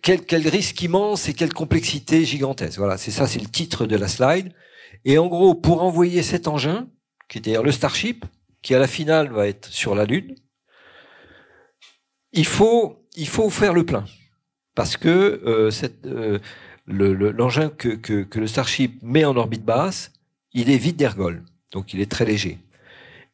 quel, 0.03 0.25
quel 0.27 0.49
risque 0.49 0.83
immense 0.83 1.29
et 1.29 1.35
quelle 1.35 1.55
complexité 1.55 2.25
gigantesque. 2.25 2.79
Voilà, 2.79 2.97
c'est 2.99 3.13
ça, 3.13 3.29
c'est 3.29 3.41
le 3.41 3.49
titre 3.49 3.87
de 3.87 3.97
la 3.97 4.09
slide. 4.09 4.53
Et 5.05 5.19
en 5.19 5.27
gros, 5.27 5.55
pour 5.55 5.83
envoyer 5.83 6.23
cet 6.23 6.49
engin, 6.49 6.89
qui 7.29 7.39
est 7.39 7.41
d'ailleurs 7.41 7.65
le 7.65 7.73
Starship, 7.73 8.25
qui 8.63 8.75
à 8.75 8.79
la 8.79 8.87
finale 8.87 9.31
va 9.31 9.49
être 9.49 9.67
sur 9.67 9.95
la 9.95 10.05
Lune, 10.05 10.35
il 12.33 12.47
faut, 12.47 13.05
il 13.17 13.29
faut 13.29 13.51
faire 13.51 13.75
le 13.75 13.85
plein. 13.85 14.05
Parce 14.75 14.97
que 14.97 15.43
euh, 15.45 15.71
euh, 16.07 16.39
l'engin 16.87 17.69
que, 17.69 17.89
que, 17.89 18.23
que, 18.23 18.39
le 18.39 18.47
Starship 18.47 19.03
met 19.03 19.25
en 19.25 19.37
orbite 19.37 19.65
basse, 19.65 20.13
il 20.53 20.71
est 20.71 20.79
vide 20.79 20.97
d'ergol, 20.97 21.45
donc 21.73 21.93
il 21.93 22.01
est 22.01 22.11
très 22.11 22.25
léger. 22.25 22.59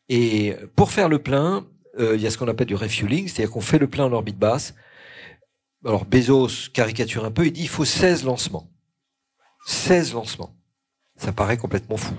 Et 0.08 0.56
pour 0.74 0.90
faire 0.90 1.08
le 1.08 1.20
plein, 1.20 1.66
euh, 1.98 2.16
il 2.16 2.22
y 2.22 2.26
a 2.26 2.30
ce 2.30 2.38
qu'on 2.38 2.48
appelle 2.48 2.66
du 2.66 2.74
refueling, 2.74 3.28
c'est-à-dire 3.28 3.52
qu'on 3.52 3.60
fait 3.60 3.78
le 3.78 3.88
plein 3.88 4.06
en 4.06 4.12
orbite 4.12 4.38
basse. 4.38 4.74
Alors 5.84 6.04
Bezos 6.04 6.70
caricature 6.72 7.24
un 7.24 7.30
peu, 7.30 7.46
il 7.46 7.52
dit 7.52 7.62
il 7.62 7.68
faut 7.68 7.84
16 7.84 8.24
lancements. 8.24 8.68
16 9.66 10.14
lancements. 10.14 10.57
Ça 11.18 11.32
paraît 11.32 11.56
complètement 11.56 11.96
fou. 11.96 12.14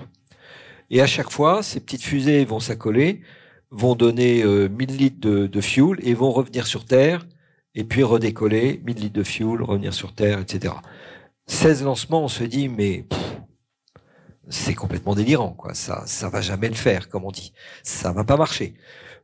Et 0.90 1.00
à 1.00 1.06
chaque 1.06 1.30
fois, 1.30 1.62
ces 1.62 1.80
petites 1.80 2.02
fusées 2.02 2.44
vont 2.44 2.60
s'accoler, 2.60 3.22
vont 3.70 3.94
donner 3.94 4.42
euh, 4.42 4.68
1000 4.68 4.96
litres 4.96 5.20
de, 5.20 5.46
de, 5.46 5.60
fuel 5.60 5.96
et 6.02 6.14
vont 6.14 6.30
revenir 6.30 6.66
sur 6.66 6.84
Terre, 6.84 7.26
et 7.74 7.84
puis 7.84 8.02
redécoller, 8.02 8.80
1000 8.84 8.96
litres 8.96 9.14
de 9.14 9.22
fuel, 9.22 9.62
revenir 9.62 9.94
sur 9.94 10.14
Terre, 10.14 10.40
etc. 10.40 10.74
16 11.46 11.84
lancements, 11.84 12.24
on 12.24 12.28
se 12.28 12.44
dit, 12.44 12.68
mais 12.68 13.06
c'est 14.48 14.74
complètement 14.74 15.14
délirant, 15.14 15.52
quoi. 15.52 15.74
Ça, 15.74 16.02
ça 16.06 16.28
va 16.28 16.40
jamais 16.40 16.68
le 16.68 16.74
faire, 16.74 17.08
comme 17.08 17.24
on 17.24 17.30
dit. 17.30 17.52
Ça 17.82 18.12
va 18.12 18.24
pas 18.24 18.36
marcher. 18.36 18.74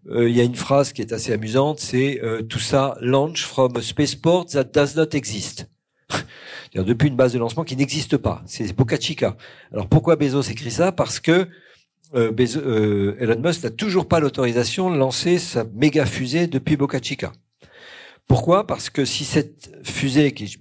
Euh, 0.09 0.29
il 0.29 0.37
y 0.37 0.41
a 0.41 0.45
une 0.45 0.55
phrase 0.55 0.93
qui 0.93 1.03
est 1.03 1.12
assez 1.12 1.33
amusante, 1.33 1.81
c'est 1.81 2.22
euh, 2.22 2.43
tout 2.43 2.61
ça 2.61 2.97
launch 3.01 3.45
from 3.45 3.77
a 3.77 3.83
spaceport 3.83 4.47
that 4.47 4.64
does 4.64 4.95
not 4.97 5.14
exist 5.14 5.68
depuis 6.85 7.09
une 7.09 7.16
base 7.16 7.33
de 7.33 7.39
lancement 7.39 7.64
qui 7.64 7.77
n'existe 7.77 8.16
pas. 8.16 8.43
C'est 8.47 8.74
Boca 8.74 8.99
Chica. 8.99 9.37
Alors 9.72 9.89
pourquoi 9.89 10.16
Bezos 10.16 10.43
écrit 10.43 10.70
ça? 10.70 10.93
Parce 10.93 11.20
que 11.20 11.49
euh, 12.14 12.33
euh, 12.39 13.16
Elon 13.18 13.41
Musk 13.41 13.64
n'a 13.64 13.70
toujours 13.70 14.07
pas 14.07 14.20
l'autorisation 14.20 14.91
de 14.91 14.97
lancer 14.97 15.39
sa 15.39 15.64
méga 15.64 16.07
fusée 16.07 16.47
depuis 16.47 16.77
Boca 16.77 17.01
Chica. 17.01 17.33
Pourquoi? 18.29 18.66
Parce 18.66 18.91
que 18.91 19.05
si 19.05 19.24
cette 19.24 19.70
fusée, 19.85 20.33
qui 20.33 20.59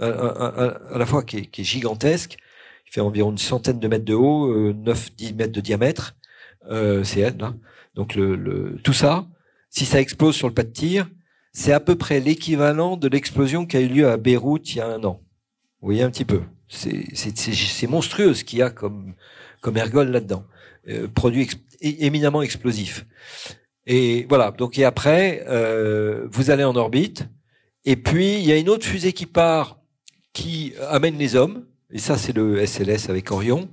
à, 0.00 0.98
la 0.98 1.06
fois 1.06 1.22
qui 1.22 1.38
est, 1.38 1.64
gigantesque, 1.64 2.36
qui 2.86 2.92
fait 2.92 3.00
environ 3.00 3.30
une 3.30 3.38
centaine 3.38 3.78
de 3.78 3.88
mètres 3.88 4.04
de 4.04 4.14
haut, 4.14 4.48
euh, 4.48 4.72
9-10 4.72 5.34
mètres 5.34 5.52
de 5.52 5.60
diamètre, 5.60 6.16
euh, 6.70 7.04
c'est 7.04 7.20
elle, 7.20 7.36
là. 7.38 7.54
Donc 7.94 8.14
le, 8.14 8.36
le, 8.36 8.78
tout 8.84 8.92
ça, 8.92 9.26
si 9.68 9.84
ça 9.84 10.00
explose 10.00 10.36
sur 10.36 10.48
le 10.48 10.54
pas 10.54 10.62
de 10.62 10.70
tir, 10.70 11.08
c'est 11.52 11.72
à 11.72 11.80
peu 11.80 11.96
près 11.96 12.20
l'équivalent 12.20 12.96
de 12.96 13.08
l'explosion 13.08 13.66
qui 13.66 13.76
a 13.76 13.80
eu 13.80 13.88
lieu 13.88 14.08
à 14.08 14.16
Beyrouth 14.16 14.74
il 14.74 14.78
y 14.78 14.80
a 14.80 14.86
un 14.86 15.02
an. 15.02 15.20
Vous 15.80 15.86
voyez 15.86 16.02
un 16.02 16.10
petit 16.10 16.24
peu. 16.24 16.42
C'est 16.68 17.86
monstrueux 17.88 18.34
ce 18.34 18.44
qu'il 18.44 18.58
y 18.58 18.62
a 18.62 18.70
comme, 18.70 19.14
comme 19.60 19.76
ergol 19.76 20.08
là-dedans. 20.08 20.44
Euh, 20.88 21.08
produit 21.08 21.48
éminemment 21.80 22.42
explosif. 22.42 23.06
Et 23.86 24.26
voilà. 24.28 24.50
Donc 24.50 24.78
et 24.78 24.84
après, 24.84 25.44
euh, 25.48 26.26
vous 26.30 26.50
allez 26.50 26.64
en 26.64 26.76
orbite. 26.76 27.28
Et 27.84 27.96
puis 27.96 28.36
il 28.38 28.44
y 28.44 28.52
a 28.52 28.56
une 28.56 28.68
autre 28.68 28.86
fusée 28.86 29.12
qui 29.12 29.26
part, 29.26 29.80
qui 30.32 30.74
amène 30.88 31.16
les 31.16 31.34
hommes. 31.34 31.66
Et 31.90 31.98
ça 31.98 32.18
c'est 32.18 32.34
le 32.34 32.64
SLS 32.64 33.08
avec 33.08 33.30
Orion, 33.30 33.68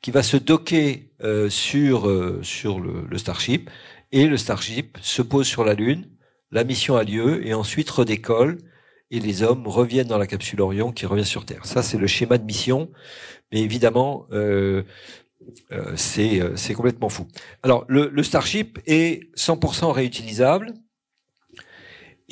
qui 0.00 0.10
va 0.10 0.22
se 0.22 0.36
docker 0.38 0.96
euh, 1.22 1.50
sur 1.50 2.10
sur 2.42 2.80
le 2.80 3.18
Starship. 3.18 3.70
Et 4.12 4.26
le 4.26 4.38
Starship 4.38 4.98
se 5.02 5.22
pose 5.22 5.46
sur 5.46 5.64
la 5.64 5.74
Lune. 5.74 6.08
La 6.50 6.64
mission 6.64 6.96
a 6.96 7.04
lieu 7.04 7.46
et 7.46 7.54
ensuite 7.54 7.90
redécolle 7.90 8.58
et 9.10 9.20
les 9.20 9.42
hommes 9.42 9.66
reviennent 9.66 10.08
dans 10.08 10.18
la 10.18 10.26
capsule 10.26 10.60
Orion 10.60 10.92
qui 10.92 11.06
revient 11.06 11.24
sur 11.24 11.44
Terre. 11.44 11.66
Ça, 11.66 11.82
c'est 11.82 11.98
le 11.98 12.06
schéma 12.06 12.38
de 12.38 12.44
mission, 12.44 12.90
mais 13.52 13.60
évidemment, 13.60 14.26
euh, 14.32 14.82
euh, 15.72 15.92
c'est 15.96 16.40
euh, 16.40 16.74
complètement 16.74 17.08
fou. 17.08 17.26
Alors, 17.62 17.84
le, 17.88 18.08
le 18.08 18.22
Starship 18.22 18.78
est 18.86 19.34
100% 19.36 19.90
réutilisable. 19.90 20.74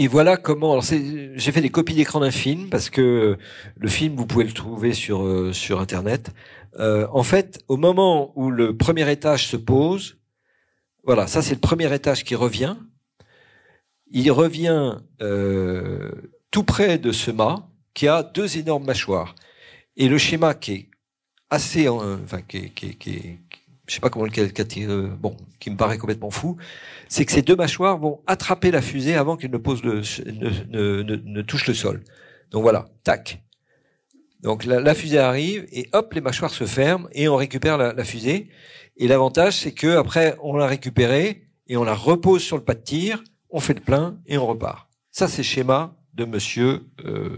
Et 0.00 0.06
voilà 0.06 0.36
comment. 0.36 0.80
J'ai 0.80 1.52
fait 1.52 1.60
des 1.60 1.70
copies 1.70 1.94
d'écran 1.94 2.20
d'un 2.20 2.30
film 2.30 2.70
parce 2.70 2.88
que 2.88 3.36
le 3.76 3.88
film, 3.88 4.14
vous 4.14 4.26
pouvez 4.26 4.44
le 4.44 4.52
trouver 4.52 4.92
sur 4.92 5.24
euh, 5.24 5.52
sur 5.52 5.80
internet. 5.80 6.30
Euh, 6.78 7.08
en 7.12 7.24
fait, 7.24 7.64
au 7.66 7.76
moment 7.76 8.32
où 8.36 8.50
le 8.52 8.76
premier 8.76 9.10
étage 9.10 9.48
se 9.48 9.56
pose, 9.56 10.18
voilà, 11.02 11.26
ça 11.26 11.42
c'est 11.42 11.54
le 11.54 11.60
premier 11.60 11.92
étage 11.92 12.22
qui 12.22 12.36
revient. 12.36 12.76
Il 14.10 14.30
revient 14.30 14.98
euh, 15.20 16.12
tout 16.50 16.64
près 16.64 16.98
de 16.98 17.12
ce 17.12 17.30
mât 17.30 17.68
qui 17.94 18.08
a 18.08 18.22
deux 18.22 18.58
énormes 18.58 18.84
mâchoires. 18.84 19.34
Et 19.96 20.08
le 20.08 20.18
schéma 20.18 20.54
qui 20.54 20.72
est 20.72 20.88
assez, 21.50 21.88
enfin, 21.88 22.42
qui, 22.42 22.70
qui, 22.70 22.96
qui, 22.96 23.38
je 23.88 23.94
sais 23.94 24.00
pas 24.00 24.10
comment 24.10 24.26
le 24.26 24.32
euh, 24.88 25.08
bon, 25.18 25.36
qui 25.58 25.70
me 25.70 25.76
paraît 25.76 25.98
complètement 25.98 26.30
fou, 26.30 26.56
c'est 27.08 27.24
que 27.24 27.32
ces 27.32 27.42
deux 27.42 27.56
mâchoires 27.56 27.98
vont 27.98 28.20
attraper 28.26 28.70
la 28.70 28.82
fusée 28.82 29.14
avant 29.14 29.36
qu'elle 29.36 29.50
ne 29.50 29.58
pose 29.58 29.82
le, 29.82 30.02
ne, 30.26 31.02
ne, 31.02 31.16
ne, 31.16 31.42
touche 31.42 31.66
le 31.66 31.74
sol. 31.74 32.04
Donc 32.50 32.62
voilà, 32.62 32.86
tac. 33.02 33.42
Donc 34.40 34.64
la, 34.64 34.94
fusée 34.94 35.18
arrive 35.18 35.66
et 35.72 35.88
hop, 35.92 36.12
les 36.14 36.20
mâchoires 36.20 36.52
se 36.52 36.64
ferment 36.64 37.08
et 37.12 37.28
on 37.28 37.36
récupère 37.36 37.76
la, 37.76 37.92
la 37.92 38.04
fusée. 38.04 38.50
Et 38.96 39.08
l'avantage, 39.08 39.56
c'est 39.56 39.72
que 39.72 39.96
après, 39.96 40.36
on 40.42 40.56
l'a 40.56 40.66
récupérée 40.66 41.48
et 41.66 41.76
on 41.76 41.84
la 41.84 41.94
repose 41.94 42.42
sur 42.42 42.56
le 42.56 42.62
pas 42.62 42.74
de 42.74 42.80
tir, 42.80 43.24
on 43.50 43.58
fait 43.58 43.74
le 43.74 43.80
plein 43.80 44.20
et 44.26 44.38
on 44.38 44.46
repart. 44.46 44.88
Ça, 45.10 45.26
c'est 45.26 45.42
schéma 45.42 45.97
de 46.18 46.24
monsieur, 46.24 46.82
euh, 47.06 47.36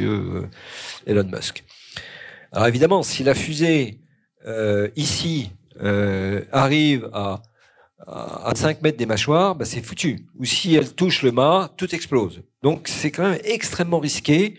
euh, 0.00 0.42
Elon 1.06 1.24
Musk. 1.24 1.64
Alors 2.52 2.68
évidemment, 2.68 3.02
si 3.02 3.24
la 3.24 3.34
fusée 3.34 4.00
euh, 4.46 4.88
ici 4.96 5.50
arrive 6.52 7.08
à, 7.12 7.40
à 8.06 8.52
5 8.54 8.82
mètres 8.82 8.98
des 8.98 9.06
mâchoires, 9.06 9.54
bah 9.54 9.64
c'est 9.64 9.80
foutu. 9.80 10.26
Ou 10.38 10.44
si 10.44 10.74
elle 10.74 10.92
touche 10.92 11.22
le 11.22 11.30
mât, 11.30 11.70
tout 11.76 11.94
explose. 11.94 12.42
Donc 12.62 12.88
c'est 12.88 13.12
quand 13.12 13.30
même 13.30 13.40
extrêmement 13.44 14.00
risqué. 14.00 14.58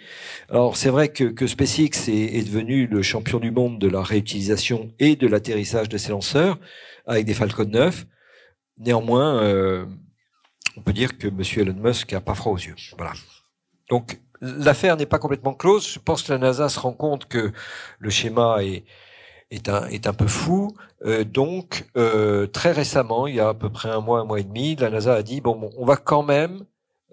Alors 0.50 0.78
c'est 0.78 0.90
vrai 0.90 1.10
que, 1.10 1.26
que 1.26 1.46
SpaceX 1.46 2.08
est, 2.08 2.46
devenu 2.46 2.88
le 2.88 3.02
champion 3.02 3.40
du 3.40 3.52
monde 3.52 3.80
de 3.80 3.90
la 3.90 4.02
réutilisation 4.02 4.94
et 4.98 5.18
de 5.18 5.28
l'atterrissage 5.28 5.90
de 5.90 5.98
ses 5.98 6.12
lanceurs 6.12 6.58
avec 7.06 7.26
des 7.26 7.34
Falcon 7.34 7.66
9. 7.66 8.06
Néanmoins, 8.78 9.44
on 10.78 10.82
peut 10.82 10.94
dire 10.94 11.18
que 11.18 11.28
Monsieur 11.28 11.64
Elon 11.64 11.74
Musk 11.74 12.14
a 12.14 12.22
pas 12.22 12.36
froid 12.36 12.54
aux 12.54 12.58
yeux. 12.58 12.76
Voilà. 12.98 13.12
Donc 13.90 14.20
l'affaire 14.42 14.98
n'est 14.98 15.06
pas 15.06 15.20
complètement 15.20 15.54
close. 15.54 15.88
Je 15.88 16.00
pense 16.00 16.24
que 16.24 16.32
la 16.32 16.38
NASA 16.38 16.70
se 16.70 16.80
rend 16.80 16.94
compte 16.94 17.26
que 17.28 17.52
le 18.00 18.10
schéma 18.10 18.58
est, 18.64 20.08
un 20.08 20.14
peu 20.14 20.28
fou. 20.28 20.76
Euh, 21.06 21.24
donc, 21.24 21.86
euh, 21.98 22.48
très 22.48 22.72
récemment, 22.72 23.28
il 23.28 23.36
y 23.36 23.40
a 23.40 23.50
à 23.50 23.54
peu 23.54 23.70
près 23.70 23.90
un 23.90 24.02
mois, 24.02 24.20
un 24.20 24.26
mois 24.26 24.40
et 24.40 24.44
demi, 24.44 24.76
la 24.76 24.90
NASA 24.90 25.16
a 25.16 25.24
dit, 25.24 25.42
bon, 25.42 25.72
on 25.78 25.86
va 25.86 25.98
quand 25.98 26.24
même, 26.24 26.66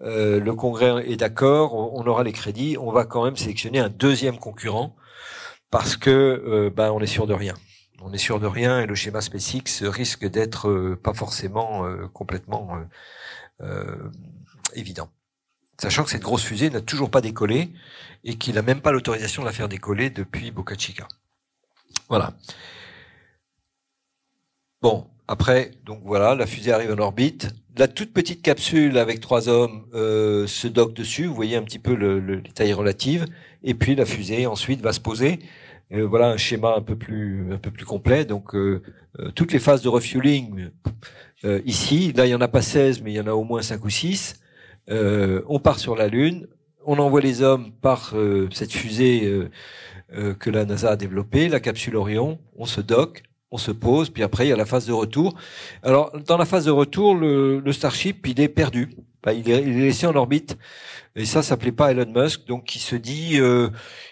euh, 0.02 0.40
le 0.40 0.54
Congrès 0.54 1.10
est 1.10 1.16
d'accord, 1.16 1.74
on, 1.74 2.06
aura 2.06 2.22
les 2.22 2.32
crédits, 2.32 2.76
on 2.78 2.92
va 2.92 3.04
quand 3.04 3.24
même 3.24 3.36
sélectionner 3.36 3.78
un 3.78 3.88
deuxième 3.88 4.38
concurrent 4.38 4.94
parce 5.70 5.96
que 5.96 6.72
ben, 6.76 6.92
on 6.92 7.00
est 7.00 7.06
sûr 7.06 7.26
de 7.26 7.34
rien. 7.34 7.54
On 8.02 8.12
est 8.12 8.18
sûr 8.18 8.38
de 8.40 8.46
rien 8.46 8.80
et 8.80 8.86
le 8.86 8.94
schéma 8.94 9.20
SpaceX 9.20 9.82
risque 9.82 10.26
d'être 10.26 10.94
pas 11.02 11.14
forcément 11.14 11.84
complètement 12.12 12.78
évident. 14.74 15.08
Sachant 15.80 16.04
que 16.04 16.10
cette 16.10 16.22
grosse 16.22 16.42
fusée 16.42 16.70
n'a 16.70 16.80
toujours 16.80 17.10
pas 17.10 17.20
décollé 17.20 17.70
et 18.24 18.36
qu'il 18.36 18.54
n'a 18.54 18.62
même 18.62 18.80
pas 18.80 18.92
l'autorisation 18.92 19.42
de 19.42 19.46
la 19.46 19.52
faire 19.52 19.68
décoller 19.68 20.10
depuis 20.10 20.50
Boca 20.50 20.74
Chica. 20.76 21.06
Voilà. 22.08 22.32
Bon, 24.80 25.06
après, 25.28 25.72
donc 25.84 26.00
voilà, 26.04 26.34
la 26.34 26.46
fusée 26.46 26.72
arrive 26.72 26.92
en 26.92 26.98
orbite. 26.98 27.48
La 27.76 27.88
toute 27.88 28.12
petite 28.12 28.42
capsule 28.42 28.96
avec 28.96 29.20
trois 29.20 29.48
hommes 29.48 29.86
euh, 29.92 30.46
se 30.46 30.66
dock 30.66 30.94
dessus. 30.94 31.26
Vous 31.26 31.34
voyez 31.34 31.56
un 31.56 31.62
petit 31.62 31.78
peu 31.78 31.94
le, 31.94 32.20
le, 32.20 32.36
les 32.36 32.52
tailles 32.52 32.72
relatives. 32.72 33.26
Et 33.62 33.74
puis 33.74 33.94
la 33.94 34.06
fusée 34.06 34.46
ensuite 34.46 34.80
va 34.80 34.92
se 34.92 35.00
poser. 35.00 35.40
Euh, 35.92 36.06
voilà 36.06 36.30
un 36.30 36.36
schéma 36.36 36.74
un 36.74 36.80
peu 36.80 36.96
plus 36.96 37.52
un 37.52 37.58
peu 37.58 37.70
plus 37.70 37.84
complet. 37.84 38.24
Donc 38.24 38.54
euh, 38.54 38.82
toutes 39.34 39.52
les 39.52 39.58
phases 39.58 39.82
de 39.82 39.88
refueling 39.88 40.70
ici. 41.64 42.12
Là, 42.12 42.26
il 42.26 42.30
y 42.30 42.34
en 42.34 42.40
a 42.40 42.48
pas 42.48 42.62
16, 42.62 43.02
mais 43.02 43.12
il 43.12 43.16
y 43.16 43.20
en 43.20 43.26
a 43.26 43.32
au 43.32 43.44
moins 43.44 43.62
5 43.62 43.84
ou 43.84 43.90
6. 43.90 44.40
On 44.88 45.58
part 45.58 45.78
sur 45.78 45.96
la 45.96 46.08
Lune. 46.08 46.46
On 46.84 46.98
envoie 46.98 47.20
les 47.20 47.42
hommes 47.42 47.72
par 47.80 48.14
cette 48.52 48.72
fusée 48.72 49.48
euh, 50.12 50.34
que 50.34 50.50
la 50.50 50.64
NASA 50.64 50.92
a 50.92 50.96
développé, 50.96 51.48
la 51.48 51.58
capsule 51.58 51.96
Orion. 51.96 52.38
On 52.54 52.64
se 52.64 52.80
dock, 52.80 53.24
on 53.50 53.58
se 53.58 53.72
pose, 53.72 54.08
puis 54.08 54.22
après 54.22 54.46
il 54.46 54.50
y 54.50 54.52
a 54.52 54.56
la 54.56 54.64
phase 54.64 54.86
de 54.86 54.92
retour. 54.92 55.34
Alors 55.82 56.12
dans 56.28 56.36
la 56.36 56.44
phase 56.44 56.66
de 56.66 56.70
retour, 56.70 57.16
le, 57.16 57.58
le 57.58 57.72
Starship 57.72 58.24
il 58.28 58.40
est 58.40 58.48
perdu, 58.48 58.94
il, 59.26 59.50
est, 59.50 59.62
il, 59.62 59.80
est, 59.80 59.86
laissé 59.86 60.06
en 60.06 60.14
orbite. 60.14 60.56
Et 61.16 61.24
ça, 61.24 61.42
ça 61.42 61.56
plaît 61.56 61.72
pas 61.72 61.86
à 61.86 61.90
Elon 61.90 62.12
Musk, 62.14 62.46
donc 62.46 62.76
il 62.76 62.78
se 62.78 62.94
dit, 62.94 63.40
euh, 63.40 63.70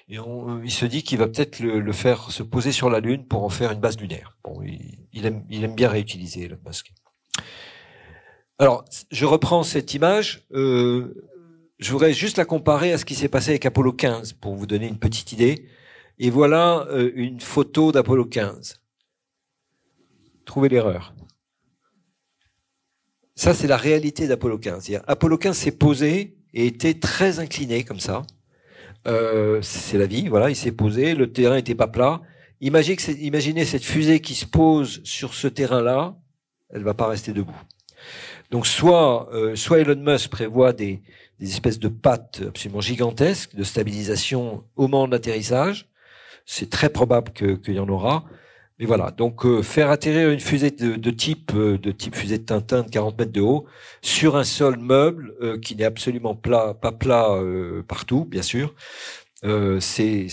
il 0.09 0.71
se 0.71 0.87
dit 0.87 1.05
qu'il 1.05 1.19
va 1.19 1.29
peut-être 1.29 1.61
le, 1.61 1.79
le, 1.79 1.93
faire 1.93 2.33
se 2.33 2.43
poser 2.43 2.73
sur 2.73 2.91
la 2.91 2.99
Lune 2.99 3.25
pour 3.25 3.45
en 3.45 3.51
faire 3.51 3.71
une 3.71 3.81
base 3.81 4.01
lunaire. 4.01 4.37
Bon, 4.43 4.63
il, 4.63 4.99
il 5.13 5.27
aime, 5.27 5.45
il 5.49 5.63
aime 5.63 5.75
bien 5.75 5.91
réutiliser 5.91 6.47
Elon 6.47 6.59
Musk. 6.67 6.93
Alors, 8.59 8.85
je 9.11 9.25
reprends 9.25 9.63
cette 9.65 9.95
image. 9.95 10.47
Euh, 10.53 11.25
je 11.79 11.91
voudrais 11.91 12.13
juste 12.13 12.37
la 12.37 12.45
comparer 12.45 12.93
à 12.93 12.99
ce 12.99 13.05
qui 13.05 13.15
s'est 13.15 13.29
passé 13.29 13.51
avec 13.51 13.67
Apollo 13.67 13.93
15 13.93 14.35
pour 14.35 14.55
vous 14.55 14.67
donner 14.67 14.87
une 14.87 14.99
petite 14.99 15.33
idée. 15.33 15.67
Et 16.19 16.31
voilà 16.31 16.87
euh, 16.91 17.11
une 17.17 17.41
photo 17.41 17.91
d'Apollo 17.91 18.25
15. 18.25 18.81
Trouvez 20.45 20.69
l'erreur. 20.69 21.15
Ça, 23.35 23.55
c'est 23.55 23.67
la 23.67 23.77
réalité 23.77 24.29
d'Apollo 24.29 24.59
15. 24.59 25.01
Apollo 25.07 25.39
15 25.39 25.57
s'est 25.57 25.73
posé 25.73 26.37
et 26.53 26.67
était 26.67 26.95
très 26.95 27.41
incliné 27.41 27.83
comme 27.83 27.99
ça. 27.99 28.23
Euh, 29.09 29.61
c'est 29.61 29.99
la 29.99 30.07
vie, 30.07 30.29
voilà, 30.29 30.49
il 30.49 30.57
s'est 30.57 30.73
posé, 30.73 31.15
le 31.15 31.33
terrain 31.33 31.57
n'était 31.57 31.75
pas 31.75 31.89
plat. 31.89 32.23
Imaginez, 32.61 33.65
cette 33.65 33.85
fusée 33.85 34.21
qui 34.21 34.35
se 34.35 34.47
pose 34.47 35.03
sur 35.05 35.35
ce 35.35 35.49
terrain-là, 35.49 36.17
elle 36.71 36.85
va 36.85 36.95
pas 36.95 37.09
rester 37.09 37.33
debout. 37.33 37.61
Donc 38.55 38.69
soit, 38.69 39.29
euh, 39.35 39.57
soit 39.57 39.81
Elon 39.81 39.97
Musk 39.97 40.31
prévoit 40.31 40.73
des, 40.73 41.03
espèces 41.43 41.81
de 41.81 41.89
pattes 41.89 42.41
absolument 42.47 42.81
gigantesques 42.81 43.57
de 43.57 43.65
stabilisation 43.65 44.63
au 44.77 44.83
moment 44.87 45.09
de 45.09 45.13
l'atterrissage, 45.13 45.89
c'est 46.47 46.71
très 46.71 46.89
probable 46.89 47.33
qu'il 47.33 47.75
y 47.75 47.81
en 47.81 47.89
aura. 47.89 48.25
Mais 48.79 48.87
voilà, 48.87 49.11
donc 49.11 49.45
euh, 49.45 49.61
faire 49.65 49.91
atterrir 49.91 50.31
une 50.31 50.39
fusée 50.39 50.71
de, 50.71 51.11
type 51.11 51.51
euh, 51.57 51.79
de 51.79 51.91
type 51.91 52.15
fusée 52.15 52.39
de 52.39 52.45
Tintin 52.45 52.85
de 52.85 52.91
40 52.91 53.19
mètres 53.19 53.33
de 53.33 53.41
haut 53.41 53.67
sur 54.03 54.37
un 54.37 54.45
sol 54.45 54.79
meuble 54.79 55.35
qui 55.61 55.75
n'est 55.75 55.83
absolument 55.83 56.37
pas 56.37 56.75
plat 56.75 57.37
partout, 57.89 58.25
bien 58.25 58.43
sûr, 58.43 58.73
c'est 59.81 60.29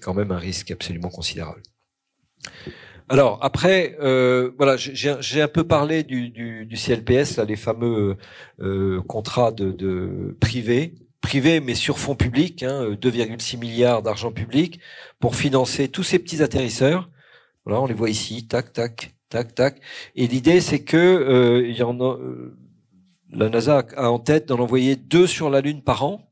quand 0.00 0.14
même 0.14 0.32
un 0.32 0.38
risque 0.38 0.70
absolument 0.70 1.10
considérable. 1.10 1.60
Alors 3.08 3.38
après, 3.42 3.96
voilà, 3.98 4.76
j'ai 4.76 5.42
un 5.42 5.48
peu 5.48 5.64
parlé 5.64 6.02
du, 6.02 6.68
CLPS, 6.76 7.36
là, 7.36 7.44
les 7.44 7.56
fameux 7.56 8.16
contrats 9.06 9.52
de, 9.52 9.72
de 9.72 10.36
privés 10.40 10.94
privé, 11.20 11.60
mais 11.60 11.74
sur 11.74 11.98
fonds 11.98 12.14
publics, 12.14 12.62
hein, 12.62 12.90
2,6 12.92 13.58
milliards 13.58 14.02
d'argent 14.02 14.32
public, 14.32 14.80
pour 15.20 15.36
financer 15.36 15.88
tous 15.88 16.02
ces 16.02 16.18
petits 16.18 16.42
atterrisseurs. 16.42 17.10
Voilà, 17.64 17.82
on 17.82 17.86
les 17.86 17.94
voit 17.94 18.10
ici, 18.10 18.46
tac, 18.46 18.72
tac, 18.72 19.14
tac, 19.28 19.54
tac. 19.54 19.80
Et 20.14 20.26
l'idée, 20.26 20.60
c'est 20.60 20.82
que 20.82 20.96
euh, 20.96 21.68
il 21.68 21.82
euh, 21.82 22.56
la 23.30 23.48
NASA 23.50 23.84
a 23.96 24.10
en 24.10 24.18
tête 24.18 24.46
d'en 24.46 24.58
envoyer 24.58 24.96
deux 24.96 25.26
sur 25.26 25.50
la 25.50 25.60
Lune 25.60 25.82
par 25.82 26.04
an. 26.04 26.27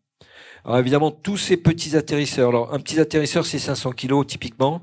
Alors 0.67 0.81
évidemment, 0.81 1.11
tous 1.13 1.37
ces 1.37 1.57
petits 1.57 1.97
atterrisseurs. 1.97 2.49
Alors 2.49 2.75
un 2.75 2.81
petit 2.81 3.01
atterrisseur, 3.01 3.47
c'est 3.47 3.59
500 3.59 3.93
kilos 3.93 4.27
typiquement. 4.27 4.83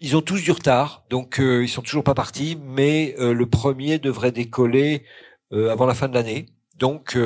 Ils 0.00 0.16
ont 0.16 0.22
tous 0.22 0.42
du 0.42 0.52
retard, 0.52 1.04
donc 1.10 1.40
euh, 1.40 1.64
ils 1.64 1.68
sont 1.68 1.82
toujours 1.82 2.04
pas 2.04 2.14
partis. 2.14 2.56
Mais 2.64 3.14
euh, 3.18 3.34
le 3.34 3.46
premier 3.46 3.98
devrait 3.98 4.32
décoller 4.32 5.04
avant 5.52 5.86
la 5.86 5.94
fin 5.94 6.08
de 6.08 6.14
l'année. 6.14 6.46
Donc, 6.76 7.16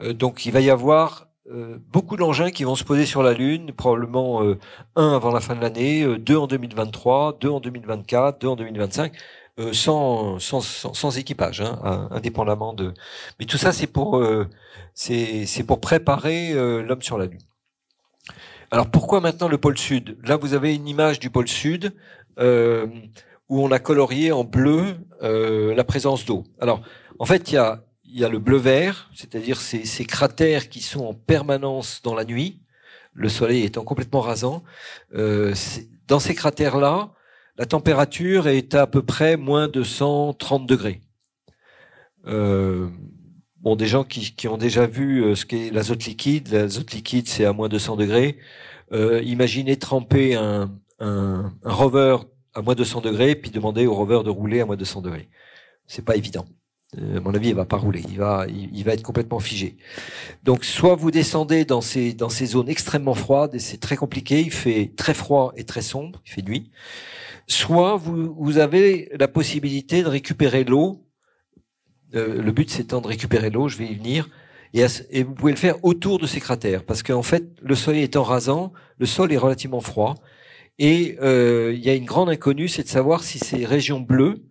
donc 0.00 0.46
il 0.46 0.52
va 0.52 0.60
y 0.60 0.70
avoir 0.70 1.30
euh, 1.52 1.78
beaucoup 1.92 2.16
d'engins 2.16 2.50
qui 2.50 2.62
vont 2.62 2.76
se 2.76 2.84
poser 2.84 3.06
sur 3.06 3.24
la 3.24 3.32
Lune, 3.32 3.72
probablement 3.72 4.44
euh, 4.44 4.58
un 4.94 5.14
avant 5.14 5.32
la 5.32 5.40
fin 5.40 5.56
de 5.56 5.60
l'année, 5.60 6.02
euh, 6.02 6.16
deux 6.16 6.36
en 6.36 6.46
2023, 6.46 7.38
deux 7.40 7.48
en 7.48 7.58
2024, 7.60 8.40
deux 8.40 8.48
en 8.48 8.54
2025, 8.56 9.12
sans, 9.72 10.38
sans, 10.38 11.18
équipage, 11.18 11.60
hein, 11.60 12.08
indépendamment 12.10 12.72
de. 12.72 12.94
Mais 13.38 13.46
tout 13.46 13.58
ça, 13.58 13.72
c'est 13.72 13.86
pour 13.86 14.22
pour 15.66 15.80
préparer 15.80 16.54
l'homme 16.54 17.02
sur 17.02 17.18
la 17.18 17.26
Lune. 17.26 17.40
Alors 18.70 18.90
pourquoi 18.90 19.20
maintenant 19.20 19.48
le 19.48 19.58
pôle 19.58 19.78
Sud? 19.78 20.16
Là, 20.24 20.36
vous 20.36 20.54
avez 20.54 20.74
une 20.74 20.86
image 20.86 21.18
du 21.18 21.30
pôle 21.30 21.48
Sud 21.48 21.92
où 22.38 23.64
on 23.64 23.70
a 23.72 23.78
colorié 23.78 24.32
en 24.32 24.44
bleu 24.44 24.96
la 25.20 25.84
présence 25.84 26.24
d'eau. 26.24 26.44
Alors 26.60 26.82
en 27.18 27.24
fait, 27.24 27.52
il 27.52 27.54
y 28.04 28.24
a 28.24 28.28
le 28.28 28.38
bleu-vert, 28.38 29.10
c'est-à-dire 29.14 29.60
ces, 29.60 29.84
ces, 29.84 30.04
cratères 30.04 30.68
qui 30.68 30.80
sont 30.80 31.04
en 31.04 31.14
permanence 31.14 32.00
dans 32.02 32.14
la 32.14 32.24
nuit, 32.24 32.60
le 33.12 33.28
soleil 33.28 33.64
étant 33.64 33.84
complètement 33.84 34.20
rasant. 34.20 34.62
Euh, 35.14 35.54
dans 36.06 36.20
ces 36.20 36.34
cratères-là, 36.34 37.10
la 37.60 37.66
température 37.66 38.48
est 38.48 38.74
à, 38.74 38.86
peu 38.86 39.02
près 39.02 39.36
moins 39.36 39.68
de 39.68 39.82
130 39.82 40.64
degrés. 40.64 41.02
Euh, 42.26 42.88
bon, 43.60 43.76
des 43.76 43.86
gens 43.86 44.02
qui, 44.02 44.48
ont 44.48 44.56
déjà 44.56 44.86
vu 44.86 45.22
euh, 45.22 45.34
ce 45.34 45.44
qu'est 45.44 45.70
l'azote 45.70 46.06
liquide, 46.06 46.48
l'azote 46.50 46.90
liquide 46.92 47.28
c'est 47.28 47.44
à 47.44 47.52
moins 47.52 47.68
de 47.68 47.76
100 47.76 47.96
degrés. 47.96 48.38
Euh, 48.92 49.20
imaginez 49.24 49.76
tremper 49.76 50.36
un, 50.36 50.72
rover 51.62 52.16
à 52.54 52.62
moins 52.62 52.74
de 52.74 52.82
100 52.82 53.02
degrés, 53.02 53.34
puis 53.34 53.50
demander 53.50 53.86
au 53.86 53.94
rover 53.94 54.22
de 54.24 54.30
rouler 54.30 54.62
à 54.62 54.64
moins 54.64 54.76
de 54.76 54.84
100 54.84 55.02
degrés. 55.02 55.28
C'est 55.86 56.04
pas 56.04 56.16
évident. 56.16 56.46
Euh, 56.98 57.20
mon 57.20 57.34
avis, 57.34 57.50
il 57.50 57.54
va 57.54 57.66
pas 57.66 57.76
rouler. 57.76 58.02
Il 58.08 58.16
va, 58.16 58.46
il, 58.48 58.84
va 58.84 58.94
être 58.94 59.02
complètement 59.02 59.38
figé. 59.38 59.76
Donc, 60.44 60.64
soit 60.64 60.94
vous 60.94 61.10
descendez 61.10 61.66
dans 61.66 61.82
ces 61.82 62.14
dans 62.14 62.30
ces 62.30 62.46
zones 62.46 62.70
extrêmement 62.70 63.14
froides 63.14 63.54
et 63.54 63.58
c'est 63.58 63.78
très 63.78 63.96
compliqué. 63.96 64.40
Il 64.40 64.50
fait 64.50 64.92
très 64.96 65.12
froid 65.12 65.52
et 65.58 65.64
très 65.64 65.82
sombre. 65.82 66.22
Il 66.24 66.32
fait 66.32 66.42
nuit. 66.42 66.70
Soit 67.50 67.96
vous 67.96 68.58
avez 68.58 69.10
la 69.18 69.26
possibilité 69.26 70.04
de 70.04 70.08
récupérer 70.08 70.62
l'eau. 70.62 71.04
Euh, 72.14 72.40
le 72.40 72.52
but, 72.52 72.70
c'est 72.70 72.88
de 72.88 73.06
récupérer 73.08 73.50
l'eau. 73.50 73.66
Je 73.66 73.76
vais 73.76 73.86
y 73.86 73.94
venir. 73.96 74.28
Et, 74.72 75.24
vous 75.24 75.34
pouvez 75.34 75.50
le 75.50 75.58
faire 75.58 75.84
autour 75.84 76.20
de 76.20 76.28
ces 76.28 76.38
cratères 76.38 76.84
parce 76.84 77.02
qu'en 77.02 77.24
fait, 77.24 77.42
le 77.60 77.74
soleil 77.74 78.04
étant 78.04 78.22
rasant, 78.22 78.72
le 78.98 79.06
sol 79.06 79.32
est 79.32 79.36
relativement 79.36 79.80
froid. 79.80 80.14
Et 80.78 81.18
euh, 81.22 81.72
il 81.74 81.84
y 81.84 81.90
a 81.90 81.94
une 81.94 82.04
grande 82.04 82.28
inconnue, 82.30 82.68
c'est 82.68 82.84
de 82.84 82.88
savoir 82.88 83.24
si 83.24 83.40
ces 83.40 83.64
régions 83.64 83.98
bleues 83.98 84.44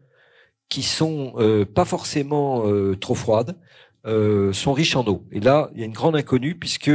qui 0.67 0.83
sont 0.83 1.35
euh, 1.37 1.63
pas 1.63 1.85
forcément 1.85 2.65
trop 2.99 3.15
froides, 3.15 3.55
sont 4.03 4.73
riches 4.73 4.97
en 4.97 5.07
eau. 5.07 5.25
Et 5.31 5.39
là, 5.39 5.71
il 5.73 5.79
y 5.79 5.83
a 5.83 5.85
une 5.85 5.93
grande 5.93 6.17
inconnue 6.17 6.55
puisque 6.55 6.91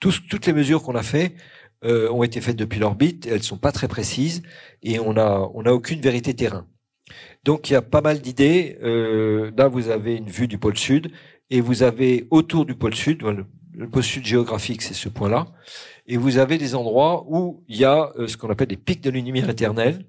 toutes 0.00 0.46
les 0.46 0.54
mesures 0.54 0.82
qu'on 0.82 0.94
a 0.94 1.02
fait 1.02 1.34
ont 1.84 2.22
été 2.22 2.40
faites 2.40 2.56
depuis 2.56 2.78
l'orbite. 2.78 3.26
Elles 3.26 3.42
sont 3.42 3.58
pas 3.58 3.72
très 3.72 3.88
précises 3.88 4.42
et 4.82 4.98
on 5.00 5.16
a 5.16 5.50
on 5.54 5.64
a 5.64 5.72
aucune 5.72 6.00
vérité 6.00 6.34
terrain. 6.34 6.66
Donc 7.44 7.70
il 7.70 7.72
y 7.72 7.76
a 7.76 7.82
pas 7.82 8.00
mal 8.00 8.20
d'idées. 8.20 8.78
là, 9.56 9.68
vous 9.68 9.88
avez 9.88 10.16
une 10.16 10.28
vue 10.28 10.48
du 10.48 10.58
pôle 10.58 10.78
sud 10.78 11.10
et 11.50 11.60
vous 11.60 11.82
avez 11.82 12.28
autour 12.30 12.66
du 12.66 12.74
pôle 12.74 12.94
sud, 12.94 13.22
le, 13.22 13.46
le 13.74 13.88
pôle 13.88 14.04
sud 14.04 14.24
géographique, 14.24 14.82
c'est 14.82 14.94
ce 14.94 15.08
point-là, 15.08 15.48
et 16.06 16.16
vous 16.16 16.38
avez 16.38 16.56
des 16.56 16.74
endroits 16.74 17.24
où 17.28 17.64
il 17.68 17.76
y 17.76 17.84
a 17.84 18.12
ce 18.26 18.36
qu'on 18.36 18.48
appelle 18.48 18.68
des 18.68 18.76
pics 18.76 19.02
de 19.02 19.10
lumière 19.10 19.50
éternelle 19.50 20.06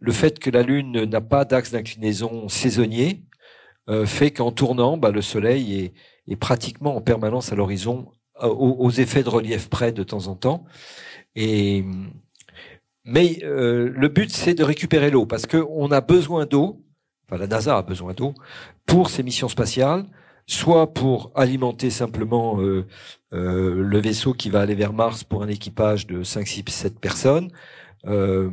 le 0.00 0.12
fait 0.12 0.38
que 0.38 0.50
la 0.50 0.62
Lune 0.62 1.04
n'a 1.04 1.20
pas 1.20 1.44
d'axe 1.44 1.70
d'inclinaison 1.70 2.48
saisonnier 2.48 3.22
euh, 3.88 4.06
fait 4.06 4.30
qu'en 4.30 4.50
tournant, 4.50 4.96
bah, 4.96 5.10
le 5.10 5.22
Soleil 5.22 5.92
est, 6.26 6.36
pratiquement 6.36 6.96
en 6.96 7.00
permanence 7.00 7.52
à 7.52 7.56
l'horizon, 7.56 8.12
euh, 8.42 8.46
aux, 8.46 8.90
effets 8.90 9.22
de 9.22 9.28
relief 9.28 9.68
près 9.68 9.92
de 9.92 10.02
temps 10.02 10.28
en 10.28 10.36
temps. 10.36 10.64
Et 11.36 11.84
Mais 13.04 13.38
le 13.42 14.08
but, 14.08 14.30
c'est 14.30 14.54
de 14.54 14.64
récupérer 14.64 15.10
l'eau, 15.10 15.26
parce 15.26 15.46
qu'on 15.46 15.90
a 15.90 16.00
besoin 16.00 16.46
d'eau, 16.46 16.84
enfin 17.26 17.38
la 17.38 17.46
NASA 17.46 17.76
a 17.78 17.82
besoin 17.82 18.12
d'eau, 18.12 18.34
pour 18.86 19.10
ses 19.10 19.22
missions 19.22 19.48
spatiales, 19.48 20.06
soit 20.50 20.92
pour 20.92 21.30
alimenter 21.36 21.90
simplement 21.90 22.60
euh, 22.60 22.84
euh, 23.32 23.82
le 23.82 23.98
vaisseau 24.00 24.34
qui 24.34 24.50
va 24.50 24.60
aller 24.60 24.74
vers 24.74 24.92
Mars 24.92 25.22
pour 25.22 25.44
un 25.44 25.48
équipage 25.48 26.08
de 26.08 26.24
5, 26.24 26.46
6, 26.46 26.64
7 26.66 26.98
personnes, 26.98 27.52
euh, 28.06 28.50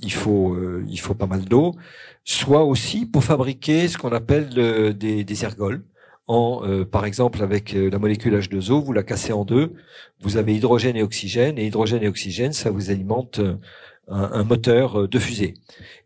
il, 0.00 0.12
faut, 0.12 0.56
il 0.86 1.00
faut 1.00 1.14
pas 1.14 1.26
mal 1.26 1.44
d'eau, 1.44 1.74
soit 2.22 2.62
aussi 2.64 3.04
pour 3.04 3.24
fabriquer 3.24 3.88
ce 3.88 3.98
qu'on 3.98 4.12
appelle 4.12 4.50
des, 4.96 5.24
des, 5.24 5.44
ergols. 5.44 5.82
En, 6.26 6.62
par 6.90 7.04
exemple, 7.04 7.42
avec 7.42 7.74
la 7.74 7.98
molécule 7.98 8.34
H2O, 8.38 8.82
vous 8.82 8.94
la 8.94 9.02
cassez 9.02 9.34
en 9.34 9.44
deux, 9.44 9.74
vous 10.20 10.38
avez 10.38 10.54
hydrogène 10.54 10.96
et 10.96 11.02
oxygène, 11.02 11.58
et 11.58 11.66
hydrogène 11.66 12.02
et 12.02 12.08
oxygène, 12.08 12.54
ça 12.54 12.70
vous 12.70 12.90
alimente 12.90 13.40
un, 14.08 14.30
un 14.32 14.42
moteur 14.42 15.06
de 15.06 15.18
fusée. 15.18 15.52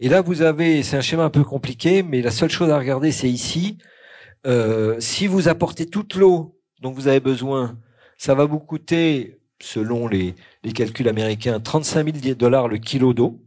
Et 0.00 0.08
là, 0.08 0.20
vous 0.20 0.42
avez, 0.42 0.82
c'est 0.82 0.96
un 0.96 1.02
schéma 1.02 1.22
un 1.22 1.30
peu 1.30 1.44
compliqué, 1.44 2.02
mais 2.02 2.20
la 2.20 2.32
seule 2.32 2.50
chose 2.50 2.70
à 2.70 2.78
regarder, 2.78 3.12
c'est 3.12 3.30
ici, 3.30 3.78
euh, 4.46 4.96
si 5.00 5.26
vous 5.26 5.48
apportez 5.48 5.86
toute 5.86 6.14
l'eau 6.14 6.58
dont 6.80 6.92
vous 6.92 7.08
avez 7.08 7.20
besoin, 7.20 7.78
ça 8.16 8.34
va 8.34 8.44
vous 8.44 8.60
coûter, 8.60 9.40
selon 9.60 10.06
les, 10.06 10.34
les 10.62 10.72
calculs 10.72 11.08
américains, 11.08 11.60
35 11.60 12.22
000 12.22 12.34
dollars 12.34 12.68
le 12.68 12.78
kilo 12.78 13.12
d'eau. 13.12 13.40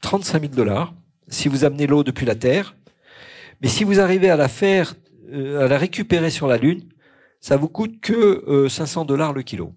35 0.00 0.42
000 0.42 0.54
dollars 0.54 0.94
si 1.28 1.48
vous 1.48 1.64
amenez 1.64 1.86
l'eau 1.86 2.04
depuis 2.04 2.26
la 2.26 2.34
Terre. 2.34 2.76
Mais 3.62 3.68
si 3.68 3.84
vous 3.84 4.00
arrivez 4.00 4.28
à 4.28 4.36
la 4.36 4.48
faire, 4.48 4.94
euh, 4.94 5.03
à 5.32 5.68
la 5.68 5.78
récupérer 5.78 6.30
sur 6.30 6.46
la 6.46 6.56
Lune, 6.58 6.88
ça 7.40 7.56
vous 7.56 7.68
coûte 7.68 8.00
que 8.00 8.44
euh, 8.48 8.68
500 8.68 9.04
dollars 9.04 9.32
le 9.32 9.42
kilo. 9.42 9.74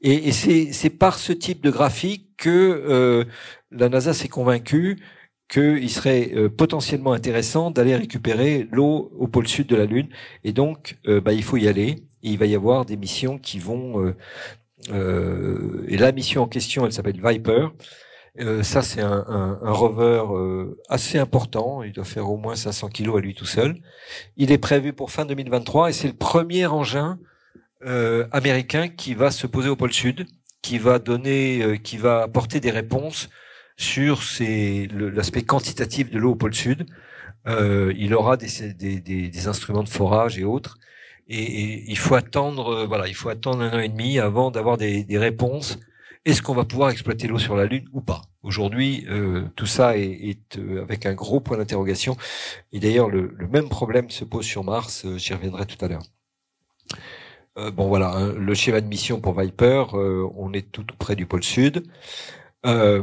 Et, 0.00 0.28
et 0.28 0.32
c'est 0.32 0.90
par 0.90 1.18
ce 1.18 1.32
type 1.32 1.62
de 1.62 1.70
graphique 1.70 2.30
que 2.36 2.50
euh, 2.50 3.24
la 3.70 3.88
NASA 3.88 4.12
s'est 4.12 4.28
convaincue 4.28 4.98
qu'il 5.48 5.90
serait 5.90 6.32
euh, 6.34 6.48
potentiellement 6.48 7.12
intéressant 7.12 7.70
d'aller 7.70 7.96
récupérer 7.96 8.68
l'eau 8.72 9.12
au 9.18 9.28
pôle 9.28 9.46
sud 9.46 9.66
de 9.66 9.76
la 9.76 9.86
Lune. 9.86 10.08
Et 10.42 10.52
donc, 10.52 10.98
euh, 11.06 11.20
bah, 11.20 11.32
il 11.32 11.42
faut 11.42 11.56
y 11.56 11.68
aller. 11.68 11.96
Et 12.22 12.30
il 12.30 12.38
va 12.38 12.46
y 12.46 12.54
avoir 12.54 12.84
des 12.84 12.96
missions 12.96 13.38
qui 13.38 13.58
vont... 13.58 14.14
Euh, 14.90 15.84
et 15.88 15.96
la 15.96 16.12
mission 16.12 16.42
en 16.42 16.48
question, 16.48 16.84
elle 16.84 16.92
s'appelle 16.92 17.20
Viper. 17.22 17.68
Ça, 18.62 18.82
c'est 18.82 19.00
un, 19.00 19.24
un, 19.28 19.60
un, 19.62 19.70
rover 19.72 20.24
assez 20.88 21.18
important. 21.18 21.82
Il 21.82 21.92
doit 21.92 22.04
faire 22.04 22.28
au 22.28 22.36
moins 22.36 22.56
500 22.56 22.88
kilos 22.88 23.18
à 23.18 23.20
lui 23.20 23.34
tout 23.34 23.46
seul. 23.46 23.76
Il 24.36 24.50
est 24.50 24.58
prévu 24.58 24.92
pour 24.92 25.10
fin 25.12 25.24
2023 25.24 25.90
et 25.90 25.92
c'est 25.92 26.08
le 26.08 26.14
premier 26.14 26.66
engin 26.66 27.18
américain 28.32 28.88
qui 28.88 29.14
va 29.14 29.30
se 29.30 29.46
poser 29.46 29.68
au 29.68 29.76
pôle 29.76 29.92
sud, 29.92 30.26
qui 30.62 30.78
va 30.78 30.98
donner, 30.98 31.78
qui 31.84 31.96
va 31.96 32.22
apporter 32.22 32.58
des 32.58 32.70
réponses 32.70 33.28
sur 33.76 34.20
l'aspect 34.92 35.42
quantitatif 35.42 36.10
de 36.10 36.18
l'eau 36.18 36.32
au 36.32 36.36
pôle 36.36 36.54
sud. 36.54 36.86
Euh, 37.46 37.92
il 37.96 38.14
aura 38.14 38.36
des, 38.36 38.48
des, 38.72 39.00
des, 39.00 39.48
instruments 39.48 39.82
de 39.82 39.88
forage 39.88 40.38
et 40.38 40.44
autres. 40.44 40.78
Et, 41.28 41.84
il 41.90 41.98
faut 41.98 42.14
attendre, 42.14 42.68
euh, 42.68 42.86
voilà, 42.86 43.06
il 43.08 43.14
faut 43.14 43.28
attendre 43.28 43.62
un 43.62 43.78
an 43.78 43.80
et 43.80 43.88
demi 43.88 44.18
avant 44.18 44.50
d'avoir 44.50 44.78
des, 44.78 45.06
réponses. 45.10 45.78
Est-ce 46.24 46.40
qu'on 46.40 46.54
va 46.54 46.64
pouvoir 46.64 46.90
exploiter 46.90 47.26
l'eau 47.28 47.38
sur 47.38 47.54
la 47.54 47.66
Lune 47.66 47.86
ou 47.92 48.00
pas? 48.00 48.22
Aujourd'hui, 48.42 49.04
euh, 49.08 49.44
tout 49.56 49.66
ça 49.66 49.98
est, 49.98 50.06
est 50.06 50.58
avec 50.80 51.04
un 51.04 51.14
gros 51.14 51.40
point 51.40 51.58
d'interrogation. 51.58 52.16
Et 52.72 52.80
d'ailleurs, 52.80 53.10
le, 53.10 53.34
même 53.50 53.68
problème 53.68 54.10
se 54.10 54.24
pose 54.24 54.46
sur 54.46 54.64
Mars. 54.64 55.06
J'y 55.16 55.34
reviendrai 55.34 55.66
tout 55.66 55.82
à 55.84 55.88
l'heure. 55.88 56.02
bon 57.72 57.88
voilà, 57.88 58.10
hein, 58.14 58.32
le 58.32 58.54
schéma 58.54 58.80
de 58.80 58.86
mission 58.86 59.20
pour 59.20 59.38
Viper, 59.38 59.84
on 59.94 60.52
est 60.54 60.72
tout, 60.72 60.84
près 60.98 61.14
du 61.14 61.26
pôle 61.26 61.44
sud. 61.44 61.84
Euh, 62.64 63.02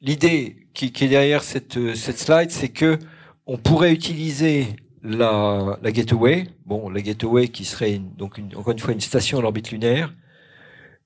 l'idée 0.00 0.68
qui, 0.72 0.92
qui, 0.92 1.04
est 1.04 1.08
derrière 1.08 1.42
cette, 1.42 1.94
cette 1.94 2.18
slide, 2.18 2.50
c'est 2.50 2.70
que 2.70 2.98
on 3.46 3.58
pourrait 3.58 3.92
utiliser 3.92 4.68
la, 5.04 5.78
gateway, 5.92 6.48
bon, 6.64 6.88
la 6.88 7.02
gateway 7.02 7.48
qui 7.48 7.64
serait 7.64 7.98
donc 7.98 8.38
une, 8.38 8.56
encore 8.56 8.72
une 8.72 8.78
fois 8.78 8.94
une 8.94 9.00
station 9.00 9.38
à 9.38 9.42
l'orbite 9.42 9.70
lunaire, 9.70 10.14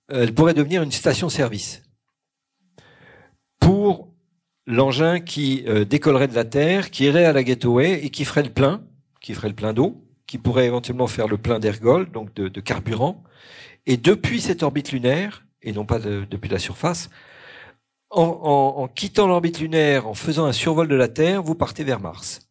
elle 0.08 0.32
pourrait 0.32 0.54
devenir 0.54 0.82
une 0.82 0.92
station-service 0.92 1.82
pour 3.60 4.08
l'engin 4.66 5.20
qui 5.20 5.64
euh, 5.66 5.84
décollerait 5.84 6.28
de 6.28 6.34
la 6.34 6.44
Terre, 6.44 6.90
qui 6.90 7.04
irait 7.04 7.24
à 7.24 7.32
la 7.32 7.42
gateway 7.42 8.04
et 8.04 8.10
qui 8.10 8.24
ferait 8.24 8.44
le 8.44 8.50
plein, 8.50 8.84
qui 9.20 9.34
ferait 9.34 9.48
le 9.48 9.54
plein 9.54 9.72
d'eau, 9.72 10.04
qui 10.26 10.38
pourrait 10.38 10.66
éventuellement 10.66 11.06
faire 11.06 11.26
le 11.26 11.36
plein 11.36 11.58
d'ergol, 11.58 12.10
donc 12.10 12.32
de, 12.34 12.48
de 12.48 12.60
carburant, 12.60 13.24
et 13.86 13.96
depuis 13.96 14.40
cette 14.40 14.62
orbite 14.62 14.92
lunaire, 14.92 15.44
et 15.62 15.72
non 15.72 15.84
pas 15.84 15.98
depuis 15.98 16.48
la 16.48 16.58
surface. 16.58 17.10
En 18.10 18.88
quittant 18.94 19.26
l'orbite 19.26 19.60
lunaire, 19.60 20.06
en 20.06 20.14
faisant 20.14 20.46
un 20.46 20.52
survol 20.52 20.88
de 20.88 20.94
la 20.94 21.08
Terre, 21.08 21.42
vous 21.42 21.54
partez 21.54 21.84
vers 21.84 22.00
Mars. 22.00 22.47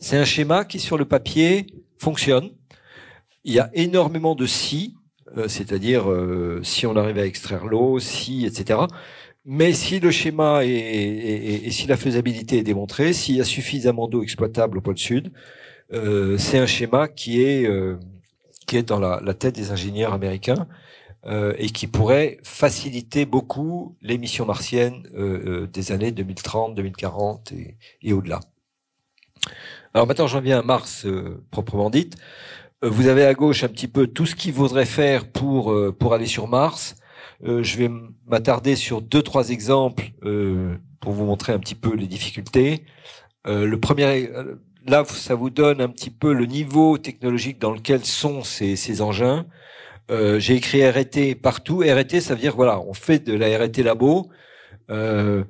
C'est 0.00 0.16
un 0.16 0.24
schéma 0.24 0.64
qui, 0.64 0.80
sur 0.80 0.96
le 0.96 1.04
papier, 1.04 1.66
fonctionne. 1.98 2.50
Il 3.44 3.52
y 3.52 3.60
a 3.60 3.70
énormément 3.74 4.34
de 4.34 4.46
si, 4.46 4.96
euh, 5.36 5.46
c'est-à-dire 5.46 6.10
euh, 6.10 6.60
si 6.62 6.86
on 6.86 6.96
arrive 6.96 7.18
à 7.18 7.26
extraire 7.26 7.66
l'eau, 7.66 7.98
si, 7.98 8.46
etc. 8.46 8.80
Mais 9.44 9.74
si 9.74 10.00
le 10.00 10.10
schéma 10.10 10.64
est, 10.64 10.70
et, 10.70 11.70
si 11.70 11.86
la 11.86 11.98
faisabilité 11.98 12.58
est 12.58 12.62
démontrée, 12.62 13.12
s'il 13.12 13.36
y 13.36 13.40
a 13.42 13.44
suffisamment 13.44 14.08
d'eau 14.08 14.22
exploitable 14.22 14.78
au 14.78 14.80
pôle 14.80 14.98
sud, 14.98 15.32
euh, 15.92 16.38
c'est 16.38 16.58
un 16.58 16.66
schéma 16.66 17.08
qui 17.08 17.42
est 17.42 17.68
qui 18.66 18.76
est 18.76 18.82
dans 18.82 19.00
la, 19.00 19.34
tête 19.34 19.54
des 19.56 19.70
ingénieurs 19.72 20.14
américains 20.14 20.66
et 21.58 21.68
qui 21.70 21.86
pourrait 21.86 22.38
faciliter 22.44 23.26
beaucoup 23.26 23.96
les 24.00 24.16
missions 24.16 24.46
martiennes 24.46 25.02
des 25.72 25.92
années 25.92 26.12
2030, 26.12 26.74
2040 26.74 27.52
et, 27.52 27.76
et 28.02 28.12
au-delà. 28.12 28.40
Alors 29.94 30.06
maintenant, 30.06 30.26
j'en 30.26 30.40
viens 30.40 30.60
à 30.60 30.62
Mars 30.62 31.06
proprement 31.50 31.90
dite. 31.90 32.16
Vous 32.82 33.08
avez 33.08 33.26
à 33.26 33.34
gauche 33.34 33.64
un 33.64 33.68
petit 33.68 33.88
peu 33.88 34.06
tout 34.06 34.24
ce 34.24 34.34
qu'il 34.34 34.54
faudrait 34.54 34.86
faire 34.86 35.26
pour 35.30 35.74
pour 35.98 36.14
aller 36.14 36.26
sur 36.26 36.48
Mars. 36.48 36.96
je 37.42 37.76
vais 37.76 37.90
m'attarder 38.26 38.76
sur 38.76 39.02
deux 39.02 39.22
trois 39.22 39.50
exemples 39.50 40.12
pour 41.00 41.12
vous 41.12 41.24
montrer 41.24 41.52
un 41.52 41.58
petit 41.58 41.74
peu 41.74 41.94
les 41.94 42.06
difficultés. 42.06 42.84
le 43.44 43.76
premier, 43.76 44.30
là, 44.86 45.04
ça 45.04 45.34
vous 45.34 45.50
donne 45.50 45.80
un 45.80 45.88
petit 45.88 46.10
peu 46.10 46.32
le 46.32 46.46
niveau 46.46 46.98
technologique 46.98 47.58
dans 47.58 47.72
lequel 47.72 48.04
sont 48.04 48.42
ces, 48.42 48.76
ces 48.76 49.02
engins. 49.02 49.46
Euh, 50.10 50.40
j'ai 50.40 50.54
écrit 50.56 50.88
RT 50.88 51.40
partout. 51.40 51.80
RT, 51.80 52.20
ça 52.20 52.34
veut 52.34 52.40
dire 52.40 52.56
voilà, 52.56 52.80
on 52.80 52.94
fait 52.94 53.20
de 53.20 53.34
la 53.34 53.46
RT 53.58 53.78
labo. 53.78 54.28
Euh, 54.90 55.44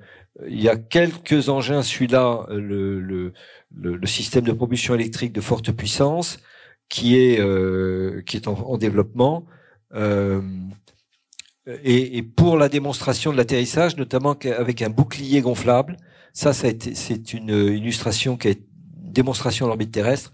il 0.47 0.61
y 0.61 0.68
a 0.68 0.76
quelques 0.76 1.49
engins, 1.49 1.82
celui-là, 1.82 2.47
le, 2.51 3.01
le, 3.01 3.32
le, 3.75 4.07
système 4.07 4.45
de 4.45 4.53
propulsion 4.53 4.95
électrique 4.95 5.33
de 5.33 5.41
forte 5.41 5.73
puissance, 5.73 6.39
qui 6.89 7.16
est 7.16 7.41
euh, 7.41 8.23
qui 8.23 8.37
est 8.37 8.49
en, 8.49 8.55
en 8.55 8.79
développement. 8.79 9.47
Euh, 9.95 10.41
et, 11.85 12.18
et, 12.18 12.23
pour 12.23 12.57
la 12.57 12.68
démonstration 12.68 13.33
de 13.33 13.37
l'atterrissage, 13.37 13.97
notamment 13.97 14.37
avec 14.57 14.83
un 14.83 14.91
bouclier 14.91 15.41
gonflable, 15.41 15.97
ça, 16.33 16.53
ça 16.53 16.66
a 16.66 16.71
été, 16.71 16.95
c'est 16.95 17.33
une 17.33 17.51
illustration 17.51 18.37
qui 18.37 18.49
est 18.49 18.62
démonstration 19.11 19.66
de 19.66 19.71
l'orbite 19.71 19.93
terrestre. 19.93 20.33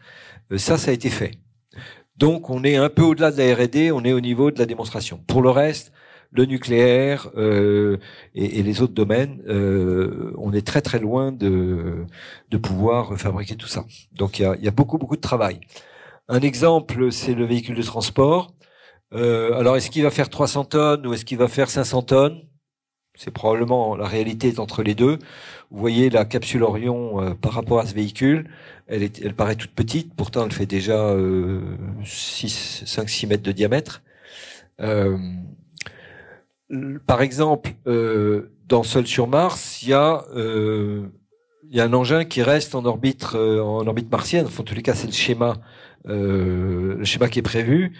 Euh, 0.53 0.59
ça, 0.59 0.79
ça 0.79 0.91
a 0.91 0.95
été 0.95 1.11
fait. 1.11 1.33
Donc 2.17 2.49
on 2.49 2.65
est 2.65 2.77
un 2.77 2.89
peu 2.89 3.03
au-delà 3.03 3.31
de 3.31 3.39
la 3.39 3.55
R&D, 3.55 3.93
on 3.93 4.05
est 4.05 4.13
au 4.13 4.21
niveau 4.21 4.51
de 4.51 4.59
la 4.59 4.67
démonstration. 4.67 5.21
Pour 5.27 5.43
le 5.43 5.51
reste, 5.51 5.93
le 6.37 6.45
nucléaire 6.45 7.31
euh, 7.37 7.99
et, 8.35 8.59
et, 8.59 8.63
les 8.63 8.83
autres 8.83 8.95
domaines, 8.95 9.43
euh, 9.49 10.33
on 10.39 10.53
est 10.53 10.67
très 10.67 10.83
très 10.83 10.99
loin 10.99 11.33
de, 11.33 12.05
de 12.51 12.57
pouvoir 12.59 13.17
fabriquer 13.19 13.57
tout 13.57 13.69
ça. 13.69 13.85
Donc 14.13 14.39
il 14.39 14.43
y 14.43 14.45
a, 14.45 14.57
y 14.57 14.69
a, 14.69 14.71
beaucoup 14.71 14.99
beaucoup 14.99 15.17
de 15.17 15.21
travail. 15.21 15.61
Un 16.29 16.41
exemple, 16.41 17.13
c'est 17.13 17.35
le 17.35 17.45
véhicule 17.45 17.77
de 17.77 17.83
transport. 17.83 18.55
Euh, 19.15 19.55
alors 19.59 19.77
est-ce 19.77 19.91
qu'il 19.91 20.03
va 20.03 20.11
faire 20.11 20.29
300 20.31 20.65
tonnes 20.67 21.07
ou 21.07 21.15
est-ce 21.15 21.25
qu'il 21.25 21.39
va 21.39 21.49
faire 21.49 21.71
500 21.71 22.03
tonnes? 22.03 22.43
C'est 23.17 23.31
probablement 23.31 23.97
la 23.97 24.07
réalité 24.07 24.49
est 24.49 24.59
entre 24.59 24.83
les 24.83 24.95
deux. 24.95 25.19
Vous 25.71 25.81
voyez 25.81 26.11
la 26.11 26.25
capsule 26.25 26.63
Orion 26.63 27.23
euh, 27.23 27.35
par 27.35 27.53
rapport 27.53 27.81
à 27.81 27.87
ce 27.87 27.95
véhicule. 27.95 28.51
Elle, 28.87 29.03
est, 29.03 29.21
elle 29.25 29.35
paraît 29.35 29.57
toute 29.57 29.73
petite, 29.73 30.15
pourtant 30.15 30.45
elle 30.45 30.53
fait 30.53 30.67
déjà 30.67 31.09
euh, 31.11 31.61
5-6 32.05 33.27
mètres 33.27 33.43
de 33.43 33.53
diamètre. 33.53 34.03
Euh, 34.81 35.17
par 37.07 37.23
exemple, 37.23 37.71
euh, 37.87 38.53
dans 38.67 38.83
Seul 38.83 39.07
sur 39.07 39.29
Mars, 39.29 39.83
il 39.83 39.91
y 39.91 39.93
a 39.93 40.25
euh, 40.35 41.07
il 41.69 41.77
y 41.77 41.81
a 41.81 41.85
un 41.85 41.93
engin 41.93 42.25
qui 42.25 42.43
reste 42.43 42.75
en 42.75 42.85
orbite 42.85 43.29
euh, 43.35 43.61
en 43.61 43.87
orbite 43.87 44.11
martienne. 44.11 44.47
Enfin, 44.47 44.63
en 44.63 44.65
tous 44.65 44.75
les 44.75 44.83
cas, 44.83 44.95
c'est 44.95 45.07
le 45.07 45.13
schéma 45.13 45.55
le 46.09 47.03
schéma 47.03 47.29
qui 47.29 47.41
est 47.41 47.43
prévu. 47.43 47.93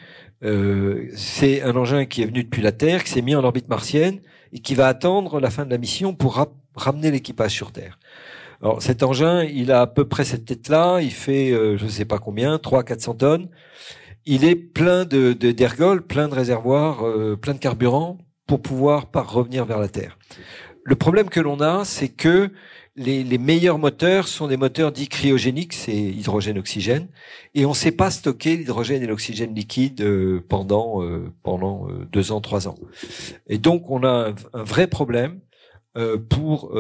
c'est 1.17 1.63
un 1.63 1.75
engin 1.75 2.05
qui 2.05 2.23
est 2.23 2.27
venu 2.27 2.45
depuis 2.45 2.63
la 2.63 2.71
Terre, 2.71 3.03
qui 3.03 3.11
s'est 3.11 3.23
mis 3.23 3.35
en 3.35 3.43
orbite 3.43 3.69
martienne 3.69 4.21
et 4.53 4.61
qui 4.61 4.77
va 4.77 4.87
attendre 4.87 5.41
la 5.41 5.51
fin 5.51 5.65
de 5.65 5.71
la 5.71 5.79
mission 5.79 6.15
pour 6.15 6.47
ramener 6.77 7.11
l'équipage 7.11 7.51
sur 7.51 7.73
Terre. 7.73 7.99
Alors 8.63 8.83
cet 8.83 9.03
engin, 9.03 9.45
il 9.45 9.71
a 9.73 9.83
à 9.83 9.87
peu 9.87 10.09
près 10.09 10.25
cette 10.25 10.47
tête-là, 10.47 11.01
il 11.01 11.11
fait 11.11 11.51
euh, 11.53 11.77
je 11.77 11.85
ne 11.85 11.91
sais 11.91 12.05
pas 12.05 12.19
combien, 12.19 12.59
3 12.59 12.85
400 12.85 13.15
tonnes. 13.15 13.49
Il 14.25 14.45
est 14.45 14.57
plein 14.57 15.05
de 15.05 15.33
d'ergols, 15.33 16.03
plein 16.03 16.29
de 16.29 16.35
réservoirs, 16.35 17.07
euh, 17.07 17.37
plein 17.37 17.55
de 17.55 17.59
carburant. 17.59 18.19
Pour 18.47 18.63
pouvoir 18.63 19.07
pas 19.07 19.23
revenir 19.23 19.65
vers 19.65 19.79
la 19.79 19.89
Terre. 19.89 20.19
Le 20.85 20.95
problème 20.95 21.29
que 21.29 21.41
l'on 21.41 21.61
a, 21.61 21.85
c'est 21.85 22.09
que 22.09 22.51
les, 22.95 23.25
les, 23.25 23.39
meilleurs 23.39 23.79
moteurs 23.79 24.27
sont 24.29 24.47
des 24.47 24.57
moteurs 24.57 24.91
dits 24.91 25.09
cryogéniques, 25.09 25.75
c'est 25.75 25.95
hydrogène-oxygène, 25.95 27.09
et 27.55 27.67
on 27.67 27.71
ne 27.71 27.75
sait 27.75 27.93
pas 27.93 28.11
stocker 28.11 28.57
l'hydrogène 28.57 29.03
et 29.03 29.07
l'oxygène 29.07 29.55
liquide 29.55 30.01
euh, 30.01 30.43
pendant 30.49 31.03
euh, 31.03 31.31
pendant 31.43 31.89
euh, 31.89 32.07
deux 32.11 32.33
ans, 32.33 32.41
trois 32.41 32.69
ans. 32.69 32.77
Et 33.49 33.59
donc 33.59 33.91
on 33.91 34.03
a 34.05 34.33
un, 34.55 34.63
vrai 34.63 34.87
problème 34.87 35.41
pour 36.29 36.77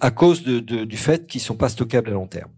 à 0.00 0.10
cause 0.10 0.42
du 0.42 0.96
fait 0.98 1.26
qu'ils 1.26 1.40
sont 1.40 1.56
pas 1.56 1.70
stockables 1.70 2.10
à 2.10 2.12
long 2.12 2.26
terme. 2.26 2.50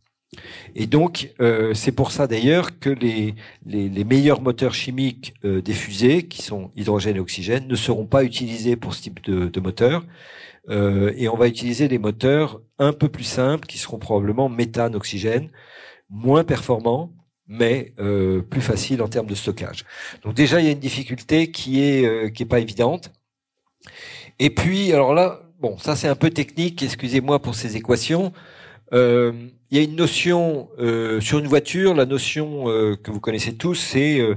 Et 0.74 0.86
donc, 0.86 1.32
euh, 1.40 1.74
c'est 1.74 1.92
pour 1.92 2.10
ça 2.10 2.26
d'ailleurs 2.26 2.78
que 2.78 2.88
les, 2.88 3.34
les, 3.66 3.88
les, 3.88 4.04
meilleurs 4.04 4.40
moteurs 4.40 4.72
chimiques 4.72 5.34
euh, 5.44 5.60
des 5.60 5.74
fusées, 5.74 6.22
qui 6.22 6.42
sont 6.42 6.70
hydrogène 6.74 7.16
et 7.16 7.20
oxygène, 7.20 7.68
ne 7.68 7.74
seront 7.76 8.06
pas 8.06 8.24
utilisés 8.24 8.76
pour 8.76 8.94
ce 8.94 9.02
type 9.02 9.22
de, 9.24 9.48
de 9.48 9.60
moteur. 9.60 10.04
Euh, 10.70 11.12
et 11.16 11.28
on 11.28 11.36
va 11.36 11.48
utiliser 11.48 11.88
des 11.88 11.98
moteurs 11.98 12.60
un 12.78 12.92
peu 12.92 13.08
plus 13.08 13.24
simples, 13.24 13.66
qui 13.66 13.78
seront 13.78 13.98
probablement 13.98 14.48
méthane-oxygène, 14.48 15.50
moins 16.08 16.44
performants, 16.44 17.12
mais 17.48 17.92
euh, 17.98 18.42
plus 18.42 18.60
faciles 18.60 19.02
en 19.02 19.08
termes 19.08 19.26
de 19.26 19.34
stockage. 19.34 19.84
Donc 20.22 20.34
déjà, 20.34 20.60
il 20.60 20.66
y 20.66 20.68
a 20.68 20.72
une 20.72 20.78
difficulté 20.78 21.50
qui 21.50 21.82
est 21.82 22.04
euh, 22.06 22.30
qui 22.30 22.44
est 22.44 22.46
pas 22.46 22.60
évidente. 22.60 23.12
Et 24.38 24.50
puis, 24.50 24.92
alors 24.92 25.14
là, 25.14 25.42
bon, 25.60 25.76
ça 25.78 25.96
c'est 25.96 26.08
un 26.08 26.14
peu 26.14 26.30
technique. 26.30 26.82
Excusez-moi 26.82 27.40
pour 27.40 27.54
ces 27.54 27.76
équations. 27.76 28.32
Euh, 28.92 29.32
il 29.70 29.78
y 29.78 29.80
a 29.80 29.84
une 29.84 29.96
notion 29.96 30.68
euh, 30.78 31.20
sur 31.20 31.38
une 31.38 31.46
voiture, 31.46 31.94
la 31.94 32.04
notion 32.04 32.68
euh, 32.68 32.94
que 32.94 33.10
vous 33.10 33.20
connaissez 33.20 33.56
tous, 33.56 33.74
c'est 33.74 34.20
euh, 34.20 34.34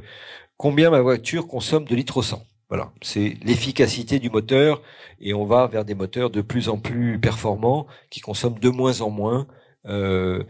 combien 0.55 0.89
ma 0.89 1.01
voiture 1.01 1.47
consomme 1.47 1.83
de 1.83 1.95
litres 1.95 2.17
au 2.17 2.21
100. 2.21 2.41
Voilà, 2.69 2.91
c'est 3.01 3.35
l'efficacité 3.43 4.17
du 4.17 4.29
moteur 4.29 4.81
et 5.19 5.33
on 5.33 5.45
va 5.45 5.67
vers 5.67 5.85
des 5.85 5.93
moteurs 5.93 6.29
de 6.29 6.41
plus 6.41 6.69
en 6.69 6.77
plus 6.77 7.19
performants 7.19 7.85
qui 8.09 8.21
consomment 8.21 8.59
de 8.59 8.69
moins 8.69 9.01
en 9.01 9.09
moins. 9.09 9.45
Euh, 9.87 10.43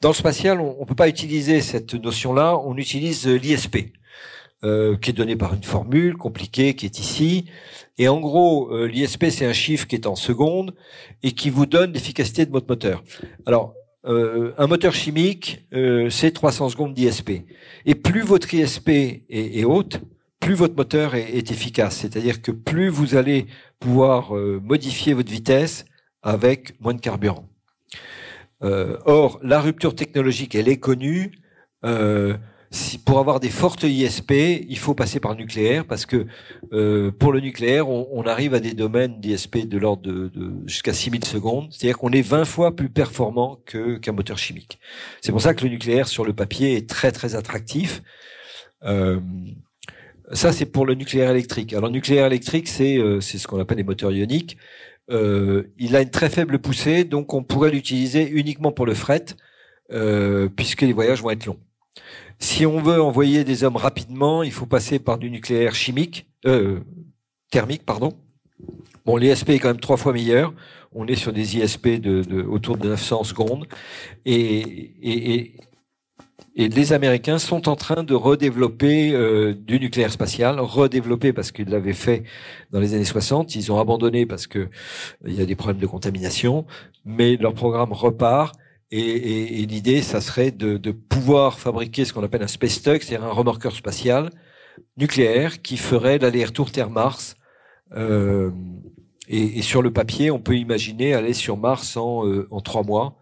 dans 0.00 0.10
le 0.10 0.14
spatial, 0.14 0.60
on 0.60 0.80
ne 0.80 0.84
peut 0.84 0.94
pas 0.94 1.08
utiliser 1.08 1.60
cette 1.60 1.94
notion-là, 1.94 2.58
on 2.58 2.76
utilise 2.76 3.26
l'ISP, 3.26 3.92
euh, 4.64 4.96
qui 4.96 5.10
est 5.10 5.12
donné 5.14 5.36
par 5.36 5.54
une 5.54 5.62
formule 5.62 6.16
compliquée 6.16 6.74
qui 6.74 6.86
est 6.86 6.98
ici. 6.98 7.46
Et 7.96 8.08
en 8.08 8.20
gros, 8.20 8.74
euh, 8.74 8.86
l'ISP, 8.86 9.26
c'est 9.30 9.46
un 9.46 9.52
chiffre 9.52 9.86
qui 9.86 9.94
est 9.94 10.06
en 10.06 10.16
secondes 10.16 10.74
et 11.22 11.32
qui 11.32 11.50
vous 11.50 11.66
donne 11.66 11.92
l'efficacité 11.92 12.46
de 12.46 12.50
votre 12.50 12.68
moteur. 12.68 13.02
Alors, 13.46 13.74
euh, 14.06 14.52
un 14.58 14.66
moteur 14.66 14.94
chimique, 14.94 15.66
euh, 15.74 16.08
c'est 16.08 16.30
300 16.30 16.70
secondes 16.70 16.94
d'ISP. 16.94 17.42
Et 17.84 17.94
plus 17.94 18.22
votre 18.22 18.52
ISP 18.54 18.88
est, 19.28 19.64
haute, 19.64 20.00
plus 20.40 20.54
votre 20.54 20.76
moteur 20.76 21.14
est, 21.14 21.50
efficace. 21.50 21.96
C'est-à-dire 21.96 22.40
que 22.40 22.52
plus 22.52 22.88
vous 22.88 23.16
allez 23.16 23.46
pouvoir 23.80 24.36
euh, 24.36 24.60
modifier 24.62 25.12
votre 25.14 25.30
vitesse 25.30 25.84
avec 26.22 26.80
moins 26.80 26.94
de 26.94 27.00
carburant. 27.00 27.48
or, 28.60 29.38
la 29.42 29.60
rupture 29.60 29.94
technologique, 29.94 30.54
elle 30.54 30.68
est 30.68 30.78
connue 30.78 31.32
pour 33.04 33.18
avoir 33.18 33.40
des 33.40 33.48
fortes 33.48 33.84
ISP, 33.84 34.32
il 34.68 34.78
faut 34.78 34.94
passer 34.94 35.20
par 35.20 35.32
le 35.32 35.38
nucléaire 35.38 35.86
parce 35.86 36.04
que 36.04 36.26
euh, 36.72 37.10
pour 37.10 37.32
le 37.32 37.40
nucléaire, 37.40 37.88
on, 37.88 38.22
arrive 38.26 38.52
à 38.52 38.60
des 38.60 38.74
domaines 38.74 39.20
d'ISP 39.20 39.66
de 39.66 39.78
l'ordre 39.78 40.02
de, 40.02 40.30
jusqu'à 40.66 40.92
6000 40.92 41.24
secondes, 41.24 41.68
c'est-à-dire 41.70 41.96
qu'on 41.96 42.10
est 42.10 42.20
20 42.20 42.44
fois 42.44 42.76
plus 42.76 42.90
performant 42.90 43.58
qu'un 43.64 44.12
moteur 44.12 44.36
chimique. 44.36 44.78
C'est 45.22 45.32
pour 45.32 45.40
ça 45.40 45.54
que 45.54 45.64
le 45.64 45.70
nucléaire 45.70 46.08
sur 46.08 46.26
le 46.26 46.34
papier 46.34 46.76
est 46.76 46.88
très 46.88 47.10
très 47.10 47.34
attractif. 47.34 48.02
Euh, 48.84 49.18
ça, 50.32 50.52
c'est 50.52 50.66
pour 50.66 50.84
le 50.84 50.94
nucléaire 50.94 51.30
électrique. 51.30 51.72
Alors, 51.72 51.86
le 51.86 51.94
nucléaire 51.94 52.26
électrique, 52.26 52.68
c'est 52.68 52.98
euh, 52.98 53.20
c'est 53.20 53.38
ce 53.38 53.48
qu'on 53.48 53.58
appelle 53.58 53.78
les 53.78 53.84
moteurs 53.84 54.12
ioniques. 54.12 54.58
Il 55.10 55.96
a 55.96 56.02
une 56.02 56.10
très 56.10 56.28
faible 56.28 56.58
poussée, 56.58 57.04
donc 57.04 57.32
on 57.32 57.42
pourrait 57.42 57.70
l'utiliser 57.70 58.28
uniquement 58.28 58.72
pour 58.72 58.84
le 58.84 58.92
fret, 58.92 59.24
puisque 60.54 60.82
les 60.82 60.92
voyages 60.92 61.22
vont 61.22 61.30
être 61.30 61.46
longs. 61.46 61.58
Si 62.38 62.66
on 62.66 62.80
veut 62.80 63.02
envoyer 63.02 63.44
des 63.44 63.64
hommes 63.64 63.76
rapidement, 63.76 64.42
il 64.42 64.52
faut 64.52 64.66
passer 64.66 64.98
par 64.98 65.18
du 65.18 65.30
nucléaire 65.30 65.74
chimique, 65.74 66.28
euh, 66.46 66.80
thermique, 67.50 67.84
pardon. 67.84 68.12
Bon, 69.04 69.16
l'ISP 69.16 69.50
est 69.50 69.58
quand 69.58 69.68
même 69.68 69.80
trois 69.80 69.96
fois 69.96 70.12
meilleur. 70.12 70.52
On 70.92 71.06
est 71.06 71.16
sur 71.16 71.32
des 71.32 71.56
ISP 71.56 71.88
de, 72.00 72.22
de 72.22 72.42
autour 72.42 72.76
de 72.76 72.88
900 72.88 73.24
secondes. 73.24 73.66
Et, 74.24 74.58
et, 74.60 75.34
et, 75.34 75.56
et, 76.56 76.68
les 76.68 76.92
Américains 76.92 77.38
sont 77.38 77.68
en 77.68 77.76
train 77.76 78.04
de 78.04 78.14
redévelopper 78.14 79.12
euh, 79.12 79.54
du 79.54 79.80
nucléaire 79.80 80.12
spatial, 80.12 80.60
redévelopper 80.60 81.32
parce 81.32 81.52
qu'ils 81.52 81.68
l'avaient 81.68 81.92
fait 81.92 82.22
dans 82.70 82.80
les 82.80 82.94
années 82.94 83.04
60. 83.04 83.56
Ils 83.56 83.72
ont 83.72 83.80
abandonné 83.80 84.26
parce 84.26 84.46
que 84.46 84.68
il 85.26 85.34
y 85.34 85.40
a 85.40 85.46
des 85.46 85.56
problèmes 85.56 85.80
de 85.80 85.86
contamination, 85.86 86.66
mais 87.04 87.36
leur 87.36 87.54
programme 87.54 87.92
repart 87.92 88.54
et, 88.90 89.00
et, 89.00 89.60
et 89.62 89.66
l'idée, 89.66 90.02
ça 90.02 90.20
serait 90.20 90.50
de, 90.50 90.76
de, 90.76 90.90
pouvoir 90.92 91.58
fabriquer 91.58 92.04
ce 92.04 92.12
qu'on 92.12 92.22
appelle 92.22 92.42
un 92.42 92.48
space 92.48 92.82
tug, 92.82 93.02
c'est-à-dire 93.02 93.26
un 93.26 93.32
remorqueur 93.32 93.74
spatial 93.74 94.30
nucléaire 94.96 95.60
qui 95.62 95.76
ferait 95.76 96.18
l'aller-retour 96.18 96.70
Terre-Mars. 96.70 97.36
Euh, 97.94 98.50
et, 99.28 99.58
et, 99.58 99.62
sur 99.62 99.82
le 99.82 99.92
papier, 99.92 100.30
on 100.30 100.38
peut 100.38 100.56
imaginer 100.56 101.14
aller 101.14 101.34
sur 101.34 101.56
Mars 101.56 101.96
en, 101.96 102.26
euh, 102.26 102.46
en 102.50 102.60
trois 102.60 102.82
mois 102.82 103.16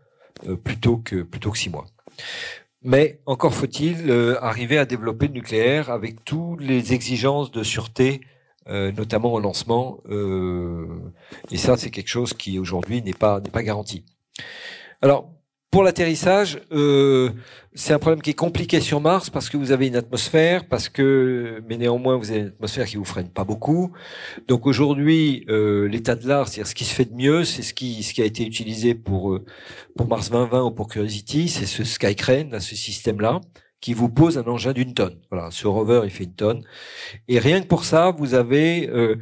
euh, 0.49 0.57
plutôt 0.57 0.99
que 0.99 1.23
plutôt 1.23 1.51
que 1.51 1.59
six 1.59 1.71
mois. 1.71 1.87
Mais 2.83 3.21
encore 3.27 3.55
faut-il 3.55 4.11
euh, 4.11 4.43
arriver 4.43 4.79
à 4.79 4.85
développer 4.85 5.27
le 5.27 5.35
nucléaire 5.35 5.91
avec 5.91 6.25
toutes 6.25 6.61
les 6.61 6.93
exigences 6.93 7.51
de 7.51 7.63
sûreté, 7.63 8.21
notamment 8.69 9.33
au 9.33 9.39
lancement. 9.39 10.01
et 11.53 11.57
ça, 11.57 11.77
c'est 11.77 11.91
quelque 11.91 12.09
chose 12.09 12.35
qui 12.35 12.59
aujourd'hui 12.59 13.01
n'est 13.01 13.13
pas 13.13 13.41
n'est 13.41 13.51
pas 13.51 13.63
garanti. 13.63 14.05
Alors, 15.03 15.36
pour 15.71 15.83
l'atterrissage, 15.83 16.61
euh, 16.73 17.31
c'est 17.75 17.93
un 17.93 17.99
problème 17.99 18.23
qui 18.23 18.31
est 18.31 18.35
compliqué 18.35 18.81
sur 18.81 19.01
Mars 19.01 19.31
parce 19.31 19.51
que 19.51 19.57
vous 19.57 19.73
avez 19.73 19.89
une 19.89 19.97
atmosphère, 19.97 20.67
parce 20.69 20.89
que, 20.89 21.63
mais 21.69 21.77
néanmoins 21.77 22.17
vous 22.17 22.31
avez 22.31 22.41
une 22.41 22.47
atmosphère 22.47 22.87
qui 22.87 22.97
vous 22.97 23.05
freine 23.05 23.29
pas 23.29 23.45
beaucoup. 23.45 23.93
Donc 24.49 24.67
aujourd'hui, 24.67 25.45
euh, 25.49 25.87
l'état 25.89 26.15
de 26.15 26.27
l'art, 26.27 26.49
c'est-à-dire 26.49 26.69
ce 26.69 26.75
qui 26.75 26.85
se 26.85 26.95
fait 26.95 27.05
de 27.05 27.15
mieux, 27.15 27.45
c'est 27.45 27.63
ce 27.63 27.75
qui 27.75 28.03
ce 28.03 28.15
qui 28.15 28.23
a 28.23 28.25
été 28.25 28.47
utilisé 28.47 28.95
pour 28.95 29.33
euh, 29.33 29.45
pour 29.97 30.09
Mars 30.09 30.31
2020 30.31 30.65
ou 30.65 30.71
pour 30.71 30.89
Curiosity, 30.89 31.49
c'est 31.49 31.67
ce 31.67 31.85
Skycrane, 31.85 32.59
ce 32.61 32.77
système-là 32.77 33.41
qui 33.81 33.95
vous 33.95 34.09
pose 34.09 34.39
un 34.39 34.45
engin 34.45 34.73
d'une 34.73 34.95
tonne. 34.95 35.19
Voilà, 35.31 35.51
ce 35.51 35.67
rover 35.67 36.01
il 36.05 36.11
fait 36.11 36.25
une 36.25 36.35
tonne. 36.35 36.65
Et 37.29 37.39
rien 37.39 37.61
que 37.61 37.67
pour 37.67 37.85
ça, 37.85 38.11
vous 38.11 38.35
avez 38.35 38.89
euh, 38.89 39.17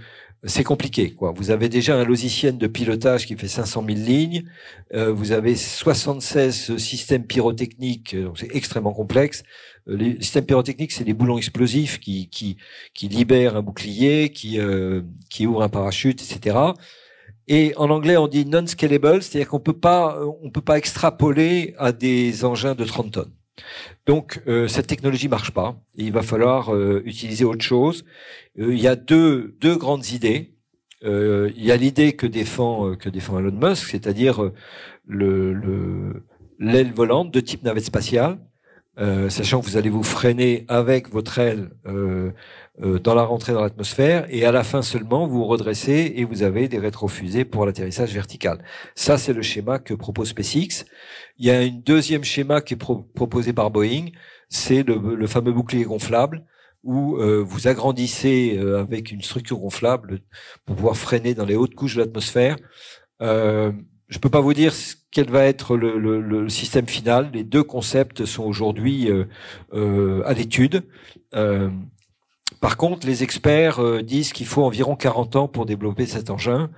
c'est 0.46 0.64
compliqué. 0.64 1.12
Quoi. 1.12 1.32
Vous 1.32 1.50
avez 1.50 1.68
déjà 1.68 1.96
un 1.96 2.04
logiciel 2.04 2.58
de 2.58 2.66
pilotage 2.66 3.26
qui 3.26 3.36
fait 3.36 3.48
500 3.48 3.84
000 3.86 3.98
lignes. 3.98 4.44
Euh, 4.92 5.12
vous 5.12 5.32
avez 5.32 5.56
76 5.56 6.76
systèmes 6.76 7.24
pyrotechniques, 7.24 8.14
euh, 8.14 8.24
donc 8.24 8.38
c'est 8.38 8.54
extrêmement 8.54 8.92
complexe. 8.92 9.42
Euh, 9.88 9.96
les 9.96 10.16
systèmes 10.16 10.46
pyrotechniques, 10.46 10.92
c'est 10.92 11.04
des 11.04 11.14
boulons 11.14 11.38
explosifs 11.38 11.98
qui 11.98 12.28
qui, 12.28 13.08
libèrent 13.08 13.56
un 13.56 13.62
bouclier, 13.62 14.30
qui 14.30 14.58
euh, 14.60 15.02
qui 15.30 15.46
ouvrent 15.46 15.62
un 15.62 15.68
parachute, 15.68 16.22
etc. 16.22 16.56
Et 17.48 17.74
en 17.76 17.90
anglais, 17.90 18.16
on 18.16 18.28
dit 18.28 18.46
non-scalable, 18.46 19.22
c'est-à-dire 19.22 19.48
qu'on 19.48 19.60
peut 19.60 19.78
pas 19.78 20.18
on 20.42 20.50
peut 20.50 20.62
pas 20.62 20.78
extrapoler 20.78 21.74
à 21.78 21.92
des 21.92 22.44
engins 22.44 22.74
de 22.74 22.84
30 22.84 23.12
tonnes. 23.12 23.32
Donc 24.06 24.42
euh, 24.46 24.68
cette 24.68 24.86
technologie 24.86 25.28
marche 25.28 25.52
pas. 25.52 25.76
il 25.94 26.12
va 26.12 26.22
falloir 26.22 26.74
euh, 26.74 27.02
utiliser 27.04 27.44
autre 27.44 27.64
chose. 27.64 28.04
Euh, 28.58 28.74
il 28.74 28.80
y 28.80 28.88
a 28.88 28.96
deux, 28.96 29.56
deux 29.60 29.76
grandes 29.76 30.08
idées. 30.10 30.54
il 31.02 31.64
y 31.64 31.70
a 31.70 31.76
l'idée 31.76 32.14
que 32.14 32.26
défend 32.26 32.96
que 32.96 33.08
défend 33.10 33.38
Elon 33.38 33.52
Musk, 33.52 33.88
c'est-à-dire 33.90 34.50
le 35.06 36.24
l'aile 36.58 36.92
volante 36.92 37.30
de 37.30 37.40
type 37.40 37.62
navette 37.62 37.84
spatiale, 37.84 38.38
sachant 39.28 39.60
que 39.60 39.66
vous 39.66 39.76
allez 39.76 39.90
vous 39.90 40.02
freiner 40.02 40.64
avec 40.68 41.10
votre 41.10 41.38
aile 41.38 41.70
dans 42.78 43.14
la 43.14 43.22
rentrée 43.22 43.52
dans 43.52 43.60
l'atmosphère 43.60 44.26
et 44.30 44.44
à 44.44 44.50
la 44.50 44.64
fin 44.64 44.82
seulement 44.82 45.28
vous 45.28 45.44
redressez 45.44 46.14
et 46.16 46.24
vous 46.24 46.42
avez 46.42 46.66
des 46.66 46.80
rétrofusées 46.80 47.44
pour 47.44 47.66
l'atterrissage 47.66 48.12
vertical. 48.12 48.64
Ça 48.96 49.16
c'est 49.16 49.32
le 49.32 49.42
schéma 49.42 49.78
que 49.78 49.94
propose 49.94 50.30
SpaceX. 50.30 50.84
Il 51.38 51.46
y 51.46 51.50
a 51.50 51.58
un 51.58 51.68
deuxième 51.68 52.24
schéma 52.24 52.60
qui 52.60 52.74
est 52.74 52.76
proposé 52.76 53.52
par 53.52 53.70
Boeing, 53.70 54.06
c'est 54.48 54.82
le, 54.82 55.26
fameux 55.26 55.52
bouclier 55.52 55.84
gonflable 55.84 56.44
où 56.82 57.16
euh, 57.16 57.42
vous 57.42 57.66
agrandissez 57.66 58.56
euh, 58.58 58.80
avec 58.80 59.10
une 59.10 59.22
structure 59.22 59.58
gonflable 59.58 60.20
pour 60.64 60.76
pouvoir 60.76 60.96
freiner 60.96 61.34
dans 61.34 61.46
les 61.46 61.56
hautes 61.56 61.74
couches 61.74 61.94
de 61.94 62.00
l'atmosphère. 62.00 62.56
Euh, 63.22 63.72
je 64.08 64.18
peux 64.18 64.28
pas 64.28 64.40
vous 64.40 64.52
dire 64.52 64.72
quel 65.10 65.30
va 65.30 65.44
être 65.44 65.76
le, 65.76 65.98
le, 65.98 66.20
le, 66.20 66.48
système 66.48 66.86
final. 66.86 67.30
Les 67.32 67.42
deux 67.42 67.62
concepts 67.62 68.26
sont 68.26 68.44
aujourd'hui 68.44 69.08
euh, 69.72 70.22
à 70.26 70.34
l'étude. 70.34 70.82
Par 72.60 72.76
contre, 72.76 73.06
les 73.06 73.22
experts 73.22 74.02
disent 74.02 74.32
qu'il 74.32 74.46
faut 74.46 74.64
environ 74.64 74.96
40 74.96 75.36
ans 75.36 75.48
pour 75.48 75.66
développer 75.66 76.06
cet 76.06 76.30
engin. 76.30 76.70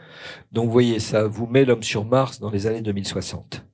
Donc, 0.51 0.67
vous 0.67 0.73
voyez, 0.73 0.99
ça 0.99 1.27
vous 1.27 1.47
met 1.47 1.65
l'homme 1.65 1.83
sur 1.83 2.05
Mars 2.05 2.41
dans 2.41 2.51
les 2.51 2.67
années 2.67 2.83
2060. 2.83 3.65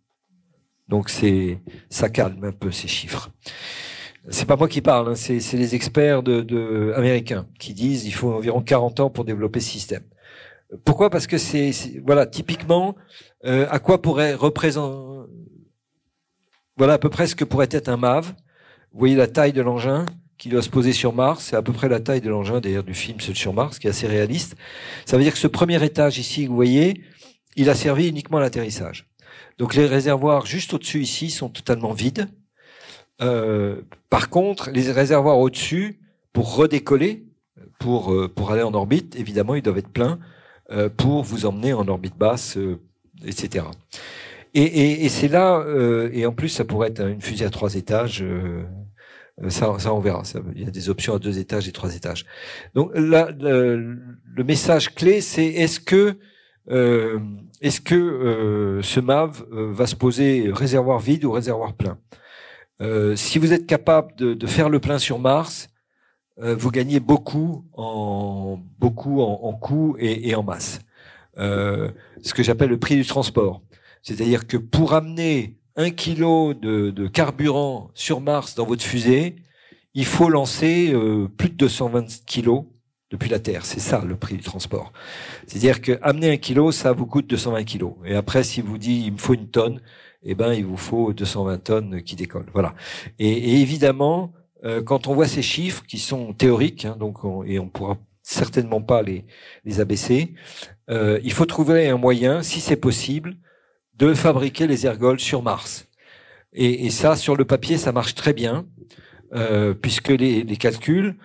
Donc 0.93 1.09
c'est 1.09 1.59
ça 1.89 2.11
calme 2.11 2.45
un 2.45 2.53
peu 2.53 2.71
ces 2.71 2.87
chiffres. 2.87 3.31
c'est 4.29 4.45
pas 4.47 4.57
moi 4.57 4.69
qui 4.69 4.83
parle, 4.83 5.09
hein, 5.09 5.15
c'est 5.15 5.39
les 5.57 5.75
experts 5.75 6.23
de, 6.23 6.93
américains 6.95 7.47
qui 7.59 7.73
disent 7.73 8.05
il 8.07 8.13
faut 8.13 8.33
environ 8.33 8.61
40 8.61 9.01
ans 9.01 9.09
pour 9.09 9.25
développer 9.25 9.61
ce 9.61 9.71
système. 9.71 10.03
Pourquoi? 10.85 11.09
Parce 11.09 11.27
que 11.27 11.39
c'est 11.39 11.73
voilà 12.05 12.27
typiquement 12.27 12.95
euh, 13.47 13.67
à 13.71 13.79
quoi 13.79 14.03
pourrait 14.03 14.35
représenter 14.35 15.31
voilà 16.77 16.95
à 16.95 16.99
peu 16.99 17.09
près 17.09 17.27
ce 17.27 17.37
que 17.37 17.45
pourrait 17.45 17.69
être 17.71 17.89
un 17.89 17.97
MAV. 17.97 18.35
Vous 18.93 18.99
voyez 18.99 19.17
la 19.17 19.29
taille 19.29 19.55
de 19.55 19.63
l'engin? 19.63 20.05
Qui 20.43 20.49
doit 20.49 20.63
se 20.63 20.71
poser 20.71 20.93
sur 20.93 21.13
Mars, 21.13 21.45
c'est 21.45 21.55
à 21.55 21.63
peu 21.63 21.73
près 21.73 21.89
la 21.89 22.01
taille 22.01 22.21
de 22.21 22.29
l'engin 22.29 22.59
d'ailleurs 22.59 22.83
du 22.83 22.95
film 22.95 23.21
sur 23.21 23.55
Mars, 23.55 23.79
qui 23.79 23.87
est 23.87 23.91
assez 23.91 24.09
réaliste. 24.09 24.57
Ça 25.07 25.17
veut 25.17 25.23
dire 25.23 25.33
que 25.33 25.39
ce 25.39 25.47
premier 25.47 25.81
étage 25.85 26.19
ici, 26.19 26.47
vous 26.47 26.57
voyez, 26.57 27.01
il 27.55 27.71
a 27.71 27.77
servi 27.77 28.09
uniquement 28.09 28.39
à 28.39 28.41
l'atterrissage. 28.41 29.09
Donc 29.59 29.77
les 29.77 29.87
réservoirs 29.87 30.45
juste 30.45 30.75
au-dessus 30.75 31.01
ici 31.01 31.31
sont 31.31 31.49
totalement 31.49 31.93
vides. 31.93 32.27
Euh, 33.21 33.83
par 34.11 34.31
contre, 34.31 34.71
les 34.71 34.91
réservoirs 34.91 35.39
au-dessus, 35.39 36.01
pour 36.33 36.57
redécoller, 36.57 37.25
pour, 37.79 38.13
euh, 38.13 38.27
pour 38.27 38.51
aller 38.51 38.65
en 38.65 38.75
orbite, 38.75 39.15
évidemment, 39.15 39.55
ils 39.55 39.63
doivent 39.63 39.79
être 39.79 39.93
pleins 39.93 40.19
euh, 40.73 40.89
pour 40.89 41.23
vous 41.23 41.47
emmener 41.47 41.73
en 41.73 41.87
orbite 41.87 42.17
basse, 42.19 42.59
etc. 43.25 43.67
Et, 44.55 44.65
et, 44.65 45.05
et 45.05 45.09
c'est 45.09 45.29
là, 45.29 45.65
et 46.13 46.27
en 46.27 46.33
plus, 46.33 46.49
ça 46.49 46.65
pourrait 46.65 46.89
être 46.89 47.07
une 47.07 47.21
fusée 47.21 47.45
à 47.45 47.51
trois 47.51 47.77
étages. 47.77 48.25
Ça, 49.49 49.77
ça, 49.79 49.93
on 49.93 50.01
verra. 50.01 50.23
Il 50.55 50.63
y 50.63 50.67
a 50.67 50.71
des 50.71 50.89
options 50.89 51.15
à 51.15 51.19
deux 51.19 51.39
étages 51.39 51.67
et 51.69 51.73
trois 51.73 51.95
étages. 51.95 52.27
Donc 52.75 52.93
là, 52.95 53.31
le, 53.39 53.99
le 54.35 54.45
message 54.45 54.95
clé, 54.95 55.21
c'est 55.21 55.47
est-ce 55.47 55.81
que 55.81 56.17
euh, 56.71 57.19
est-ce 57.61 57.81
que 57.81 57.95
euh, 57.95 58.83
ce 58.83 59.01
MAV 59.01 59.45
euh, 59.53 59.73
va 59.73 59.87
se 59.87 59.97
poser 59.97 60.51
réservoir 60.53 61.01
vide 61.01 61.25
ou 61.25 61.33
réservoir 61.33 61.75
plein? 61.75 61.99
Si 63.15 63.39
vous 63.39 63.53
êtes 63.53 63.69
capable 63.69 64.13
de, 64.17 64.35
de, 64.35 64.47
faire 64.49 64.69
le 64.69 64.81
plein 64.81 64.99
sur 64.99 65.21
Mars, 65.21 65.69
vous 66.37 66.73
gagnez 66.73 66.99
beaucoup 66.99 67.65
en 67.75 68.59
beaucoup 68.81 69.23
en, 69.23 69.39
en 69.45 69.53
coût 69.53 69.95
et, 70.01 70.31
et, 70.31 70.35
en 70.35 70.43
masse. 70.43 70.81
ce 71.37 72.35
que 72.35 72.43
j'appelle 72.43 72.71
le 72.71 72.81
prix 72.81 72.97
du 72.97 73.07
transport. 73.07 73.63
C'est-à-dire 74.03 74.49
que 74.49 74.57
pour 74.57 74.95
amener 74.95 75.61
un 75.77 75.91
kilo 75.91 76.55
de, 76.55 76.91
de, 76.91 77.07
carburant 77.07 77.91
sur 77.95 78.21
Mars 78.21 78.55
dans 78.55 78.67
votre 78.67 78.83
fusée, 78.83 79.37
il 79.95 80.07
faut 80.07 80.29
lancer 80.29 80.95
plus 81.37 81.51
de 81.51 81.55
220 81.55 82.25
kilos 82.25 82.65
depuis 83.13 83.29
la 83.29 83.39
Terre. 83.39 83.65
C'est 83.65 83.81
ça 83.81 84.03
le 84.05 84.17
prix 84.17 84.37
du 84.37 84.43
transport. 84.43 84.93
C'est-à-dire 85.47 85.81
que 85.81 85.99
amener 86.03 86.33
un 86.33 86.37
kilo, 86.39 86.73
ça 86.73 86.93
vous 86.93 87.07
coûte 87.07 87.27
220 87.29 87.65
kilos. 87.65 87.95
Et 88.05 88.15
après, 88.15 88.43
si 88.43 88.61
vous 88.61 88.79
dit 88.79 89.05
il 89.07 89.13
me 89.13 89.19
faut 89.19 89.35
une 89.35 89.49
tonne, 89.49 89.81
eh 90.25 90.35
ben 90.35 90.53
il 90.55 90.65
vous 90.65 90.77
faut 90.77 91.13
220 91.13 91.59
tonnes 91.59 92.03
qui 92.03 92.17
décollent. 92.17 92.51
Voilà. 92.53 92.75
Et, 93.19 93.31
et 93.31 93.61
évidemment, 93.61 94.33
euh, 94.65 94.83
quand 94.83 95.07
on 95.07 95.15
voit 95.15 95.29
ces 95.29 95.43
chiffres 95.43 95.85
qui 95.87 95.99
sont 95.99 96.33
théoriques, 96.33 96.87
hein, 96.87 96.97
donc 96.99 97.19
et 97.47 97.59
on 97.59 97.69
pourra 97.69 97.99
certainement 98.23 98.81
pas 98.81 99.03
les 99.03 99.25
les 99.65 99.81
abaisser, 99.81 100.35
euh, 100.91 101.21
il 101.23 101.33
faut 101.33 101.47
trouver 101.47 101.89
un 101.89 101.99
moyen, 101.99 102.43
si 102.43 102.61
c'est 102.61 102.77
possible, 102.77 103.37
de 103.95 104.15
fabriquer 104.15 104.67
les 104.67 104.87
ergols 104.87 105.21
sur 105.21 105.43
Mars. 105.43 105.87
Et, 106.55 106.91
ça, 106.91 107.17
sur 107.17 107.35
le 107.37 107.45
papier, 107.47 107.79
ça 107.79 107.93
marche 107.93 108.15
très 108.15 108.35
bien, 108.35 108.67
euh, 109.35 109.73
puisque 109.73 110.09
les, 110.11 110.45
calculs 110.59 111.17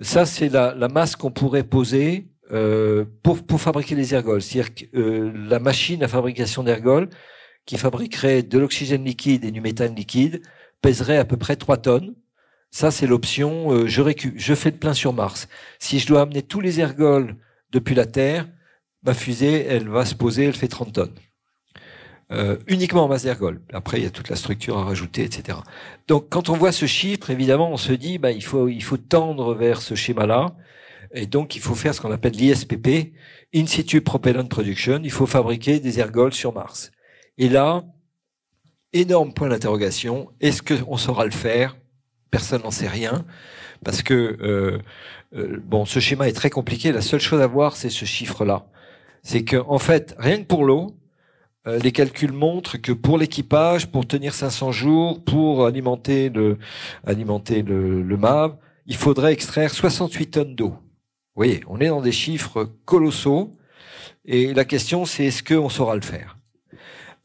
ça, 0.00 0.26
c'est 0.26 0.48
la, 0.48 0.74
la, 0.74 0.88
masse 0.88 1.16
qu'on 1.16 1.30
pourrait 1.30 1.62
poser 1.62 2.28
euh, 2.52 3.04
pour, 3.22 3.46
pour 3.46 3.60
fabriquer 3.60 3.94
les 3.94 4.12
ergols. 4.12 4.42
C'est-à-dire 4.42 4.74
que 4.74 4.84
euh, 4.98 5.32
la 5.48 5.58
machine 5.58 6.02
à 6.02 6.08
fabrication 6.08 6.62
d'ergols, 6.64 7.08
qui 7.64 7.78
fabriquerait 7.78 8.42
de 8.42 8.58
l'oxygène 8.58 9.04
liquide 9.04 9.44
et 9.44 9.50
du 9.50 9.60
méthane 9.60 9.94
liquide, 9.94 10.42
pèserait 10.82 11.16
à 11.16 11.24
peu 11.24 11.38
près 11.38 11.56
3 11.56 11.78
tonnes. 11.78 12.14
Ça, 12.70 12.90
c'est 12.90 13.06
l'option 13.06 13.86
je, 13.86 14.02
je 14.36 14.54
fais 14.54 14.70
le 14.70 14.76
plein 14.76 14.94
sur 14.94 15.12
Mars. 15.12 15.48
Si 15.78 16.00
je 16.00 16.06
dois 16.06 16.22
amener 16.22 16.42
tous 16.42 16.60
les 16.60 16.80
ergols 16.80 17.36
depuis 17.70 17.94
la 17.94 18.04
Terre, 18.04 18.48
ma 19.04 19.14
fusée, 19.14 19.64
elle 19.64 19.88
va 19.88 20.04
se 20.04 20.14
poser, 20.14 20.44
elle 20.46 20.54
fait 20.54 20.68
30 20.68 20.92
tonnes 20.92 21.14
euh, 22.34 22.56
uniquement 22.66 23.04
en 23.04 23.08
masse 23.08 23.22
d'ergol. 23.22 23.60
Après, 23.72 23.98
il 23.98 24.04
y 24.04 24.06
a 24.06 24.10
toute 24.10 24.28
la 24.28 24.36
structure 24.36 24.78
à 24.78 24.84
rajouter, 24.84 25.22
etc. 25.22 25.58
Donc, 26.08 26.28
quand 26.30 26.48
on 26.48 26.56
voit 26.56 26.72
ce 26.72 26.86
chiffre, 26.86 27.30
évidemment, 27.30 27.70
on 27.70 27.76
se 27.76 27.92
dit, 27.92 28.18
bah, 28.18 28.32
il 28.32 28.44
faut, 28.44 28.68
il 28.68 28.82
faut 28.82 28.96
tendre 28.96 29.54
vers 29.54 29.80
ce 29.80 29.94
schéma-là. 29.94 30.54
Et 31.12 31.26
donc, 31.26 31.56
il 31.56 31.62
faut 31.62 31.74
faire 31.74 31.94
ce 31.94 32.00
qu'on 32.00 32.10
appelle 32.10 32.32
l'ISPP, 32.32 33.12
In 33.54 33.66
situ 33.66 34.00
propellant 34.00 34.44
production. 34.46 35.00
Il 35.04 35.12
faut 35.12 35.26
fabriquer 35.26 35.78
des 35.78 36.00
ergols 36.00 36.32
sur 36.32 36.52
Mars. 36.52 36.90
Et 37.38 37.48
là, 37.48 37.84
énorme 38.92 39.32
point 39.32 39.48
d'interrogation. 39.48 40.30
Est-ce 40.40 40.60
qu'on 40.60 40.96
saura 40.96 41.24
le 41.24 41.30
faire? 41.30 41.76
Personne 42.32 42.62
n'en 42.62 42.72
sait 42.72 42.88
rien. 42.88 43.24
Parce 43.84 44.02
que, 44.02 44.14
euh, 44.40 44.78
euh, 45.36 45.60
bon, 45.64 45.84
ce 45.84 46.00
schéma 46.00 46.28
est 46.28 46.32
très 46.32 46.50
compliqué. 46.50 46.90
La 46.90 47.00
seule 47.00 47.20
chose 47.20 47.40
à 47.40 47.46
voir, 47.46 47.76
c'est 47.76 47.90
ce 47.90 48.04
chiffre-là. 48.04 48.66
C'est 49.22 49.44
que, 49.44 49.56
en 49.56 49.78
fait, 49.78 50.16
rien 50.18 50.38
que 50.38 50.46
pour 50.46 50.64
l'eau, 50.64 50.96
euh, 51.66 51.78
les 51.78 51.92
calculs 51.92 52.32
montrent 52.32 52.76
que 52.76 52.92
pour 52.92 53.18
l'équipage, 53.18 53.86
pour 53.86 54.06
tenir 54.06 54.34
500 54.34 54.72
jours, 54.72 55.24
pour 55.24 55.66
alimenter 55.66 56.28
le, 56.28 56.58
alimenter 57.06 57.62
MAV, 57.62 58.56
il 58.86 58.96
faudrait 58.96 59.32
extraire 59.32 59.70
68 59.70 60.26
tonnes 60.26 60.54
d'eau. 60.54 60.68
Vous 61.36 61.40
voyez, 61.40 61.62
on 61.66 61.80
est 61.80 61.88
dans 61.88 62.02
des 62.02 62.12
chiffres 62.12 62.70
colossaux. 62.84 63.52
Et 64.24 64.54
la 64.54 64.64
question, 64.64 65.04
c'est 65.04 65.26
est-ce 65.26 65.42
qu'on 65.42 65.68
saura 65.68 65.96
le 65.96 66.00
faire? 66.00 66.38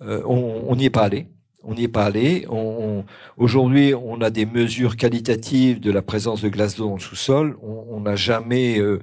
Euh, 0.02 0.24
On 0.26 0.76
n'y 0.76 0.86
est 0.86 0.90
pas 0.90 1.04
allé. 1.04 1.28
On 1.64 1.76
n'y 1.76 1.84
est 1.84 1.90
pas 1.90 2.06
allé. 2.06 2.48
Aujourd'hui, 3.38 3.94
on 3.94 4.22
a 4.22 4.30
des 4.30 4.46
mesures 4.46 4.96
qualitatives 4.96 5.80
de 5.80 5.92
la 5.92 6.02
présence 6.02 6.42
de 6.42 6.50
glace 6.50 6.76
d'eau 6.76 6.88
dans 6.88 6.96
le 6.96 7.00
sous-sol. 7.00 7.58
On 7.62 8.00
n'a 8.00 8.16
jamais, 8.16 8.80
euh, 8.80 9.02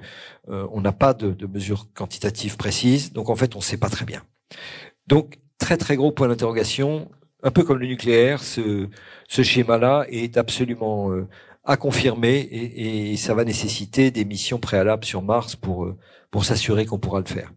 euh, 0.49 0.67
on 0.73 0.81
n'a 0.81 0.93
pas 0.93 1.13
de, 1.13 1.31
de 1.31 1.47
mesures 1.47 1.87
quantitatives 1.95 2.57
précises. 2.57 3.13
Donc 3.13 3.29
en 3.29 3.37
fait, 3.37 3.55
on 3.55 3.59
ne 3.59 3.65
sait 3.65 3.77
pas 3.77 3.91
très 3.91 4.07
bien. 4.07 4.23
Donc, 5.07 5.39
très 5.59 5.77
très 5.77 5.97
gros 5.97 6.13
point 6.13 6.29
d'interrogation. 6.29 7.11
Un 7.43 7.51
peu 7.51 7.63
comme 7.63 7.79
le 7.79 7.87
nucléaire, 7.87 8.43
ce, 8.43 8.89
ce 9.29 9.43
schéma-là 9.43 10.07
est 10.09 10.37
absolument 10.37 11.13
euh, 11.13 11.29
à 11.65 11.77
confirmer 11.77 12.39
et, 12.39 13.17
ça 13.17 13.35
va 13.35 13.45
nécessiter 13.45 14.11
des 14.11 14.25
missions 14.25 14.59
préalables 14.59 15.05
sur 15.05 15.23
Mars 15.23 15.57
pour, 15.57 15.85
euh, 15.85 15.97
pour 16.31 16.45
s'assurer 16.45 16.87
qu'on 16.87 16.99
pourra 16.99 17.21
le 17.21 17.27
faire. 17.27 17.53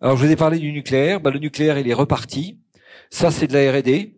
Alors, 0.00 0.16
je 0.16 0.26
vous 0.26 0.32
ai 0.32 0.36
parlé 0.36 0.58
du 0.58 0.72
nucléaire. 0.72 1.20
Bah, 1.20 1.30
le 1.30 1.38
nucléaire, 1.38 1.78
il 1.78 1.88
est 1.88 1.94
reparti. 1.94 2.58
Ça, 3.10 3.30
c'est 3.30 3.46
de 3.46 3.54
la 3.54 3.72
R&D. 3.72 4.14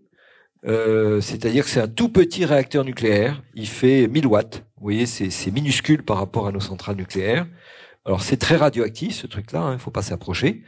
Euh, 0.66 1.20
c'est-à-dire 1.20 1.65
que 1.65 1.70
c'est 1.70 1.81
un 1.81 1.89
tout 1.89 2.09
petit 2.09 2.45
réacteur 2.45 2.85
nucléaire. 2.85 3.43
Il 3.55 3.69
fait 3.69 4.09
1000 4.09 4.27
watts. 4.27 4.65
Vous 4.77 4.82
voyez, 4.82 5.07
c'est 5.07 5.51
minuscule 5.51 6.05
par 6.05 6.19
rapport 6.19 6.47
à 6.47 6.53
nos 6.53 6.61
centrales 6.61 6.97
nucléaires. 6.97 7.47
Alors 8.09 8.22
c'est 8.22 8.39
très 8.39 8.56
radioactif 8.56 9.14
ce 9.14 9.28
truc-là, 9.28 9.60
hein, 9.60 9.72
il 9.74 9.78
faut 9.78 9.93
pas 9.93 10.02
s'approcher 10.02 10.64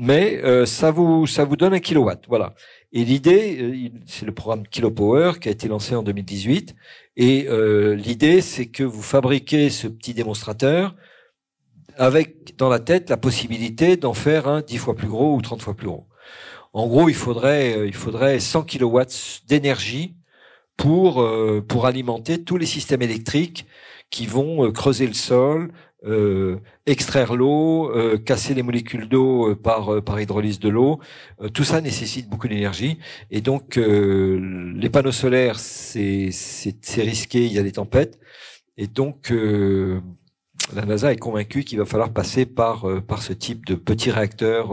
mais 0.00 0.40
euh, 0.44 0.64
ça 0.64 0.90
vous 0.90 1.26
ça 1.26 1.44
vous 1.44 1.56
donne 1.56 1.74
un 1.74 1.78
kilowatt, 1.78 2.24
voilà. 2.26 2.54
Et 2.92 3.04
l'idée, 3.04 3.58
euh, 3.60 3.98
c'est 4.06 4.24
le 4.24 4.32
programme 4.32 4.66
KiloPower 4.66 5.32
qui 5.38 5.48
a 5.48 5.52
été 5.52 5.68
lancé 5.68 5.94
en 5.94 6.02
2018. 6.02 6.74
Et 7.16 7.46
euh, 7.48 7.94
l'idée, 7.96 8.40
c'est 8.40 8.66
que 8.66 8.82
vous 8.82 9.02
fabriquez 9.02 9.68
ce 9.68 9.88
petit 9.88 10.14
démonstrateur 10.14 10.94
avec 11.98 12.56
dans 12.56 12.70
la 12.70 12.78
tête 12.78 13.10
la 13.10 13.18
possibilité 13.18 13.98
d'en 13.98 14.14
faire 14.14 14.48
un 14.48 14.62
10 14.62 14.78
fois 14.78 14.96
plus 14.96 15.08
gros 15.08 15.34
ou 15.36 15.42
30 15.42 15.60
fois 15.60 15.74
plus 15.74 15.88
gros. 15.88 16.06
En 16.72 16.86
gros, 16.86 17.10
il 17.10 17.14
faudrait 17.14 17.86
il 17.86 17.94
faudrait 17.94 18.40
100 18.40 18.62
kilowatts 18.62 19.42
d'énergie 19.48 20.16
pour 20.78 21.28
pour 21.68 21.86
alimenter 21.86 22.42
tous 22.42 22.56
les 22.56 22.66
systèmes 22.66 23.02
électriques 23.02 23.66
qui 24.08 24.26
vont 24.26 24.72
creuser 24.72 25.06
le 25.06 25.14
sol, 25.14 25.72
euh, 26.06 26.56
extraire 26.86 27.34
l'eau, 27.34 27.90
euh, 27.94 28.16
casser 28.16 28.54
les 28.54 28.62
molécules 28.62 29.06
d'eau 29.06 29.50
euh, 29.50 29.54
par 29.54 30.02
par 30.02 30.18
hydrolyse 30.18 30.58
de 30.58 30.70
l'eau, 30.70 30.98
tout 31.52 31.64
ça 31.64 31.82
nécessite 31.82 32.28
beaucoup 32.28 32.48
d'énergie. 32.48 32.98
Et 33.30 33.42
donc 33.42 33.76
les 33.76 34.88
panneaux 34.90 35.12
solaires 35.12 35.58
c'est 35.58 36.30
c'est 36.32 37.02
risqué, 37.02 37.44
il 37.44 37.52
y 37.52 37.58
a 37.58 37.62
des 37.62 37.72
tempêtes. 37.72 38.18
Et 38.78 38.86
donc 38.86 39.30
la 40.74 40.86
NASA 40.86 41.12
est 41.12 41.16
convaincue 41.16 41.64
qu'il 41.64 41.78
va 41.78 41.84
falloir 41.84 42.12
passer 42.12 42.46
par 42.46 42.86
par 43.06 43.22
ce 43.22 43.34
type 43.34 43.66
de 43.66 43.74
petits 43.74 44.10
réacteurs 44.10 44.72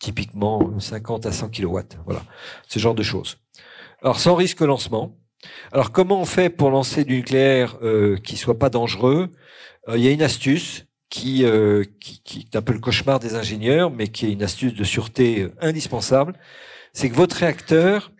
typiquement 0.00 0.78
50 0.80 1.26
à 1.26 1.32
100 1.32 1.50
kilowatts, 1.50 1.98
voilà, 2.04 2.22
ce 2.68 2.80
genre 2.80 2.94
de 2.94 3.02
choses. 3.04 3.38
Alors 4.02 4.18
sans 4.18 4.34
risque 4.34 4.60
lancement. 4.60 5.16
Alors 5.72 5.92
comment 5.92 6.20
on 6.20 6.24
fait 6.24 6.50
pour 6.50 6.70
lancer 6.70 7.04
du 7.04 7.16
nucléaire 7.16 7.78
qui 8.24 8.36
soit 8.36 8.58
pas 8.58 8.70
dangereux? 8.70 9.30
Il 9.88 10.00
y 10.00 10.08
a 10.08 10.10
une 10.10 10.22
astuce 10.22 10.86
qui, 11.14 11.44
euh, 11.44 11.84
qui, 12.00 12.40
est 12.40 12.56
un 12.56 12.62
peu 12.62 12.72
le 12.72 12.80
cauchemar 12.80 13.20
des 13.20 13.36
ingénieurs, 13.36 13.88
mais 13.88 14.08
qui 14.08 14.26
est 14.26 14.32
une 14.32 14.42
astuce 14.42 14.74
de 14.74 14.82
sûreté 14.82 15.42
euh, 15.42 15.54
indispensable. 15.60 16.34
C'est 16.92 17.08
que 17.08 17.14
votre 17.14 17.36
réacteur, 17.36 18.10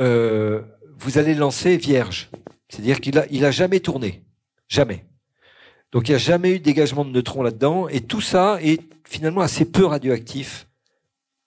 euh, 0.00 0.62
vous 0.98 1.18
allez 1.18 1.34
le 1.34 1.40
lancer 1.40 1.76
vierge. 1.76 2.28
C'est-à-dire 2.68 3.00
qu'il 3.00 3.16
a, 3.16 3.26
il 3.30 3.44
a 3.44 3.52
jamais 3.52 3.78
tourné. 3.78 4.24
Jamais. 4.68 5.04
Donc 5.92 6.08
il 6.08 6.12
n'y 6.12 6.16
a 6.16 6.18
jamais 6.18 6.50
eu 6.50 6.58
de 6.58 6.64
dégagement 6.64 7.04
de 7.04 7.10
neutrons 7.10 7.44
là-dedans. 7.44 7.86
Et 7.88 8.00
tout 8.00 8.20
ça 8.20 8.58
est 8.60 8.80
finalement 9.06 9.40
assez 9.40 9.64
peu 9.64 9.84
radioactif 9.84 10.66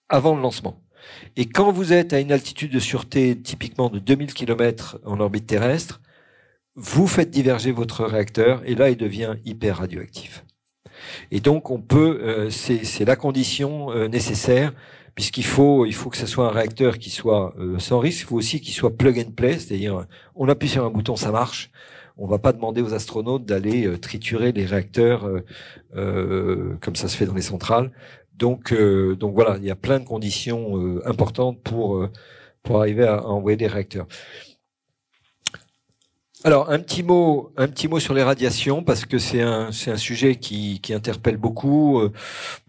avant 0.08 0.34
le 0.34 0.40
lancement. 0.40 0.82
Et 1.36 1.46
quand 1.46 1.72
vous 1.72 1.92
êtes 1.92 2.14
à 2.14 2.20
une 2.20 2.32
altitude 2.32 2.72
de 2.72 2.78
sûreté 2.78 3.38
typiquement 3.38 3.90
de 3.90 3.98
2000 3.98 4.32
km 4.32 4.98
en 5.04 5.20
orbite 5.20 5.46
terrestre, 5.46 6.00
vous 6.76 7.06
faites 7.06 7.30
diverger 7.30 7.72
votre 7.72 8.04
réacteur 8.04 8.62
et 8.64 8.74
là, 8.74 8.90
il 8.90 8.96
devient 8.96 9.36
hyper 9.44 9.78
radioactif. 9.78 10.44
Et 11.30 11.40
donc, 11.40 11.70
on 11.70 11.80
peut, 11.80 12.20
euh, 12.22 12.50
c'est 12.50 13.04
la 13.04 13.16
condition 13.16 13.92
euh, 13.92 14.08
nécessaire 14.08 14.72
puisqu'il 15.14 15.44
faut, 15.44 15.86
il 15.86 15.94
faut 15.94 16.10
que 16.10 16.16
ce 16.16 16.26
soit 16.26 16.48
un 16.48 16.50
réacteur 16.50 16.98
qui 16.98 17.10
soit 17.10 17.54
euh, 17.58 17.78
sans 17.78 18.00
risque. 18.00 18.22
Il 18.22 18.24
faut 18.24 18.36
aussi 18.36 18.60
qu'il 18.60 18.74
soit 18.74 18.96
plug 18.96 19.18
and 19.18 19.32
play, 19.32 19.58
c'est-à-dire 19.58 20.06
on 20.34 20.48
appuie 20.48 20.68
sur 20.68 20.84
un 20.84 20.90
bouton, 20.90 21.14
ça 21.16 21.30
marche. 21.30 21.70
On 22.16 22.26
va 22.26 22.38
pas 22.38 22.52
demander 22.52 22.80
aux 22.80 22.94
astronautes 22.94 23.44
d'aller 23.44 23.98
triturer 23.98 24.52
les 24.52 24.64
réacteurs 24.66 25.28
comme 25.92 26.94
ça 26.94 27.08
se 27.08 27.16
fait 27.16 27.26
dans 27.26 27.34
les 27.34 27.42
centrales. 27.42 27.90
Donc, 28.36 28.72
donc 29.18 29.34
voilà, 29.34 29.56
il 29.56 29.64
y 29.64 29.70
a 29.72 29.74
plein 29.74 29.98
de 29.98 30.04
conditions 30.04 31.00
importantes 31.06 31.60
pour 31.64 32.08
pour 32.62 32.80
arriver 32.80 33.04
à 33.04 33.26
envoyer 33.26 33.56
des 33.56 33.66
réacteurs. 33.66 34.06
Alors 36.46 36.70
un 36.70 36.78
petit 36.78 37.02
mot, 37.02 37.52
un 37.56 37.68
petit 37.68 37.88
mot 37.88 37.98
sur 37.98 38.12
les 38.12 38.22
radiations 38.22 38.82
parce 38.82 39.06
que 39.06 39.16
c'est 39.16 39.40
un 39.40 39.72
c'est 39.72 39.90
un 39.90 39.96
sujet 39.96 40.36
qui 40.36 40.78
qui 40.82 40.92
interpelle 40.92 41.38
beaucoup. 41.38 42.00
Euh, 42.00 42.12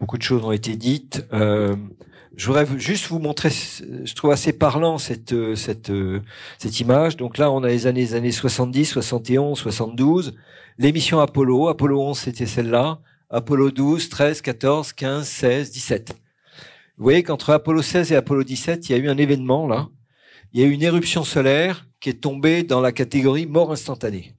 beaucoup 0.00 0.16
de 0.16 0.22
choses 0.22 0.42
ont 0.44 0.52
été 0.52 0.76
dites. 0.76 1.26
Euh, 1.34 1.76
je 2.36 2.46
voudrais 2.46 2.66
juste 2.78 3.08
vous 3.08 3.18
montrer, 3.18 3.50
je 3.50 4.14
trouve 4.14 4.30
assez 4.30 4.54
parlant 4.54 4.96
cette 4.96 5.34
cette 5.56 5.92
cette 6.58 6.80
image. 6.80 7.18
Donc 7.18 7.36
là, 7.36 7.50
on 7.50 7.62
a 7.64 7.68
les 7.68 7.86
années 7.86 8.00
les 8.00 8.14
années 8.14 8.32
70, 8.32 8.86
71, 8.86 9.58
72. 9.58 10.34
L'émission 10.78 11.20
Apollo, 11.20 11.68
Apollo 11.68 12.00
11, 12.00 12.18
c'était 12.18 12.46
celle-là. 12.46 13.00
Apollo 13.28 13.72
12, 13.72 14.08
13, 14.08 14.40
14, 14.40 14.92
15, 14.94 15.26
16, 15.28 15.70
17. 15.72 16.16
Vous 16.96 17.04
voyez 17.04 17.22
qu'entre 17.22 17.52
Apollo 17.52 17.82
16 17.82 18.12
et 18.12 18.16
Apollo 18.16 18.44
17, 18.44 18.88
il 18.88 18.92
y 18.92 18.94
a 18.94 18.98
eu 18.98 19.08
un 19.10 19.18
événement 19.18 19.66
là. 19.66 19.88
Il 20.54 20.60
y 20.60 20.64
a 20.64 20.66
eu 20.66 20.70
une 20.70 20.82
éruption 20.82 21.24
solaire 21.24 21.86
qui 22.00 22.10
est 22.10 22.20
tombé 22.20 22.62
dans 22.62 22.80
la 22.80 22.92
catégorie 22.92 23.46
mort 23.46 23.72
instantanée. 23.72 24.34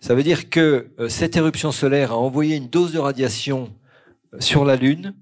Ça 0.00 0.14
veut 0.14 0.22
dire 0.22 0.50
que 0.50 0.90
euh, 0.98 1.08
cette 1.08 1.36
éruption 1.36 1.72
solaire 1.72 2.12
a 2.12 2.18
envoyé 2.18 2.56
une 2.56 2.68
dose 2.68 2.92
de 2.92 2.98
radiation 2.98 3.72
euh, 4.34 4.40
sur 4.40 4.64
la 4.64 4.76
Lune 4.76 5.14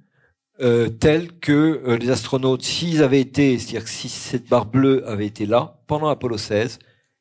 euh, 0.62 0.88
telle 0.88 1.32
que 1.38 1.96
les 1.98 2.10
astronautes, 2.10 2.62
s'ils 2.62 3.02
avaient 3.02 3.20
été, 3.20 3.58
c'est-à-dire 3.58 3.88
si 3.88 4.10
cette 4.10 4.48
barre 4.48 4.66
bleue 4.66 5.08
avait 5.08 5.26
été 5.26 5.46
là 5.46 5.80
pendant 5.86 6.08
Apollo 6.08 6.36
16, 6.36 6.78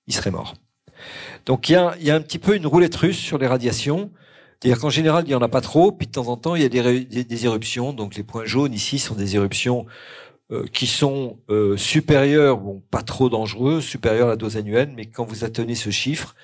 ils 0.07 0.13
seraient 0.13 0.31
morts. 0.31 0.55
Donc 1.45 1.69
il 1.69 1.73
y 1.73 1.75
a, 1.75 2.15
un 2.15 2.21
petit 2.21 2.39
peu 2.39 2.55
une 2.55 2.67
roulette 2.67 2.95
russe 2.95 3.17
sur 3.17 3.37
les 3.37 3.47
radiations. 3.47 4.11
C'est-à-dire 4.59 4.81
qu'en 4.81 4.89
général, 4.89 5.23
il 5.25 5.29
n'y 5.29 5.35
en 5.35 5.41
a 5.41 5.47
pas 5.47 5.61
trop, 5.61 5.93
puis 5.93 6.07
de 6.07 6.11
temps 6.11 6.27
en 6.27 6.35
temps, 6.35 6.55
il 6.55 6.63
y 6.63 6.65
a 6.65 6.69
des 6.69 7.45
éruptions. 7.45 7.93
Donc 7.93 8.15
les 8.15 8.23
points 8.23 8.43
jaunes 8.43 8.73
ici 8.73 8.99
sont 8.99 9.15
des 9.15 9.37
éruptions 9.37 9.85
euh, 10.51 10.65
qui 10.73 10.87
sont 10.87 11.37
euh, 11.51 11.77
supérieurs, 11.77 12.57
bon, 12.57 12.81
pas 12.89 13.03
trop 13.03 13.29
dangereux, 13.29 13.81
supérieurs 13.81 14.25
à 14.25 14.31
la 14.31 14.35
dose 14.35 14.57
annuelle, 14.57 14.91
mais 14.95 15.05
quand 15.05 15.23
vous 15.23 15.43
atteignez 15.43 15.75
ce 15.75 15.91
chiffre, 15.91 16.35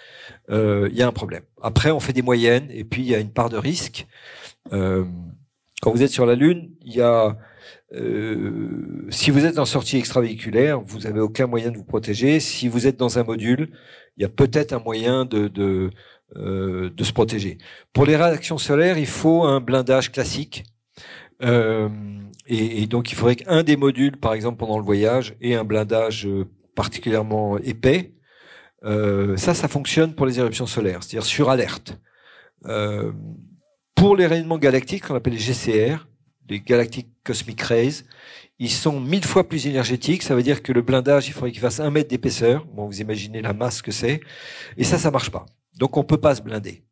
euh, 0.51 0.87
il 0.91 0.95
y 0.95 1.01
a 1.01 1.07
un 1.07 1.11
problème. 1.11 1.41
Après, 1.59 1.89
on 1.89 1.99
fait 1.99 2.13
des 2.13 2.21
moyennes, 2.21 2.67
et 2.69 2.83
puis 2.83 3.01
il 3.01 3.07
y 3.07 3.15
a 3.15 3.19
une 3.19 3.31
part 3.31 3.49
de 3.49 3.57
risque. 3.57 4.05
quand 4.69 5.91
vous 5.91 6.03
êtes 6.03 6.11
sur 6.11 6.27
la 6.27 6.35
Lune, 6.35 6.69
il 6.83 6.93
y 6.93 7.01
a 7.01 7.35
si 9.09 9.31
vous 9.31 9.45
êtes 9.45 9.57
en 9.57 9.65
sortie 9.65 9.97
extravéhiculaire, 9.97 10.81
vous 10.81 10.99
n'avez 10.99 11.19
aucun 11.19 11.47
moyen 11.47 11.71
de 11.71 11.77
vous 11.77 11.83
protéger. 11.83 12.39
Si 12.39 12.67
vous 12.67 12.85
êtes 12.87 12.97
dans 12.97 13.17
un 13.17 13.23
module, 13.23 13.69
il 14.17 14.23
y 14.23 14.25
a 14.25 14.29
peut-être 14.29 14.73
un 14.73 14.79
moyen 14.79 15.25
de, 15.25 15.47
de, 15.47 15.91
de 16.35 17.03
se 17.03 17.13
protéger. 17.13 17.57
Pour 17.93 18.05
les 18.05 18.17
réactions 18.17 18.57
solaires, 18.57 18.97
il 18.97 19.07
faut 19.07 19.45
un 19.45 19.61
blindage 19.61 20.11
classique. 20.11 20.63
Euh, 21.43 21.89
et, 22.47 22.85
donc, 22.87 23.11
il 23.11 23.15
faudrait 23.15 23.35
qu'un 23.35 23.63
des 23.63 23.75
modules, 23.75 24.17
par 24.17 24.33
exemple, 24.33 24.57
pendant 24.57 24.77
le 24.77 24.85
voyage, 24.85 25.35
ait 25.41 25.55
un 25.55 25.63
blindage 25.63 26.27
euh, 26.27 26.45
particulièrement 26.75 27.57
épais. 27.57 28.13
Euh, 28.83 29.35
ça, 29.35 29.55
ça 29.55 29.67
fonctionne 29.67 30.13
pour 30.13 30.27
les 30.27 30.39
éruptions 30.39 30.67
solaires, 30.67 31.01
c'est-à-dire 31.01 31.25
sur 31.25 31.49
alerte. 31.49 31.99
Euh, 32.65 33.11
pour 33.95 34.15
les 34.15 34.27
rayonnements 34.27 34.59
galactiques, 34.59 35.07
qu'on 35.07 35.15
appelle 35.15 35.33
les 35.33 35.39
GCR, 35.39 36.07
les 36.47 36.59
Galactic 36.59 37.07
Cosmic 37.23 37.61
Rays, 37.61 38.03
ils 38.59 38.69
sont 38.69 38.99
mille 38.99 39.25
fois 39.25 39.47
plus 39.47 39.65
énergétiques. 39.65 40.21
Ça 40.21 40.35
veut 40.35 40.43
dire 40.43 40.61
que 40.61 40.71
le 40.71 40.83
blindage, 40.83 41.27
il 41.27 41.33
faudrait 41.33 41.51
qu'il 41.51 41.61
fasse 41.61 41.79
un 41.79 41.89
mètre 41.89 42.09
d'épaisseur. 42.09 42.65
Bon, 42.65 42.85
vous 42.85 43.01
imaginez 43.01 43.41
la 43.41 43.53
masse 43.53 43.81
que 43.81 43.91
c'est. 43.91 44.21
Et 44.77 44.83
ça, 44.83 44.99
ça 44.99 45.09
marche 45.09 45.31
pas. 45.31 45.45
Donc, 45.77 45.97
on 45.97 46.03
peut 46.03 46.17
pas 46.17 46.35
se 46.35 46.41
blinder. 46.41 46.83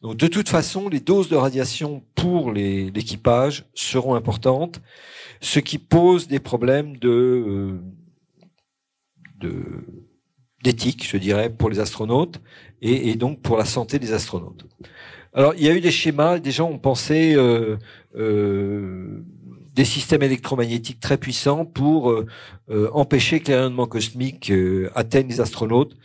Donc, 0.00 0.16
de 0.16 0.28
toute 0.28 0.48
façon, 0.48 0.88
les 0.88 1.00
doses 1.00 1.28
de 1.28 1.34
radiation 1.34 2.04
pour 2.14 2.52
l'équipage 2.52 3.64
seront 3.74 4.14
importantes, 4.14 4.80
ce 5.40 5.58
qui 5.58 5.78
pose 5.78 6.28
des 6.28 6.38
problèmes 6.38 6.96
euh, 7.04 7.80
d'éthique, 10.62 11.08
je 11.08 11.16
dirais, 11.16 11.50
pour 11.50 11.68
les 11.68 11.80
astronautes 11.80 12.40
et, 12.80 13.16
donc 13.16 13.42
pour 13.42 13.56
la 13.56 13.64
santé 13.64 13.98
des 13.98 14.12
astronautes. 14.12 14.66
Alors, 15.32 15.54
il 15.56 15.64
y 15.64 15.68
a 15.68 15.74
eu 15.74 15.80
des 15.80 15.90
schémas, 15.90 16.38
des 16.38 16.52
gens 16.52 16.70
ont 16.70 16.78
pensé 16.78 17.34
euh, 17.34 17.76
euh, 18.14 19.24
des 19.74 19.84
systèmes 19.84 20.22
électromagnétiques 20.22 21.00
très 21.00 21.18
puissants 21.18 21.64
pour 21.64 22.24
empêcher 22.92 23.40
que 23.40 23.48
les 23.48 23.56
rayonnements 23.56 23.86
cosmiques 23.86 24.52
atteignent 24.94 25.28
les 25.28 25.40
astronautes. 25.40 25.96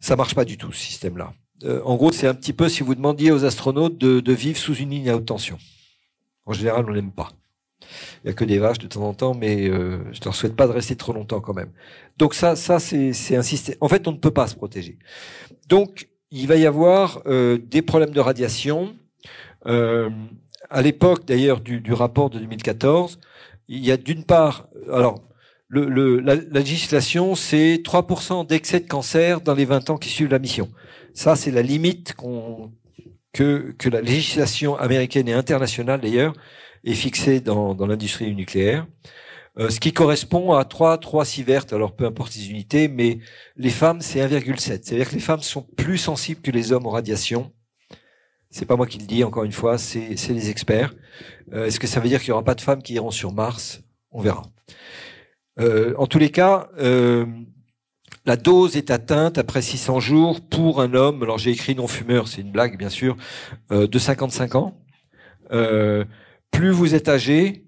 Ça 0.00 0.16
marche 0.16 0.34
pas 0.34 0.44
du 0.44 0.58
tout, 0.58 0.72
ce 0.72 0.80
système-là. 0.80 1.32
Euh, 1.64 1.80
en 1.84 1.96
gros, 1.96 2.12
c'est 2.12 2.26
un 2.26 2.34
petit 2.34 2.52
peu 2.52 2.68
si 2.68 2.82
vous 2.82 2.94
demandiez 2.94 3.32
aux 3.32 3.44
astronautes 3.44 3.98
de, 3.98 4.32
vivre 4.32 4.58
sous 4.58 4.74
une 4.74 4.90
ligne 4.90 5.10
à 5.10 5.16
haute 5.16 5.26
tension. 5.26 5.58
En 6.46 6.52
général, 6.52 6.86
on 6.88 6.92
n'aime 6.92 7.12
pas. 7.12 7.30
Il 8.22 8.26
n'y 8.26 8.30
a 8.30 8.34
que 8.34 8.44
des 8.44 8.58
vaches 8.58 8.78
de 8.78 8.86
temps 8.86 9.02
en 9.02 9.14
temps, 9.14 9.34
mais 9.34 9.68
euh, 9.68 9.98
je 10.12 10.20
ne 10.20 10.24
leur 10.24 10.34
souhaite 10.34 10.56
pas 10.56 10.66
de 10.66 10.72
rester 10.72 10.96
trop 10.96 11.12
longtemps 11.12 11.40
quand 11.40 11.54
même. 11.54 11.70
Donc 12.18 12.34
ça, 12.34 12.56
ça 12.56 12.78
c'est 12.78 13.36
un 13.36 13.42
système. 13.42 13.76
En 13.80 13.88
fait, 13.88 14.06
on 14.08 14.12
ne 14.12 14.16
peut 14.16 14.30
pas 14.30 14.46
se 14.46 14.54
protéger. 14.54 14.98
Donc, 15.68 16.08
il 16.30 16.46
va 16.46 16.56
y 16.56 16.66
avoir 16.66 17.22
euh, 17.26 17.58
des 17.58 17.82
problèmes 17.82 18.10
de 18.10 18.20
radiation. 18.20 18.94
à 19.64 20.82
l'époque, 20.82 21.24
d'ailleurs, 21.26 21.60
du, 21.60 21.80
du, 21.80 21.92
rapport 21.92 22.30
de 22.30 22.38
2014, 22.38 23.18
il 23.68 23.84
y 23.84 23.90
a 23.90 23.96
d'une 23.96 24.24
part, 24.24 24.68
alors 24.90 25.22
le, 25.70 26.20
la, 26.20 26.34
législation, 26.34 27.34
c'est 27.34 27.80
3% 27.84 28.46
d'excès 28.46 28.80
de 28.80 28.88
cancer 28.88 29.40
dans 29.40 29.54
les 29.54 29.64
20 29.64 29.90
ans 29.90 29.96
qui 29.98 30.08
suivent 30.08 30.30
la 30.30 30.38
mission. 30.38 30.68
Ça, 31.14 31.36
c'est 31.36 31.50
la 31.50 31.62
limite 31.62 32.14
que, 33.32 33.72
que 33.78 33.88
la 33.88 34.00
législation 34.00 34.76
américaine 34.76 35.28
et 35.28 35.32
internationale, 35.32 36.00
d'ailleurs, 36.00 36.34
est 36.84 36.94
fixée 36.94 37.40
dans, 37.40 37.74
dans 37.74 37.86
l'industrie 37.86 38.34
nucléaire. 38.34 38.86
Euh, 39.58 39.68
ce 39.68 39.80
qui 39.80 39.92
correspond 39.92 40.52
à 40.52 40.64
3, 40.64 40.98
3 40.98 41.24
sieverts, 41.24 41.66
alors 41.72 41.94
peu 41.94 42.04
importe 42.04 42.34
les 42.34 42.50
unités, 42.50 42.88
mais 42.88 43.18
les 43.56 43.70
femmes, 43.70 44.00
c'est 44.00 44.20
1,7. 44.20 44.80
C'est-à-dire 44.82 45.08
que 45.08 45.14
les 45.14 45.20
femmes 45.20 45.42
sont 45.42 45.62
plus 45.62 45.98
sensibles 45.98 46.40
que 46.40 46.50
les 46.50 46.72
hommes 46.72 46.86
aux 46.86 46.90
radiations. 46.90 47.52
C'est 48.50 48.66
pas 48.66 48.76
moi 48.76 48.86
qui 48.86 48.98
le 48.98 49.06
dis, 49.06 49.22
encore 49.22 49.44
une 49.44 49.52
fois, 49.52 49.78
c'est, 49.78 50.16
les 50.28 50.50
experts. 50.50 50.94
Euh, 51.52 51.66
est-ce 51.66 51.78
que 51.78 51.86
ça 51.86 52.00
veut 52.00 52.08
dire 52.08 52.20
qu'il 52.20 52.30
y 52.30 52.32
aura 52.32 52.44
pas 52.44 52.54
de 52.54 52.60
femmes 52.60 52.82
qui 52.82 52.94
iront 52.94 53.10
sur 53.10 53.32
Mars? 53.32 53.82
On 54.12 54.20
verra. 54.20 54.42
Euh, 55.60 55.94
en 55.98 56.06
tous 56.06 56.18
les 56.18 56.30
cas, 56.30 56.68
euh, 56.78 57.26
la 58.24 58.36
dose 58.36 58.76
est 58.76 58.90
atteinte 58.90 59.38
après 59.38 59.62
600 59.62 60.00
jours 60.00 60.40
pour 60.40 60.80
un 60.80 60.94
homme, 60.94 61.22
alors 61.22 61.38
j'ai 61.38 61.50
écrit 61.50 61.74
non-fumeur, 61.74 62.28
c'est 62.28 62.40
une 62.40 62.50
blague 62.50 62.78
bien 62.78 62.88
sûr, 62.88 63.16
euh, 63.70 63.86
de 63.86 63.98
55 63.98 64.54
ans. 64.54 64.74
plus 66.50 66.70
vous 66.70 66.94
êtes 66.94 67.08
âgé, 67.08 67.64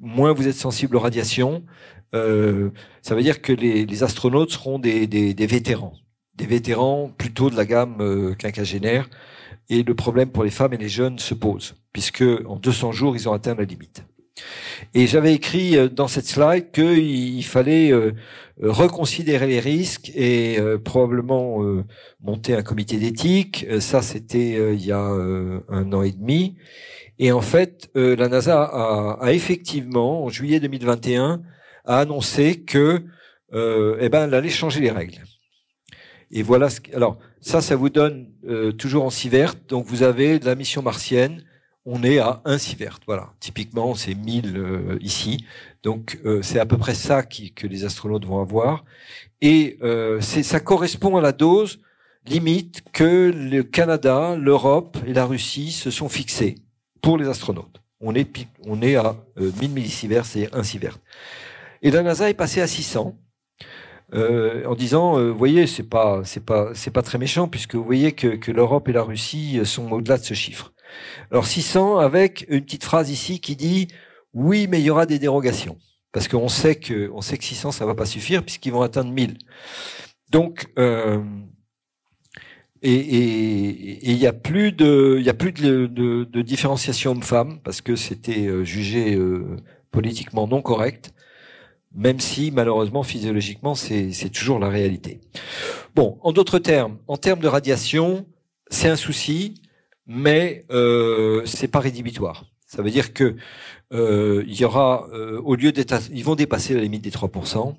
moins 0.00 0.32
vous 0.32 0.48
êtes 0.48 0.54
sensible 0.54 0.96
aux 0.96 1.00
radiations. 1.00 1.64
ça 2.12 3.14
veut 3.14 3.22
dire 3.22 3.42
que 3.42 3.52
les, 3.52 4.02
astronautes 4.02 4.50
seront 4.50 4.78
des, 4.78 5.06
des, 5.06 5.46
vétérans, 5.46 5.94
des 6.34 6.46
vétérans 6.46 7.10
plutôt 7.16 7.50
de 7.50 7.56
la 7.56 7.66
gamme 7.66 8.34
quinquagénaire. 8.38 9.08
Et 9.68 9.84
le 9.84 9.94
problème 9.94 10.30
pour 10.30 10.42
les 10.42 10.50
femmes 10.50 10.72
et 10.72 10.78
les 10.78 10.88
jeunes 10.88 11.18
se 11.18 11.34
pose, 11.34 11.76
puisque 11.92 12.24
en 12.46 12.56
200 12.56 12.92
jours, 12.92 13.14
ils 13.14 13.28
ont 13.28 13.32
atteint 13.32 13.54
la 13.54 13.64
limite. 13.64 14.04
Et 14.94 15.06
j'avais 15.06 15.34
écrit 15.34 15.76
euh, 15.76 15.88
dans 15.88 16.08
cette 16.08 16.26
slide 16.26 16.70
qu'il 16.72 17.44
fallait 17.44 17.92
euh, 17.92 18.12
reconsidérer 18.60 19.46
les 19.46 19.60
risques 19.60 20.10
et 20.14 20.58
euh, 20.58 20.78
probablement 20.78 21.60
monter 22.20 22.54
un 22.54 22.62
comité 22.62 22.98
d'éthique. 22.98 23.66
Ça, 23.80 24.02
c'était 24.02 24.74
il 24.74 24.84
y 24.84 24.92
a 24.92 25.00
un 25.00 25.92
an 25.92 26.02
et 26.02 26.12
demi. 26.12 26.56
Et 27.18 27.32
en 27.32 27.40
fait, 27.40 27.90
la 27.94 28.28
NASA 28.28 28.62
a, 28.62 29.18
a, 29.20 29.32
effectivement, 29.32 30.24
en 30.24 30.28
juillet 30.28 30.60
2021, 30.60 31.42
a 31.84 31.98
annoncé 31.98 32.62
que, 32.62 33.04
eh 33.52 34.08
ben, 34.08 34.24
elle 34.24 34.34
allait 34.34 34.48
changer 34.50 34.80
les 34.80 34.90
règles. 34.90 35.22
Et 36.30 36.42
voilà. 36.42 36.70
Ce, 36.70 36.80
alors, 36.94 37.18
ça, 37.40 37.60
ça 37.60 37.76
vous 37.76 37.90
donne 37.90 38.28
toujours 38.78 39.04
en 39.04 39.10
verte. 39.28 39.58
Donc, 39.68 39.86
vous 39.86 40.02
avez 40.02 40.38
de 40.38 40.46
la 40.46 40.54
mission 40.54 40.82
martienne 40.82 41.42
on 41.92 42.04
est 42.04 42.18
à 42.18 42.40
1 42.44 42.58
sievert. 42.58 43.00
Voilà, 43.06 43.32
typiquement 43.40 43.94
c'est 43.94 44.14
1000 44.14 44.56
euh, 44.56 44.98
ici. 45.00 45.44
Donc 45.82 46.20
euh, 46.24 46.40
c'est 46.40 46.60
à 46.60 46.66
peu 46.66 46.78
près 46.78 46.94
ça 46.94 47.22
que 47.24 47.66
les 47.66 47.84
astronautes 47.84 48.24
vont 48.24 48.40
avoir. 48.40 48.84
Et 49.40 49.76
euh, 49.82 50.20
ça 50.20 50.60
correspond 50.60 51.16
à 51.16 51.20
la 51.20 51.32
dose 51.32 51.80
limite 52.26 52.82
que 52.92 53.32
le 53.34 53.62
Canada, 53.62 54.36
l'Europe 54.36 54.98
et 55.06 55.12
la 55.12 55.26
Russie 55.26 55.72
se 55.72 55.90
sont 55.90 56.08
fixés 56.08 56.56
pour 57.02 57.18
les 57.18 57.28
astronautes. 57.28 57.80
On 58.00 58.14
est, 58.14 58.28
on 58.66 58.80
est 58.82 58.96
à 58.96 59.16
1000 59.36 59.70
millisieverts, 59.70 60.26
c'est 60.26 60.54
1 60.54 60.62
sievert. 60.62 60.98
Et 61.82 61.90
la 61.90 62.02
NASA 62.02 62.30
est 62.30 62.34
passée 62.34 62.60
à 62.60 62.66
600. 62.66 63.16
euh, 64.14 64.64
en 64.66 64.74
disant, 64.74 65.18
euh, 65.18 65.30
voyez, 65.30 65.66
c'est 65.66 65.88
pas, 65.88 66.22
c'est 66.24 66.44
pas, 66.44 66.70
c'est 66.74 66.90
pas 66.90 67.02
très 67.02 67.18
méchant 67.18 67.48
puisque 67.48 67.74
vous 67.76 67.84
voyez 67.84 68.12
que, 68.12 68.28
que 68.36 68.50
l'Europe 68.52 68.88
et 68.88 68.92
la 68.92 69.02
Russie 69.02 69.60
sont 69.64 69.90
au-delà 69.92 70.18
de 70.18 70.24
ce 70.24 70.34
chiffre. 70.34 70.72
Alors 71.30 71.46
600 71.46 71.98
avec 71.98 72.46
une 72.48 72.62
petite 72.62 72.84
phrase 72.84 73.10
ici 73.10 73.40
qui 73.40 73.56
dit, 73.56 73.88
oui, 74.34 74.66
mais 74.68 74.80
il 74.80 74.84
y 74.84 74.90
aura 74.90 75.06
des 75.06 75.18
dérogations 75.18 75.76
parce 76.12 76.28
qu'on 76.28 76.48
sait 76.48 76.76
que, 76.76 77.10
on 77.12 77.20
sait 77.20 77.38
que 77.38 77.44
600 77.44 77.72
ça 77.72 77.86
va 77.86 77.94
pas 77.94 78.06
suffire 78.06 78.42
puisqu'ils 78.42 78.72
vont 78.72 78.82
atteindre 78.82 79.10
1000. 79.12 79.38
Donc 80.30 80.66
euh, 80.78 81.20
et 82.82 84.10
il 84.10 84.16
y 84.16 84.26
a 84.26 84.32
plus 84.32 84.72
de, 84.72 85.16
il 85.18 85.24
y 85.24 85.28
a 85.28 85.34
plus 85.34 85.52
de 85.52 86.42
différenciation 86.42 87.10
homme-femme 87.10 87.60
parce 87.62 87.82
que 87.82 87.94
c'était 87.94 88.46
euh, 88.46 88.64
jugé 88.64 89.14
euh, 89.14 89.56
politiquement 89.90 90.48
non 90.48 90.62
correct, 90.62 91.12
même 91.94 92.20
si 92.20 92.50
malheureusement 92.50 93.02
physiologiquement 93.02 93.74
c'est 93.74 94.30
toujours 94.32 94.58
la 94.58 94.70
réalité. 94.70 95.20
Bon, 95.94 96.18
en 96.22 96.32
d'autres 96.32 96.58
termes, 96.58 96.98
en 97.06 97.18
termes 97.18 97.40
de 97.40 97.48
radiation, 97.48 98.26
c'est 98.70 98.88
un 98.88 98.96
souci, 98.96 99.60
mais 100.12 100.66
euh, 100.72 101.42
c'est 101.46 101.68
pas 101.68 101.78
rédhibitoire. 101.78 102.44
Ça 102.66 102.82
veut 102.82 102.90
dire 102.90 103.14
que 103.14 103.36
euh, 103.92 104.42
il 104.48 104.58
y 104.58 104.64
aura, 104.64 105.08
euh, 105.12 105.40
au 105.40 105.54
lieu 105.54 105.70
d'être, 105.70 105.94
ils 106.12 106.24
vont 106.24 106.34
dépasser 106.34 106.74
la 106.74 106.80
limite 106.80 107.02
des 107.02 107.12
3% 107.12 107.76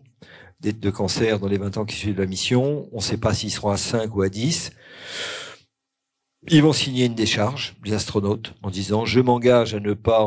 de 0.61 0.89
cancer 0.91 1.39
dans 1.39 1.47
les 1.47 1.57
20 1.57 1.77
ans 1.77 1.85
qui 1.85 1.97
suivent 1.97 2.19
la 2.19 2.25
mission. 2.25 2.87
On 2.93 2.97
ne 2.97 3.01
sait 3.01 3.17
pas 3.17 3.33
s'ils 3.33 3.51
seront 3.51 3.71
à 3.71 3.77
5 3.77 4.15
ou 4.15 4.21
à 4.21 4.29
10. 4.29 4.71
Ils 6.49 6.63
vont 6.63 6.71
signer 6.71 7.05
une 7.05 7.15
décharge, 7.15 7.75
les 7.83 7.93
astronautes, 7.93 8.53
en 8.63 8.69
disant 8.69 9.03
je 9.03 9.19
m'engage 9.19 9.75
à 9.75 9.81
ne 9.81 9.93
pas 9.93 10.25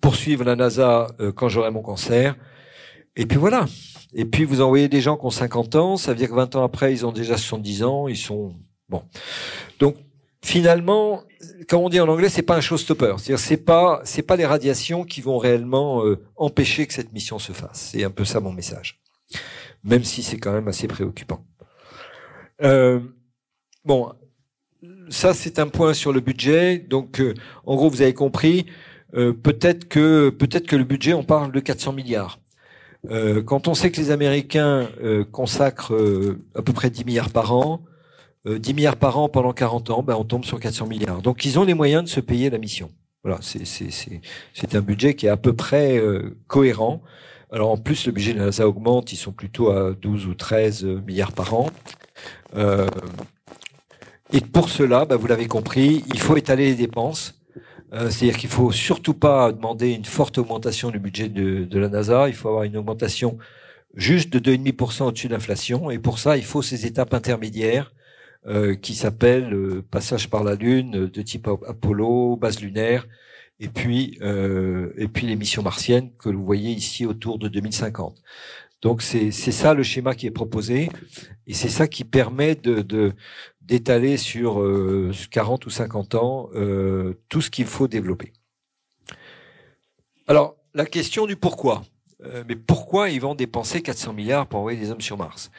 poursuivre 0.00 0.44
la 0.44 0.54
NASA 0.54 1.08
euh, 1.18 1.32
quand 1.32 1.48
j'aurai 1.48 1.72
mon 1.72 1.82
cancer. 1.82 2.36
Et 3.16 3.26
puis 3.26 3.36
voilà. 3.36 3.66
Et 4.14 4.24
puis 4.24 4.44
vous 4.44 4.60
envoyez 4.60 4.88
des 4.88 5.00
gens 5.00 5.16
qui 5.16 5.26
ont 5.26 5.30
50 5.30 5.74
ans, 5.74 5.96
ça 5.96 6.12
veut 6.12 6.18
dire 6.18 6.28
que 6.28 6.34
20 6.34 6.54
ans 6.54 6.62
après, 6.62 6.92
ils 6.92 7.04
ont 7.04 7.12
déjà 7.12 7.36
70 7.36 7.82
ans, 7.82 8.06
ils 8.06 8.16
sont 8.16 8.54
bon. 8.88 9.02
Donc 9.78 9.96
finalement, 10.42 11.22
comme 11.68 11.82
on 11.82 11.88
dit 11.88 12.00
en 12.00 12.08
anglais, 12.08 12.28
c'est 12.28 12.42
pas 12.42 12.56
un 12.56 12.60
showstopper. 12.60 13.14
C'est-à-dire 13.18 13.38
c'est 13.38 13.56
pas 13.56 14.00
c'est 14.04 14.22
pas 14.22 14.36
les 14.36 14.46
radiations 14.46 15.04
qui 15.04 15.20
vont 15.20 15.38
réellement 15.38 16.04
euh, 16.04 16.18
empêcher 16.36 16.86
que 16.86 16.94
cette 16.94 17.12
mission 17.12 17.38
se 17.38 17.52
fasse. 17.52 17.90
C'est 17.92 18.04
un 18.04 18.10
peu 18.10 18.24
ça 18.24 18.40
mon 18.40 18.52
message. 18.52 19.00
Même 19.84 20.04
si 20.04 20.22
c'est 20.22 20.38
quand 20.38 20.52
même 20.52 20.68
assez 20.68 20.88
préoccupant. 20.88 21.44
Euh, 22.62 23.00
bon, 23.84 24.12
ça 25.08 25.34
c'est 25.34 25.58
un 25.58 25.68
point 25.68 25.94
sur 25.94 26.12
le 26.12 26.20
budget. 26.20 26.78
Donc 26.78 27.20
euh, 27.20 27.34
en 27.64 27.76
gros, 27.76 27.90
vous 27.90 28.02
avez 28.02 28.14
compris. 28.14 28.66
Euh, 29.14 29.32
peut-être 29.32 29.88
que 29.88 30.30
peut-être 30.30 30.66
que 30.66 30.76
le 30.76 30.84
budget, 30.84 31.14
on 31.14 31.24
parle 31.24 31.52
de 31.52 31.60
400 31.60 31.92
milliards. 31.92 32.40
quand 33.46 33.68
on 33.68 33.74
sait 33.74 33.90
que 33.90 34.00
les 34.00 34.10
Américains 34.10 34.88
consacrent 35.32 35.94
à 36.54 36.62
peu 36.62 36.72
près 36.72 36.90
10 36.90 37.04
milliards 37.04 37.30
par 37.30 37.54
an, 37.54 37.84
10 38.56 38.70
euh, 38.70 38.74
milliards 38.74 38.96
par 38.96 39.18
an 39.18 39.28
pendant 39.28 39.52
40 39.52 39.90
ans, 39.90 40.02
ben 40.02 40.14
on 40.14 40.24
tombe 40.24 40.44
sur 40.44 40.58
400 40.60 40.86
milliards. 40.86 41.22
Donc 41.22 41.44
ils 41.44 41.58
ont 41.58 41.64
les 41.64 41.74
moyens 41.74 42.04
de 42.04 42.08
se 42.08 42.20
payer 42.20 42.50
la 42.50 42.58
mission. 42.58 42.90
Voilà, 43.24 43.40
c'est 43.42 44.74
un 44.74 44.80
budget 44.80 45.14
qui 45.14 45.26
est 45.26 45.30
à 45.30 45.36
peu 45.36 45.52
près 45.52 45.98
euh, 45.98 46.36
cohérent. 46.46 47.02
Alors 47.50 47.70
en 47.70 47.76
plus, 47.76 48.06
le 48.06 48.12
budget 48.12 48.32
de 48.32 48.38
la 48.38 48.46
NASA 48.46 48.68
augmente, 48.68 49.12
ils 49.12 49.16
sont 49.16 49.32
plutôt 49.32 49.70
à 49.70 49.92
12 49.92 50.26
ou 50.26 50.34
13 50.34 50.84
milliards 51.06 51.32
par 51.32 51.52
an. 51.54 51.66
Euh, 52.56 52.86
et 54.32 54.40
pour 54.40 54.68
cela, 54.68 55.04
ben, 55.04 55.16
vous 55.16 55.26
l'avez 55.26 55.46
compris, 55.46 56.04
il 56.08 56.20
faut 56.20 56.36
étaler 56.36 56.66
les 56.66 56.74
dépenses. 56.74 57.34
C'est-à-dire 57.90 58.36
qu'il 58.36 58.50
faut 58.50 58.70
surtout 58.70 59.14
pas 59.14 59.50
demander 59.50 59.92
une 59.92 60.04
forte 60.04 60.36
augmentation 60.36 60.90
du 60.90 60.98
budget 60.98 61.30
de, 61.30 61.64
de 61.64 61.78
la 61.78 61.88
NASA. 61.88 62.28
Il 62.28 62.34
faut 62.34 62.48
avoir 62.48 62.64
une 62.64 62.76
augmentation 62.76 63.38
juste 63.94 64.30
de 64.30 64.38
2,5% 64.38 65.04
au-dessus 65.04 65.28
de 65.28 65.32
l'inflation. 65.32 65.90
Et 65.90 65.98
pour 65.98 66.18
ça, 66.18 66.36
il 66.36 66.44
faut 66.44 66.60
ces 66.60 66.84
étapes 66.84 67.14
intermédiaires 67.14 67.92
euh, 68.46 68.76
qui 68.76 68.94
s'appelle 68.94 69.52
euh, 69.52 69.82
Passage 69.90 70.30
par 70.30 70.44
la 70.44 70.54
Lune 70.54 70.96
euh, 70.96 71.10
de 71.10 71.22
type 71.22 71.48
Apollo, 71.48 72.36
base 72.36 72.60
lunaire, 72.60 73.08
et 73.58 73.68
puis 73.68 74.16
euh, 74.22 74.92
et 74.96 75.08
puis 75.08 75.26
les 75.26 75.34
missions 75.34 75.62
martiennes 75.62 76.12
que 76.18 76.28
vous 76.28 76.44
voyez 76.44 76.70
ici 76.70 77.04
autour 77.04 77.40
de 77.40 77.48
2050. 77.48 78.22
Donc 78.80 79.02
c'est 79.02 79.32
c'est 79.32 79.50
ça 79.50 79.74
le 79.74 79.82
schéma 79.82 80.14
qui 80.14 80.28
est 80.28 80.30
proposé 80.30 80.88
et 81.48 81.52
c'est 81.52 81.68
ça 81.68 81.88
qui 81.88 82.04
permet 82.04 82.54
de 82.54 83.12
d'étaler 83.60 84.16
sur 84.16 84.64
40 85.30 85.66
ou 85.66 85.70
50 85.70 86.14
ans 86.14 86.48
tout 87.28 87.40
ce 87.40 87.50
qu'il 87.50 87.66
faut 87.66 87.88
développer. 87.88 88.32
Alors 90.28 90.56
la 90.74 90.86
question 90.86 91.26
du 91.26 91.34
pourquoi. 91.34 91.82
mais 92.46 92.54
pourquoi 92.54 93.10
ils 93.10 93.20
vont 93.20 93.34
dépenser 93.34 93.82
400 93.82 94.12
milliards 94.12 94.46
pour 94.46 94.60
envoyer 94.60 94.78
des 94.78 94.92
hommes 94.92 95.00
sur 95.00 95.18
Mars? 95.18 95.50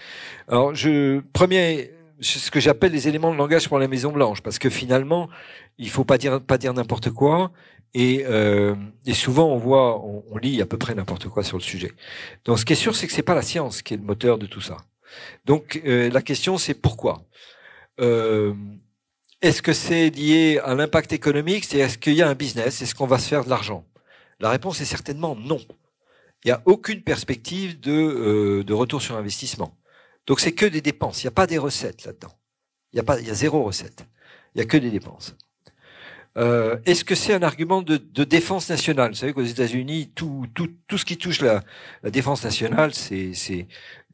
Alors 0.48 0.74
je 0.74 1.20
premier 1.34 1.92
ce 2.22 2.52
que 2.52 2.60
j'appelle 2.60 2.92
les 2.92 3.08
éléments 3.08 3.32
de 3.32 3.38
langage 3.38 3.68
pour 3.68 3.80
la 3.80 3.88
Maison 3.88 4.12
Blanche, 4.12 4.42
parce 4.42 4.60
que 4.60 4.70
finalement, 4.70 5.30
il 5.78 5.90
faut 5.90 6.04
pas 6.04 6.18
dire 6.18 6.42
pas 6.42 6.58
dire 6.58 6.74
n'importe 6.74 7.10
quoi, 7.12 7.52
et, 7.94 8.26
euh, 8.28 8.76
et, 9.06 9.14
souvent 9.14 9.48
on 9.48 9.58
voit, 9.58 10.04
on, 10.04 10.38
lit 10.38 10.62
à 10.62 10.66
peu 10.66 10.78
près 10.78 10.94
n'importe 10.94 11.28
quoi 11.28 11.44
sur 11.44 11.58
le 11.58 11.64
sujet. 11.64 11.92
Donc, 12.46 12.60
ce 12.60 12.66
qui 12.66 12.74
est 12.74 12.76
sûr, 12.76 12.96
c'est 12.96 13.08
que 13.08 13.14
c'est 13.14 13.24
pas 13.24 13.36
la 13.36 13.42
science 13.42 13.82
qui 13.82 13.96
est 13.96 13.98
le 13.98 14.04
moteur 14.04 14.38
de 14.38 14.46
tout 14.46 14.62
ça. 14.62 14.78
Donc, 15.46 15.82
euh, 15.86 16.10
la 16.12 16.22
question, 16.22 16.58
c'est 16.58 16.76
pourquoi? 16.76 17.24
Euh, 18.00 18.54
est-ce 19.42 19.62
que 19.62 19.74
c'est 19.74 20.10
lié 20.12 20.60
à 20.64 20.76
l'impact 20.76 21.14
économique? 21.14 21.66
C'est 21.66 21.80
est-ce 21.80 21.98
qu'il 21.98 22.14
y 22.14 22.22
a 22.22 22.30
un 22.30 22.36
business? 22.36 22.82
Est-ce 22.82 22.94
qu'on 22.94 23.08
va 23.08 23.18
se 23.18 23.28
faire 23.28 23.44
de 23.44 23.50
l'argent? 23.50 23.86
La 24.40 24.50
réponse 24.50 24.82
est 24.82 24.86
certainement 24.86 25.36
non. 25.36 25.60
Il 26.46 26.48
n'y 26.48 26.52
a 26.52 26.62
aucune 26.66 27.02
perspective 27.02 27.80
de, 27.80 27.92
euh, 27.92 28.64
de 28.64 28.74
retour 28.74 29.02
sur 29.02 29.18
investissement. 29.18 29.76
Donc 30.28 30.40
c'est 30.40 30.54
que 30.54 30.66
des 30.66 30.82
dépenses. 30.82 31.24
Il 31.24 31.26
n'y 31.28 31.30
a 31.30 31.32
pas 31.32 31.48
des 31.48 31.58
recettes 31.58 32.06
là-dedans. 32.06 32.34
Il 32.94 32.98
y 32.98 33.00
a 33.00 33.04
pas, 33.04 33.16
a 33.16 33.34
zéro 33.34 33.64
recette. 33.64 34.06
Il 34.56 34.60
y 34.60 34.62
a 34.62 34.66
que 34.66 34.78
des 34.78 34.90
dépenses. 34.90 35.36
Euh, 36.38 36.78
Est-ce 36.86 37.04
que 37.04 37.16
c'est 37.16 37.34
un 37.34 37.42
argument 37.42 37.82
de, 37.82 37.98
de, 37.98 38.24
défense 38.24 38.70
nationale? 38.70 39.12
Vous 39.12 39.18
savez 39.18 39.34
qu'aux 39.34 39.44
États-Unis, 39.44 40.12
tout, 40.14 40.46
tout, 40.54 40.70
tout 40.88 40.98
ce 40.98 41.06
qui 41.06 41.18
touche 41.18 41.42
la, 41.42 41.64
la 42.04 42.12
défense 42.12 42.44
nationale, 42.44 42.94
c'est 42.94 43.34
c'est 43.34 43.68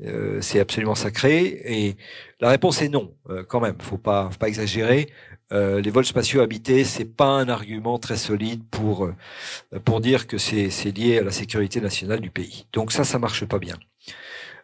euh, 0.03 0.41
absolument 0.59 0.95
sacré. 0.95 1.61
Et 1.65 1.97
la 2.39 2.49
réponse 2.49 2.81
est 2.81 2.89
non, 2.89 3.13
euh, 3.29 3.43
quand 3.43 3.59
même. 3.59 3.75
Faut 3.81 3.97
pas, 3.97 4.29
faut 4.31 4.37
pas 4.37 4.47
exagérer. 4.47 5.09
Euh, 5.51 5.79
les 5.81 5.91
vols 5.91 6.05
spatiaux 6.05 6.41
habités, 6.41 6.83
c'est 6.83 7.05
pas 7.05 7.27
un 7.27 7.49
argument 7.49 7.99
très 7.99 8.17
solide 8.17 8.63
pour 8.71 9.05
euh, 9.05 9.13
pour 9.83 10.01
dire 10.01 10.25
que 10.25 10.37
c'est 10.37 10.69
lié 10.97 11.19
à 11.19 11.23
la 11.23 11.31
sécurité 11.31 11.81
nationale 11.81 12.19
du 12.19 12.31
pays. 12.31 12.65
Donc 12.73 12.91
ça, 12.91 13.03
ça 13.03 13.19
marche 13.19 13.45
pas 13.45 13.59
bien. 13.59 13.77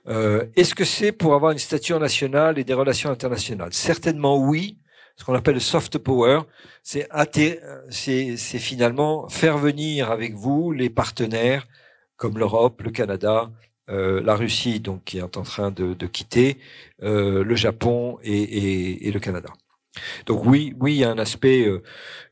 Euh, 0.08 0.46
Est-ce 0.56 0.74
que 0.74 0.86
c'est 0.86 1.12
pour 1.12 1.34
avoir 1.36 1.52
une 1.52 1.60
stature 1.60 2.00
nationale 2.00 2.58
et 2.58 2.64
des 2.64 2.74
relations 2.74 3.10
internationales? 3.10 3.74
Certainement 3.74 4.38
oui. 4.38 4.78
Ce 5.18 5.26
qu'on 5.26 5.36
appelle 5.36 5.56
le 5.56 5.60
soft 5.60 6.00
power, 6.00 6.40
c'est 6.82 7.08
finalement 8.38 9.30
faire 9.30 9.58
venir 9.58 10.10
avec 10.10 10.34
vous 10.34 10.72
les 10.72 10.90
partenaires 10.90 11.68
comme 12.16 12.38
l'Europe, 12.38 12.82
le 12.84 12.92
Canada, 12.92 13.52
euh, 13.90 14.22
la 14.24 14.36
Russie, 14.36 14.80
donc 14.80 15.04
qui 15.04 15.18
est 15.18 15.38
en 15.38 15.44
train 15.44 15.72
de, 15.72 15.94
de 15.94 16.08
quitter, 16.08 16.58
euh, 17.04 17.44
le 17.44 17.56
Japon 17.56 18.20
et, 18.24 18.42
et, 18.42 19.08
et, 19.08 19.12
le 19.12 19.20
Canada. 19.20 19.50
Donc 20.28 20.46
oui, 20.46 20.76
oui, 20.80 20.94
il 20.94 21.00
y 21.00 21.04
a 21.04 21.10
un 21.10 21.18
aspect, 21.18 21.68
euh, 21.68 21.82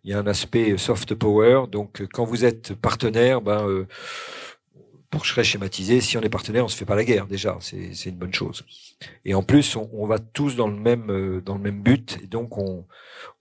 il 0.04 0.12
y 0.12 0.14
a 0.14 0.20
un 0.20 0.28
aspect 0.28 0.78
soft 0.78 1.16
power. 1.16 1.66
Donc 1.72 2.04
quand 2.14 2.24
vous 2.24 2.46
êtes 2.46 2.76
partenaire, 2.76 3.42
ben 3.42 3.86
euh, 5.10 5.18
pour 5.20 5.26
je 5.26 5.32
serais 5.32 5.44
schématisé, 5.44 6.02
si 6.02 6.18
on 6.18 6.22
est 6.22 6.30
partenaire, 6.30 6.66
on 6.66 6.68
se 6.68 6.78
fait 6.78 6.86
pas 6.86 6.96
la 6.96 7.04
guerre 7.04 7.28
déjà, 7.28 7.58
c'est 7.62 8.06
une 8.06 8.16
bonne 8.16 8.34
chose. 8.34 8.64
Et 9.26 9.34
en 9.34 9.44
plus, 9.44 9.76
on, 9.76 9.90
on, 9.94 10.06
va 10.06 10.20
tous 10.20 10.56
dans 10.56 10.68
le 10.68 10.76
même 10.76 11.10
euh, 11.10 11.42
dans 11.42 11.56
le 11.56 11.62
même 11.62 11.82
but, 11.82 12.20
et 12.24 12.28
donc 12.28 12.58
on, 12.58 12.86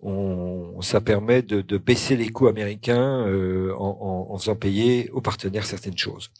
on 0.01 0.81
ça 0.81 1.01
permet 1.01 1.43
de, 1.43 1.61
de 1.61 1.79
baisser 1.79 2.17
les 2.17 2.29
coûts 2.29 2.49
américains 2.49 3.27
euh, 3.27 3.75
en, 3.77 3.99
en, 4.31 4.35
en, 4.35 4.39
faisant 4.39 4.57
payer 4.57 5.11
aux 5.11 5.21
partenaires 5.21 5.67
certaines 5.67 5.99
choses. 5.99 6.31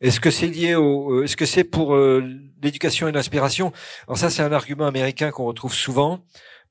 Est-ce 0.00 0.20
que 0.20 0.30
c'est 0.30 0.46
lié 0.46 0.74
au, 0.74 1.20
euh, 1.20 1.24
est-ce 1.24 1.36
que 1.36 1.46
c'est 1.46 1.64
pour 1.64 1.96
l'éducation 1.96 3.08
et 3.08 3.12
l'inspiration? 3.12 3.72
Alors 4.08 4.18
ça, 4.18 4.30
c'est 4.30 4.42
un 4.42 4.52
argument 4.52 4.86
américain 4.86 5.30
qu'on 5.30 5.44
retrouve 5.44 5.74
souvent 5.74 6.20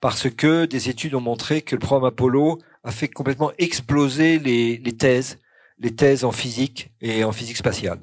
parce 0.01 0.29
que 0.29 0.65
des 0.65 0.89
études 0.89 1.15
ont 1.15 1.21
montré 1.21 1.61
que 1.61 1.75
le 1.75 1.79
programme 1.79 2.05
Apollo 2.05 2.59
a 2.83 2.91
fait 2.91 3.07
complètement 3.07 3.51
exploser 3.57 4.37
les, 4.39 4.77
les 4.77 4.91
thèses 4.91 5.39
les 5.83 5.93
thèses 5.93 6.23
en 6.23 6.31
physique 6.31 6.91
et 7.01 7.23
en 7.23 7.31
physique 7.31 7.57
spatiale. 7.57 7.99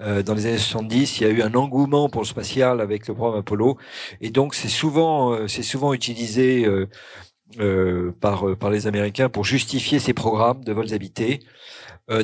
Euh, 0.00 0.22
dans 0.22 0.34
les 0.34 0.46
années 0.46 0.58
70, 0.58 1.20
il 1.20 1.26
y 1.26 1.26
a 1.26 1.32
eu 1.32 1.42
un 1.42 1.54
engouement 1.54 2.08
pour 2.08 2.22
le 2.22 2.26
spatial 2.26 2.80
avec 2.80 3.08
le 3.08 3.14
programme 3.14 3.40
Apollo, 3.40 3.76
et 4.20 4.30
donc 4.30 4.54
c'est 4.54 4.68
souvent, 4.68 5.32
euh, 5.32 5.48
c'est 5.48 5.64
souvent 5.64 5.92
utilisé 5.92 6.64
euh, 6.64 8.12
par 8.20 8.56
par 8.56 8.70
les 8.70 8.86
Américains 8.86 9.28
pour 9.28 9.44
justifier 9.44 9.98
ces 9.98 10.14
programmes 10.14 10.62
de 10.64 10.72
vols 10.72 10.94
habités. 10.94 11.40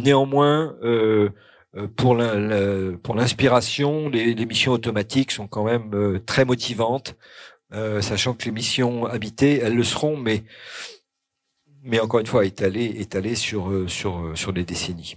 néanmoins, 0.03 0.77
pour 1.97 2.15
l'inspiration, 3.17 4.09
les, 4.09 4.35
les, 4.35 4.47
missions 4.47 4.73
automatiques 4.73 5.33
sont 5.33 5.49
quand 5.49 5.65
même 5.65 6.21
très 6.27 6.45
motivantes, 6.45 7.17
sachant 8.01 8.35
que 8.35 8.45
les 8.45 8.53
missions 8.53 9.07
habitées, 9.07 9.61
elles 9.61 9.75
le 9.75 9.85
seront, 9.85 10.17
mais 10.17 10.45
mais 11.85 12.01
encore 12.01 12.21
une 12.21 12.27
fois 12.27 12.45
étalé, 12.45 12.87
étalé 12.99 13.35
sur, 13.35 13.71
euh, 13.71 13.87
sur, 13.89 14.19
euh, 14.19 14.35
sur 14.35 14.53
des 14.53 14.65
décennies. 14.65 15.17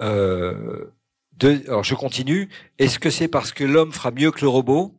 Euh, 0.00 0.92
alors 1.66 1.84
je 1.84 1.94
continue. 1.94 2.48
Est-ce 2.78 2.98
que 2.98 3.10
c'est 3.10 3.28
parce 3.28 3.52
que 3.52 3.64
l'homme 3.64 3.92
fera 3.92 4.10
mieux 4.10 4.30
que 4.30 4.42
le 4.42 4.48
robot? 4.48 4.94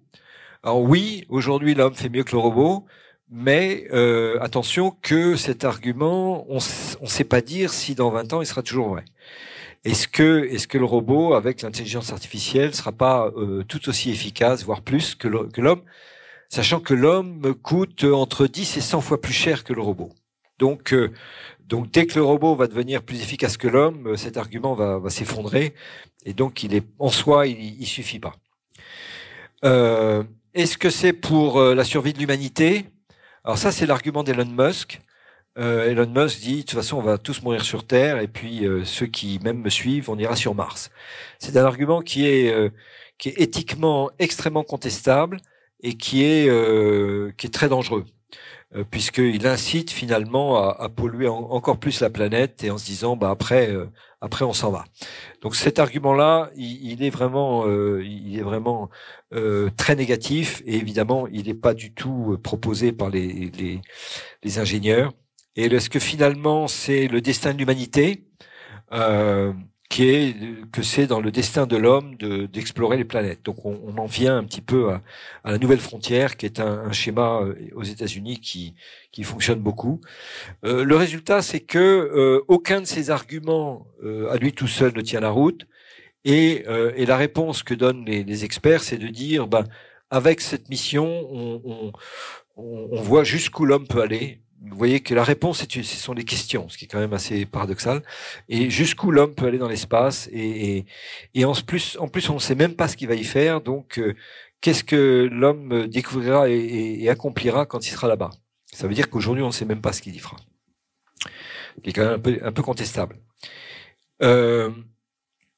Alors 0.64 0.82
oui, 0.82 1.26
aujourd'hui 1.30 1.76
l'homme 1.76 1.96
fait 1.96 2.10
mieux 2.10 2.24
que 2.24 2.32
le 2.32 2.40
robot, 2.40 2.86
mais 3.30 3.88
euh, 3.92 4.38
attention 4.42 4.92
que 5.02 5.36
cet 5.36 5.66
argument, 5.66 6.46
on 6.50 6.56
ne 6.56 7.08
sait 7.08 7.24
pas 7.24 7.42
dire 7.42 7.72
si 7.72 7.96
dans 7.96 8.10
20 8.12 8.34
ans 8.34 8.42
il 8.42 8.46
sera 8.46 8.64
toujours 8.64 8.90
vrai. 8.90 9.06
Est-ce 9.84 10.08
que, 10.08 10.46
est-ce 10.46 10.68
que 10.68 10.78
le 10.78 10.86
robot, 10.86 11.34
avec 11.34 11.62
l'intelligence 11.62 12.14
artificielle, 12.14 12.74
sera 12.74 12.94
pas 12.94 13.32
euh, 13.36 13.64
tout 13.68 13.90
aussi 13.90 14.12
efficace, 14.12 14.64
voire 14.64 14.82
plus 14.82 15.16
que 15.16 15.28
l'homme, 15.28 15.82
sachant 16.50 16.80
que 16.80 16.94
l'homme 16.94 17.54
coûte 17.56 18.06
entre 18.06 18.48
10 18.48 18.78
et 18.78 18.82
100 18.82 19.02
fois 19.02 19.20
plus 19.20 19.34
cher 19.34 19.64
que 19.64 19.74
le 19.74 19.82
robot. 19.82 20.12
Donc, 20.60 20.94
euh, 20.94 21.12
donc 21.60 21.92
dès 21.92 22.06
que 22.06 22.16
le 22.16 22.24
robot 22.24 22.56
va 22.56 22.68
devenir 22.68 23.04
plus 23.04 23.22
efficace 23.22 23.58
que 23.58 23.68
l'homme, 23.68 24.08
euh, 24.08 24.16
cet 24.16 24.38
argument 24.38 24.76
va, 24.76 25.10
s'effondrer, 25.10 25.74
et 26.26 26.34
donc 26.34 26.64
il 26.64 26.76
est 26.76 26.86
en 27.00 27.10
soi, 27.10 27.48
il, 27.48 27.82
il 27.82 27.88
suffit 27.88 28.20
pas. 28.20 28.34
Euh, 29.66 30.24
est-ce 30.54 30.78
que 30.78 30.90
c'est 30.90 31.14
pour 31.14 31.60
la 31.62 31.84
survie 31.84 32.14
de 32.14 32.20
l'humanité? 32.20 32.86
Alors 33.44 33.58
ça, 33.58 33.72
c'est 33.72 33.86
l'argument 33.86 34.24
d'Elon 34.24 34.46
Musk. 34.46 35.02
Euh, 35.58 35.90
Elon 35.90 36.08
Musk 36.08 36.40
dit 36.42 36.58
de 36.58 36.62
toute 36.62 36.78
façon 36.78 36.98
on 36.98 37.02
va 37.02 37.18
tous 37.18 37.42
mourir 37.44 37.64
sur 37.64 37.86
Terre 37.86 38.20
et 38.20 38.28
puis 38.28 38.66
ceux 38.86 39.06
qui 39.06 39.40
même 39.44 39.62
me 39.62 39.70
suivent 39.70 40.10
on 40.10 40.18
ira 40.18 40.36
sur 40.36 40.56
Mars. 40.56 40.92
C'est 41.40 41.58
un 41.58 41.66
argument 41.66 42.02
qui 42.02 42.26
est 42.28 42.72
qui 43.18 43.30
est 43.30 43.40
éthiquement 43.40 44.10
extrêmement 44.20 44.64
contestable 44.64 45.38
et 45.82 45.96
qui 45.96 46.24
est 46.24 46.48
qui 47.38 47.48
est 47.48 47.54
très 47.54 47.70
dangereux 47.70 48.06
puisqu'il 48.90 49.46
incite 49.48 49.92
finalement 49.92 50.58
à, 50.58 50.84
à 50.84 50.90
polluer 50.90 51.28
encore 51.28 51.78
plus 51.78 52.02
la 52.02 52.10
planète 52.10 52.64
et 52.64 52.72
en 52.72 52.78
se 52.78 52.86
disant 52.86 53.16
bah 53.16 53.30
après 53.30 53.72
après 54.22 54.46
on 54.46 54.54
s'en 54.54 54.72
va. 54.72 54.86
Donc 55.42 55.56
cet 55.56 55.80
argument-là, 55.80 56.50
il, 56.56 56.92
il, 56.92 57.04
est 57.04 57.10
vraiment, 57.10 57.66
il 58.00 58.38
est 58.38 58.42
vraiment 58.42 58.90
très 59.78 59.96
négatif 59.96 60.62
et 60.66 60.76
évidemment 60.76 61.28
il 61.28 61.48
n'est 61.48 61.54
pas 61.54 61.74
du 61.74 61.94
tout 61.94 62.38
proposé 62.44 62.92
par 62.92 63.10
les, 63.10 63.52
les, 63.58 63.82
les 64.44 64.60
ingénieurs. 64.60 65.12
Et 65.56 65.66
est-ce 65.66 65.90
que 65.90 66.00
finalement 66.00 66.68
c'est 66.68 67.08
le 67.08 67.22
destin 67.22 67.54
de 67.54 67.60
l'humanité? 67.60 68.26
Euh, 68.94 69.54
qui 69.94 70.10
est 70.10 70.36
que 70.72 70.82
c'est 70.82 71.06
dans 71.06 71.22
le 71.22 71.32
destin 71.32 71.68
de 71.68 71.78
l'homme 71.78 72.16
d'explorer 72.16 72.98
les 72.98 73.06
planètes. 73.06 73.42
Donc 73.44 73.64
on, 73.64 73.80
on, 73.86 73.96
en 74.00 74.08
vient 74.08 74.36
un 74.38 74.44
petit 74.44 74.62
peu 74.62 74.90
à, 74.90 75.04
à, 75.44 75.52
la 75.52 75.60
nouvelle 75.60 75.80
frontière, 75.80 76.36
qui 76.36 76.48
est 76.48 76.60
un, 76.60 76.86
un 76.86 76.92
schéma 76.92 77.42
euh, 77.44 77.54
aux 77.76 77.84
États-Unis 77.84 78.40
qui 78.40 78.74
qui 79.12 79.24
fonctionne 79.24 79.60
beaucoup. 79.60 80.02
Euh, 80.66 80.84
le 80.84 80.96
résultat, 80.96 81.44
c'est 81.44 81.60
que 81.60 81.78
euh, 81.78 82.42
aucun 82.48 82.82
de 82.82 82.88
ces 82.88 83.12
arguments 83.12 83.86
euh, 84.04 84.32
à 84.32 84.38
lui 84.38 84.52
tout 84.52 84.68
seul 84.68 84.94
ne 84.96 85.02
tient 85.02 85.20
la 85.20 85.30
route. 85.30 85.68
Et, 86.26 86.64
euh, 86.68 86.92
et 86.96 87.06
la 87.06 87.18
réponse 87.18 87.62
que 87.62 87.76
donnent 87.76 88.04
les, 88.06 88.24
les 88.24 88.46
experts, 88.46 88.82
c'est 88.82 88.98
de 88.98 89.10
dire, 89.10 89.46
ben 89.48 89.66
avec 90.10 90.42
cette 90.42 90.70
mission, 90.70 91.06
on, 91.32 91.62
on, 91.66 91.92
on 92.56 93.02
voit 93.02 93.24
jusqu'où 93.24 93.66
l'homme 93.66 93.88
peut 93.88 94.02
aller 94.02 94.42
vous 94.74 94.80
voyez 94.80 95.02
que 95.02 95.14
la 95.14 95.24
réponse, 95.24 95.64
ce 95.70 95.84
sont 95.84 96.14
les 96.14 96.24
questions, 96.24 96.68
ce 96.68 96.78
qui 96.78 96.86
est 96.86 96.88
quand 96.88 97.00
même 97.00 97.14
assez 97.14 97.46
paradoxal. 97.46 98.02
Et 98.50 98.72
jusqu'où 98.72 99.12
l'homme 99.12 99.36
peut 99.36 99.46
aller 99.46 99.60
dans 99.60 99.68
l'espace. 99.68 100.28
Et, 100.34 100.86
en 101.46 101.54
plus, 101.54 101.98
on 101.98 102.34
ne 102.34 102.40
sait 102.40 102.56
même 102.56 102.76
pas 102.76 102.88
ce 102.88 102.98
qu'il 102.98 103.08
va 103.08 103.14
y 103.14 103.24
faire. 103.24 103.62
Donc, 103.62 104.00
euh, 104.00 104.16
qu'est-ce 104.62 104.84
que 104.84 105.30
l'homme 105.32 105.88
découvrira 105.88 106.50
et, 106.50 107.08
accomplira 107.08 107.68
quand 107.68 107.86
il 107.86 107.92
sera 107.92 108.08
là-bas? 108.08 108.32
Ça 108.74 108.88
veut 108.88 108.96
dire 108.96 109.10
qu'aujourd'hui, 109.10 109.44
on 109.44 109.48
ne 109.48 109.52
sait 109.54 109.66
même 109.66 109.82
pas 109.82 109.94
ce 109.94 110.02
qu'il 110.02 110.16
y 110.16 110.20
fera. 110.20 110.38
Ce 111.76 111.82
qui 111.82 111.92
est 111.92 111.94
quand 111.94 112.06
même 112.06 112.14
un 112.16 112.20
peu, 112.20 112.40
un 112.42 112.52
peu 112.52 112.64
contestable. 112.64 113.20
Euh, 114.24 114.72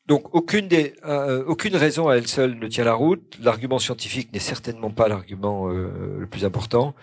donc 0.07 0.36
aucune, 0.36 0.68
des, 0.68 0.94
euh, 1.06 1.44
aucune 1.48 1.76
raison 1.76 2.10
à 2.10 2.15
elle 2.15 2.27
seule 2.27 2.60
ne 2.60 2.68
tient 2.68 2.84
la 2.84 2.94
route. 2.94 3.38
L'argument 3.41 3.80
scientifique 3.80 4.32
n'est 4.34 4.40
certainement 4.40 4.91
pas 4.91 5.07
l'argument 5.07 5.69
euh, 5.69 6.19
le 6.19 6.27
plus 6.27 6.45
important. 6.45 6.94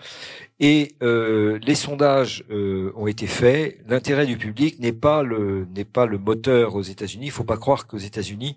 Et 0.59 0.95
euh, 1.01 1.59
les 1.63 1.75
sondages 1.75 2.45
euh, 2.49 2.93
ont 2.95 3.07
été 3.07 3.27
faits. 3.27 3.79
L'intérêt 3.87 4.25
du 4.25 4.37
public 4.37 4.79
n'est 4.79 4.93
pas 4.93 5.21
le 5.21 5.67
n'est 5.75 5.83
pas 5.83 6.05
le 6.05 6.17
moteur 6.17 6.75
aux 6.75 6.81
États-Unis. 6.81 7.25
Il 7.25 7.31
faut 7.31 7.43
pas 7.43 7.57
croire 7.57 7.87
qu'aux 7.87 7.97
États-Unis 7.97 8.55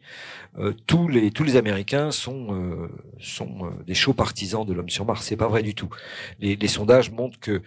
euh, 0.59 0.73
tous 0.87 1.09
les 1.09 1.33
tous 1.33 1.43
les 1.43 1.57
Américains 1.57 2.13
sont 2.13 2.89
sont 3.19 3.73
des 3.87 3.95
chauds 3.95 4.15
partisans 4.15 4.65
de 4.65 4.73
l'homme 4.75 4.91
sur 4.91 5.05
Mars. 5.07 5.25
C'est 5.25 5.37
pas 5.37 5.49
vrai 5.49 5.65
du 5.65 5.75
tout. 5.75 5.89
Les, 6.39 6.55
les 6.55 6.69
sondages 6.69 7.11
montrent 7.11 7.41
que 7.41 7.63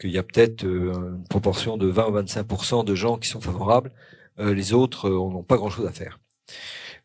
qu'il 0.00 0.10
y 0.10 0.18
a 0.18 0.24
peut-être 0.24 0.64
une 0.64 1.22
proportion 1.30 1.76
de 1.76 1.86
20 1.86 2.08
ou 2.08 2.18
25% 2.22 2.84
de 2.84 2.94
gens 2.96 3.18
qui 3.18 3.28
sont 3.28 3.40
favorables. 3.40 3.92
les 4.38 4.72
autres 4.72 5.08
n'ont 5.10 5.44
pas 5.44 5.56
grand-chose 5.56 5.86
à 5.86 5.92
faire. 5.92 6.18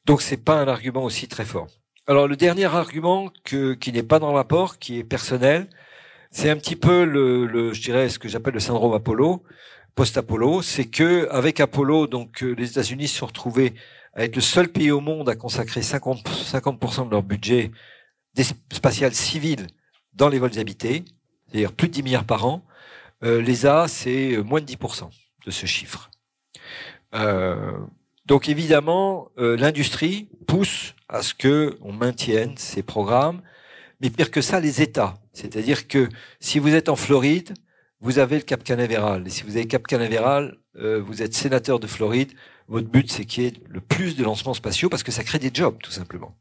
Donc 0.06 0.22
c'est 0.22 0.44
pas 0.44 0.56
un 0.56 0.68
argument 0.68 1.04
aussi 1.04 1.28
très 1.28 1.46
fort. 1.46 1.68
Alors 2.08 2.28
le 2.28 2.36
dernier 2.36 2.66
argument 2.66 3.32
qui 3.44 3.92
n'est 3.92 4.04
pas 4.04 4.20
dans 4.20 4.30
le 4.30 4.36
rapport, 4.36 4.80
qui 4.80 4.98
est 4.98 5.04
personnel, 5.04 5.70
c'est 6.32 6.50
un 6.50 6.58
petit 6.58 6.76
peu 6.76 7.06
le, 7.06 7.74
ce 7.74 8.20
que 8.20 8.28
j'appelle 8.28 8.54
le 8.54 8.60
syndrome 8.60 8.94
Apollo, 8.94 9.44
post-Apollo, 9.96 10.62
c'est 10.62 10.86
que 10.86 11.28
avec 11.30 11.60
Apollo, 11.60 12.08
donc 12.08 12.44
euh, 12.44 12.54
les 12.58 12.72
États-Unis 12.72 13.08
se 13.08 13.18
sont 13.20 13.26
retrouvés 13.26 13.74
à 14.14 14.24
être 14.24 14.36
le 14.36 14.42
seul 14.42 14.70
pays 14.70 14.92
au 14.92 15.02
monde 15.02 15.30
à 15.30 15.36
consacrer 15.36 15.82
50, 15.82 16.28
50% 16.28 17.06
de 17.06 17.12
leur 17.12 17.24
budget 17.24 17.72
spatial 18.72 19.14
civil 19.14 19.68
dans 20.14 20.30
les 20.30 20.40
vols 20.40 20.58
habités, 20.58 21.04
c'est-à-dire 21.48 21.74
plus 21.74 21.88
de 21.88 21.94
10 21.94 22.04
milliards 22.04 22.26
par 22.26 22.46
an. 22.46 22.64
Euh, 23.24 23.42
L'ESA, 23.42 23.88
c'est 23.88 24.34
euh, 24.34 24.44
moins 24.44 24.62
de 24.62 24.66
10% 24.66 25.10
de 25.46 25.52
ce 25.52 25.66
chiffre. 25.66 26.10
Donc 28.30 28.48
évidemment, 28.48 29.32
euh, 29.40 29.58
l'industrie 29.58 30.30
pousse 30.46 30.94
à 31.10 31.24
ce 31.24 31.34
que 31.34 31.80
on 31.82 31.92
maintienne 31.92 32.54
ces 32.58 32.84
programmes, 32.84 33.42
mais 34.02 34.12
pire 34.12 34.30
que 34.30 34.42
ça, 34.42 34.60
les 34.60 34.84
États. 34.84 35.16
C'est-à-dire 35.34 35.88
que 35.88 36.08
si 36.40 36.60
vous 36.60 36.76
êtes 36.76 36.90
en 36.90 36.96
Floride, 36.96 37.56
vous 38.02 38.20
avez 38.20 38.36
le 38.36 38.44
Cap 38.44 38.64
Canaveral. 38.64 39.26
Et 39.26 39.32
si 39.32 39.42
vous 39.42 39.58
avez 39.58 39.66
Cap 39.66 39.88
Canaveral, 39.88 40.58
euh, 40.78 41.02
vous 41.02 41.24
êtes 41.24 41.34
sénateur 41.34 41.80
de 41.80 41.88
Floride. 41.88 42.32
Votre 42.68 42.88
but, 42.88 43.12
c'est 43.12 43.26
qu'il 43.26 43.46
y 43.46 43.48
ait 43.48 43.54
le 43.68 43.82
plus 43.82 44.16
de 44.16 44.24
lancements 44.24 44.54
spatiaux 44.54 44.90
parce 44.90 45.02
que 45.02 45.12
ça 45.12 45.24
crée 45.24 45.40
des 45.40 45.50
jobs, 45.52 45.80
tout 45.82 45.90
simplement. 45.90 46.36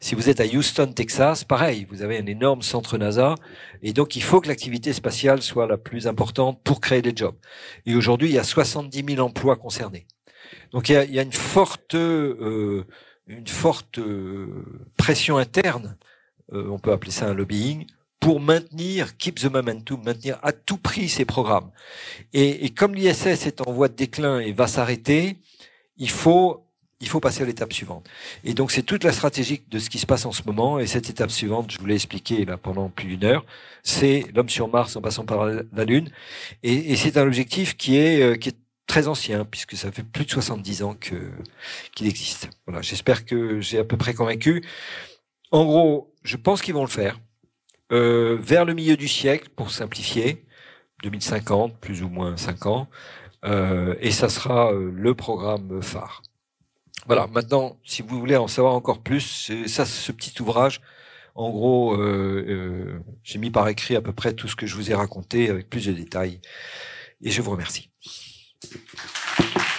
Si 0.00 0.16
vous 0.16 0.28
êtes 0.28 0.40
à 0.40 0.44
Houston, 0.44 0.92
Texas, 0.92 1.44
pareil, 1.44 1.86
vous 1.88 2.02
avez 2.02 2.18
un 2.18 2.26
énorme 2.26 2.62
centre 2.62 2.98
NASA. 2.98 3.36
Et 3.82 3.92
donc, 3.92 4.16
il 4.16 4.22
faut 4.24 4.40
que 4.40 4.48
l'activité 4.48 4.92
spatiale 4.92 5.42
soit 5.42 5.68
la 5.68 5.78
plus 5.78 6.08
importante 6.08 6.60
pour 6.64 6.80
créer 6.80 7.02
des 7.02 7.12
jobs. 7.14 7.36
Et 7.86 7.94
aujourd'hui, 7.94 8.30
il 8.30 8.34
y 8.34 8.38
a 8.38 8.42
70 8.42 9.14
000 9.14 9.24
emplois 9.24 9.54
concernés. 9.54 10.08
Donc 10.72 10.88
il 10.88 10.92
y 10.92 10.96
a, 10.96 11.04
y 11.04 11.18
a 11.18 11.22
une 11.22 11.32
forte, 11.32 11.94
euh, 11.94 12.84
une 13.26 13.46
forte 13.46 13.98
euh, 13.98 14.64
pression 14.96 15.36
interne, 15.36 15.96
euh, 16.52 16.68
on 16.70 16.78
peut 16.78 16.92
appeler 16.92 17.12
ça 17.12 17.28
un 17.28 17.34
lobbying, 17.34 17.86
pour 18.18 18.40
maintenir, 18.40 19.16
keep 19.16 19.40
the 19.40 19.46
momentum, 19.46 20.02
maintenir 20.04 20.38
à 20.42 20.52
tout 20.52 20.76
prix 20.76 21.08
ces 21.08 21.24
programmes. 21.24 21.70
Et, 22.32 22.66
et 22.66 22.70
comme 22.70 22.94
l'ISS 22.94 23.46
est 23.46 23.66
en 23.66 23.72
voie 23.72 23.88
de 23.88 23.94
déclin 23.94 24.40
et 24.40 24.52
va 24.52 24.66
s'arrêter, 24.66 25.36
il 25.96 26.10
faut 26.10 26.64
il 27.02 27.08
faut 27.08 27.20
passer 27.20 27.42
à 27.42 27.46
l'étape 27.46 27.72
suivante. 27.72 28.06
Et 28.44 28.52
donc 28.52 28.70
c'est 28.70 28.82
toute 28.82 29.04
la 29.04 29.12
stratégie 29.12 29.62
de 29.70 29.78
ce 29.78 29.88
qui 29.88 29.98
se 29.98 30.04
passe 30.04 30.26
en 30.26 30.32
ce 30.32 30.42
moment. 30.44 30.78
Et 30.78 30.86
cette 30.86 31.08
étape 31.08 31.30
suivante, 31.30 31.72
je 31.72 31.78
vous 31.78 31.86
l'ai 31.86 31.94
expliqué 31.94 32.44
là 32.44 32.58
pendant 32.58 32.90
plus 32.90 33.06
d'une 33.06 33.24
heure, 33.24 33.46
c'est 33.82 34.26
l'homme 34.34 34.50
sur 34.50 34.68
Mars 34.68 34.96
en 34.96 35.00
passant 35.00 35.24
par 35.24 35.46
la 35.46 35.84
Lune. 35.86 36.10
Et, 36.62 36.92
et 36.92 36.96
c'est 36.96 37.16
un 37.16 37.26
objectif 37.26 37.76
qui 37.76 37.96
est 37.96 38.38
qui 38.38 38.50
est 38.50 38.56
très 38.90 39.06
ancien, 39.06 39.44
puisque 39.44 39.76
ça 39.76 39.92
fait 39.92 40.02
plus 40.02 40.24
de 40.24 40.30
70 40.30 40.82
ans 40.82 40.94
que 40.94 41.14
qu'il 41.94 42.08
existe. 42.08 42.50
Voilà, 42.66 42.82
j'espère 42.82 43.24
que 43.24 43.60
j'ai 43.60 43.78
à 43.78 43.84
peu 43.84 43.96
près 43.96 44.14
convaincu. 44.14 44.64
En 45.52 45.64
gros, 45.64 46.12
je 46.24 46.36
pense 46.36 46.60
qu'ils 46.60 46.74
vont 46.74 46.82
le 46.82 46.90
faire 46.90 47.20
euh, 47.92 48.36
vers 48.40 48.64
le 48.64 48.74
milieu 48.74 48.96
du 48.96 49.06
siècle, 49.06 49.48
pour 49.54 49.70
simplifier, 49.70 50.44
2050, 51.04 51.78
plus 51.78 52.02
ou 52.02 52.08
moins 52.08 52.36
5 52.36 52.66
ans, 52.66 52.88
euh, 53.44 53.94
et 54.00 54.10
ça 54.10 54.28
sera 54.28 54.72
euh, 54.72 54.90
le 54.92 55.14
programme 55.14 55.80
phare. 55.82 56.22
Voilà. 57.06 57.28
Maintenant, 57.28 57.78
si 57.84 58.02
vous 58.02 58.18
voulez 58.18 58.36
en 58.36 58.48
savoir 58.48 58.74
encore 58.74 59.02
plus, 59.02 59.52
ça, 59.66 59.84
ce 59.86 60.10
petit 60.10 60.42
ouvrage. 60.42 60.80
En 61.36 61.50
gros, 61.50 61.94
euh, 61.94 62.44
euh, 62.48 62.98
j'ai 63.22 63.38
mis 63.38 63.52
par 63.52 63.68
écrit 63.68 63.94
à 63.94 64.00
peu 64.00 64.12
près 64.12 64.32
tout 64.32 64.48
ce 64.48 64.56
que 64.56 64.66
je 64.66 64.74
vous 64.74 64.90
ai 64.90 64.94
raconté 64.94 65.48
avec 65.48 65.70
plus 65.70 65.86
de 65.86 65.92
détails. 65.92 66.40
Et 67.22 67.30
je 67.30 67.40
vous 67.40 67.52
remercie. 67.52 67.90
Thank 68.62 69.56
you. 69.56 69.69